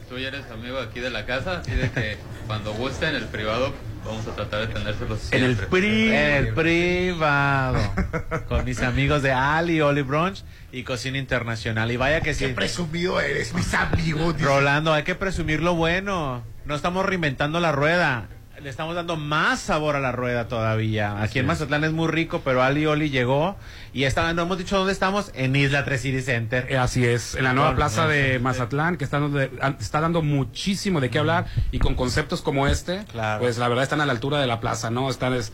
Tú 0.09 0.19
ya 0.19 0.29
eres 0.29 0.45
amigo 0.51 0.79
aquí 0.79 1.01
de 1.01 1.11
la 1.11 1.25
casa, 1.27 1.59
así 1.61 1.73
de 1.73 1.91
que 1.91 2.17
cuando 2.47 2.73
gusten 2.75 3.15
el 3.15 3.25
privado 3.25 3.73
vamos 4.05 4.27
a 4.29 4.35
tratar 4.37 4.69
de 4.69 4.75
tenérselos 4.75 5.33
En 5.33 5.43
el 5.45 5.57
siempre. 5.57 5.67
pri- 5.81 6.09
en 6.15 6.15
el 6.47 6.49
privado. 6.55 7.79
Con 8.49 8.65
mis 8.65 8.81
amigos 8.83 9.23
de 9.23 9.33
Ali, 9.33 9.81
Oli 9.81 10.03
Brunch 10.03 10.45
y 10.73 10.83
Cocina 10.85 11.17
Internacional. 11.19 11.91
Y 11.91 11.97
vaya 11.97 12.21
que 12.21 12.35
sí. 12.35 12.47
Qué 12.47 12.53
presumido 12.53 13.21
eres, 13.21 13.55
mis 13.55 13.73
amigos. 13.75 14.37
dice. 14.37 14.47
Rolando, 14.47 14.93
hay 14.93 15.05
que 15.05 15.15
presumir 15.15 15.63
lo 15.63 15.75
bueno. 15.75 16.43
No 16.67 16.75
estamos 16.75 17.07
reinventando 17.07 17.61
la 17.61 17.73
rueda. 17.73 18.29
Le 18.63 18.71
estamos 18.71 18.95
dando 18.95 19.17
más 19.17 19.59
sabor 19.61 19.97
a 19.97 20.01
la 20.01 20.13
rueda 20.13 20.49
todavía. 20.49 21.21
Aquí 21.23 21.39
en 21.39 21.47
Mazatlán 21.47 21.85
es 21.85 21.93
muy 21.93 22.09
rico, 22.09 22.43
pero 22.45 22.63
Ali 22.63 22.87
Oli 22.87 23.11
llegó 23.11 23.57
y 23.95 24.05
está, 24.05 24.35
no 24.35 24.43
hemos 24.43 24.59
dicho 24.59 24.77
dónde 24.77 24.93
estamos, 24.93 25.31
en 25.35 25.55
Isla 25.57 25.85
3 25.85 26.01
City 26.03 26.21
Center. 26.21 26.67
Eh, 26.69 26.77
Así 26.77 27.07
es, 27.07 27.37
en 27.37 27.45
la 27.45 27.53
nueva 27.55 27.75
plaza 27.77 28.07
de 28.09 28.39
Mazatlán, 28.41 28.97
que 28.99 29.05
está 29.05 29.21
dando, 29.21 29.39
de- 29.39 29.51
a- 29.63 29.77
está 29.81 30.01
dando 30.01 30.21
muchísimo 30.21 31.01
de 31.01 31.09
qué 31.11 31.21
hablar 31.21 31.47
y 31.71 31.79
con 31.79 31.95
conceptos 31.95 32.43
como 32.43 32.67
este, 32.67 33.05
pues 33.39 33.57
la 33.57 33.69
verdad 33.69 33.85
están 33.85 34.01
a 34.01 34.07
la 34.07 34.13
altura 34.13 34.41
de 34.41 34.47
la 34.47 34.61
plaza, 34.61 34.91
¿no? 34.91 35.09
Están, 35.09 35.33
es, 35.35 35.53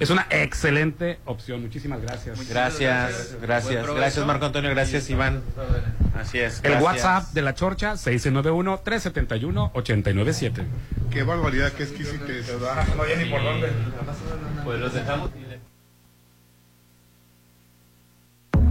es 0.00 0.10
una 0.10 0.26
excelente 0.30 1.18
opción. 1.26 1.60
Muchísimas 1.62 2.00
gracias. 2.02 2.48
Gracias, 2.48 3.36
gracias. 3.40 3.86
Gracias, 3.86 4.26
Marco 4.26 4.46
Antonio. 4.46 4.70
Gracias, 4.70 5.08
Iván. 5.10 5.42
Así 6.18 6.38
es. 6.38 6.60
El 6.64 6.72
gracias. 6.72 6.82
WhatsApp 6.82 7.32
de 7.34 7.42
la 7.42 7.54
Chorcha, 7.54 7.94
691-371-897. 7.96 10.64
Qué 11.10 11.22
barbaridad, 11.24 11.72
qué 11.72 11.82
exquisitez. 11.84 12.50
No 12.96 13.02
hay 13.02 13.16
ni 13.24 13.30
por 13.30 13.42
dónde. 13.44 13.68
Pues 14.64 14.80
los 14.80 14.94
dejamos. 14.94 15.30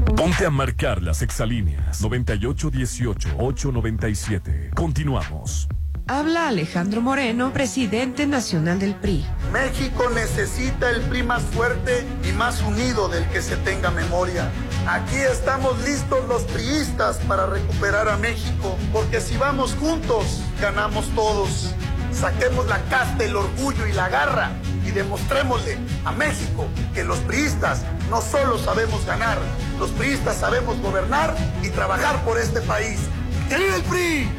Ponte 0.05 0.45
a 0.45 0.49
marcar 0.49 1.01
las 1.01 1.21
exalíneas 1.21 2.03
9818-897. 2.03 4.73
Continuamos. 4.73 5.69
Habla 6.07 6.47
Alejandro 6.49 6.99
Moreno, 7.01 7.53
presidente 7.53 8.27
nacional 8.27 8.79
del 8.79 8.95
PRI. 8.95 9.25
México 9.53 10.09
necesita 10.13 10.89
el 10.89 10.99
PRI 11.01 11.23
más 11.23 11.43
fuerte 11.43 12.05
y 12.27 12.33
más 12.33 12.61
unido 12.63 13.07
del 13.07 13.23
que 13.29 13.41
se 13.41 13.55
tenga 13.57 13.91
memoria. 13.91 14.51
Aquí 14.87 15.15
estamos 15.15 15.81
listos 15.85 16.27
los 16.27 16.43
priistas 16.43 17.17
para 17.27 17.45
recuperar 17.45 18.09
a 18.09 18.17
México, 18.17 18.77
porque 18.91 19.21
si 19.21 19.37
vamos 19.37 19.75
juntos, 19.75 20.41
ganamos 20.59 21.07
todos. 21.15 21.73
Saquemos 22.11 22.67
la 22.67 22.81
casta, 22.85 23.23
el 23.23 23.35
orgullo 23.35 23.87
y 23.87 23.93
la 23.93 24.09
garra 24.09 24.51
y 24.85 24.91
demostrémosle 24.91 25.77
a 26.05 26.11
México 26.11 26.67
que 26.93 27.03
los 27.03 27.17
priistas 27.19 27.83
no 28.09 28.21
solo 28.21 28.57
sabemos 28.57 29.05
ganar, 29.05 29.37
los 29.79 29.89
priistas 29.91 30.37
sabemos 30.37 30.79
gobernar 30.81 31.35
y 31.63 31.69
trabajar 31.69 32.23
por 32.23 32.37
este 32.37 32.61
país. 32.61 32.99
¡Que 33.49 33.75
el 33.75 33.81
PRI! 33.83 34.29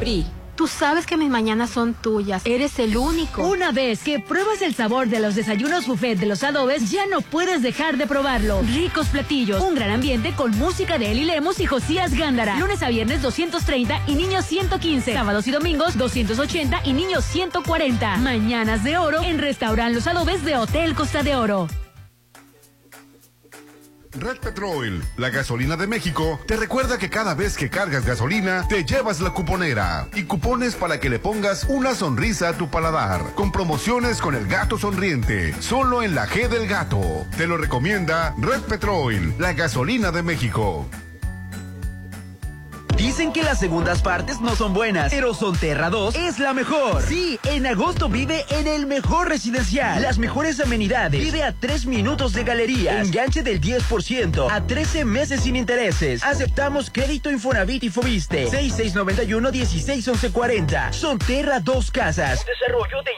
PRI. 0.00 0.41
Tú 0.56 0.66
sabes 0.66 1.06
que 1.06 1.16
mis 1.16 1.30
mañanas 1.30 1.70
son 1.70 1.94
tuyas. 1.94 2.42
Eres 2.44 2.78
el 2.78 2.96
único. 2.96 3.46
Una 3.46 3.72
vez 3.72 4.02
que 4.02 4.20
pruebas 4.20 4.60
el 4.62 4.74
sabor 4.74 5.08
de 5.08 5.20
los 5.20 5.34
desayunos 5.34 5.86
buffet 5.86 6.18
de 6.18 6.26
los 6.26 6.42
adobes, 6.42 6.90
ya 6.90 7.06
no 7.06 7.20
puedes 7.20 7.62
dejar 7.62 7.96
de 7.96 8.06
probarlo. 8.06 8.60
Ricos 8.62 9.08
platillos, 9.08 9.62
un 9.62 9.74
gran 9.74 9.90
ambiente 9.90 10.32
con 10.36 10.50
música 10.58 10.98
de 10.98 11.10
Eli 11.10 11.24
Lemos 11.24 11.58
y 11.60 11.66
Josías 11.66 12.14
Gándara. 12.14 12.58
Lunes 12.58 12.82
a 12.82 12.88
viernes 12.88 13.22
230 13.22 14.02
y 14.06 14.14
niños 14.14 14.44
115. 14.44 15.14
Sábados 15.14 15.46
y 15.46 15.50
domingos 15.50 15.96
280 15.96 16.82
y 16.84 16.92
niños 16.92 17.24
140. 17.24 18.18
Mañanas 18.18 18.84
de 18.84 18.98
oro 18.98 19.22
en 19.22 19.38
Restaurant 19.38 19.94
Los 19.94 20.06
Adobes 20.06 20.44
de 20.44 20.56
Hotel 20.56 20.94
Costa 20.94 21.22
de 21.22 21.34
Oro. 21.34 21.68
Red 24.14 24.38
Petrol, 24.38 25.02
la 25.16 25.30
gasolina 25.30 25.76
de 25.76 25.86
México, 25.86 26.38
te 26.46 26.56
recuerda 26.56 26.98
que 26.98 27.08
cada 27.08 27.34
vez 27.34 27.56
que 27.56 27.70
cargas 27.70 28.04
gasolina, 28.04 28.66
te 28.68 28.84
llevas 28.84 29.20
la 29.20 29.30
cuponera 29.30 30.08
y 30.14 30.24
cupones 30.24 30.74
para 30.74 31.00
que 31.00 31.08
le 31.08 31.18
pongas 31.18 31.64
una 31.68 31.94
sonrisa 31.94 32.50
a 32.50 32.52
tu 32.52 32.68
paladar, 32.68 33.22
con 33.34 33.50
promociones 33.52 34.20
con 34.20 34.34
el 34.34 34.46
gato 34.46 34.78
sonriente, 34.78 35.54
solo 35.60 36.02
en 36.02 36.14
la 36.14 36.26
G 36.26 36.48
del 36.48 36.68
gato. 36.68 37.26
Te 37.36 37.46
lo 37.46 37.56
recomienda 37.56 38.34
Red 38.38 38.62
Petrol, 38.62 39.34
la 39.38 39.54
gasolina 39.54 40.12
de 40.12 40.22
México. 40.22 40.86
Dicen 43.02 43.32
que 43.32 43.42
las 43.42 43.58
segundas 43.58 44.00
partes 44.00 44.40
no 44.40 44.54
son 44.54 44.74
buenas, 44.74 45.12
pero 45.12 45.34
Sonterra 45.34 45.90
2 45.90 46.14
es 46.14 46.38
la 46.38 46.54
mejor. 46.54 47.02
Sí, 47.02 47.36
en 47.42 47.66
agosto 47.66 48.08
vive 48.08 48.44
en 48.50 48.68
el 48.68 48.86
mejor 48.86 49.28
residencial. 49.28 50.00
Las 50.00 50.18
mejores 50.18 50.60
amenidades. 50.60 51.20
Vive 51.20 51.42
a 51.42 51.52
3 51.52 51.86
minutos 51.86 52.32
de 52.32 52.44
galería. 52.44 53.00
Enganche 53.00 53.42
del 53.42 53.60
10% 53.60 54.48
a 54.48 54.64
13 54.68 55.04
meses 55.04 55.40
sin 55.40 55.56
intereses. 55.56 56.22
Aceptamos 56.22 56.90
crédito 56.92 57.28
Infonavit 57.28 57.82
y 57.82 57.90
Fobiste. 57.90 58.46
6691-161140. 58.46 60.92
Sonterra 60.92 61.58
2 61.58 61.90
Casas. 61.90 62.46
Desarrollo 62.46 63.02
de 63.02 63.10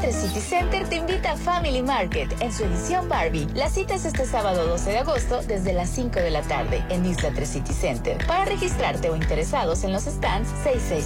3 0.00 0.14
City 0.14 0.40
Center 0.40 0.88
te 0.88 0.96
invita 0.96 1.32
a 1.32 1.36
Family 1.36 1.82
Market 1.82 2.30
en 2.40 2.52
su 2.52 2.64
edición 2.64 3.08
Barbie. 3.08 3.46
La 3.54 3.70
cita 3.70 3.94
es 3.94 4.04
este 4.04 4.26
sábado 4.26 4.66
12 4.66 4.90
de 4.90 4.98
agosto 4.98 5.40
desde 5.42 5.72
las 5.72 5.88
5 5.90 6.20
de 6.20 6.30
la 6.30 6.42
tarde 6.42 6.84
en 6.90 7.06
Isla 7.06 7.30
3 7.34 7.48
City 7.48 7.72
Center. 7.72 8.26
Para 8.26 8.44
registrarte 8.44 9.08
o 9.08 9.16
interesados 9.16 9.84
en 9.84 9.92
los 9.92 10.02
stands 10.02 10.50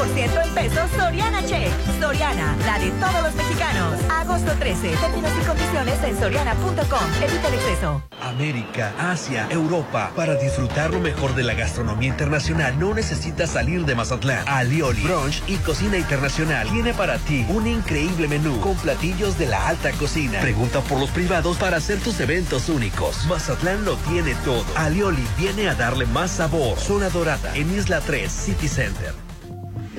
en 0.00 0.54
pesos 0.54 0.88
Soriana 0.96 1.44
Check. 1.44 1.72
Soriana, 2.00 2.56
la 2.64 2.78
de 2.78 2.90
todos 2.92 3.20
los 3.20 3.34
mexicanos. 3.34 3.98
Agosto 4.08 4.52
13. 4.52 4.90
Términos 4.96 5.32
y 5.42 5.44
condiciones 5.44 6.04
en 6.04 6.18
soriana.com. 6.20 7.22
Evita 7.22 7.48
el 7.48 7.54
exceso. 7.54 8.02
América, 8.22 8.92
Asia, 8.98 9.48
Europa. 9.50 10.12
Para 10.14 10.36
disfrutar 10.36 10.92
lo 10.92 11.00
mejor 11.00 11.34
de 11.34 11.42
la 11.42 11.54
gastronomía 11.54 12.10
internacional 12.10 12.78
no 12.78 12.94
necesitas 12.94 13.50
salir 13.50 13.84
de 13.86 13.96
Mazatlán. 13.96 14.44
Alioli, 14.46 15.02
Brunch 15.02 15.42
y 15.48 15.56
Cocina 15.56 15.98
Internacional 15.98 16.68
tiene 16.68 16.94
para 16.94 17.18
ti 17.18 17.44
un 17.48 17.66
increíble 17.66 18.28
menú 18.28 18.60
con 18.60 18.76
platillos 18.76 19.36
de 19.36 19.46
la 19.46 19.66
alta 19.66 19.90
cocina. 19.92 20.40
Pregunta 20.40 20.80
por 20.80 21.00
los 21.00 21.10
privados 21.10 21.56
para 21.56 21.78
hacer 21.78 21.98
tus 21.98 22.20
eventos 22.20 22.68
únicos. 22.68 23.26
Mazatlán 23.26 23.84
lo 23.84 23.96
tiene 23.96 24.36
todo. 24.44 24.64
Alioli 24.76 25.26
viene 25.36 25.68
a 25.68 25.74
darle 25.74 26.06
más 26.06 26.30
sabor. 26.30 26.78
Zona 26.78 27.08
Dorada 27.08 27.56
en 27.56 27.74
Isla 27.74 28.00
3, 28.00 28.30
City 28.30 28.68
Center. 28.68 29.27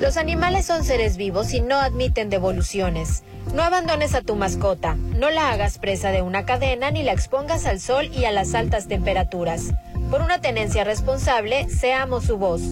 Los 0.00 0.16
animales 0.16 0.64
son 0.64 0.82
seres 0.82 1.18
vivos 1.18 1.52
y 1.52 1.60
no 1.60 1.78
admiten 1.78 2.30
devoluciones. 2.30 3.22
No 3.54 3.62
abandones 3.62 4.14
a 4.14 4.22
tu 4.22 4.34
mascota, 4.34 4.94
no 4.94 5.28
la 5.28 5.50
hagas 5.50 5.78
presa 5.78 6.10
de 6.10 6.22
una 6.22 6.46
cadena 6.46 6.90
ni 6.90 7.02
la 7.02 7.12
expongas 7.12 7.66
al 7.66 7.80
sol 7.80 8.06
y 8.06 8.24
a 8.24 8.32
las 8.32 8.54
altas 8.54 8.88
temperaturas. 8.88 9.74
Por 10.10 10.22
una 10.22 10.40
tenencia 10.40 10.84
responsable, 10.84 11.68
seamos 11.68 12.24
su 12.24 12.38
voz. 12.38 12.62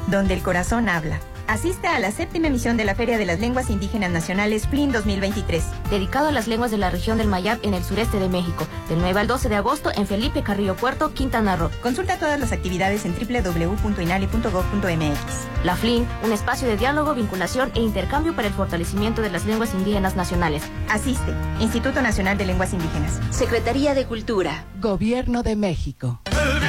Donde 0.08 0.34
el 0.34 0.42
corazón 0.42 0.88
habla. 0.88 1.20
Asiste 1.48 1.86
a 1.86 1.98
la 2.00 2.10
séptima 2.10 2.48
emisión 2.48 2.76
de 2.76 2.84
la 2.84 2.96
Feria 2.96 3.18
de 3.18 3.24
las 3.24 3.38
Lenguas 3.38 3.70
Indígenas 3.70 4.10
Nacionales 4.10 4.66
FLIN 4.66 4.90
2023. 4.90 5.62
Dedicado 5.90 6.26
a 6.28 6.32
las 6.32 6.48
lenguas 6.48 6.72
de 6.72 6.78
la 6.78 6.90
región 6.90 7.18
del 7.18 7.28
Mayab 7.28 7.60
en 7.62 7.74
el 7.74 7.84
sureste 7.84 8.18
de 8.18 8.28
México, 8.28 8.66
del 8.88 8.98
9 8.98 9.20
al 9.20 9.28
12 9.28 9.48
de 9.48 9.54
agosto 9.54 9.90
en 9.94 10.06
Felipe 10.06 10.42
Carrillo 10.42 10.74
Puerto, 10.74 11.14
Quintana 11.14 11.54
Roo. 11.56 11.70
Consulta 11.82 12.18
todas 12.18 12.40
las 12.40 12.50
actividades 12.52 13.04
en 13.04 13.14
www.inali.gov.mx. 13.14 15.64
La 15.64 15.76
FLIN, 15.76 16.04
un 16.24 16.32
espacio 16.32 16.66
de 16.66 16.76
diálogo, 16.76 17.14
vinculación 17.14 17.70
e 17.74 17.80
intercambio 17.80 18.34
para 18.34 18.48
el 18.48 18.54
fortalecimiento 18.54 19.22
de 19.22 19.30
las 19.30 19.46
lenguas 19.46 19.72
indígenas 19.74 20.16
nacionales. 20.16 20.64
Asiste, 20.90 21.32
Instituto 21.60 22.02
Nacional 22.02 22.36
de 22.38 22.46
Lenguas 22.46 22.72
Indígenas. 22.72 23.20
Secretaría 23.30 23.94
de 23.94 24.06
Cultura. 24.06 24.64
Gobierno 24.80 25.44
de 25.44 25.54
México. 25.54 26.20
El 26.24 26.60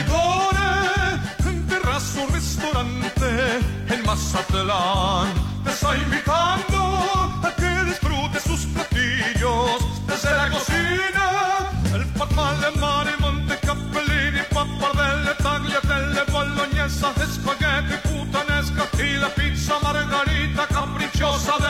Mazatlán, 4.18 5.32
te 5.64 5.70
está 5.70 5.96
invitando 5.96 6.78
a 7.44 7.54
que 7.56 7.84
disfrutes 7.86 8.44
sus 8.44 8.66
platillos 8.66 9.78
desde 10.08 10.32
la 10.32 10.50
cocina. 10.50 11.26
El 11.94 12.04
patmal 12.18 12.60
de 12.60 12.72
mar 12.80 13.06
y 13.08 13.22
monte 13.22 13.56
capellini, 13.60 14.42
pappardelle, 14.50 15.36
tagliatelle, 15.36 16.24
bolognesa, 16.32 17.14
espagueti, 17.22 17.96
putanesca 18.08 18.88
y 18.98 19.18
la 19.18 19.30
pizza 19.30 19.76
margarita 19.84 20.66
capricciosa 20.66 21.54
de 21.60 21.67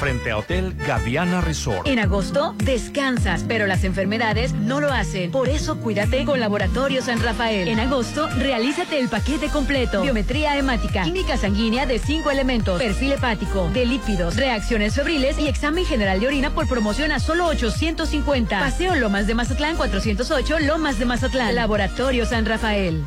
frente 0.00 0.32
a 0.32 0.38
Hotel 0.38 0.74
Gaviana 0.86 1.40
Resort. 1.40 1.86
En 1.86 2.00
agosto, 2.00 2.54
descansas, 2.64 3.44
pero 3.46 3.68
las 3.68 3.84
enfermedades 3.84 4.52
no 4.54 4.80
lo 4.80 4.92
hacen. 4.92 5.30
Por 5.30 5.48
eso, 5.48 5.78
cuídate 5.78 6.24
con 6.24 6.40
Laboratorio 6.40 7.00
San 7.00 7.22
Rafael. 7.22 7.68
En 7.68 7.78
agosto, 7.78 8.28
realízate 8.38 8.98
el 8.98 9.08
paquete 9.08 9.48
completo. 9.48 10.02
Biometría 10.02 10.58
hemática, 10.58 11.04
química 11.04 11.36
sanguínea 11.36 11.86
de 11.86 12.00
cinco 12.00 12.32
elementos, 12.32 12.82
perfil 12.82 13.12
hepático, 13.12 13.70
de 13.72 13.86
lípidos, 13.86 14.34
reacciones 14.36 14.94
febriles 14.94 15.38
y 15.38 15.46
examen 15.46 15.84
general 15.84 16.18
de 16.18 16.26
orina 16.26 16.50
por 16.50 16.66
promoción 16.68 17.12
a 17.12 17.20
solo 17.20 17.46
850. 17.46 18.58
Paseo 18.58 18.96
Lomas 18.96 19.28
de 19.28 19.36
Mazatlán 19.36 19.76
408, 19.76 20.58
Lomas 20.60 20.98
de 20.98 21.04
Mazatlán. 21.04 21.54
Laboratorio 21.54 22.26
San 22.26 22.46
Rafael. 22.46 23.06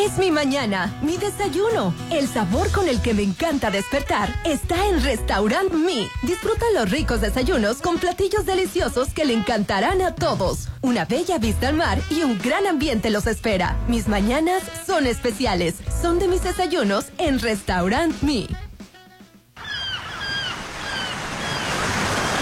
Es 0.00 0.16
mi 0.16 0.30
mañana, 0.30 0.98
mi 1.02 1.18
desayuno. 1.18 1.92
El 2.10 2.26
sabor 2.26 2.72
con 2.72 2.88
el 2.88 3.02
que 3.02 3.12
me 3.12 3.22
encanta 3.22 3.70
despertar 3.70 4.34
está 4.46 4.86
en 4.86 5.02
Restaurant 5.04 5.74
Mi. 5.74 6.08
Disfruta 6.22 6.64
los 6.74 6.90
ricos 6.90 7.20
desayunos 7.20 7.82
con 7.82 7.98
platillos 7.98 8.46
deliciosos 8.46 9.12
que 9.12 9.26
le 9.26 9.34
encantarán 9.34 10.00
a 10.00 10.14
todos. 10.14 10.68
Una 10.80 11.04
bella 11.04 11.36
vista 11.36 11.68
al 11.68 11.74
mar 11.74 12.00
y 12.08 12.22
un 12.22 12.38
gran 12.38 12.66
ambiente 12.66 13.10
los 13.10 13.26
espera. 13.26 13.76
Mis 13.88 14.08
mañanas 14.08 14.62
son 14.86 15.06
especiales. 15.06 15.74
Son 16.00 16.18
de 16.18 16.28
mis 16.28 16.42
desayunos 16.42 17.04
en 17.18 17.38
Restaurant 17.38 18.22
Mi. 18.22 18.48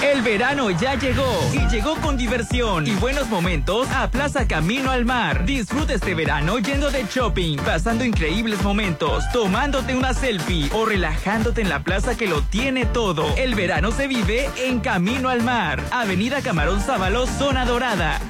El 0.03 0.23
verano 0.23 0.70
ya 0.70 0.95
llegó 0.95 1.27
y 1.53 1.69
llegó 1.69 1.97
con 1.97 2.16
diversión 2.16 2.87
y 2.87 2.93
buenos 2.93 3.29
momentos 3.29 3.91
a 3.91 4.09
Plaza 4.09 4.47
Camino 4.47 4.93
al 4.93 5.05
Mar. 5.05 5.45
Disfruta 5.45 5.95
este 5.95 6.15
verano 6.15 6.61
yendo 6.61 6.89
de 6.91 7.05
shopping, 7.05 7.57
pasando 7.57 8.05
increíbles 8.05 8.62
momentos, 8.62 9.25
tomándote 9.33 9.97
una 9.97 10.15
selfie 10.15 10.70
o 10.73 10.87
relajándote 10.87 11.62
en 11.62 11.69
la 11.69 11.83
plaza 11.83 12.16
que 12.16 12.29
lo 12.29 12.43
tiene 12.43 12.87
todo. 12.87 13.27
El 13.37 13.57
verano 13.57 13.91
se 13.91 14.07
vive 14.07 14.49
en 14.57 14.79
Camino 14.79 15.31
al 15.31 15.43
Mar, 15.43 15.83
Avenida 15.91 16.43
Camarón 16.43 16.81
Sábalo, 16.81 17.27
Zona 17.27 17.65
Dorada. 17.65 18.20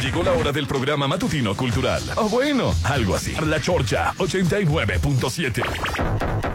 Llegó 0.00 0.22
la 0.22 0.32
hora 0.32 0.50
del 0.50 0.66
programa 0.66 1.06
matutino 1.06 1.54
cultural. 1.54 2.02
O 2.16 2.30
bueno, 2.30 2.74
algo 2.84 3.16
así. 3.16 3.34
La 3.46 3.60
Chorcha 3.60 4.14
89.7. 4.16 6.51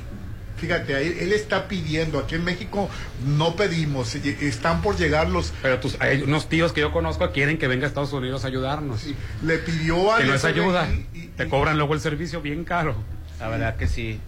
fíjate, 0.57 0.95
ahí- 0.95 1.17
él 1.19 1.31
está 1.33 1.67
pidiendo, 1.67 2.17
aquí 2.19 2.35
en 2.35 2.43
México 2.43 2.89
no 3.25 3.55
pedimos, 3.55 4.15
están 4.15 4.81
por 4.81 4.97
llegar 4.97 5.29
los... 5.29 5.53
Pero 5.61 5.79
tus, 5.79 5.99
hay 6.01 6.21
unos 6.23 6.49
tíos 6.49 6.73
que 6.73 6.81
yo 6.81 6.91
conozco 6.91 7.31
quieren 7.31 7.57
que 7.57 7.67
venga 7.67 7.85
a 7.85 7.87
Estados 7.89 8.11
Unidos 8.13 8.43
a 8.43 8.47
ayudarnos. 8.47 9.01
Le 9.43 9.57
pidió 9.59 10.11
al 10.13 10.21
que 10.23 10.27
no 10.27 10.33
es 10.35 10.45
ayuda. 10.45 10.89
Te 11.37 11.47
cobran 11.49 11.77
luego 11.77 11.93
el 11.93 11.99
servicio 11.99 12.41
bien 12.41 12.63
caro. 12.63 12.95
La 13.39 13.49
verdad 13.49 13.75
que 13.75 13.87
sí. 13.87 14.19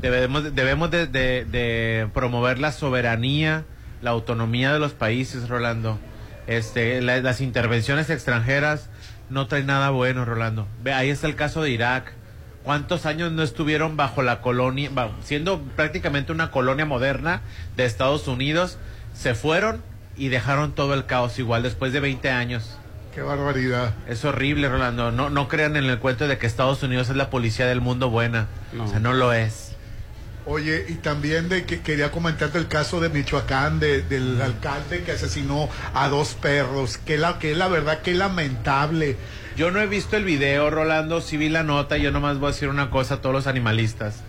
Debemos, 0.00 0.54
debemos 0.54 0.90
de, 0.90 1.06
de- 1.06 1.44
de 1.46 2.08
promover 2.14 2.58
la 2.58 2.72
soberanía, 2.72 3.64
la 4.02 4.10
autonomía 4.10 4.72
de 4.72 4.78
los 4.78 4.92
países, 4.92 5.48
Rolando. 5.48 5.98
Este, 6.50 7.00
la- 7.00 7.20
las 7.22 7.40
intervenciones 7.40 8.10
extranjeras 8.10 8.88
no 9.30 9.46
traen 9.46 9.66
nada 9.66 9.90
bueno, 9.90 10.24
Rolando. 10.24 10.66
Ve, 10.82 10.92
ahí 10.92 11.08
está 11.08 11.26
el 11.28 11.36
caso 11.36 11.62
de 11.62 11.70
Irak. 11.70 12.12
¿Cuántos 12.64 13.06
años 13.06 13.30
no 13.32 13.42
estuvieron 13.42 13.96
bajo 13.96 14.22
la 14.22 14.40
colonia, 14.42 14.90
siendo 15.22 15.60
prácticamente 15.76 16.32
una 16.32 16.50
colonia 16.50 16.84
moderna 16.84 17.40
de 17.76 17.84
Estados 17.84 18.26
Unidos? 18.28 18.78
Se 19.14 19.34
fueron 19.34 19.80
y 20.16 20.28
dejaron 20.28 20.72
todo 20.74 20.92
el 20.94 21.06
caos 21.06 21.38
igual 21.38 21.62
después 21.62 21.92
de 21.92 22.00
20 22.00 22.30
años. 22.30 22.76
Qué 23.14 23.22
barbaridad. 23.22 23.94
Es 24.08 24.24
horrible, 24.24 24.68
Rolando. 24.68 25.10
No, 25.12 25.30
no 25.30 25.48
crean 25.48 25.76
en 25.76 25.84
el 25.84 25.98
cuento 25.98 26.26
de 26.28 26.36
que 26.36 26.46
Estados 26.46 26.82
Unidos 26.82 27.08
es 27.08 27.16
la 27.16 27.30
policía 27.30 27.66
del 27.66 27.80
mundo 27.80 28.10
buena. 28.10 28.46
O 28.78 28.86
sea, 28.88 28.98
no 29.00 29.12
lo 29.12 29.32
es. 29.32 29.69
Oye, 30.52 30.84
y 30.88 30.94
también 30.94 31.48
de 31.48 31.64
que 31.64 31.80
quería 31.80 32.10
comentarte 32.10 32.58
el 32.58 32.66
caso 32.66 32.98
de 32.98 33.08
Michoacán, 33.08 33.78
de- 33.78 34.02
del 34.02 34.42
alcalde 34.42 35.04
que 35.04 35.12
asesinó 35.12 35.68
a 35.94 36.08
dos 36.08 36.34
perros, 36.34 36.98
que 36.98 37.18
la, 37.18 37.38
que 37.38 37.54
la 37.54 37.68
verdad 37.68 38.02
que 38.02 38.14
lamentable. 38.14 39.16
Yo 39.56 39.70
no 39.70 39.80
he 39.80 39.86
visto 39.86 40.16
el 40.16 40.24
video, 40.24 40.68
Rolando, 40.68 41.20
sí 41.20 41.36
vi 41.36 41.50
la 41.50 41.62
nota, 41.62 41.98
yo 41.98 42.10
nomás 42.10 42.38
voy 42.40 42.48
a 42.48 42.52
decir 42.52 42.68
una 42.68 42.90
cosa 42.90 43.14
a 43.14 43.20
todos 43.20 43.32
los 43.32 43.46
animalistas. 43.46 44.24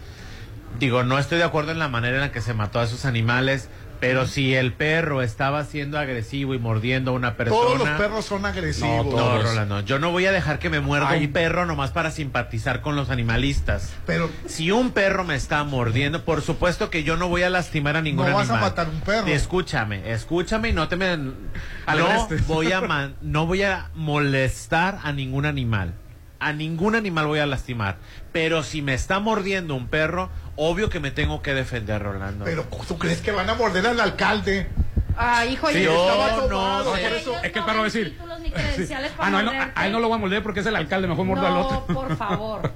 Digo, 0.80 1.02
no 1.04 1.18
estoy 1.18 1.40
de 1.40 1.44
acuerdo 1.44 1.72
en 1.72 1.80
la 1.80 1.88
manera 1.90 2.18
en 2.18 2.22
la 2.22 2.32
que 2.32 2.42
se 2.42 2.54
mató 2.54 2.80
a 2.80 2.84
esos 2.84 3.06
animales, 3.06 3.68
pero 4.02 4.28
si 4.28 4.54
el 4.56 4.74
perro 4.74 5.22
estaba 5.22 5.64
siendo 5.64 5.98
agresivo 5.98 6.54
y 6.56 6.60
mordiendo 6.60 7.12
a 7.12 7.14
una 7.14 7.38
persona... 7.38 7.62
Todos 7.62 7.78
los 7.80 7.90
perros 7.98 8.26
son 8.26 8.46
agresivos. 8.46 9.06
No, 9.06 9.42
Rolando, 9.42 9.80
yo 9.82 10.00
no 10.00 10.12
voy 10.12 10.26
a 10.26 10.32
dejar 10.34 10.60
que 10.60 10.70
me 10.70 10.82
muerda 10.82 11.14
un 11.14 11.32
perro 11.32 11.66
nomás 11.66 11.92
para 11.92 12.12
simpatizar 12.12 12.82
con 12.82 12.96
los 12.98 13.10
animalistas. 13.12 13.94
Pero 14.06 14.30
si 14.48 14.72
un 14.72 14.92
perro 14.92 15.24
me 15.24 15.36
está 15.36 15.64
mordiendo, 15.64 16.26
por 16.26 16.42
supuesto 16.42 16.90
que 16.90 17.04
yo 17.04 17.16
no 17.16 17.30
voy 17.30 17.44
a 17.44 17.50
lastimar 17.50 17.96
a 17.96 18.02
ningún 18.02 18.26
No 18.26 18.38
animal. 18.38 18.48
vas 18.50 18.58
a 18.58 18.62
matar 18.62 18.90
un 18.90 19.00
perro. 19.02 19.28
Escúchame, 19.28 20.12
escúchame 20.12 20.70
y 20.70 20.74
no 20.74 20.88
te 20.88 20.96
me 20.98 21.16
no 21.16 22.28
voy 22.48 22.72
a 22.72 22.82
man- 22.82 23.16
no 23.22 23.46
voy 23.46 23.62
a 23.64 23.90
molestar 23.94 24.98
a 25.04 25.12
ningún 25.14 25.46
animal. 25.46 25.94
A 26.42 26.54
ningún 26.54 26.96
animal 26.96 27.28
voy 27.28 27.38
a 27.40 27.46
lastimar. 27.46 27.98
Pero 28.34 28.64
si 28.64 28.82
me 28.82 28.94
está 28.96 29.20
mordiendo 29.20 29.76
un 29.76 29.88
perro, 29.88 30.30
obvio 30.56 30.90
que 30.90 31.00
me 31.00 31.12
tengo 31.12 31.42
que 31.44 31.54
defender, 31.54 32.02
Rolando. 32.02 32.44
Pero 32.46 32.66
¿tú 32.88 32.98
crees 32.98 33.22
que 33.22 33.32
van 33.32 33.48
a 33.50 33.54
morder 33.54 33.86
al 33.86 34.00
alcalde? 34.00 34.68
Ah, 35.16 35.46
hijo, 35.46 35.70
Sí, 35.70 35.84
yo 35.84 35.94
no 35.94 36.48
tomado, 36.48 36.96
sé. 36.96 37.02
por 37.04 37.14
eso, 37.14 37.36
es 37.44 37.52
que 37.52 37.60
el 37.60 37.66
perro 37.66 37.78
va 37.78 37.82
a 37.82 37.84
decir. 37.86 38.18
para 39.18 39.28
Ah, 39.28 39.30
no, 39.30 39.38
a 39.38 39.40
él 39.42 39.46
no, 39.46 39.52
a 39.76 39.86
él 39.86 39.92
no 39.92 40.00
lo 40.00 40.08
voy 40.08 40.16
a 40.16 40.20
morder 40.20 40.42
porque 40.42 40.62
es 40.62 40.66
el 40.66 40.76
alcalde, 40.76 41.08
mejor 41.08 41.26
muerdo 41.26 41.46
al 41.46 41.54
No, 41.54 41.68
otro. 41.68 41.86
por 41.94 42.18
favor. 42.18 42.72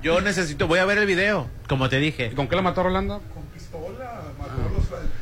Yo 0.00 0.20
necesito, 0.20 0.68
voy 0.68 0.78
a 0.78 0.84
ver 0.84 0.98
el 0.98 1.06
video, 1.06 1.48
como 1.68 1.88
te 1.88 1.98
dije. 1.98 2.30
¿Con 2.30 2.46
qué 2.46 2.54
lo 2.54 2.62
mató 2.62 2.84
Rolando? 2.84 3.20
Con 3.34 3.42
pistola, 3.46 4.17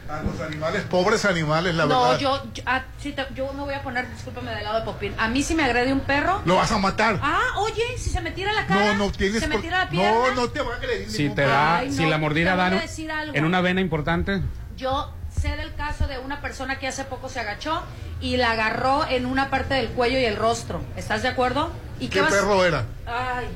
a 0.08 0.22
los 0.22 0.40
animales, 0.40 0.82
pobres 0.84 1.24
animales, 1.24 1.74
la 1.74 1.86
no, 1.86 2.02
verdad. 2.02 2.18
yo, 2.18 2.42
yo, 2.52 2.62
ah, 2.66 2.84
te- 3.02 3.14
yo 3.34 3.52
me 3.52 3.62
voy 3.62 3.74
a 3.74 3.82
poner, 3.82 4.08
discúlpame, 4.12 4.52
del 4.54 4.64
lado 4.64 4.78
de 4.80 4.84
Popín. 4.84 5.14
A 5.18 5.28
mí 5.28 5.42
si 5.42 5.54
me 5.54 5.64
agrede 5.64 5.92
un 5.92 6.00
perro. 6.00 6.42
Lo 6.44 6.56
vas 6.56 6.70
a 6.72 6.78
matar. 6.78 7.18
Ah, 7.22 7.40
oye, 7.58 7.82
si 7.98 8.10
se 8.10 8.20
me 8.20 8.30
tira 8.30 8.52
la 8.52 8.66
cara. 8.66 8.94
No, 8.94 9.06
no 9.06 9.12
tienes 9.12 9.40
Se 9.40 9.48
me 9.48 9.58
tira 9.58 9.84
la 9.84 9.90
pierna. 9.90 10.12
No, 10.12 10.34
no 10.34 10.48
te 10.48 10.60
va 10.62 10.74
a 10.74 10.76
agredir. 10.76 11.10
Si 11.10 11.28
te 11.30 11.42
da, 11.42 11.78
Ay, 11.78 11.92
si 11.92 12.02
no, 12.02 12.10
la 12.10 12.18
mordida 12.18 12.54
da 12.56 12.66
a 12.66 12.70
decir 12.70 13.10
algo. 13.10 13.34
en 13.34 13.44
una 13.44 13.60
vena 13.60 13.80
importante. 13.80 14.42
Yo 14.76 15.12
sé 15.40 15.56
del 15.56 15.74
caso 15.74 16.06
de 16.06 16.18
una 16.18 16.40
persona 16.40 16.78
que 16.78 16.86
hace 16.86 17.04
poco 17.04 17.28
se 17.28 17.40
agachó 17.40 17.82
y 18.20 18.36
la 18.36 18.52
agarró 18.52 19.06
en 19.08 19.26
una 19.26 19.50
parte 19.50 19.74
del 19.74 19.88
cuello 19.88 20.18
y 20.18 20.24
el 20.24 20.36
rostro. 20.36 20.80
¿Estás 20.96 21.22
de 21.22 21.28
acuerdo? 21.28 21.70
¿Y 22.00 22.08
¿Qué 22.08 22.20
vas- 22.20 22.30
perro 22.32 22.64
era? 22.64 22.84
Ay, 23.06 23.46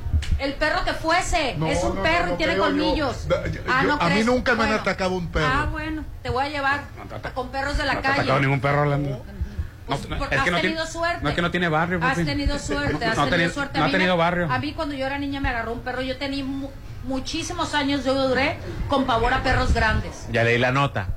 el 0.41 0.55
perro 0.55 0.85
que 0.85 0.93
fuese. 0.95 1.55
No, 1.57 1.67
es 1.67 1.83
un 1.85 1.97
no, 1.97 2.03
perro 2.03 2.27
no, 2.29 2.35
y 2.35 2.37
tiene 2.37 2.57
yo. 2.57 2.63
colmillos. 2.63 3.29
Yo- 3.29 3.37
Ah, 3.69 3.83
yo- 3.83 3.89
¿no 3.89 3.95
a 3.95 4.05
mí 4.07 4.11
crees? 4.13 4.27
nunca 4.27 4.55
me 4.55 4.63
han 4.63 4.69
Bueno. 4.71 4.83
atacado 4.83 5.13
un 5.15 5.29
perro. 5.29 5.47
Ah, 5.53 5.69
bueno, 5.71 6.05
te 6.23 6.31
voy 6.31 6.45
a 6.45 6.49
llevar 6.49 6.81
con 7.35 7.51
perros 7.51 7.77
de 7.79 7.85
la 7.85 7.95
No 7.95 8.01
te 8.01 8.07
ha 8.07 8.11
calle. 8.11 8.23
atacado 8.23 8.41
ningún 8.41 8.61
perro. 8.61 8.85
No, 8.97 9.21
Pues, 9.97 10.09
no, 10.09 10.17
es 10.17 10.23
has 10.23 10.45
que 10.45 10.51
no 10.53 10.61
tenido 10.61 10.61
tiene, 10.61 10.87
suerte. 10.87 11.19
no 11.23 11.29
es 11.31 11.35
que 11.35 11.43
no 11.43 11.51
tiene 11.51 11.69
barrio. 11.69 11.99
Has 12.03 12.15
tenido 12.17 12.59
suerte, 12.61 12.93
No, 13.07 13.11
has 13.11 13.17
no 13.17 13.25
tenido 13.25 13.31
tenido- 13.31 13.53
suerte. 13.55 13.79
no 13.79 13.85
A 13.85 13.85
ha 13.85 13.89
mí 13.89 13.93
tenido 13.93 14.17
barrio. 14.17 14.53
A 14.53 14.59
mí 14.59 14.73
cuando 14.73 14.95
yo 14.95 15.07
era 15.07 15.19
niña 15.19 15.41
me 15.41 15.49
agarró 15.49 15.73
un 15.73 15.81
perro. 15.81 16.01
Yo 16.03 16.17
tenía 16.17 16.45
mu- 16.45 16.71
muchísimos 17.05 17.75
años, 17.75 18.05
yo 18.05 18.15
duré 18.29 18.57
con 18.89 19.05
pavor 19.05 19.33
a 19.35 19.43
perros 19.43 19.75
grandes. 19.75 20.27
Ya 20.31 20.45
leí 20.45 20.59
la 20.59 20.71
nota. 20.71 21.09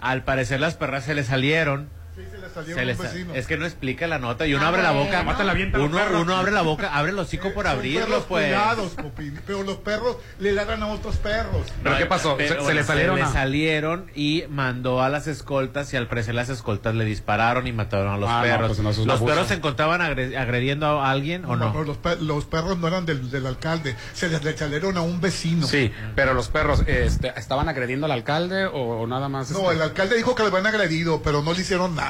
Al 0.00 0.22
parecer 0.24 0.58
las 0.60 0.74
perras 0.74 1.04
se 1.04 1.14
le 1.14 1.22
salieron. 1.24 1.88
Sí, 2.18 2.24
se 2.32 2.38
le 2.38 2.48
salieron 2.50 2.78
Se 2.80 2.84
les- 2.84 2.98
un 2.98 3.04
vecino. 3.04 3.34
es 3.34 3.46
que 3.46 3.56
no 3.56 3.64
explica 3.64 4.06
la 4.08 4.18
nota 4.18 4.44
y 4.46 4.54
uno 4.54 4.64
Ah, 4.64 4.68
abre 4.68 4.82
la 4.82 4.90
boca. 4.90 5.22
Mata 5.22 5.44
la 5.44 5.52
uno, 5.52 6.00
uno 6.20 6.36
abre 6.36 6.50
la 6.50 6.62
boca, 6.62 6.92
abre 6.92 7.12
el 7.12 7.18
hocico 7.18 7.52
por 7.54 7.66
Son 7.66 7.76
abrirlo, 7.76 8.24
pues. 8.24 8.46
cuidados, 8.46 8.92
Popín, 8.94 9.38
pero 9.46 9.62
los 9.62 9.76
perros 9.76 10.16
le 10.40 10.50
ladran 10.52 10.82
a 10.82 10.88
otros 10.88 11.16
perros. 11.16 11.66
¿Pero 11.82 11.96
qué 11.96 12.06
pasó? 12.06 12.36
Pero, 12.36 12.48
¿Se, 12.48 12.54
se 12.56 12.60
bueno, 12.64 12.80
le 12.80 12.84
salieron 12.84 13.18
se 13.18 13.24
le 13.24 13.30
salieron 13.32 14.10
y 14.16 14.44
mandó 14.50 15.00
a 15.00 15.08
las 15.08 15.28
escoltas 15.28 15.92
y 15.92 15.96
al 15.96 16.08
parecer 16.08 16.34
las 16.34 16.48
escoltas 16.48 16.94
le 16.96 17.04
dispararon 17.04 17.66
y 17.68 17.72
mataron 17.72 18.08
a 18.12 18.16
los 18.16 18.28
Ah, 18.28 18.38
no, 18.38 18.42
perros. 18.42 18.66
pues 18.68 18.78
no, 18.80 18.90
eso 18.90 19.00
es 19.00 19.04
un 19.04 19.06
¿Los 19.08 19.16
abuso. 19.18 19.32
perros 19.34 19.48
se 19.48 19.54
encontraban 19.54 20.00
agre- 20.00 20.36
agrediendo 20.36 20.86
a 21.00 21.10
alguien 21.10 21.44
o 21.44 21.54
no? 21.54 21.84
los, 21.84 21.98
pe- 21.98 22.16
los 22.16 22.44
perros 22.46 22.78
no 22.78 22.88
eran 22.88 23.06
del, 23.06 23.30
del 23.30 23.46
alcalde, 23.46 23.94
se 24.12 24.28
les 24.28 24.42
le 24.42 24.56
salieron 24.58 24.96
a 24.96 25.02
un 25.02 25.20
vecino. 25.20 25.66
Sí, 25.68 25.92
pero 26.16 26.34
los 26.34 26.48
perros 26.48 26.82
este, 26.88 27.32
estaban 27.36 27.68
agrediendo 27.68 28.06
al 28.06 28.12
alcalde 28.12 28.66
o, 28.66 29.02
o 29.02 29.06
nada 29.06 29.28
más. 29.28 29.50
No, 29.52 29.60
este? 29.70 29.76
el 29.76 29.82
alcalde 29.82 30.16
dijo 30.16 30.34
que 30.34 30.42
le 30.42 30.48
habían 30.48 30.66
agredido, 30.66 31.22
pero 31.22 31.42
no 31.42 31.52
le 31.52 31.60
hicieron 31.60 31.94
nada. 31.94 32.07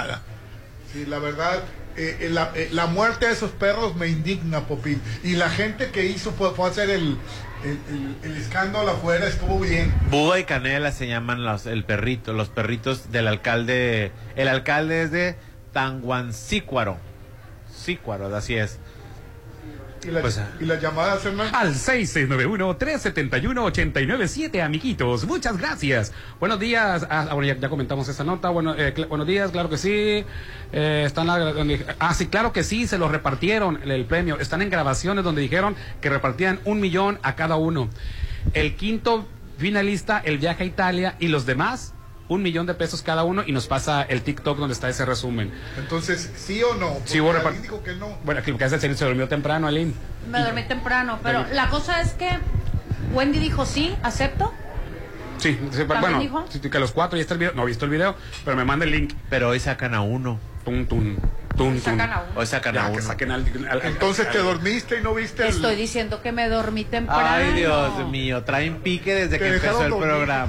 Sí, 0.92 1.04
la 1.06 1.18
verdad, 1.18 1.62
eh, 1.96 2.16
eh, 2.20 2.28
la, 2.30 2.50
eh, 2.54 2.68
la 2.72 2.86
muerte 2.86 3.26
de 3.26 3.32
esos 3.32 3.50
perros 3.50 3.94
me 3.96 4.08
indigna, 4.08 4.62
Popín. 4.66 5.02
Y 5.22 5.34
la 5.34 5.50
gente 5.50 5.90
que 5.90 6.06
hizo 6.06 6.32
fue, 6.32 6.54
fue 6.54 6.68
hacer 6.70 6.88
el, 6.90 7.18
el, 7.64 7.78
el- 7.90 8.16
el 8.22 8.36
escándalo 8.36 8.90
afuera, 8.92 9.26
estuvo 9.26 9.60
bien. 9.60 9.92
Búho 10.10 10.36
y 10.38 10.44
Canela 10.44 10.92
se 10.92 11.06
llaman 11.06 11.44
los, 11.44 11.66
el 11.66 11.84
perrito, 11.84 12.32
los 12.32 12.48
perritos 12.48 13.10
del 13.12 13.28
alcalde. 13.28 14.12
El 14.36 14.48
alcalde 14.48 15.02
es 15.02 15.10
de 15.10 15.36
Tanguancícuaro. 15.72 16.96
Sícuaro, 17.74 18.34
así 18.34 18.54
es. 18.56 18.78
Y 20.06 20.10
la, 20.10 20.20
Pues, 20.20 20.40
y 20.60 20.64
las 20.64 20.80
llamadas, 20.80 21.24
Hernán. 21.24 21.52
Al 21.54 21.74
6691-371-897, 21.74 24.62
amiguitos. 24.62 25.24
Muchas 25.26 25.56
gracias. 25.58 26.12
Buenos 26.40 26.58
días. 26.60 27.06
Ah, 27.10 27.28
bueno, 27.34 27.52
ya, 27.52 27.58
ya 27.58 27.68
comentamos 27.68 28.08
esa 28.08 28.22
nota. 28.24 28.48
Bueno, 28.50 28.74
eh, 28.76 28.94
cl- 28.94 29.08
buenos 29.08 29.26
días, 29.26 29.50
claro 29.50 29.68
que 29.68 29.76
sí. 29.78 30.24
Eh, 30.72 31.02
están 31.06 31.26
la- 31.26 31.38
donde- 31.52 31.84
ah, 31.98 32.14
sí, 32.14 32.26
claro 32.26 32.52
que 32.52 32.62
sí, 32.64 32.86
se 32.86 32.98
lo 32.98 33.08
repartieron 33.08 33.80
el, 33.82 33.90
el 33.90 34.04
premio. 34.04 34.38
Están 34.38 34.62
en 34.62 34.70
grabaciones 34.70 35.24
donde 35.24 35.40
dijeron 35.42 35.74
que 36.00 36.08
repartían 36.10 36.60
un 36.64 36.80
millón 36.80 37.18
a 37.22 37.34
cada 37.34 37.56
uno. 37.56 37.88
El 38.54 38.76
quinto 38.76 39.26
finalista, 39.58 40.22
el 40.24 40.38
viaje 40.38 40.62
a 40.62 40.66
Italia, 40.66 41.16
y 41.18 41.28
los 41.28 41.44
demás, 41.46 41.92
un 42.28 42.42
millón 42.42 42.66
de 42.66 42.74
pesos 42.74 43.02
cada 43.02 43.24
uno. 43.24 43.42
Y 43.46 43.52
nos 43.52 43.66
pasa 43.66 44.02
el 44.02 44.22
TikTok 44.22 44.59
donde 44.59 44.74
está 44.74 44.88
ese 44.88 45.05
resumen. 45.05 45.52
Entonces, 45.78 46.30
¿sí 46.36 46.62
o 46.62 46.74
no? 46.74 46.96
Sí, 47.05 47.18
repart- 47.18 47.46
Aline 47.46 47.62
dijo 47.62 47.82
que 47.82 47.94
no. 47.94 48.18
Bueno, 48.24 48.42
que 48.42 48.56
que 48.56 48.68
se 48.94 49.05
durmió 49.05 49.28
temprano, 49.28 49.66
Aline. 49.66 49.92
Me 50.30 50.40
dormí 50.40 50.62
temprano, 50.64 51.18
pero 51.22 51.44
la 51.52 51.68
cosa 51.70 52.00
es 52.00 52.12
que 52.12 52.28
Wendy 53.12 53.38
dijo 53.38 53.64
sí, 53.64 53.94
acepto. 54.02 54.52
Sí, 55.38 55.56
sí, 55.70 55.78
¿También 55.78 56.00
bueno, 56.00 56.18
dijo? 56.20 56.44
que 56.70 56.78
los 56.78 56.92
cuatro 56.92 57.16
ya 57.16 57.22
está 57.22 57.34
el 57.34 57.38
video. 57.40 57.52
No 57.55 57.62
he 57.62 57.66
visto 57.66 57.84
el 57.84 57.90
video, 57.90 58.16
pero 58.44 58.56
me 58.56 58.64
manda 58.64 58.84
el 58.84 58.90
link. 58.90 59.14
Pero 59.30 59.48
hoy 59.50 59.60
sacan 59.60 59.94
a 59.94 60.00
uno. 60.02 60.38
Tun, 60.64 60.86
tun, 60.86 61.16
tun, 61.59 61.72
tun. 61.74 61.80
Sacan 61.82 62.12
a 62.12 62.20
uno. 62.22 62.32
Hoy 62.40 62.47
sacan 62.47 62.74
Ya, 62.74 62.85
a 62.86 62.90
que 62.90 62.98
uno. 62.98 63.02
saquen 63.06 63.30
al- 63.32 63.44
al- 63.47 63.68
al- 63.70 63.82
Entonces 63.86 64.30
te 64.30 64.39
dormiste 64.39 64.98
y 64.98 65.02
no 65.02 65.14
viste 65.14 65.43
al- 65.43 65.48
Estoy 65.51 65.76
diciendo 65.76 66.22
que 66.22 66.32
me 66.32 66.48
dormí 66.48 66.85
temprano. 66.85 67.22
Ay, 67.28 67.52
Dios 67.52 68.09
mío, 68.09 68.43
traen 68.44 68.76
pique 68.80 69.14
desde 69.14 69.39
¿Te 69.39 69.39
que 69.39 69.55
empezó 69.56 69.85
el 69.85 69.94
programa. 69.94 70.48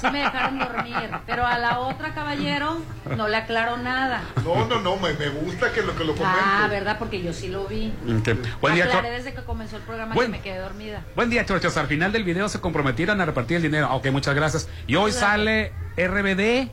Sí 0.00 0.06
me 0.12 0.20
dejaron 0.20 0.58
dormir, 0.58 1.10
pero 1.26 1.44
a 1.46 1.58
la 1.58 1.80
otra 1.80 2.14
caballero 2.14 2.80
no 3.16 3.28
le 3.28 3.36
aclaro 3.36 3.76
nada. 3.76 4.22
No, 4.44 4.64
no, 4.66 4.80
no, 4.80 4.96
me, 4.96 5.12
me 5.14 5.28
gusta 5.28 5.72
que 5.72 5.82
lo 5.82 5.94
que 5.96 6.04
lo 6.04 6.14
comente. 6.14 6.38
Ah, 6.42 6.66
¿verdad? 6.70 6.96
Porque 6.98 7.20
yo 7.22 7.32
sí 7.32 7.48
lo 7.48 7.66
vi. 7.66 7.92
Ok. 8.18 8.28
Buen 8.60 8.74
día, 8.74 8.84
Aclaré 8.84 9.10
desde 9.10 9.34
que 9.34 9.42
comenzó 9.42 9.76
el 9.76 9.82
programa 9.82 10.14
Buen- 10.14 10.30
que 10.30 10.38
me 10.38 10.42
quedé 10.42 10.58
dormida. 10.58 11.02
Buen 11.16 11.28
día, 11.30 11.44
chorchos. 11.44 11.76
Al 11.76 11.88
final 11.88 12.12
del 12.12 12.24
video 12.24 12.48
se 12.48 12.60
comprometieron 12.60 13.20
a 13.20 13.26
repartir 13.26 13.56
el 13.56 13.62
dinero. 13.64 13.92
Ok, 13.92 14.06
muchas 14.10 14.34
gracias. 14.34 14.68
Y 14.86 14.94
hoy 14.96 15.10
sale 15.12 15.72
RBD 15.96 16.70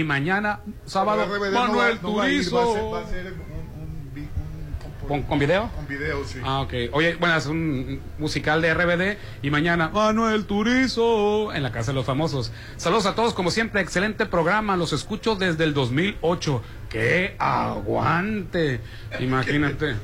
y 0.00 0.04
mañana, 0.04 0.60
sábado, 0.84 1.26
no 1.26 1.32
Manuel 1.50 1.54
va- 1.54 2.02
no 2.02 2.14
va 2.16 2.24
a 2.24 2.30
ir, 2.30 2.40
Turizo. 2.42 2.56
va 2.56 2.62
a 2.62 2.66
ser- 2.74 2.84
va 2.94 3.00
a 3.00 3.06
ser 3.06 3.32
un- 3.32 3.82
un 3.82 4.10
vi- 4.14 4.20
un- 4.20 5.08
¿Con, 5.08 5.22
con 5.22 5.38
video? 5.38 5.70
Con 5.74 5.86
video, 5.88 6.22
sí. 6.24 6.38
Ah, 6.44 6.60
ok. 6.60 6.72
Oye, 6.92 7.14
bueno, 7.14 7.34
es 7.36 7.46
un 7.46 8.00
musical 8.18 8.60
de 8.60 8.68
RBD 8.74 9.16
y 9.40 9.50
mañana 9.50 9.88
Manuel 9.88 10.44
Turizo 10.44 11.52
en 11.54 11.62
la 11.62 11.72
Casa 11.72 11.92
de 11.92 11.94
los 11.94 12.04
Famosos. 12.04 12.52
Saludos 12.76 13.06
a 13.06 13.14
todos, 13.14 13.32
como 13.32 13.50
siempre, 13.50 13.80
excelente 13.80 14.26
programa. 14.26 14.76
Los 14.76 14.92
escucho 14.92 15.34
desde 15.34 15.64
el 15.64 15.72
2008. 15.72 16.56
Ok, 16.56 16.62
¡Qué 16.90 17.34
aguante! 17.38 18.80
Imagínate. 19.20 19.96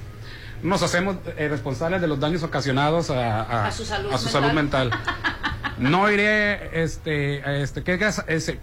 Nos 0.62 0.82
hacemos 0.82 1.16
eh, 1.36 1.48
responsables 1.48 2.00
de 2.00 2.06
los 2.06 2.20
daños 2.20 2.42
ocasionados 2.42 3.10
a, 3.10 3.66
A 3.66 3.72
su 3.72 3.84
salud 3.84 4.12
a 4.12 4.18
su 4.18 4.28
salud 4.28 4.52
mental. 4.52 4.90
No 5.78 6.08
iré, 6.10 6.82
este, 6.82 7.62
este, 7.62 7.82
qué, 7.82 7.98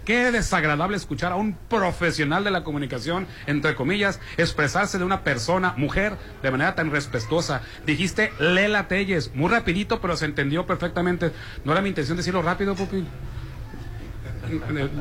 qué 0.04 0.32
desagradable 0.32 0.96
escuchar 0.96 1.32
a 1.32 1.36
un 1.36 1.54
profesional 1.68 2.44
de 2.44 2.50
la 2.50 2.64
comunicación, 2.64 3.26
entre 3.46 3.74
comillas, 3.74 4.20
expresarse 4.38 4.96
de 4.96 5.04
una 5.04 5.22
persona, 5.22 5.74
mujer, 5.76 6.16
de 6.42 6.50
manera 6.50 6.74
tan 6.74 6.90
respetuosa. 6.90 7.60
Dijiste 7.84 8.32
Lela 8.38 8.88
Telles, 8.88 9.34
muy 9.34 9.50
rapidito, 9.50 10.00
pero 10.00 10.16
se 10.16 10.24
entendió 10.24 10.66
perfectamente. 10.66 11.32
No 11.64 11.72
era 11.72 11.82
mi 11.82 11.90
intención 11.90 12.16
decirlo 12.16 12.40
rápido, 12.40 12.74
Pupi. 12.74 13.04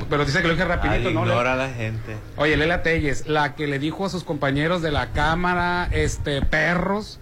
Pero 0.10 0.26
dice 0.26 0.42
que 0.42 0.48
lo 0.48 0.54
dije 0.54 0.66
rapidito, 0.66 1.08
Ay, 1.10 1.14
¿no? 1.14 1.22
ignora 1.24 1.54
a 1.54 1.56
la 1.56 1.70
gente. 1.70 2.16
Oye, 2.38 2.58
Lela 2.58 2.84
Telles, 2.84 3.28
la 3.28 3.56
que 3.56 3.68
le 3.68 3.80
dijo 3.80 4.06
a 4.06 4.10
sus 4.10 4.24
compañeros 4.24 4.82
de 4.82 4.92
la 4.92 5.08
cámara, 5.12 5.88
este, 5.92 6.42
perros, 6.42 7.20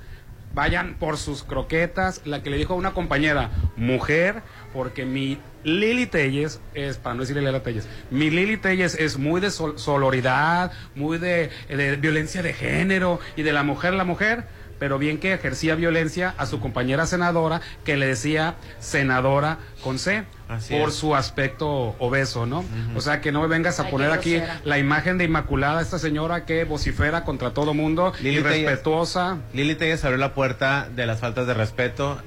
vayan 0.54 0.95
por 0.95 1.18
sus 1.18 1.44
croquetas, 1.44 2.22
la 2.26 2.41
que 2.41 2.49
le 2.49 2.58
dijo 2.58 2.74
a 2.74 2.78
una 2.78 2.91
compañera, 2.91 3.52
mujer, 3.76 4.41
porque 4.74 5.06
mi 5.06 5.38
Lili 5.64 6.06
Telles 6.08 6.62
es, 6.74 6.98
para 6.98 7.14
no 7.16 7.22
decirle 7.22 7.41
Lela 7.41 7.62
Telles, 7.62 7.88
mi 8.10 8.30
Lili 8.30 8.58
Telles 8.58 8.95
es 8.95 9.18
muy 9.18 9.40
de 9.41 9.52
sol- 9.52 9.78
sororidad, 9.78 10.72
muy 10.95 11.18
de, 11.18 11.49
de 11.70 11.95
violencia 11.98 12.41
de 12.41 12.54
género 12.54 13.20
y 13.36 13.44
de 13.44 13.54
la 13.54 13.64
mujer 13.64 13.94
la 13.94 14.04
mujer, 14.04 14.45
pero 14.80 14.98
bien 14.98 15.18
que 15.20 15.34
ejercía 15.34 15.76
violencia 15.76 16.34
a 16.38 16.45
su 16.45 16.60
compañera 16.60 17.06
senadora 17.06 17.62
que 17.84 17.98
le 17.98 18.08
decía 18.08 18.56
senadora 18.80 19.58
con 19.84 19.99
C 19.99 20.26
Así 20.48 20.74
por 20.74 20.90
es. 20.90 20.95
su 20.95 21.16
aspecto 21.16 21.95
obeso, 21.99 22.45
¿no? 22.45 22.64
O 22.95 23.02
sea, 23.02 23.20
que 23.20 23.32
no 23.32 23.41
me 23.41 23.48
vengas 23.48 23.80
a 23.80 23.84
Ay, 23.84 23.91
poner 23.91 24.12
aquí 24.12 24.41
la 24.64 24.80
imagen 24.80 25.18
de 25.18 25.26
Inmaculada, 25.26 25.82
esta 25.82 25.99
señora 25.99 26.45
que 26.45 26.64
vocifera 26.64 27.26
contra 27.26 27.52
todo 27.52 27.74
mundo, 27.74 28.14
Lili 28.22 28.38
irrespetuosa. 28.38 29.40
Lili 29.54 29.76
Telles 29.76 30.04
abrió 30.06 30.18
la 30.18 30.34
puerta 30.34 30.88
de 30.95 31.06
las 31.06 31.20
faltas 31.20 31.48
de 31.48 31.54
respeto. 31.54 32.22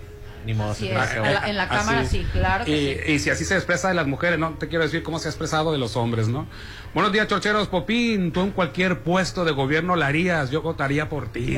Ni 0.51 0.55
modo. 0.55 0.73
Así 0.73 0.87
se 0.89 0.93
es. 0.95 0.99
tenía 1.11 1.11
que 1.23 1.29
En 1.29 1.35
la- 1.35 1.49
en 1.51 1.57
la 1.57 1.63
Así. 1.65 1.75
cámara 1.77 2.05
sí, 2.05 2.27
claro 2.33 2.65
que 2.65 2.71
y, 2.71 2.95
sí. 3.07 3.13
y 3.13 3.19
si 3.21 3.31
así 3.31 3.45
se 3.45 3.55
expresa 3.55 3.89
de 3.89 3.95
las 3.95 4.07
mujeres, 4.07 4.39
no 4.39 4.51
te 4.55 4.69
quiero 4.69 4.85
decir 4.85 5.03
cómo 5.03 5.19
se 5.19 5.29
ha 5.29 5.31
expresado 5.31 5.73
de 5.73 5.79
los 5.79 5.97
hombres, 5.97 6.29
¿no? 6.29 6.47
Buenos 6.95 7.13
días, 7.13 7.29
chorcheros. 7.29 7.69
Popín, 7.69 8.33
tú 8.33 8.41
en 8.43 8.51
cualquier 8.51 9.01
puesto 9.01 9.45
de 9.45 9.53
gobierno 9.53 9.97
la 9.97 10.07
harías, 10.09 10.51
yo 10.51 10.63
votaría 10.63 11.09
por 11.09 11.29
ti. 11.33 11.57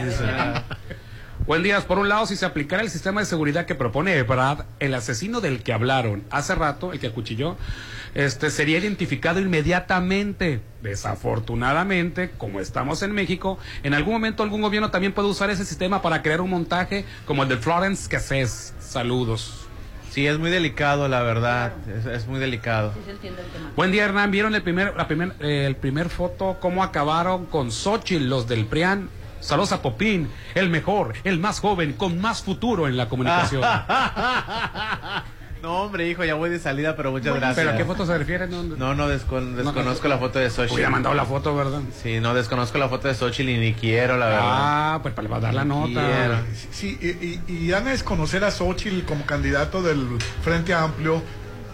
Buen 1.46 1.62
días. 1.64 1.84
Por 1.84 1.98
un 1.98 2.08
lado, 2.08 2.26
si 2.26 2.36
se 2.36 2.46
aplicara 2.46 2.82
el 2.82 2.90
sistema 2.90 3.20
de 3.20 3.26
seguridad 3.26 3.66
que 3.66 3.74
propone 3.74 4.14
Ebrard, 4.16 4.64
el 4.78 4.94
asesino 4.94 5.40
del 5.40 5.62
que 5.64 5.72
hablaron 5.72 6.22
hace 6.30 6.54
rato, 6.54 6.92
el 6.92 7.00
que 7.00 7.08
acuchilló, 7.08 7.56
este, 8.14 8.50
sería 8.50 8.78
identificado 8.78 9.40
inmediatamente. 9.40 10.60
Desafortunadamente, 10.82 12.30
como 12.38 12.60
estamos 12.60 13.02
en 13.02 13.12
México, 13.12 13.58
en 13.82 13.94
algún 13.94 14.14
momento 14.14 14.42
algún 14.42 14.62
gobierno 14.62 14.90
también 14.90 15.12
puede 15.12 15.28
usar 15.28 15.50
ese 15.50 15.64
sistema 15.64 16.02
para 16.02 16.22
crear 16.22 16.40
un 16.40 16.50
montaje 16.50 17.04
como 17.24 17.44
el 17.44 17.48
de 17.48 17.56
Florence 17.56 18.08
Cassés. 18.08 18.74
Saludos. 18.80 19.66
Sí, 20.10 20.26
es 20.26 20.38
muy 20.38 20.50
delicado, 20.50 21.08
la 21.08 21.22
verdad. 21.22 21.72
Es, 21.88 22.04
es 22.04 22.26
muy 22.26 22.38
delicado. 22.38 22.92
Sí 22.94 23.00
se 23.06 23.12
entiende 23.12 23.40
el 23.40 23.48
tema. 23.48 23.72
Buen 23.74 23.92
día, 23.92 24.04
Hernán. 24.04 24.30
¿Vieron 24.30 24.54
el 24.54 24.62
primer, 24.62 24.94
la 24.94 25.08
primer, 25.08 25.34
eh, 25.40 25.64
el 25.66 25.76
primer 25.76 26.10
foto 26.10 26.58
cómo 26.60 26.82
acabaron 26.82 27.46
con 27.46 27.72
Xochitl, 27.72 28.28
los 28.28 28.46
del 28.46 28.66
PRIAN? 28.66 29.08
Saludos 29.40 29.72
a 29.72 29.82
Popín, 29.82 30.28
el 30.54 30.68
mejor, 30.70 31.14
el 31.24 31.40
más 31.40 31.58
joven, 31.60 31.94
con 31.94 32.20
más 32.20 32.42
futuro 32.42 32.86
en 32.86 32.96
la 32.96 33.08
comunicación. 33.08 33.62
No, 35.62 35.82
hombre, 35.82 36.08
hijo, 36.08 36.24
ya 36.24 36.34
voy 36.34 36.50
de 36.50 36.58
salida, 36.58 36.96
pero 36.96 37.12
muchas 37.12 37.34
gracias. 37.36 37.54
¿Pero 37.56 37.70
a 37.70 37.76
qué 37.76 37.84
foto 37.84 38.04
se 38.04 38.18
refiere? 38.18 38.48
No, 38.48 38.62
No, 38.64 38.94
no, 38.94 39.08
descon- 39.08 39.54
desconozco 39.54 40.08
la 40.08 40.18
foto 40.18 40.38
de 40.40 40.50
Xochitl. 40.50 40.74
Hubiera 40.74 40.90
mandado 40.90 41.14
la 41.14 41.24
foto, 41.24 41.54
¿verdad? 41.54 41.80
Sí, 42.02 42.18
no, 42.20 42.34
desconozco 42.34 42.78
la 42.78 42.88
foto 42.88 43.06
de 43.08 43.14
Xochitl 43.14 43.48
y 43.50 43.58
ni 43.58 43.72
quiero, 43.74 44.16
la 44.18 44.26
verdad. 44.26 44.42
Ah, 44.44 44.98
pues 45.02 45.14
para 45.14 45.22
le 45.28 45.30
va 45.30 45.36
a 45.36 45.40
dar 45.40 45.54
la 45.54 45.64
nota. 45.64 45.86
quiero. 46.04 46.38
Sí, 46.72 46.98
y, 47.00 47.52
y, 47.52 47.56
y 47.64 47.66
desconocer 47.68 48.42
a 48.44 48.50
Xochitl 48.50 49.04
como 49.04 49.24
candidato 49.24 49.82
del 49.82 50.18
Frente 50.42 50.74
Amplio. 50.74 51.22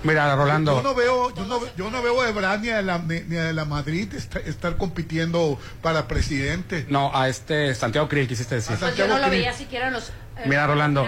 Mira, 0.05 0.37
Rolando. 0.37 0.77
Yo 0.77 0.83
no 0.83 0.95
veo, 0.95 1.35
yo 1.35 1.45
no, 1.47 1.61
yo 1.77 1.91
no 1.91 2.03
veo 2.03 2.21
a 2.23 2.29
Ebrard 2.29 2.61
ni 2.61 2.69
a 2.69 2.83
la, 2.83 2.99
ni, 2.99 3.21
ni 3.23 3.37
a 3.37 3.53
la 3.53 3.65
Madrid 3.65 4.13
est- 4.15 4.37
estar 4.47 4.77
compitiendo 4.77 5.59
para 5.83 6.07
presidente. 6.07 6.87
No, 6.89 7.11
a 7.17 7.29
este 7.29 7.75
Santiago 7.75 8.09
Krill 8.09 8.29
quisiste 8.29 8.55
decir. 8.57 8.77
Pues 8.79 8.97
yo 8.97 9.09
no 9.09 9.19
lo 9.19 9.29
veía 9.29 9.53
siquiera 9.53 9.89
en 9.89 9.95
los. 9.95 10.13
Eh, 10.39 10.45
Mira, 10.47 10.67
Rolando, 10.67 11.05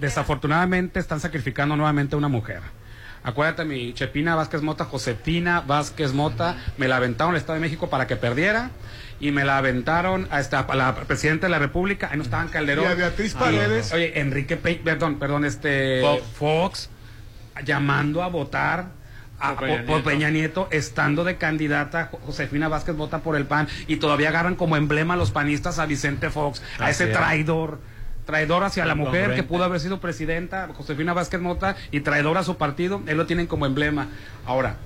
desafortunadamente 0.00 1.00
están 1.00 1.20
sacrificando 1.20 1.76
nuevamente 1.76 2.14
a 2.14 2.18
una 2.18 2.28
mujer. 2.28 2.60
Acuérdate, 3.22 3.64
mi 3.64 3.94
Chepina 3.94 4.34
Vázquez 4.34 4.60
Mota, 4.62 4.84
Josefina 4.84 5.62
Vázquez 5.66 6.12
Mota, 6.12 6.56
me 6.76 6.88
la 6.88 6.96
aventaron 6.96 7.32
al 7.34 7.38
Estado 7.38 7.54
de 7.54 7.60
México 7.60 7.88
para 7.88 8.06
que 8.06 8.16
perdiera 8.16 8.70
y 9.18 9.30
me 9.30 9.44
la 9.44 9.56
aventaron 9.56 10.28
a, 10.30 10.40
esta, 10.40 10.60
a 10.60 10.74
la 10.76 10.94
presidenta 10.94 11.46
de 11.46 11.50
la 11.50 11.58
República, 11.58 12.08
ahí 12.10 12.18
no 12.18 12.22
estaban 12.22 12.48
Calderón. 12.48 12.84
Y 12.84 12.88
a 12.88 12.94
Beatriz 12.94 13.32
Paredes. 13.34 13.92
Oye, 13.94 14.20
Enrique 14.20 14.56
Pe 14.58 14.74
perdón, 14.84 15.18
perdón, 15.18 15.46
este 15.46 16.02
Fox. 16.02 16.22
Fox, 16.36 16.90
llamando 17.64 18.22
a 18.22 18.28
votar 18.28 18.88
a- 19.40 19.54
Por 19.56 19.66
Peña 19.68 19.76
por 19.78 19.86
Nieto. 19.96 20.04
Peña 20.04 20.30
Nieto, 20.30 20.68
estando 20.70 21.24
de 21.24 21.36
candidata, 21.36 22.08
Jo- 22.10 22.20
Josefina 22.26 22.68
Vázquez 22.68 22.94
vota 22.96 23.18
por 23.20 23.36
el 23.36 23.46
PAN 23.46 23.68
y 23.86 23.96
todavía 23.96 24.28
agarran 24.28 24.54
como 24.56 24.76
emblema 24.76 25.16
los 25.16 25.30
panistas 25.30 25.78
a 25.78 25.86
Vicente 25.86 26.28
Fox, 26.30 26.62
a 26.78 26.84
Así 26.84 27.04
ese 27.04 27.10
es. 27.12 27.16
Traidor, 28.24 28.64
hacia 28.64 28.84
la 28.84 28.94
mujer 28.94 29.34
que 29.34 29.42
pudo 29.42 29.64
haber 29.64 29.80
sido 29.80 30.00
presidenta, 30.00 30.68
Josefina 30.74 31.12
Vázquez 31.12 31.40
Mota, 31.40 31.76
y 31.90 32.00
traidor 32.00 32.38
a 32.38 32.42
su 32.42 32.56
partido, 32.56 33.02
él 33.06 33.16
lo 33.16 33.26
tienen 33.26 33.46
como 33.46 33.66
emblema. 33.66 34.08
Ahora, 34.46 34.76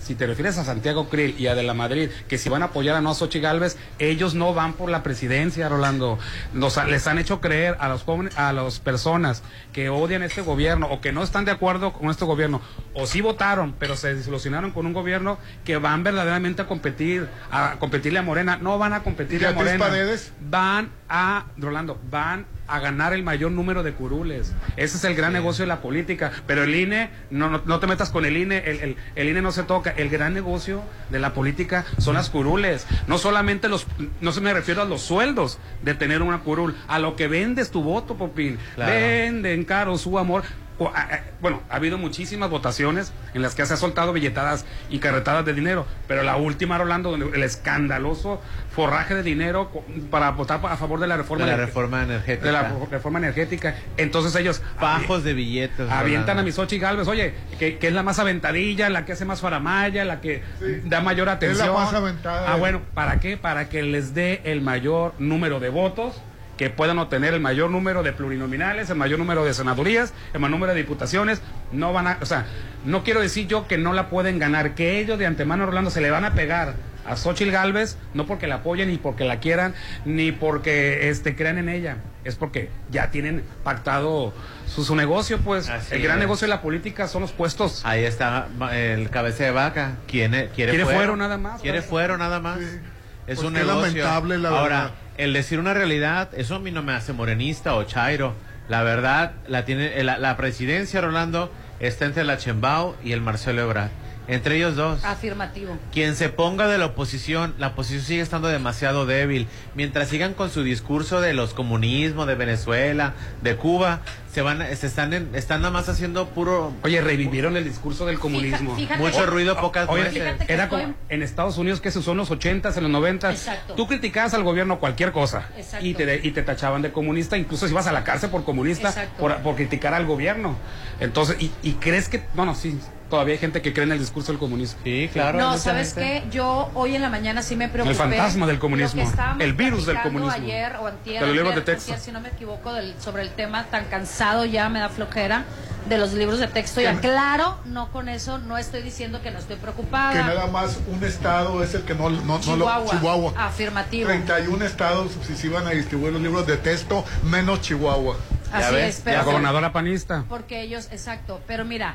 si 0.00 0.14
te 0.14 0.26
refieres 0.26 0.56
a 0.58 0.64
Santiago 0.64 1.08
Krill 1.08 1.34
y 1.38 1.48
a 1.48 1.54
De 1.54 1.62
la 1.62 1.74
Madrid, 1.74 2.08
que 2.28 2.38
si 2.38 2.48
van 2.48 2.62
a 2.62 2.66
apoyar 2.66 2.96
a 2.96 3.00
no 3.00 3.14
Xochitl 3.14 3.42
Galvez, 3.42 3.76
ellos 3.98 4.34
no 4.34 4.54
van 4.54 4.72
por 4.72 4.90
la 4.90 5.02
presidencia, 5.02 5.68
Rolando. 5.68 6.18
Nos, 6.54 6.82
les 6.86 7.06
han 7.06 7.18
hecho 7.18 7.40
creer 7.40 7.76
a 7.78 7.88
los 7.88 8.04
jóvenes, 8.04 8.36
a 8.38 8.52
las 8.52 8.78
personas 8.80 9.42
que 9.72 9.90
odian 9.90 10.22
este 10.22 10.40
gobierno 10.40 10.86
o 10.86 11.00
que 11.00 11.12
no 11.12 11.22
están 11.22 11.44
de 11.44 11.50
acuerdo 11.50 11.92
con 11.92 12.10
este 12.10 12.24
gobierno, 12.24 12.62
o 12.94 13.06
sí 13.06 13.20
votaron, 13.20 13.74
pero 13.78 13.96
se 13.96 14.14
desilusionaron 14.14 14.70
con 14.70 14.86
un 14.86 14.92
gobierno 14.92 15.38
que 15.64 15.76
van 15.76 16.04
verdaderamente 16.04 16.62
a 16.62 16.66
competir, 16.66 17.28
a 17.50 17.76
competirle 17.78 18.20
a 18.20 18.22
Morena. 18.22 18.56
No 18.56 18.78
van 18.78 18.94
a 18.94 19.02
competirle 19.02 19.48
a 19.48 19.52
Morena. 19.52 19.84
Paredes. 19.84 20.32
Van 20.40 20.90
a, 21.08 21.46
Rolando, 21.58 22.00
van 22.10 22.46
a 22.68 22.78
ganar 22.80 23.12
el 23.14 23.22
mayor 23.22 23.50
número 23.52 23.82
de 23.82 23.92
curules. 23.92 24.52
Ese 24.76 24.96
es 24.98 25.04
el 25.04 25.14
gran 25.14 25.32
negocio 25.32 25.62
de 25.64 25.68
la 25.68 25.80
política. 25.80 26.30
Pero 26.46 26.64
el 26.64 26.74
INE, 26.74 27.10
no, 27.30 27.48
no, 27.50 27.62
no 27.64 27.80
te 27.80 27.86
metas 27.86 28.10
con 28.10 28.24
el 28.24 28.36
INE, 28.36 28.58
el, 28.58 28.80
el- 28.80 28.96
el 29.16 29.28
INE 29.28 29.42
no 29.42 29.52
se 29.52 29.62
toca. 29.64 29.90
El 29.90 30.08
gran 30.10 30.34
negocio 30.34 30.82
de 31.10 31.18
la 31.18 31.32
política 31.34 31.84
son 31.98 32.14
las 32.14 32.30
curules. 32.30 32.86
No 33.06 33.18
solamente 33.18 33.68
los, 33.68 33.86
no 34.20 34.32
se 34.32 34.40
me 34.40 34.52
refiero 34.52 34.82
a 34.82 34.84
los 34.84 35.02
sueldos 35.02 35.58
de 35.82 35.94
tener 35.94 36.22
una 36.22 36.38
curul, 36.40 36.76
a 36.88 36.98
lo 36.98 37.16
que 37.16 37.26
vendes 37.28 37.70
tu 37.70 37.82
voto, 37.82 38.16
Popín. 38.16 38.58
Claro. 38.74 38.92
Venden 38.92 39.64
caro 39.64 39.96
su 39.98 40.18
amor. 40.18 40.44
O, 40.78 40.88
a- 40.88 41.00
a- 41.00 41.20
Bueno, 41.40 41.62
ha 41.70 41.76
habido 41.76 41.98
muchísimas 41.98 42.50
votaciones 42.50 43.12
en 43.34 43.42
las 43.42 43.54
que 43.54 43.64
se 43.66 43.74
ha 43.74 43.76
soltado 43.76 44.12
billetadas 44.12 44.64
y 44.90 44.98
carretadas 44.98 45.44
de 45.44 45.52
dinero, 45.54 45.86
pero 46.08 46.22
la 46.24 46.36
última, 46.36 46.78
Rolando, 46.78 47.10
donde 47.12 47.26
el 47.36 47.42
escandaloso 47.44 48.40
forraje 48.74 49.14
de 49.14 49.22
dinero 49.22 49.70
para 50.10 50.30
votar 50.32 50.60
a 50.64 50.76
favor 50.76 50.98
de 51.00 51.06
la 51.06 51.16
reforma 51.16 51.44
De 51.44 51.50
la 51.52 51.56
reforma 51.56 52.02
energética. 52.02 52.46
de 52.46 52.52
la 52.52 52.72
reforma 52.90 53.18
energética. 53.18 53.76
Entonces 53.96 54.34
ellos 54.36 54.62
Bajos 54.80 55.24
de 55.24 55.34
billetes. 55.34 55.90
avientan 55.90 56.30
a 56.38 56.42
Rolando. 56.42 56.42
mi 56.44 56.52
Xochitl 56.52 56.82
Galvez, 56.82 57.08
oye, 57.08 57.34
que, 57.58 57.78
que 57.78 57.88
es 57.88 57.92
la 57.92 58.02
más 58.02 58.18
aventadilla, 58.18 58.88
la 58.90 59.04
que 59.04 59.12
hace 59.12 59.24
más 59.24 59.40
faramaya, 59.40 60.04
la 60.04 60.20
que 60.20 60.42
da 60.84 61.00
mayor 61.00 61.28
atención. 61.28 61.72
más 61.74 61.92
aventada. 61.94 62.52
Ah, 62.52 62.56
bueno, 62.56 62.82
¿para 62.94 63.20
qué? 63.20 63.36
Para 63.36 63.68
que 63.68 63.82
les 63.82 64.14
dé 64.14 64.40
el 64.44 64.60
mayor 64.60 65.14
número 65.18 65.60
de 65.60 65.68
votos, 65.70 66.20
que 66.58 66.68
puedan 66.68 66.98
obtener 66.98 67.32
el 67.32 67.40
mayor 67.40 67.70
número 67.70 68.02
de 68.02 68.12
plurinominales, 68.12 68.90
el 68.90 68.96
mayor 68.96 69.18
número 69.18 69.44
de 69.44 69.54
senadurías, 69.54 70.12
el 70.34 70.40
mayor 70.40 70.50
número 70.50 70.74
de 70.74 70.80
diputaciones. 70.80 71.40
No 71.72 71.92
van 71.94 72.06
a, 72.08 72.18
o 72.20 72.26
sea, 72.26 72.44
no 72.84 73.04
quiero 73.04 73.20
decir 73.22 73.46
yo 73.46 73.66
que 73.66 73.78
no 73.78 73.92
la 73.94 74.10
pueden 74.10 74.38
ganar, 74.38 74.74
que 74.74 74.98
ellos 75.00 75.18
de 75.18 75.26
antemano, 75.26 75.64
Rolando, 75.64 75.90
se 75.90 76.00
le 76.02 76.10
van 76.10 76.24
a 76.26 76.34
pegar 76.34 76.74
a 77.06 77.16
Xochitl 77.16 77.50
Galvez, 77.52 77.96
no 78.12 78.26
porque 78.26 78.46
la 78.46 78.56
apoyen, 78.56 78.88
ni 78.90 78.98
porque 78.98 79.24
la 79.24 79.40
quieran, 79.40 79.74
ni 80.04 80.30
porque 80.32 81.08
este, 81.08 81.34
crean 81.34 81.56
en 81.56 81.70
ella. 81.70 81.96
Es 82.24 82.34
porque 82.34 82.68
ya 82.90 83.10
tienen 83.10 83.42
pactado 83.64 84.34
su, 84.66 84.84
su 84.84 84.94
negocio, 84.94 85.38
pues. 85.38 85.70
Así 85.70 85.94
el 85.94 86.02
gran 86.02 86.18
es. 86.18 86.20
negocio 86.24 86.46
de 86.46 86.50
la 86.50 86.60
política 86.60 87.08
son 87.08 87.22
los 87.22 87.32
puestos. 87.32 87.80
Ahí 87.86 88.04
está 88.04 88.48
el 88.72 89.08
cabeza 89.08 89.44
de 89.44 89.52
vaca. 89.52 89.92
¿Quiere, 90.06 90.48
quiere, 90.54 90.72
Quiere 90.72 90.84
fuero 90.84 91.16
nada 91.16 91.38
más, 91.38 91.62
Quiere 91.62 91.78
¿verdad? 91.78 91.88
fuero 91.90 92.18
nada 92.18 92.40
más. 92.40 92.58
Es 92.58 93.36
Pues 93.36 93.42
un 93.42 93.54
qué 93.54 93.60
negocio. 93.60 93.86
lamentable, 93.86 94.38
la 94.38 94.48
Ahora, 94.50 94.78
verdad. 94.80 94.90
El 95.18 95.32
decir 95.32 95.58
una 95.58 95.74
realidad, 95.74 96.30
eso 96.34 96.54
a 96.54 96.58
mí 96.60 96.70
no 96.70 96.82
me 96.82 96.92
hace 96.92 97.12
morenista 97.12 97.74
o 97.74 97.84
chairo. 97.84 98.34
La 98.68 98.82
verdad, 98.82 99.32
la 99.48 99.64
tiene 99.64 100.02
la, 100.04 100.18
la 100.18 100.36
presidencia, 100.36 101.00
Rolando, 101.00 101.52
está 101.80 102.06
entre 102.06 102.24
la 102.24 102.38
Chembao 102.38 102.96
y 103.04 103.12
el 103.12 103.20
Marcelo 103.20 103.62
Ebrard. 103.62 103.90
Entre 104.28 104.56
ellos 104.56 104.76
dos. 104.76 105.02
Afirmativo. 105.04 105.78
Quien 105.92 106.14
se 106.14 106.28
ponga 106.28 106.68
de 106.68 106.76
la 106.76 106.86
oposición, 106.86 107.54
la 107.58 107.68
oposición 107.68 108.02
sigue 108.02 108.20
estando 108.20 108.48
demasiado 108.48 109.06
débil. 109.06 109.46
Mientras 109.74 110.08
sigan 110.08 110.34
con 110.34 110.50
su 110.50 110.62
discurso 110.62 111.20
de 111.22 111.32
los 111.32 111.54
comunismos, 111.54 112.26
de 112.26 112.34
Venezuela, 112.34 113.14
de 113.42 113.56
Cuba, 113.56 114.00
se 114.30 114.42
van, 114.42 114.58
se 114.76 114.86
están, 114.86 115.14
en- 115.14 115.34
están 115.34 115.62
nada 115.62 115.72
más 115.72 115.88
haciendo 115.88 116.28
puro. 116.28 116.74
Oye, 116.82 117.00
revivieron 117.00 117.56
el 117.56 117.64
discurso 117.64 118.04
del 118.04 118.18
comunismo. 118.18 118.76
fíjate- 118.76 119.00
Mucho 119.02 119.24
ruido, 119.24 119.56
pocas 119.58 119.88
Oye, 119.88 120.02
nueces. 120.02 120.22
Fíjate 120.22 120.46
que 120.46 120.52
Era 120.52 120.64
estoy- 120.64 120.82
como 120.82 120.94
en 121.08 121.22
Estados 121.22 121.56
Unidos 121.56 121.80
que 121.80 121.90
se 121.90 121.98
usó 122.00 122.12
en 122.12 122.18
los 122.18 122.30
80s, 122.30 122.76
en 122.76 122.82
los 122.82 122.92
90s. 122.92 123.32
Exacto. 123.32 123.74
Tú 123.74 123.86
criticabas 123.86 124.34
al 124.34 124.42
gobierno 124.42 124.78
cualquier 124.78 125.12
cosa 125.12 125.48
Exacto. 125.56 125.86
y 125.86 125.94
te, 125.94 126.20
y 126.22 126.30
te 126.32 126.42
tachaban 126.42 126.82
de 126.82 126.92
comunista, 126.92 127.38
incluso 127.38 127.66
si 127.66 127.72
ibas 127.72 127.86
a 127.86 127.92
la 127.92 128.04
cárcel 128.04 128.28
por 128.28 128.44
comunista 128.44 128.92
por, 129.18 129.38
por 129.38 129.56
criticar 129.56 129.94
al 129.94 130.04
gobierno. 130.04 130.54
Entonces, 131.00 131.36
y, 131.40 131.50
y 131.62 131.72
crees 131.74 132.10
que, 132.10 132.22
bueno, 132.34 132.54
sí, 132.54 132.78
todavía 133.10 133.34
hay 133.34 133.38
gente 133.38 133.62
que 133.62 133.72
cree 133.72 133.84
en 133.84 133.92
el 133.92 133.98
discurso 133.98 134.32
del 134.32 134.38
comunismo. 134.38 134.78
Sí, 134.84 135.08
claro. 135.12 135.38
No, 135.38 135.56
¿sabes 135.58 135.94
qué? 135.94 136.24
Yo 136.30 136.70
hoy 136.74 136.94
en 136.94 137.02
la 137.02 137.08
mañana 137.10 137.42
sí 137.42 137.56
me 137.56 137.68
preocupé. 137.68 137.90
El 137.92 137.96
fantasma 137.96 138.46
del 138.46 138.58
comunismo, 138.58 139.02
el 139.38 139.52
virus 139.54 139.86
del 139.86 140.00
comunismo. 140.00 140.32
ayer 140.32 140.76
o 140.80 140.86
antier, 140.86 141.20
De 141.20 141.26
los 141.26 141.36
libros 141.36 141.54
de 141.54 141.60
texto. 141.62 141.92
antier, 141.92 142.00
si 142.04 142.12
no 142.12 142.20
me 142.20 142.28
equivoco, 142.28 142.72
del- 142.72 142.94
sobre 143.00 143.22
el 143.22 143.30
tema 143.30 143.64
tan 143.64 143.84
cansado 143.86 144.44
ya, 144.44 144.68
me 144.68 144.78
da 144.80 144.88
flojera, 144.88 145.44
de 145.88 145.96
los 145.96 146.12
libros 146.12 146.38
de 146.38 146.48
texto. 146.48 146.80
Y 146.82 146.86
aclaro, 146.86 147.56
no 147.64 147.90
con 147.90 148.10
eso, 148.10 148.38
no 148.38 148.58
estoy 148.58 148.82
diciendo 148.82 149.22
que 149.22 149.30
no 149.30 149.38
estoy 149.38 149.56
preocupada. 149.56 150.12
Que 150.12 150.18
nada 150.18 150.46
más 150.48 150.78
un 150.86 151.02
estado 151.02 151.62
es 151.62 151.72
el 151.74 151.82
que 151.84 151.94
no, 151.94 152.10
no, 152.10 152.20
no 152.24 152.34
lo- 152.36 152.40
Chihuahua. 152.40 152.90
Chihuahua. 152.90 153.32
Afirmativo. 153.38 154.08
31 154.08 154.64
estados 154.66 155.12
si 155.26 155.34
se 155.34 155.46
iban 155.46 155.66
a 155.66 155.70
distribuir 155.70 156.12
los 156.12 156.20
libros 156.20 156.46
de 156.46 156.58
texto, 156.58 157.04
menos 157.24 157.62
Chihuahua. 157.62 158.16
Así 158.52 158.74
es, 158.76 159.00
pero 159.04 159.18
La 159.18 159.24
gobernadora 159.24 159.72
panista. 159.72 160.24
Porque 160.28 160.60
ellos, 160.62 160.88
exacto. 160.90 161.40
Pero 161.46 161.64
mira, 161.64 161.94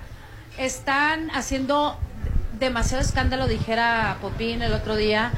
están 0.57 1.29
haciendo 1.31 1.97
demasiado 2.59 3.03
escándalo, 3.03 3.47
dijera 3.47 4.17
Popín 4.21 4.61
el 4.61 4.73
otro 4.73 4.95
día, 4.95 5.31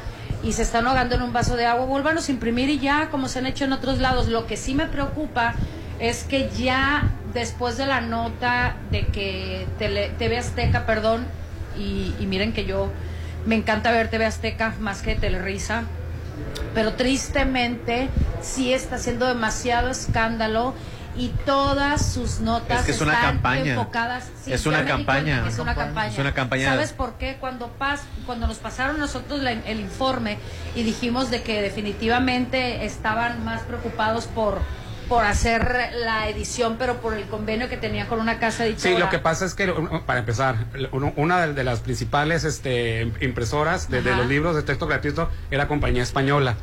y 0.43 0.53
se 0.53 0.61
están 0.61 0.85
ahogando 0.87 1.15
en 1.15 1.21
un 1.21 1.33
vaso 1.33 1.55
de 1.55 1.65
agua. 1.65 1.85
Vuélvanos 1.85 2.29
a 2.29 2.31
imprimir 2.31 2.69
y 2.69 2.79
ya, 2.79 3.09
como 3.09 3.27
se 3.27 3.39
han 3.39 3.47
hecho 3.47 3.65
en 3.65 3.73
otros 3.73 3.99
lados. 3.99 4.27
Lo 4.27 4.45
que 4.45 4.57
sí 4.57 4.75
me 4.75 4.85
preocupa 4.85 5.55
es 5.99 6.23
que 6.23 6.49
ya 6.49 7.09
después 7.33 7.77
de 7.77 7.85
la 7.85 8.01
nota 8.01 8.75
de 8.91 9.07
que 9.07 9.65
TV 9.79 10.37
Azteca, 10.37 10.85
perdón, 10.85 11.25
y, 11.77 12.13
y 12.19 12.25
miren 12.27 12.53
que 12.53 12.65
yo 12.65 12.89
me 13.45 13.55
encanta 13.55 13.91
ver 13.91 14.09
TV 14.09 14.25
Azteca 14.25 14.75
más 14.79 15.01
que 15.01 15.15
Telerisa, 15.15 15.83
pero 16.73 16.93
tristemente 16.93 18.09
sí 18.41 18.73
está 18.73 18.95
haciendo 18.95 19.25
demasiado 19.27 19.89
escándalo 19.89 20.73
y 21.17 21.29
todas 21.45 22.13
sus 22.13 22.39
notas 22.41 22.79
Es 22.81 22.85
que 22.85 22.91
es 22.91 23.01
una 23.01 23.13
están 23.13 23.33
campaña. 23.35 23.73
enfocadas 23.73 24.29
sí, 24.43 24.51
Es 24.53 24.65
una 24.65 24.85
campaña. 24.85 25.43
que 25.43 25.49
es 25.49 25.59
una 25.59 25.73
campaña 25.75 26.11
Es 26.13 26.19
una 26.19 26.33
campaña. 26.33 26.65
sabes 26.69 26.91
por 26.93 27.13
qué 27.17 27.37
cuando 27.39 27.69
pas 27.69 28.01
cuando 28.25 28.47
nos 28.47 28.57
pasaron 28.57 28.99
nosotros 28.99 29.41
la- 29.41 29.51
el 29.51 29.79
informe 29.79 30.37
y 30.75 30.83
dijimos 30.83 31.31
de 31.31 31.41
que 31.43 31.61
definitivamente 31.61 32.85
estaban 32.85 33.43
más 33.45 33.61
preocupados 33.63 34.25
por 34.27 34.59
por 35.07 35.23
hacer 35.23 35.91
la 36.03 36.27
edición 36.29 36.77
pero 36.79 36.95
por 36.97 37.13
el 37.13 37.25
convenio 37.25 37.69
que 37.69 37.77
tenía 37.77 38.07
con 38.07 38.19
una 38.19 38.39
casa 38.39 38.65
editora 38.65 38.95
Sí, 38.95 38.97
lo 38.99 39.07
que 39.11 39.19
pasa 39.19 39.45
es 39.45 39.53
que, 39.53 39.71
para 40.07 40.17
empezar, 40.19 40.55
una 41.15 41.45
de- 41.45 41.63
las 41.63 41.81
principales 41.81 42.43
este, 42.43 43.01
impresoras 43.21 43.87
de, 43.91 44.01
de 44.01 44.15
los 44.15 44.25
libros 44.25 44.55
de 44.55 44.63
texto 44.63 44.87
gratuito 44.87 45.29
era 45.51 45.67
compañía 45.67 46.01
española. 46.01 46.55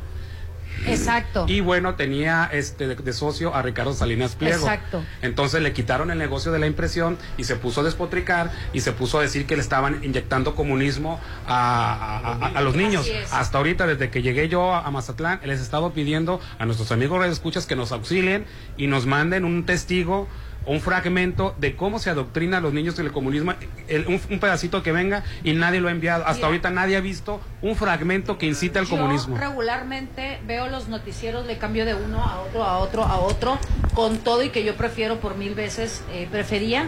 Exacto 0.87 1.45
Y 1.47 1.59
bueno, 1.61 1.95
tenía 1.95 2.49
este 2.51 2.87
de, 2.87 2.95
de 2.95 3.13
socio 3.13 3.53
a 3.55 3.61
Ricardo 3.61 3.93
Salinas 3.93 4.35
Pliego. 4.35 4.57
Exacto. 4.57 5.03
Entonces 5.21 5.61
le 5.61 5.73
quitaron 5.73 6.11
el 6.11 6.17
negocio 6.17 6.51
de 6.51 6.59
la 6.59 6.67
impresión 6.67 7.17
y 7.37 7.43
se 7.45 7.55
puso 7.55 7.81
a 7.81 7.83
despotricar 7.83 8.51
y 8.73 8.81
se 8.81 8.91
puso 8.91 9.19
a 9.19 9.21
decir 9.21 9.45
que 9.45 9.55
le 9.55 9.61
estaban 9.61 10.03
inyectando 10.03 10.55
comunismo 10.55 11.19
a, 11.47 11.93
a- 11.93 12.45
a- 12.47 12.57
a 12.57 12.61
los 12.61 12.75
niños. 12.75 13.07
Hasta 13.31 13.57
ahorita, 13.57 13.87
desde 13.87 14.09
que 14.09 14.21
llegué 14.21 14.49
yo 14.49 14.73
a, 14.73 14.81
a 14.85 14.91
Mazatlán, 14.91 15.39
les 15.45 15.59
he 15.59 15.63
estado 15.63 15.93
pidiendo 15.93 16.39
a 16.59 16.65
nuestros 16.65 16.91
amigos 16.91 17.25
escuchas 17.25 17.65
que 17.65 17.75
nos 17.75 17.91
auxilien 17.91 18.45
y 18.77 18.87
nos 18.87 19.05
manden 19.05 19.45
un 19.45 19.65
testigo 19.65 20.27
un 20.65 20.79
fragmento 20.79 21.53
de 21.57 21.75
cómo 21.75 21.99
se 21.99 22.09
adoctrina 22.09 22.57
a 22.57 22.61
los 22.61 22.73
niños 22.73 22.95
del 22.95 23.11
comunismo, 23.11 23.53
el- 23.87 24.07
un, 24.07 24.21
un 24.29 24.39
pedacito 24.39 24.81
que 24.81 24.91
venga 24.91 25.23
y 25.43 25.53
nadie 25.53 25.81
lo 25.81 25.89
ha 25.89 25.91
enviado. 25.91 26.23
Hasta 26.23 26.35
Mira. 26.35 26.47
ahorita 26.47 26.69
nadie 26.69 26.95
ha 26.97 27.01
visto 27.01 27.41
un 27.61 27.75
fragmento 27.75 28.37
que 28.37 28.45
incita 28.45 28.79
al 28.79 28.85
Yo 28.85 28.91
comunismo. 28.97 29.37
regularmente 29.37 30.39
veo 30.47 30.67
los 30.69 30.87
noticieros, 30.87 31.45
le 31.45 31.57
cambio 31.57 31.85
de 31.85 31.95
uno 31.95 32.23
a 32.23 32.39
otro, 32.41 32.63
a 32.63 32.77
otro, 32.77 33.03
a 33.03 33.17
otro, 33.19 33.57
con 33.93 34.17
todo 34.19 34.43
y 34.43 34.49
que 34.49 34.63
yo 34.63 34.75
prefiero 34.75 35.19
por 35.19 35.35
mil 35.35 35.53
veces, 35.55 36.03
eh, 36.13 36.27
prefería 36.31 36.85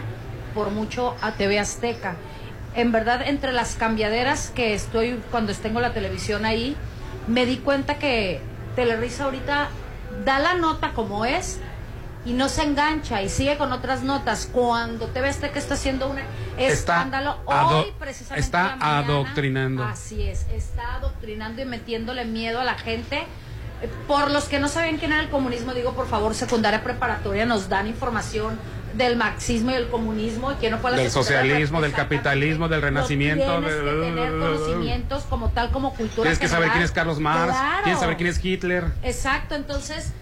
por 0.53 0.71
mucho 0.71 1.15
a 1.21 1.33
TV 1.33 1.59
Azteca. 1.59 2.15
En 2.75 2.91
verdad, 2.91 3.21
entre 3.27 3.51
las 3.53 3.75
cambiaderas 3.75 4.51
que 4.55 4.73
estoy, 4.73 5.19
cuando 5.31 5.53
tengo 5.53 5.79
la 5.81 5.93
televisión 5.93 6.45
ahí, 6.45 6.75
me 7.27 7.45
di 7.45 7.57
cuenta 7.57 7.97
que 7.97 8.39
Telerisa 8.75 9.25
ahorita 9.25 9.69
da 10.25 10.39
la 10.39 10.53
nota 10.55 10.91
como 10.93 11.25
es 11.25 11.59
y 12.25 12.33
no 12.33 12.49
se 12.49 12.63
engancha 12.63 13.21
y 13.21 13.29
sigue 13.29 13.57
con 13.57 13.71
otras 13.71 14.01
notas. 14.03 14.49
Cuando 14.51 15.07
TV 15.07 15.29
Azteca 15.29 15.59
está 15.59 15.75
haciendo 15.75 16.07
un 16.09 16.17
Está 16.57 16.93
escándalo, 16.95 17.37
ado- 17.47 17.79
hoy 17.83 17.93
precisamente 17.99 18.39
está 18.43 18.63
la 18.63 18.75
mañana, 18.77 18.97
adoctrinando. 18.97 19.83
Así 19.83 20.23
es, 20.23 20.45
está 20.51 20.95
adoctrinando 20.95 21.61
y 21.61 21.65
metiéndole 21.65 22.25
miedo 22.25 22.59
a 22.59 22.63
la 22.63 22.75
gente. 22.75 23.25
Eh, 23.81 23.89
Por 24.07 24.31
los 24.31 24.45
que 24.45 24.59
no 24.59 24.67
sabían 24.69 24.97
quién 24.97 25.11
era 25.11 25.21
el 25.21 25.29
comunismo, 25.29 25.73
digo, 25.73 25.93
por 25.93 26.07
favor, 26.07 26.33
secundaria 26.33 26.81
preparatoria, 26.83 27.45
nos 27.45 27.67
dan 27.69 27.87
información 27.87 28.57
del 28.95 29.17
marxismo 29.17 29.71
y 29.71 29.73
el 29.73 29.89
comunismo. 29.89 30.53
y 30.53 30.55
que 30.55 30.71
no 30.71 30.77
fue 30.77 30.91
la 30.91 30.97
Del 30.97 31.11
socialismo, 31.11 31.81
del 31.81 31.91
capitalismo, 31.91 32.69
del 32.69 32.81
renacimiento. 32.81 33.43
Tienes 33.59 33.75
que 33.75 33.81
de- 33.83 34.01
tener 34.11 34.31
conocimientos 34.39 35.23
como 35.23 35.49
tal, 35.49 35.69
como 35.71 35.89
cultura 35.93 36.21
Tienes 36.23 36.39
que 36.39 36.47
saber 36.47 36.69
general. 36.69 36.73
quién 36.77 36.83
es 36.85 36.91
Carlos 36.91 37.19
Marx, 37.19 37.53
Claro. 37.53 37.83
tienes 37.83 37.97
que 37.99 38.01
saber 38.01 38.15
quién 38.17 38.29
es 38.29 38.45
Hitler. 38.45 38.85
Exacto, 39.03 39.55
entonces, 39.55 40.13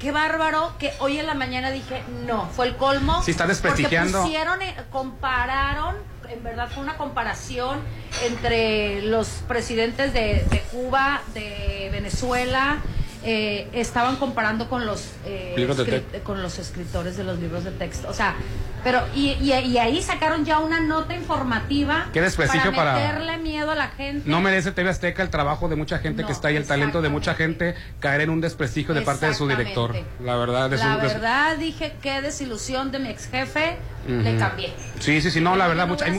qué 0.00 0.10
bárbaro 0.10 0.72
que 0.78 0.92
hoy 0.98 1.18
en 1.18 1.26
la 1.26 1.34
mañana 1.34 1.70
dije, 1.70 2.02
no, 2.26 2.48
fue 2.48 2.66
el 2.66 2.76
colmo. 2.76 3.22
Sí, 3.22 3.30
está 3.30 3.46
desprestigiando. 3.46 4.18
Porque 4.18 4.32
pusieron, 4.32 4.62
eh, 4.62 4.74
compararon, 4.90 5.94
en 6.28 6.42
verdad 6.42 6.68
fue 6.72 6.82
una 6.82 6.96
comparación 6.96 7.80
entre 8.24 9.02
los 9.02 9.28
presidentes 9.46 10.12
de, 10.12 10.44
de 10.50 10.60
Cuba, 10.72 11.20
de 11.34 11.90
Venezuela, 11.92 12.78
eh, 13.22 13.68
estaban 13.72 14.16
comparando 14.16 14.68
con 14.68 14.86
los 14.86 15.10
eh, 15.26 16.20
con 16.24 16.42
los 16.42 16.58
escritores 16.58 17.16
de 17.16 17.24
los 17.24 17.38
libros 17.38 17.64
de 17.64 17.70
texto. 17.70 18.08
O 18.08 18.14
sea, 18.14 18.34
pero 18.82 19.02
y, 19.14 19.32
y- 19.40 19.52
y 19.52 19.78
ahí 19.78 20.00
sacaron 20.02 20.44
ya 20.46 20.58
una 20.58 20.80
nota 20.80 21.14
informativa 21.14 22.08
Qué 22.14 22.20
desprestigio 22.22 22.72
para 22.72 22.94
para- 22.94 23.08
meterle 23.08 23.36
miedo 23.38 23.70
a 23.70 23.74
la 23.74 23.88
gente. 23.88 24.28
No 24.28 24.40
merece 24.40 24.72
TV 24.72 24.88
Azteca 24.88 25.22
el 25.22 25.28
trabajo 25.30 25.68
de 25.68 25.76
mucha 25.76 25.98
gente 25.98 26.24
que 26.24 26.32
está 26.32 26.48
ahí, 26.48 26.56
el 26.56 26.66
talento 26.66 27.02
de 27.02 27.08
mucha 27.10 27.34
gente, 27.34 27.74
caer 28.00 28.22
en 28.22 28.30
un 28.30 28.40
desprestigio 28.40 28.94
de 28.94 29.02
parte 29.02 29.26
de 29.26 29.34
su 29.34 29.46
director. 29.48 29.94
La 30.24 30.36
verdad, 30.36 30.70
de 30.70 30.78
su- 30.78 30.84
La 30.84 30.96
de 30.96 31.08
su- 31.08 31.14
verdad 31.14 31.56
dije 31.58 31.92
qué 32.02 32.22
desilusión 32.22 32.90
de 32.90 32.98
mi 33.00 33.08
ex 33.10 33.26
jefe, 33.28 33.76
le 34.08 34.36
cambié. 34.38 34.72
Sí, 34.98 35.20
sí, 35.20 35.30
sí, 35.30 35.40
no, 35.42 35.56
la 35.56 35.68
verdad, 35.68 35.86
no 35.86 35.92
mucha, 35.92 36.06
hay 36.06 36.18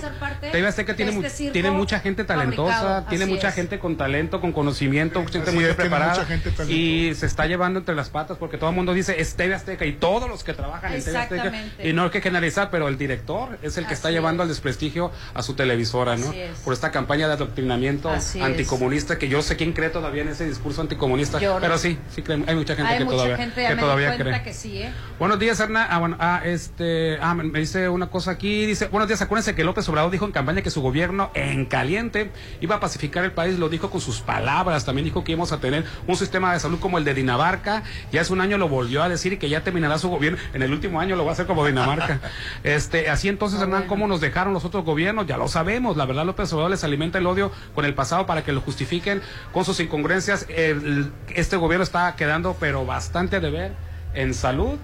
TV 0.52 0.68
Azteca 0.68 0.96
tiene, 0.96 1.12
este 1.20 1.46
mu- 1.46 1.52
tiene 1.52 1.72
mucha 1.72 2.00
gente 2.00 2.24
talentosa, 2.24 2.74
fabricado, 2.74 3.06
tiene 3.10 3.24
así 3.26 3.34
mucha 3.34 3.50
es. 3.50 3.56
gente 3.56 3.80
con 3.80 3.98
talento, 3.98 4.40
con 4.40 4.52
conocimiento, 4.52 5.20
gente 5.26 5.40
Así 5.50 5.56
muy 5.56 5.64
es, 5.66 5.76
preparada 5.76 6.12
mucha 6.14 6.26
gente 6.26 6.52
talentosa. 6.52 6.72
Y 6.92 7.16
se 7.16 7.26
está 7.26 7.46
llevando 7.48 7.80
entre 7.80 7.96
las 7.96 8.10
patas 8.10 8.38
porque 8.38 8.58
todo 8.58 8.70
el 8.70 8.76
mundo 8.76 8.94
dice 8.94 9.20
es 9.20 9.36
TV 9.36 9.54
Azteca 9.56 9.86
y 9.86 9.94
todos 9.94 10.30
los 10.30 10.44
que 10.44 10.54
trabajan 10.54 10.94
en 10.94 11.04
TV 11.04 11.18
Azteca 11.18 11.52
y 11.84 11.94
no 11.94 12.04
hay 12.04 12.10
que 12.10 12.22
generalizar, 12.22 12.70
pero 12.70 12.88
el 12.88 12.98
director 12.98 13.58
es 13.62 13.78
el 13.78 13.88
que 13.88 13.94
está 13.94 14.12
llevando 14.12 14.44
al 14.44 14.50
desprestigio 14.50 15.12
a 15.34 15.42
su 15.44 15.54
televisora, 15.56 16.16
¿no? 16.18 16.32
Es. 16.32 16.60
Por 16.60 16.74
esta 16.74 16.92
campaña 16.92 17.28
de 17.28 17.34
adoctrinamiento 17.34 18.10
Así 18.10 18.40
es. 18.40 18.46
anticomunista 18.46 19.18
que 19.18 19.28
yo 19.30 19.42
sé 19.42 19.56
quién 19.56 19.74
cree 19.74 19.90
todavía 19.90 20.22
en 20.24 20.30
ese 20.30 20.48
discurso 20.48 20.82
anticomunista, 20.82 21.40
Yo 21.40 21.56
no. 21.56 21.60
pero 21.62 21.78
sí, 21.78 21.98
sí 22.14 22.22
creen- 22.22 22.46
hay 22.48 22.56
mucha 22.56 22.76
gente 22.76 22.92
Hay 22.92 22.98
que 23.00 23.04
mucha 23.06 23.16
todavía 23.18 23.38
gente, 23.38 23.68
que 23.68 23.76
todavía 23.76 24.18
cree. 24.18 24.44
que 24.44 24.54
sí, 24.54 24.78
¿eh? 24.84 24.92
Buenos 25.20 25.40
días, 25.40 25.60
Hernán. 25.60 25.88
Ah, 25.90 26.00
bueno, 26.00 26.18
ah, 26.20 26.42
este, 26.44 27.18
ah, 27.22 27.34
me 27.36 27.60
dice 27.60 27.90
una 27.90 28.08
cosa 28.10 28.32
aquí. 28.32 28.66
Dice, 28.66 28.88
buenos 28.88 29.08
días, 29.08 29.22
acuérdense 29.22 29.56
que 29.56 29.64
López 29.64 29.88
Obrador 29.90 30.12
dijo 30.12 30.26
en 30.26 30.32
campaña 30.32 30.62
que 30.62 30.72
su 30.72 30.82
gobierno 30.82 31.32
en 31.34 31.66
caliente 31.66 32.32
iba 32.60 32.76
a 32.76 32.80
pacificar 32.80 33.24
el 33.24 33.32
país. 33.32 33.58
Lo 33.60 33.70
dijo 33.70 33.90
con 33.90 34.02
sus 34.02 34.22
palabras. 34.22 34.86
También 34.86 35.06
dijo 35.06 35.24
que 35.24 35.32
íbamos 35.34 35.52
a 35.52 35.60
tener 35.60 35.86
un 36.08 36.16
sistema 36.16 36.54
de 36.54 36.60
salud 36.60 36.80
como 36.82 36.98
el 36.98 37.06
de 37.06 37.14
Dinamarca. 37.14 37.84
Ya 38.12 38.20
hace 38.20 38.34
un 38.34 38.42
año 38.42 38.58
lo 38.58 38.68
volvió 38.68 39.02
a 39.04 39.08
decir 39.08 39.32
y 39.34 39.38
que 39.38 39.48
ya 39.48 39.62
terminará 39.64 39.98
su 39.98 40.10
gobierno. 40.10 40.38
En 40.54 40.62
el 40.64 40.74
último 40.74 41.00
año 41.00 41.16
lo 41.16 41.24
va 41.24 41.32
a 41.32 41.34
hacer 41.34 41.46
como 41.46 41.66
Dinamarca. 41.66 42.20
este, 42.64 43.10
así 43.10 43.30
entonces, 43.30 43.62
Hernán, 43.62 43.84
¿cómo 43.88 44.08
nos 44.08 44.20
dejaron 44.20 44.54
los 44.54 44.66
otros 44.66 44.84
gobiernos? 44.84 45.26
Ya 45.28 45.38
lo 45.38 45.48
sabemos. 45.48 45.96
La 45.96 46.06
verdad, 46.06 46.26
López 46.26 46.52
Obrador 46.52 46.72
les 46.72 46.84
alimenta 46.84 47.20
el 47.20 47.26
odio 47.28 47.52
con 47.74 47.86
el 47.86 47.94
pasado 47.94 48.26
para 48.26 48.44
que 48.44 48.52
lo 48.52 48.60
justifiquen 48.60 49.22
con 49.54 49.64
sus 49.64 49.80
incongruencias. 49.80 50.46
El- 50.50 51.12
este 51.36 51.56
gobierno 51.56 51.84
está 51.84 52.14
quedando, 52.18 52.58
pero 52.60 52.86
bastante 52.86 53.38
a 53.38 53.40
deber 53.40 53.72
en 54.14 54.34
salud 54.34 54.78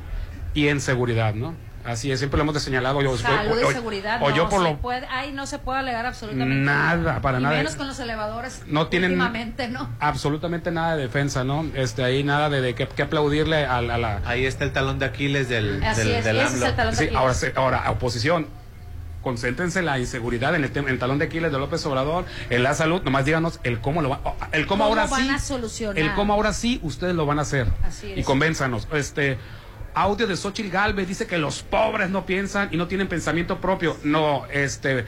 y 0.53 0.69
en 0.69 0.79
seguridad, 0.79 1.33
¿no? 1.33 1.53
Así 1.87 2.11
es, 2.11 2.19
siempre 2.19 2.37
lo 2.37 2.43
hemos 2.43 2.61
señalado. 2.61 3.01
Yo, 3.01 3.17
Salud 3.17 3.61
o- 3.63 3.67
o- 3.67 3.71
y 3.71 3.73
seguridad. 3.73 4.21
O 4.21 4.29
no 4.29 4.35
yo 4.35 4.49
por 4.49 4.61
se 4.63 4.69
lo... 4.71 4.77
puede, 4.77 5.07
ay, 5.09 5.31
no 5.31 5.47
se 5.47 5.57
puede 5.57 5.79
alegar 5.79 6.05
absolutamente 6.05 6.53
Nada, 6.55 7.21
para 7.21 7.39
Y 7.39 7.43
nada. 7.43 7.55
menos 7.57 7.75
con 7.75 7.87
los 7.87 7.97
elevadores. 7.99 8.63
No 8.67 8.87
tienen- 8.87 9.11
Últimamente, 9.11 9.67
¿no? 9.69 9.89
Absolutamente 9.99 10.69
nada 10.69 10.95
de 10.95 11.03
defensa, 11.03 11.43
¿no? 11.43 11.65
Este, 11.75 12.03
ahí 12.03 12.23
nada 12.23 12.49
de, 12.49 12.61
de 12.61 12.75
que, 12.75 12.87
que 12.87 13.01
aplaudirle 13.03 13.65
a, 13.65 13.77
a 13.77 13.81
la... 13.81 14.21
Ahí 14.25 14.45
está 14.45 14.65
el 14.65 14.73
talón 14.73 14.99
de 14.99 15.05
Aquiles 15.05 15.47
del, 15.49 15.81
Así 15.83 16.01
del, 16.01 16.11
es, 16.15 16.25
del 16.25 16.37
ese 16.37 16.45
es 16.47 16.53
AMLO. 16.55 16.65
el 16.67 16.75
talón 16.75 16.95
de 16.95 17.09
Sí, 17.09 17.15
ahora, 17.15 17.33
se- 17.33 17.53
ahora, 17.55 17.89
oposición. 17.91 18.47
concéntrense 19.23 19.79
en 19.79 19.85
la 19.85 19.99
inseguridad, 19.99 20.55
en 20.55 20.63
el, 20.63 20.71
en 20.77 20.87
el 20.89 20.99
talón 20.99 21.19
de 21.19 21.25
Aquiles 21.25 21.51
de 21.51 21.57
López 21.59 21.85
Obrador, 21.85 22.25
en 22.49 22.63
la 22.63 22.73
salud, 22.73 23.01
nomás 23.03 23.25
díganos 23.25 23.59
el 23.63 23.79
cómo 23.79 24.01
lo 24.01 24.09
va, 24.09 24.19
el 24.53 24.67
cómo, 24.67 24.83
¿Cómo 24.85 24.95
ahora 24.99 25.05
van 25.07 25.21
sí, 25.23 25.29
a 25.29 25.39
solucionar? 25.39 25.97
el 25.99 26.13
cómo 26.13 26.33
ahora 26.33 26.53
sí 26.53 26.79
ustedes 26.83 27.13
lo 27.15 27.25
van 27.25 27.39
a 27.39 27.41
hacer. 27.41 27.67
Así 27.85 28.11
es. 28.11 28.17
Y 28.19 28.23
convénzanos, 28.23 28.87
este 28.93 29.37
audio 30.01 30.27
de 30.27 30.35
Xochitl 30.35 30.69
Galvez 30.69 31.07
dice 31.07 31.27
que 31.27 31.37
los 31.37 31.63
pobres 31.63 32.09
no 32.09 32.25
piensan 32.25 32.69
y 32.71 32.77
no 32.77 32.87
tienen 32.87 33.07
pensamiento 33.07 33.59
propio. 33.59 33.97
No, 34.03 34.45
este 34.51 35.05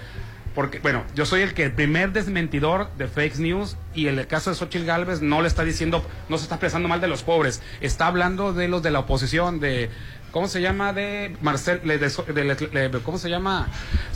porque, 0.56 0.80
bueno, 0.80 1.04
yo 1.16 1.26
soy 1.26 1.42
el 1.42 1.54
que 1.54 1.64
el 1.64 1.72
primer 1.72 2.12
desmentidor 2.12 2.90
de 2.98 3.08
fake 3.08 3.38
news 3.38 3.78
y 3.94 4.08
en 4.08 4.18
el 4.20 4.28
caso 4.28 4.50
de 4.50 4.56
Xochitl 4.58 4.84
Galvez 4.86 5.22
no 5.22 5.42
le 5.42 5.48
está 5.48 5.64
diciendo, 5.64 6.04
no 6.28 6.38
se 6.38 6.44
está 6.44 6.56
expresando 6.56 6.90
mal 6.90 7.00
de 7.00 7.08
los 7.08 7.24
pobres, 7.24 7.62
está 7.82 8.08
hablando 8.08 8.52
de 8.52 8.68
los 8.68 8.82
de 8.82 8.90
la 8.92 9.00
oposición, 9.00 9.60
de, 9.60 9.90
¿cómo 10.32 10.48
se 10.48 10.60
llama? 10.62 10.92
De 10.92 11.38
Marcel, 11.42 11.82
de, 11.86 12.00
de- 12.00 12.10
de- 12.34 12.90
de- 12.90 13.00
¿cómo 13.02 13.18
se 13.20 13.30
llama? 13.30 13.68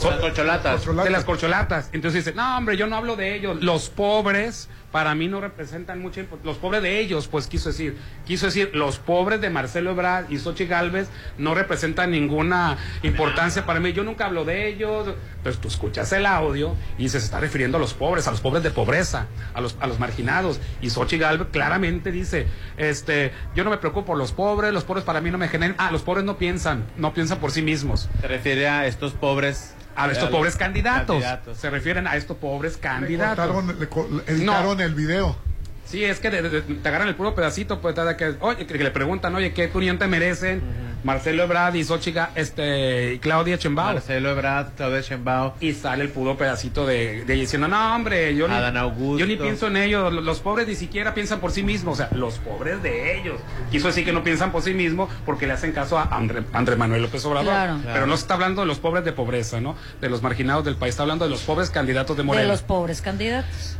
Las 0.03 0.19
corcholatas. 0.19 0.85
De 1.05 1.09
las 1.11 1.23
corcholatas. 1.23 1.89
Entonces 1.93 2.25
dice, 2.25 2.35
no, 2.35 2.57
hombre, 2.57 2.75
yo 2.77 2.87
no 2.87 2.95
hablo 2.97 3.15
de 3.15 3.35
ellos. 3.35 3.61
Los 3.61 3.89
pobres, 3.89 4.69
para 4.93 5.15
mí 5.15 5.27
no 5.27 5.41
representan 5.41 5.99
mucho. 5.99 6.23
Los 6.43 6.57
pobres 6.57 6.83
de 6.83 6.99
ellos, 6.99 7.27
pues 7.27 7.47
quiso 7.47 7.69
decir. 7.69 7.97
Quiso 8.27 8.45
decir, 8.45 8.69
los 8.75 8.99
pobres 8.99 9.41
de 9.41 9.49
Marcelo 9.49 9.89
Ebrard 9.89 10.29
y 10.29 10.37
Xochitl 10.37 10.69
Galvez 10.69 11.09
no 11.39 11.55
representan 11.55 12.11
ninguna 12.11 12.77
importancia 13.01 13.65
para 13.65 13.79
mí. 13.79 13.91
Yo 13.91 14.03
nunca 14.03 14.27
hablo 14.27 14.45
de 14.45 14.67
ellos. 14.67 15.15
Entonces 15.37 15.59
tú 15.59 15.67
escuchas 15.67 16.13
el 16.13 16.27
audio 16.27 16.75
y 16.99 17.09
se 17.09 17.17
está 17.17 17.39
refiriendo 17.39 17.77
a 17.77 17.79
los 17.79 17.95
pobres, 17.95 18.27
a 18.27 18.31
los 18.31 18.39
pobres 18.39 18.61
de 18.61 18.69
pobreza, 18.69 19.25
a 19.55 19.61
los, 19.61 19.75
a 19.79 19.87
los 19.87 19.99
marginados. 19.99 20.61
Y 20.79 20.91
Xochitl 20.91 21.23
Galvez 21.23 21.47
claramente 21.51 22.11
dice, 22.11 22.45
este, 22.77 23.31
yo 23.55 23.63
no 23.63 23.71
me 23.71 23.77
preocupo 23.77 24.05
por 24.05 24.17
los 24.19 24.31
pobres, 24.31 24.71
los 24.73 24.83
pobres 24.83 25.03
para 25.03 25.21
mí 25.21 25.31
no 25.31 25.39
me 25.39 25.47
generan. 25.47 25.75
Ah, 25.79 25.89
los 25.91 26.03
pobres 26.03 26.23
no 26.23 26.37
piensan, 26.37 26.85
no 26.97 27.15
piensan 27.15 27.39
por 27.39 27.49
sí 27.49 27.63
mismos. 27.63 28.09
Se 28.21 28.27
refiere 28.27 28.67
a 28.67 28.85
estos 28.85 29.13
pobres. 29.13 29.73
A 29.95 30.11
estos 30.11 30.29
pobres 30.29 30.55
candidatos. 30.55 31.07
candidatos. 31.21 31.57
Se 31.57 31.69
refieren 31.69 32.07
a 32.07 32.15
estos 32.15 32.37
pobres 32.37 32.75
Le 32.75 32.79
candidatos. 32.79 33.47
cortaron, 33.47 33.67
le 33.79 34.23
le 34.25 34.33
editaron 34.33 34.81
el 34.81 34.93
video. 34.95 35.35
Sí, 35.85 36.03
es 36.03 36.19
que 36.19 36.29
de- 36.31 36.41
de- 36.49 36.61
te 36.61 36.87
agarran 36.89 37.07
el 37.07 37.15
puro 37.15 37.35
pedacito, 37.35 37.79
pues, 37.79 37.95
de 37.95 38.15
que, 38.17 38.35
oye, 38.39 38.65
que, 38.65 38.77
que 38.77 38.83
le 38.83 38.91
preguntan, 38.91 39.35
oye, 39.35 39.53
¿qué 39.53 39.65
opinión 39.67 39.97
te 39.99 40.07
merecen? 40.07 40.61
Marcelo 41.03 41.43
Ebrard 41.43 41.75
y 41.75 41.83
Xochitl, 41.83 42.19
este, 42.35 43.15
y 43.15 43.19
Claudia 43.19 43.57
Chembao. 43.57 43.91
Marcelo 43.93 44.29
Ebrard, 44.31 44.67
Claudia 44.77 45.01
Chembao. 45.01 45.53
Y 45.59 45.73
sale 45.73 46.01
el 46.05 46.09
puro 46.09 46.37
pedacito 46.37 46.85
de, 46.87 47.25
de 47.25 47.33
ella 47.33 47.41
diciendo, 47.41 47.67
no, 47.67 47.93
hombre, 47.95 48.33
yo 48.37 48.47
ni, 48.47 48.55
Augusto. 48.55 49.19
yo 49.19 49.25
ni 49.27 49.35
pienso 49.35 49.67
en 49.67 49.75
ellos, 49.75 50.13
los, 50.13 50.23
los 50.23 50.39
pobres 50.39 50.65
ni 50.65 50.75
siquiera 50.75 51.13
piensan 51.13 51.41
por 51.41 51.51
sí 51.51 51.61
mismos, 51.61 51.95
o 51.95 51.97
sea, 51.97 52.17
los 52.17 52.39
pobres 52.39 52.81
de 52.81 53.19
ellos. 53.19 53.41
Quiso 53.69 53.87
decir 53.87 54.05
que 54.05 54.13
no 54.13 54.23
piensan 54.23 54.53
por 54.53 54.61
sí 54.61 54.73
mismos 54.73 55.09
porque 55.25 55.45
le 55.45 55.51
hacen 55.51 55.73
caso 55.73 55.99
a 55.99 56.03
André, 56.03 56.43
Andrés 56.53 56.77
Manuel 56.77 57.01
López 57.01 57.25
Obrador. 57.25 57.51
Claro. 57.51 57.73
Pero 57.81 57.91
Claro. 57.91 58.07
no 58.07 58.15
se 58.15 58.21
está 58.21 58.35
hablando 58.35 58.61
de 58.61 58.67
los 58.67 58.79
pobres 58.79 59.03
de 59.03 59.11
pobreza, 59.11 59.59
¿no? 59.59 59.75
De 59.99 60.09
los 60.09 60.23
marginados 60.23 60.63
del 60.63 60.77
país, 60.77 60.91
está 60.91 61.03
hablando 61.03 61.25
de 61.25 61.31
los 61.31 61.41
pobres 61.41 61.69
candidatos 61.69 62.15
de 62.15 62.23
De 62.23 62.27
Morena. 62.27 62.47
los 62.47 62.61
pobres 62.61 63.01
candidatos. 63.01 63.75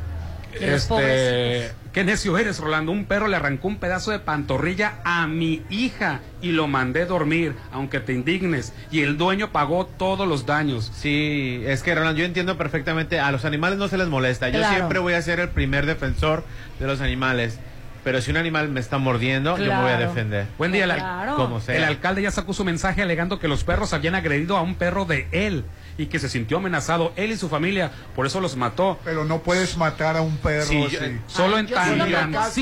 Este, 0.59 1.71
qué 1.91 2.03
necio 2.03 2.38
eres, 2.38 2.59
Rolando. 2.59 2.91
Un 2.91 3.05
perro 3.05 3.27
le 3.27 3.35
arrancó 3.35 3.67
un 3.67 3.77
pedazo 3.77 4.11
de 4.11 4.19
pantorrilla 4.19 4.95
a 5.03 5.27
mi 5.27 5.61
hija 5.69 6.19
y 6.41 6.51
lo 6.51 6.67
mandé 6.67 7.05
dormir, 7.05 7.55
aunque 7.71 7.99
te 7.99 8.13
indignes. 8.13 8.73
Y 8.91 9.01
el 9.01 9.17
dueño 9.17 9.51
pagó 9.51 9.85
todos 9.85 10.27
los 10.27 10.45
daños. 10.45 10.91
Sí, 10.93 11.61
es 11.65 11.84
que 11.84 11.95
Ronald, 11.95 12.17
yo 12.17 12.25
entiendo 12.25 12.57
perfectamente, 12.57 13.19
a 13.19 13.31
los 13.31 13.45
animales 13.45 13.77
no 13.77 13.88
se 13.88 13.97
les 13.97 14.07
molesta. 14.07 14.49
Yo 14.49 14.59
Claro. 14.59 14.75
siempre 14.75 14.99
voy 14.99 15.13
a 15.13 15.21
ser 15.21 15.39
el 15.39 15.49
primer 15.49 15.85
defensor 15.85 16.43
de 16.80 16.88
los 16.88 17.01
animales. 17.01 17.59
Pero 18.03 18.19
si 18.21 18.31
un 18.31 18.38
animal 18.38 18.67
me 18.67 18.81
está 18.81 18.97
mordiendo, 18.97 19.57
yo 19.57 19.63
me 19.73 19.81
voy 19.81 19.91
a 19.91 19.97
defender. 19.97 20.45
Buen 20.57 20.73
día, 20.73 20.84
el, 20.84 20.91
al- 20.91 20.99
Claro. 20.99 21.35
Como 21.38 21.61
sea. 21.61 21.77
el 21.77 21.84
alcalde 21.85 22.21
ya 22.21 22.31
sacó 22.31 22.51
su 22.53 22.65
mensaje 22.65 23.01
alegando 23.01 23.39
que 23.39 23.47
los 23.47 23.63
perros 23.63 23.93
habían 23.93 24.13
agredido 24.13 24.57
a 24.57 24.61
un 24.61 24.75
perro 24.75 25.05
de 25.05 25.27
él 25.31 25.63
y 25.97 26.07
que 26.07 26.19
se 26.19 26.27
sintió 26.29 26.57
amenazado 26.57 27.13
él 27.15 27.31
y 27.31 27.37
su 27.37 27.49
familia, 27.49 27.91
por 28.15 28.25
eso 28.25 28.41
los 28.41 28.55
mató. 28.55 28.99
Pero 29.03 29.25
no 29.25 29.39
puedes 29.41 29.77
matar 29.77 30.17
a 30.17 30.21
un 30.21 30.37
perro. 30.37 30.65
Sí, 30.65 30.87
yo- 30.89 30.99
así. 31.01 31.19
Solo 31.27 31.57
en 31.57 31.67
Yo 31.67 31.75
sí, 31.83 31.89
en 31.91 32.01
el 32.01 32.11
Tangan, 32.11 32.31
caso 32.33 32.51
sí, 32.51 32.61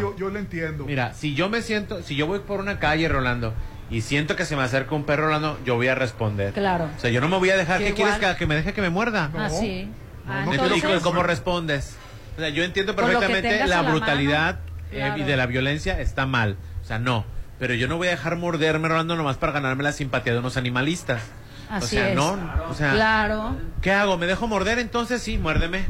yo, 0.00 0.16
yo 0.16 0.28
lo 0.30 0.38
entiendo. 0.38 0.84
Mira, 0.84 1.12
si 1.14 1.34
yo 1.34 1.48
me 1.48 1.62
siento, 1.62 2.02
si 2.02 2.14
yo 2.16 2.26
voy 2.26 2.40
por 2.40 2.60
una 2.60 2.78
calle, 2.78 3.08
Rolando, 3.08 3.54
y 3.90 4.00
siento 4.00 4.36
que 4.36 4.44
se 4.44 4.56
me 4.56 4.62
acerca 4.62 4.94
un 4.94 5.04
perro, 5.04 5.26
Rolando, 5.26 5.58
yo 5.64 5.74
voy 5.76 5.88
a 5.88 5.94
responder. 5.94 6.52
Claro. 6.52 6.88
O 6.96 7.00
sea, 7.00 7.10
yo 7.10 7.20
no 7.20 7.28
me 7.28 7.36
voy 7.38 7.50
a 7.50 7.56
dejar. 7.56 7.78
¿Qué 7.80 7.90
igual. 7.90 8.10
quieres 8.18 8.32
que, 8.34 8.38
que 8.38 8.46
me 8.46 8.54
deje 8.54 8.72
que 8.72 8.80
me 8.82 8.90
muerda? 8.90 9.30
Ah, 9.36 9.50
sí. 9.50 9.88
Ah, 10.26 10.44
¿Y 10.46 10.50
entonces- 10.54 10.82
cómo- 10.82 11.00
cómo 11.02 11.22
respondes? 11.22 11.96
O 12.36 12.40
sea, 12.40 12.48
yo 12.48 12.64
entiendo 12.64 12.96
perfectamente 12.96 13.66
la 13.66 13.82
brutalidad 13.82 14.54
mano. 14.56 14.66
eh, 14.90 14.96
Claro. 14.96 15.18
y 15.18 15.22
de 15.24 15.36
la 15.36 15.46
violencia 15.46 16.00
está 16.00 16.26
mal. 16.26 16.56
O 16.82 16.84
sea, 16.86 16.98
no. 16.98 17.24
Pero 17.58 17.74
yo 17.74 17.86
no 17.88 17.96
voy 17.98 18.08
a 18.08 18.10
dejar 18.12 18.36
morderme, 18.36 18.88
Rolando, 18.88 19.14
nomás 19.16 19.36
para 19.36 19.52
ganarme 19.52 19.84
la 19.84 19.92
simpatía 19.92 20.32
de 20.32 20.38
unos 20.40 20.56
animalistas. 20.56 21.22
Así 21.70 21.96
o 21.96 21.98
sea, 22.00 22.08
es. 22.10 22.14
no. 22.16 22.38
O 22.70 22.74
sea, 22.74 22.92
Claro. 22.92 23.56
¿qué 23.80 23.92
hago? 23.92 24.16
¿Me 24.16 24.26
dejo 24.26 24.46
morder? 24.46 24.78
Entonces 24.78 25.22
sí, 25.22 25.38
muérdeme. 25.38 25.84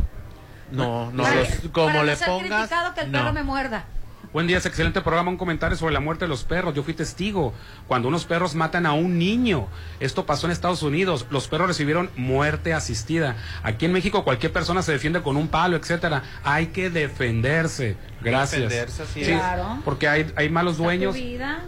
No, 0.70 1.10
no, 1.12 1.22
Para- 1.22 1.36
los- 1.36 1.48
como 1.72 1.86
para 1.86 2.04
le 2.04 2.12
no 2.12 2.18
pongas. 2.26 2.48
criticado 2.48 2.94
que 2.94 3.00
el 3.02 3.12
no. 3.12 3.18
perro 3.18 3.32
me 3.32 3.42
muerda. 3.42 3.84
Buen 4.32 4.48
día, 4.48 4.58
es 4.58 4.66
excelente 4.66 5.00
programa. 5.00 5.30
Un 5.30 5.36
comentario 5.36 5.76
sobre 5.76 5.94
la 5.94 6.00
muerte 6.00 6.24
de 6.24 6.28
los 6.28 6.42
perros. 6.42 6.74
Yo 6.74 6.82
fui 6.82 6.92
testigo 6.92 7.54
cuando 7.86 8.08
unos 8.08 8.24
perros 8.24 8.56
matan 8.56 8.84
a 8.84 8.92
un 8.92 9.16
niño. 9.16 9.68
Esto 10.00 10.26
pasó 10.26 10.46
en 10.48 10.52
Estados 10.52 10.82
Unidos. 10.82 11.26
Los 11.30 11.46
perros 11.46 11.68
recibieron 11.68 12.10
muerte 12.16 12.74
asistida. 12.74 13.36
Aquí 13.62 13.84
en 13.84 13.92
México 13.92 14.24
cualquier 14.24 14.52
persona 14.52 14.82
se 14.82 14.90
defiende 14.90 15.22
con 15.22 15.36
un 15.36 15.46
palo, 15.46 15.76
etcétera. 15.76 16.24
Hay 16.42 16.68
que 16.68 16.90
defenderse. 16.90 17.96
Gracias. 18.22 18.62
Defenderse, 18.62 19.02
así 19.04 19.24
Sí, 19.24 19.30
es. 19.30 19.38
Claro. 19.38 19.78
Porque 19.84 20.08
hay, 20.08 20.32
hay 20.34 20.48
malos 20.48 20.78
dueños. 20.78 21.14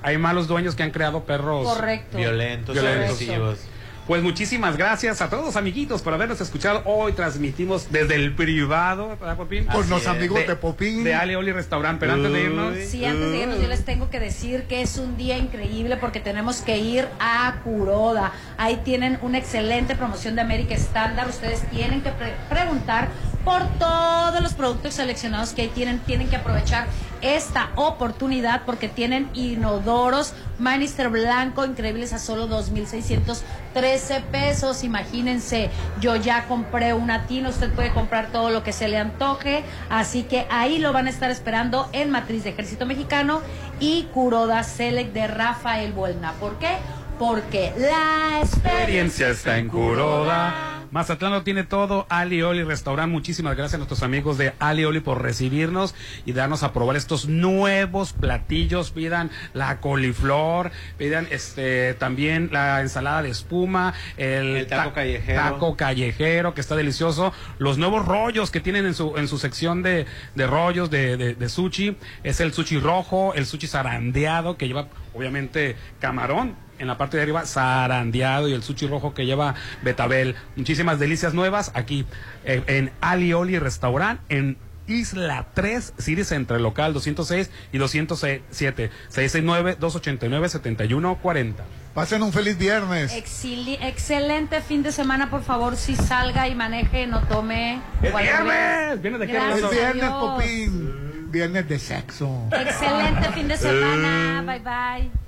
Hay 0.03 0.19
malos 0.19 0.49
dueños 0.49 0.75
que 0.75 0.83
han 0.83 0.91
creado 0.91 1.23
perros 1.25 1.69
Correcto. 1.73 2.17
Violentos, 2.19 2.75
Violentos. 2.75 3.13
agresivos. 3.13 3.59
Pues 4.07 4.23
muchísimas 4.23 4.77
gracias 4.77 5.21
a 5.21 5.29
todos 5.29 5.57
amiguitos 5.57 6.01
por 6.01 6.15
habernos 6.15 6.41
escuchado. 6.41 6.81
Hoy 6.85 7.13
transmitimos 7.13 7.91
desde 7.91 8.15
el 8.15 8.33
privado, 8.37 9.09
¿verdad, 9.09 9.37
Popín? 9.37 9.65
Con 9.65 9.81
Así 9.81 9.91
los 9.91 10.03
es. 10.03 10.07
amigos 10.07 10.47
de 10.47 10.55
Popín. 10.55 11.03
De 11.03 11.13
Ali 11.13 11.35
Oli 11.35 11.51
Restaurant. 11.51 11.99
Pero 11.99 12.13
antes 12.13 12.33
de 12.33 12.41
irnos... 12.43 12.75
Sí, 12.89 13.05
antes 13.05 13.31
de 13.33 13.39
irnos 13.39 13.61
yo 13.61 13.67
les 13.67 13.85
tengo 13.85 14.09
que 14.09 14.21
decir 14.21 14.63
que 14.69 14.81
es 14.81 14.97
un 14.99 15.17
día 15.17 15.37
increíble 15.39 15.97
porque 15.97 16.21
tenemos 16.21 16.59
que 16.59 16.79
ir 16.79 17.09
a 17.19 17.57
Curoda. 17.65 18.33
Ahí 18.59 18.81
tienen 18.85 19.19
una 19.23 19.39
excelente 19.39 19.97
promoción 19.97 20.37
de 20.37 20.43
América 20.43 20.75
Estándar. 20.77 21.27
Ustedes 21.29 21.69
tienen 21.71 22.01
que 22.03 22.11
pre- 22.11 22.37
preguntar 22.49 23.09
por 23.45 23.67
todos 23.81 24.41
los 24.41 24.55
productos 24.55 24.95
seleccionados 24.95 25.51
que 25.51 25.63
ahí 25.63 25.69
tienen. 25.75 25.99
Tienen 25.99 26.29
que 26.29 26.37
aprovechar 26.37 26.87
esta 27.23 27.71
oportunidad 27.77 28.63
porque 28.65 28.89
tienen 28.89 29.29
inodoros 29.35 30.35
Manister 30.59 31.09
Blanco 31.09 31.65
increíbles 31.65 32.13
a 32.13 32.19
solo 32.19 32.49
2.613 32.49 34.23
pesos. 34.31 34.85
Imagínense, 34.85 35.71
yo 36.01 36.17
ya 36.17 36.47
compré 36.47 36.95
una 36.95 37.27
tina, 37.27 37.51
usted 37.51 37.73
puede 37.73 37.93
comprar 37.93 38.29
todo 38.33 38.51
lo 38.51 38.63
que 38.63 38.73
se 38.73 38.89
le 38.89 38.99
antoje. 38.99 39.65
Así 39.91 40.23
que 40.23 40.47
ahí 40.51 40.79
lo 40.79 40.93
van 40.93 41.07
a 41.07 41.11
estar 41.11 41.31
esperando 41.31 41.89
en 41.93 42.11
Matriz 42.11 42.45
de 42.45 42.51
Ejército 42.51 42.87
Mexicano 42.87 43.43
y 43.81 44.05
Curoda 44.15 44.63
Select 44.63 45.13
de 45.13 45.27
Rafael 45.27 45.93
Buelna. 45.93 46.33
¿Por 46.33 46.59
qué? 46.59 46.77
Porque 47.19 47.73
la 47.77 48.41
experiencia 48.41 49.29
está 49.29 49.59
en 49.59 49.69
Curoda. 49.69 50.76
Mazatlán 50.97 51.33
lo 51.33 51.43
tiene 51.43 51.63
todo. 51.63 52.07
Ali 52.09 52.41
Oli 52.41 52.63
Restaurant. 52.63 53.13
Muchísimas 53.13 53.55
gracias 53.55 53.75
a 53.75 53.77
nuestros 53.77 54.03
amigos 54.03 54.39
de 54.39 54.55
Ali 54.59 54.87
Oli 54.87 55.01
por 55.01 55.21
recibirnos 55.21 55.95
y 56.25 56.33
darnos 56.33 56.63
a 56.63 56.73
probar 56.73 56.97
estos 56.97 57.29
nuevos 57.29 58.15
platillos. 58.15 58.93
Pidan 58.93 59.31
la 59.53 59.79
coliflor, 59.83 60.71
pidan 60.97 61.29
este 61.31 61.93
también 61.93 62.49
la 62.51 62.81
ensalada 62.81 63.21
de 63.21 63.29
espuma, 63.29 63.93
el, 64.17 64.57
El 64.57 64.67
taco 64.69 64.89
ta- 64.89 64.95
callejero. 64.95 65.43
taco 65.43 65.77
callejero 65.77 66.55
que 66.55 66.63
está 66.63 66.77
delicioso. 66.77 67.31
Los 67.59 67.77
nuevos 67.77 68.07
rollos 68.07 68.51
que 68.51 68.61
tienen 68.61 68.87
en 68.87 68.95
su 68.95 69.19
en 69.19 69.29
su 69.29 69.37
sección 69.37 69.83
de, 69.83 70.07
de 70.35 70.47
rollos 70.47 70.89
de, 70.91 71.19
de, 71.19 71.35
de 71.35 71.49
sushi 71.51 71.95
es 72.23 72.41
el 72.41 72.55
sushi 72.55 72.79
rojo, 72.79 73.35
el 73.35 73.45
sushi 73.45 73.67
zarandeado 73.67 74.57
que 74.57 74.67
lleva 74.67 74.89
obviamente 75.13 75.77
camarón 76.01 76.57
en 76.79 76.87
la 76.87 76.97
parte 76.99 77.17
de 77.17 77.23
arriba 77.25 77.45
zarandeado 77.47 78.49
y 78.49 78.53
el 78.53 78.63
sushi 78.63 78.87
rojo 78.87 79.15
que 79.15 79.25
lleva 79.27 79.55
betabel. 79.83 80.35
Muchísimas 80.57 80.99
delicias 80.99 81.33
nuevas 81.35 81.71
aquí 81.75 82.05
eh, 82.45 82.63
en 82.67 82.91
Ali 83.01 83.33
Oli 83.33 83.59
Restaurant 83.59 84.21
en 84.29 84.57
Isla 84.89 85.47
3, 85.55 85.95
City 85.99 86.23
Central, 86.23 86.63
local 86.63 86.93
206 86.95 87.51
y 87.73 87.79
207, 87.79 88.91
669-289-7140. 89.13 91.55
Pasen 91.95 92.23
un 92.23 92.33
feliz 92.33 92.59
viernes. 92.59 93.13
Exili- 93.15 93.79
excelente 93.81 94.61
fin 94.61 94.83
de 94.83 94.93
semana, 94.93 95.31
por 95.31 95.43
favor, 95.43 95.77
si 95.77 95.97
salga 95.97 96.47
y 96.47 96.55
maneje, 96.55 97.07
no 97.07 97.23
tome. 97.23 97.81
¡Es 98.03 98.11
cualquier- 98.13 98.43
viernes! 98.45 99.01
¡Viernes 99.03 99.21
de 99.21 99.27
qué, 99.27 99.33
Gracias 99.33 99.65
a 99.65 99.71
viernes. 99.71 100.11
Popín. 100.11 101.31
Viernes 101.33 101.69
de 101.69 101.79
sexo. 101.79 102.49
Excelente 102.53 103.33
fin 103.33 103.49
de 103.49 103.57
semana. 103.57 104.43
Bye 104.47 104.61
bye. 104.61 105.26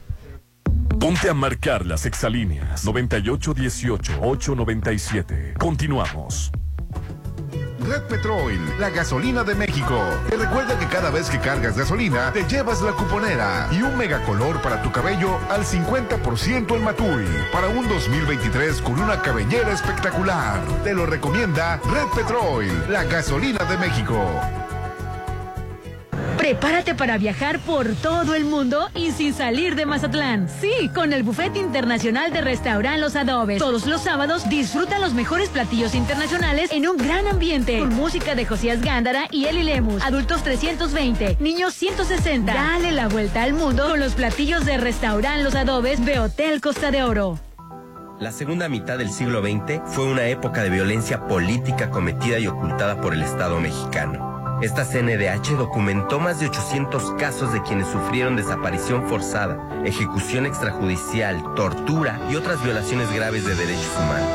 Ponte 1.01 1.29
a 1.29 1.35
marcar 1.35 1.85
las 1.87 2.07
exalíneas 2.07 2.85
9818-897. 2.85 5.57
Continuamos. 5.57 6.51
Red 7.79 8.03
Petrol, 8.09 8.59
la 8.81 8.91
gasolina 8.91 9.45
de 9.45 9.55
México. 9.55 9.97
Te 10.29 10.37
recuerda 10.37 10.77
que 10.79 10.87
cada 10.87 11.11
vez 11.11 11.31
que 11.31 11.39
cargas 11.39 11.79
gasolina, 11.79 12.33
te 12.33 12.43
llevas 12.49 12.83
la 12.83 12.91
cuponera 12.93 13.69
y 13.71 13.81
un 13.81 13.97
megacolor 13.97 14.61
para 14.61 14.83
tu 14.83 14.91
cabello 14.91 15.39
al 15.49 15.65
50% 15.65 16.75
en 16.75 16.85
Matui. 16.85 17.27
Para 17.53 17.69
un 17.69 17.89
2023 17.89 18.83
con 18.83 19.01
una 19.01 19.23
cabellera 19.23 19.73
espectacular. 19.73 20.61
Te 20.83 20.95
lo 20.95 21.07
recomienda 21.07 21.77
Red 21.77 22.09
Petrol, 22.17 22.67
la 22.91 23.05
gasolina 23.05 23.65
de 23.65 23.79
México. 23.79 24.19
Prepárate 26.39 26.95
para 26.95 27.19
viajar 27.19 27.59
por 27.59 27.95
todo 27.97 28.35
el 28.35 28.45
mundo 28.45 28.89
y 28.95 29.11
sin 29.11 29.35
salir 29.35 29.75
de 29.75 29.87
Mazatlán. 29.87 30.49
Sí, 30.61 30.89
con 30.95 31.13
el 31.13 31.25
Buffet 31.25 31.57
Internacional 31.57 32.33
de 32.33 32.41
Restaurant 32.41 33.01
Los 33.01 33.17
Adobes. 33.17 33.59
Todos 33.59 33.87
los 33.87 34.03
sábados 34.03 34.49
disfruta 34.49 35.01
los 35.01 35.15
mejores 35.15 35.49
platillos 35.49 35.97
internacionales 35.97 36.71
en 36.73 36.89
un 36.89 36.97
gran 36.97 37.27
ambiente. 37.27 37.81
Con 37.81 37.95
música 37.95 38.37
de 38.37 38.47
Josías 38.47 38.81
Gándara 38.81 39.27
y 39.33 39.47
Eli 39.47 39.65
Lemus. 39.65 40.03
Adultos 40.03 40.45
320, 40.45 41.39
niños 41.41 41.75
160. 41.75 42.55
Dale 42.55 42.93
la 42.93 43.09
vuelta 43.09 43.43
al 43.43 43.53
mundo 43.53 43.89
con 43.89 43.99
los 43.99 44.15
platillos 44.15 44.65
de 44.65 44.79
Restaurant 44.79 45.43
Los 45.43 45.57
Adobes 45.57 46.05
de 46.07 46.21
Hotel 46.21 46.61
Costa 46.61 46.93
de 46.93 47.03
Oro. 47.03 47.39
La 48.21 48.33
segunda 48.33 48.69
mitad 48.69 48.97
del 48.99 49.11
siglo 49.11 49.43
XX 49.43 49.81
fue 49.87 50.05
una 50.05 50.25
época 50.25 50.63
de 50.63 50.71
violencia 50.71 51.27
política 51.27 51.91
cometida 51.91 52.39
y 52.39 52.47
ocultada 52.47 53.01
por 53.01 53.13
el 53.13 53.23
Estado 53.23 53.61
mexicano. 53.61 54.38
Esta 54.61 54.85
CNDH 54.85 55.57
documentó 55.57 56.19
más 56.19 56.41
de 56.41 56.49
800 56.49 57.13
casos 57.13 57.53
de 57.53 57.63
quienes 57.63 57.87
sufrieron 57.87 58.35
desaparición 58.35 59.09
forzada, 59.09 59.57
ejecución 59.85 60.47
extrajudicial, 60.47 61.55
tortura 61.55 62.21
y 62.29 62.35
otras 62.35 62.61
violaciones 62.65 63.09
graves 63.13 63.45
de 63.45 63.55
derechos 63.55 63.93
humanos. 63.97 64.29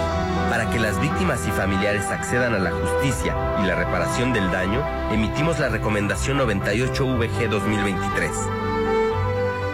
Para 0.49 0.69
que 0.69 0.79
las 0.79 0.97
víctimas 1.01 1.45
y 1.45 1.51
familiares 1.51 2.05
accedan 2.05 2.53
a 2.53 2.59
la 2.59 2.71
justicia 2.71 3.35
y 3.61 3.67
la 3.67 3.75
reparación 3.75 4.31
del 4.31 4.49
daño, 4.49 4.81
emitimos 5.11 5.59
la 5.59 5.67
Recomendación 5.67 6.39
98VG 6.39 7.49
2023. 7.49 8.31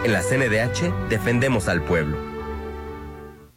En 0.02 0.12
la 0.12 0.20
CNDH 0.20 1.08
defendemos 1.08 1.68
al 1.68 1.82
pueblo. 1.82 2.29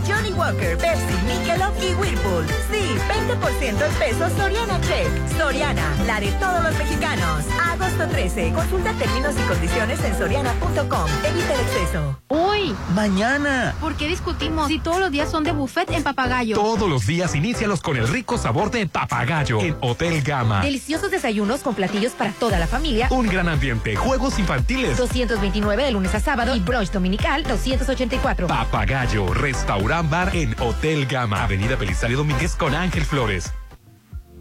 Johnny 0.06 0.32
Walker, 0.32 0.76
Pepsi, 0.76 1.14
Michelob 1.26 1.72
y 1.80 1.94
Whirlpool. 1.94 2.46
Sí, 2.70 2.94
20% 3.08 3.86
en 3.86 3.94
pesos 3.94 4.32
Soriana 4.36 4.80
Check. 4.80 5.38
Soriana, 5.38 5.82
la 6.06 6.20
de 6.20 6.30
todos 6.32 6.62
los 6.62 6.76
mexicanos. 6.76 7.44
Agosto 7.72 8.06
13. 8.08 8.52
Consulta 8.52 8.92
términos 8.94 9.34
y 9.38 9.42
condiciones 9.48 10.04
en 10.04 10.18
soriana.com. 10.18 11.10
Evita 11.24 11.54
el 11.54 11.60
exceso. 11.60 12.18
Uy, 12.28 12.74
Mañana. 12.94 13.74
¿por 13.80 13.94
qué 13.96 14.08
discutimos 14.08 14.68
si 14.68 14.78
todos 14.78 15.00
los 15.00 15.10
días 15.10 15.30
son 15.30 15.44
de 15.44 15.52
buffet 15.52 15.90
en 15.90 16.02
Papagayo? 16.02 16.56
Todos 16.56 16.88
los 16.88 17.06
días 17.06 17.34
inícialos 17.34 17.80
con 17.80 17.96
el 17.96 18.06
rico 18.06 18.38
sabor 18.38 18.70
de 18.70 18.86
papagayo 18.86 19.60
en 19.60 19.76
Hotel 19.80 20.22
Gama. 20.22 20.60
Deliciosos 20.62 21.10
desayunos 21.10 21.60
con 21.60 21.74
platillos 21.74 22.12
para 22.12 22.32
toda 22.32 22.58
la 22.58 22.66
familia. 22.66 23.08
Un 23.10 23.26
gran 23.26 23.48
ambiente, 23.48 23.96
juegos 23.96 24.38
infantiles. 24.38 24.98
229 24.98 25.84
de 25.84 25.90
lunes 25.92 26.14
a 26.14 26.20
sábado 26.20 26.54
y 26.54 26.60
brunch 26.60 26.90
dominical 26.90 27.42
284. 27.44 28.46
Papagayo, 28.46 29.32
restaurant 29.62 30.10
bar 30.10 30.34
en 30.34 30.60
Hotel 30.60 31.06
Gama, 31.06 31.44
Avenida 31.44 31.76
Belisario 31.76 32.18
Domínguez 32.18 32.56
con 32.56 32.74
Ángel 32.74 33.04
Flores. 33.04 33.52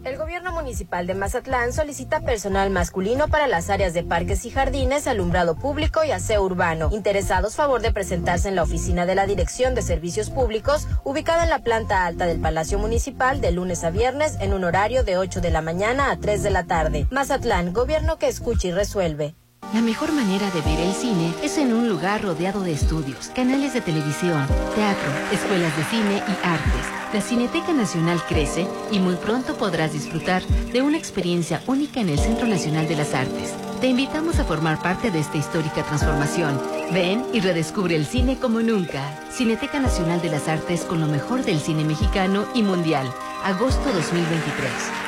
El 0.02 0.18
gobierno 0.18 0.50
municipal 0.52 1.06
de 1.06 1.14
Mazatlán 1.14 1.72
solicita 1.72 2.22
personal 2.22 2.70
masculino 2.70 3.28
para 3.28 3.46
las 3.46 3.70
áreas 3.70 3.94
de 3.94 4.02
parques 4.02 4.44
y 4.46 4.50
jardines, 4.50 5.06
alumbrado 5.06 5.54
público 5.54 6.02
y 6.02 6.10
aseo 6.10 6.42
urbano. 6.42 6.88
Interesados, 6.90 7.54
favor 7.54 7.82
de 7.82 7.92
presentarse 7.92 8.48
en 8.48 8.56
la 8.56 8.64
oficina 8.64 9.06
de 9.06 9.14
la 9.14 9.26
Dirección 9.26 9.76
de 9.76 9.82
Servicios 9.82 10.28
Públicos, 10.28 10.88
ubicada 11.04 11.44
en 11.44 11.50
la 11.50 11.60
planta 11.60 12.04
alta 12.04 12.26
del 12.26 12.40
Palacio 12.40 12.80
Municipal 12.80 13.40
de 13.40 13.52
lunes 13.52 13.84
a 13.84 13.90
viernes 13.90 14.38
en 14.40 14.52
un 14.52 14.64
horario 14.64 15.04
de 15.04 15.18
8 15.18 15.40
de 15.40 15.50
la 15.52 15.62
mañana 15.62 16.10
a 16.10 16.16
3 16.16 16.42
de 16.42 16.50
la 16.50 16.64
tarde. 16.64 17.06
Mazatlán, 17.12 17.72
gobierno 17.72 18.18
que 18.18 18.26
escucha 18.26 18.66
y 18.66 18.72
resuelve. 18.72 19.36
La 19.72 19.80
mejor 19.80 20.12
manera 20.12 20.50
de 20.50 20.60
ver 20.60 20.78
el 20.80 20.92
cine 20.92 21.32
es 21.42 21.56
en 21.56 21.72
un 21.72 21.88
lugar 21.88 22.22
rodeado 22.22 22.60
de 22.60 22.72
estudios, 22.72 23.28
canales 23.28 23.72
de 23.72 23.80
televisión, 23.80 24.46
teatro, 24.74 25.10
escuelas 25.32 25.74
de 25.78 25.84
cine 25.84 26.16
y 26.16 26.46
artes. 26.46 26.86
La 27.14 27.22
Cineteca 27.22 27.72
Nacional 27.72 28.22
crece 28.28 28.66
y 28.90 28.98
muy 28.98 29.16
pronto 29.16 29.56
podrás 29.56 29.94
disfrutar 29.94 30.42
de 30.44 30.82
una 30.82 30.98
experiencia 30.98 31.62
única 31.66 32.00
en 32.00 32.10
el 32.10 32.18
Centro 32.18 32.46
Nacional 32.46 32.86
de 32.86 32.96
las 32.96 33.14
Artes. 33.14 33.54
Te 33.80 33.86
invitamos 33.86 34.38
a 34.38 34.44
formar 34.44 34.78
parte 34.82 35.10
de 35.10 35.20
esta 35.20 35.38
histórica 35.38 35.82
transformación. 35.82 36.60
Ven 36.92 37.24
y 37.32 37.40
redescubre 37.40 37.96
el 37.96 38.04
cine 38.04 38.38
como 38.38 38.60
nunca. 38.60 39.02
Cineteca 39.30 39.80
Nacional 39.80 40.20
de 40.20 40.28
las 40.28 40.48
Artes 40.48 40.82
con 40.82 41.00
lo 41.00 41.06
mejor 41.06 41.44
del 41.44 41.60
cine 41.60 41.82
mexicano 41.84 42.44
y 42.54 42.62
mundial. 42.62 43.10
Agosto 43.42 43.90
2023. 43.90 45.01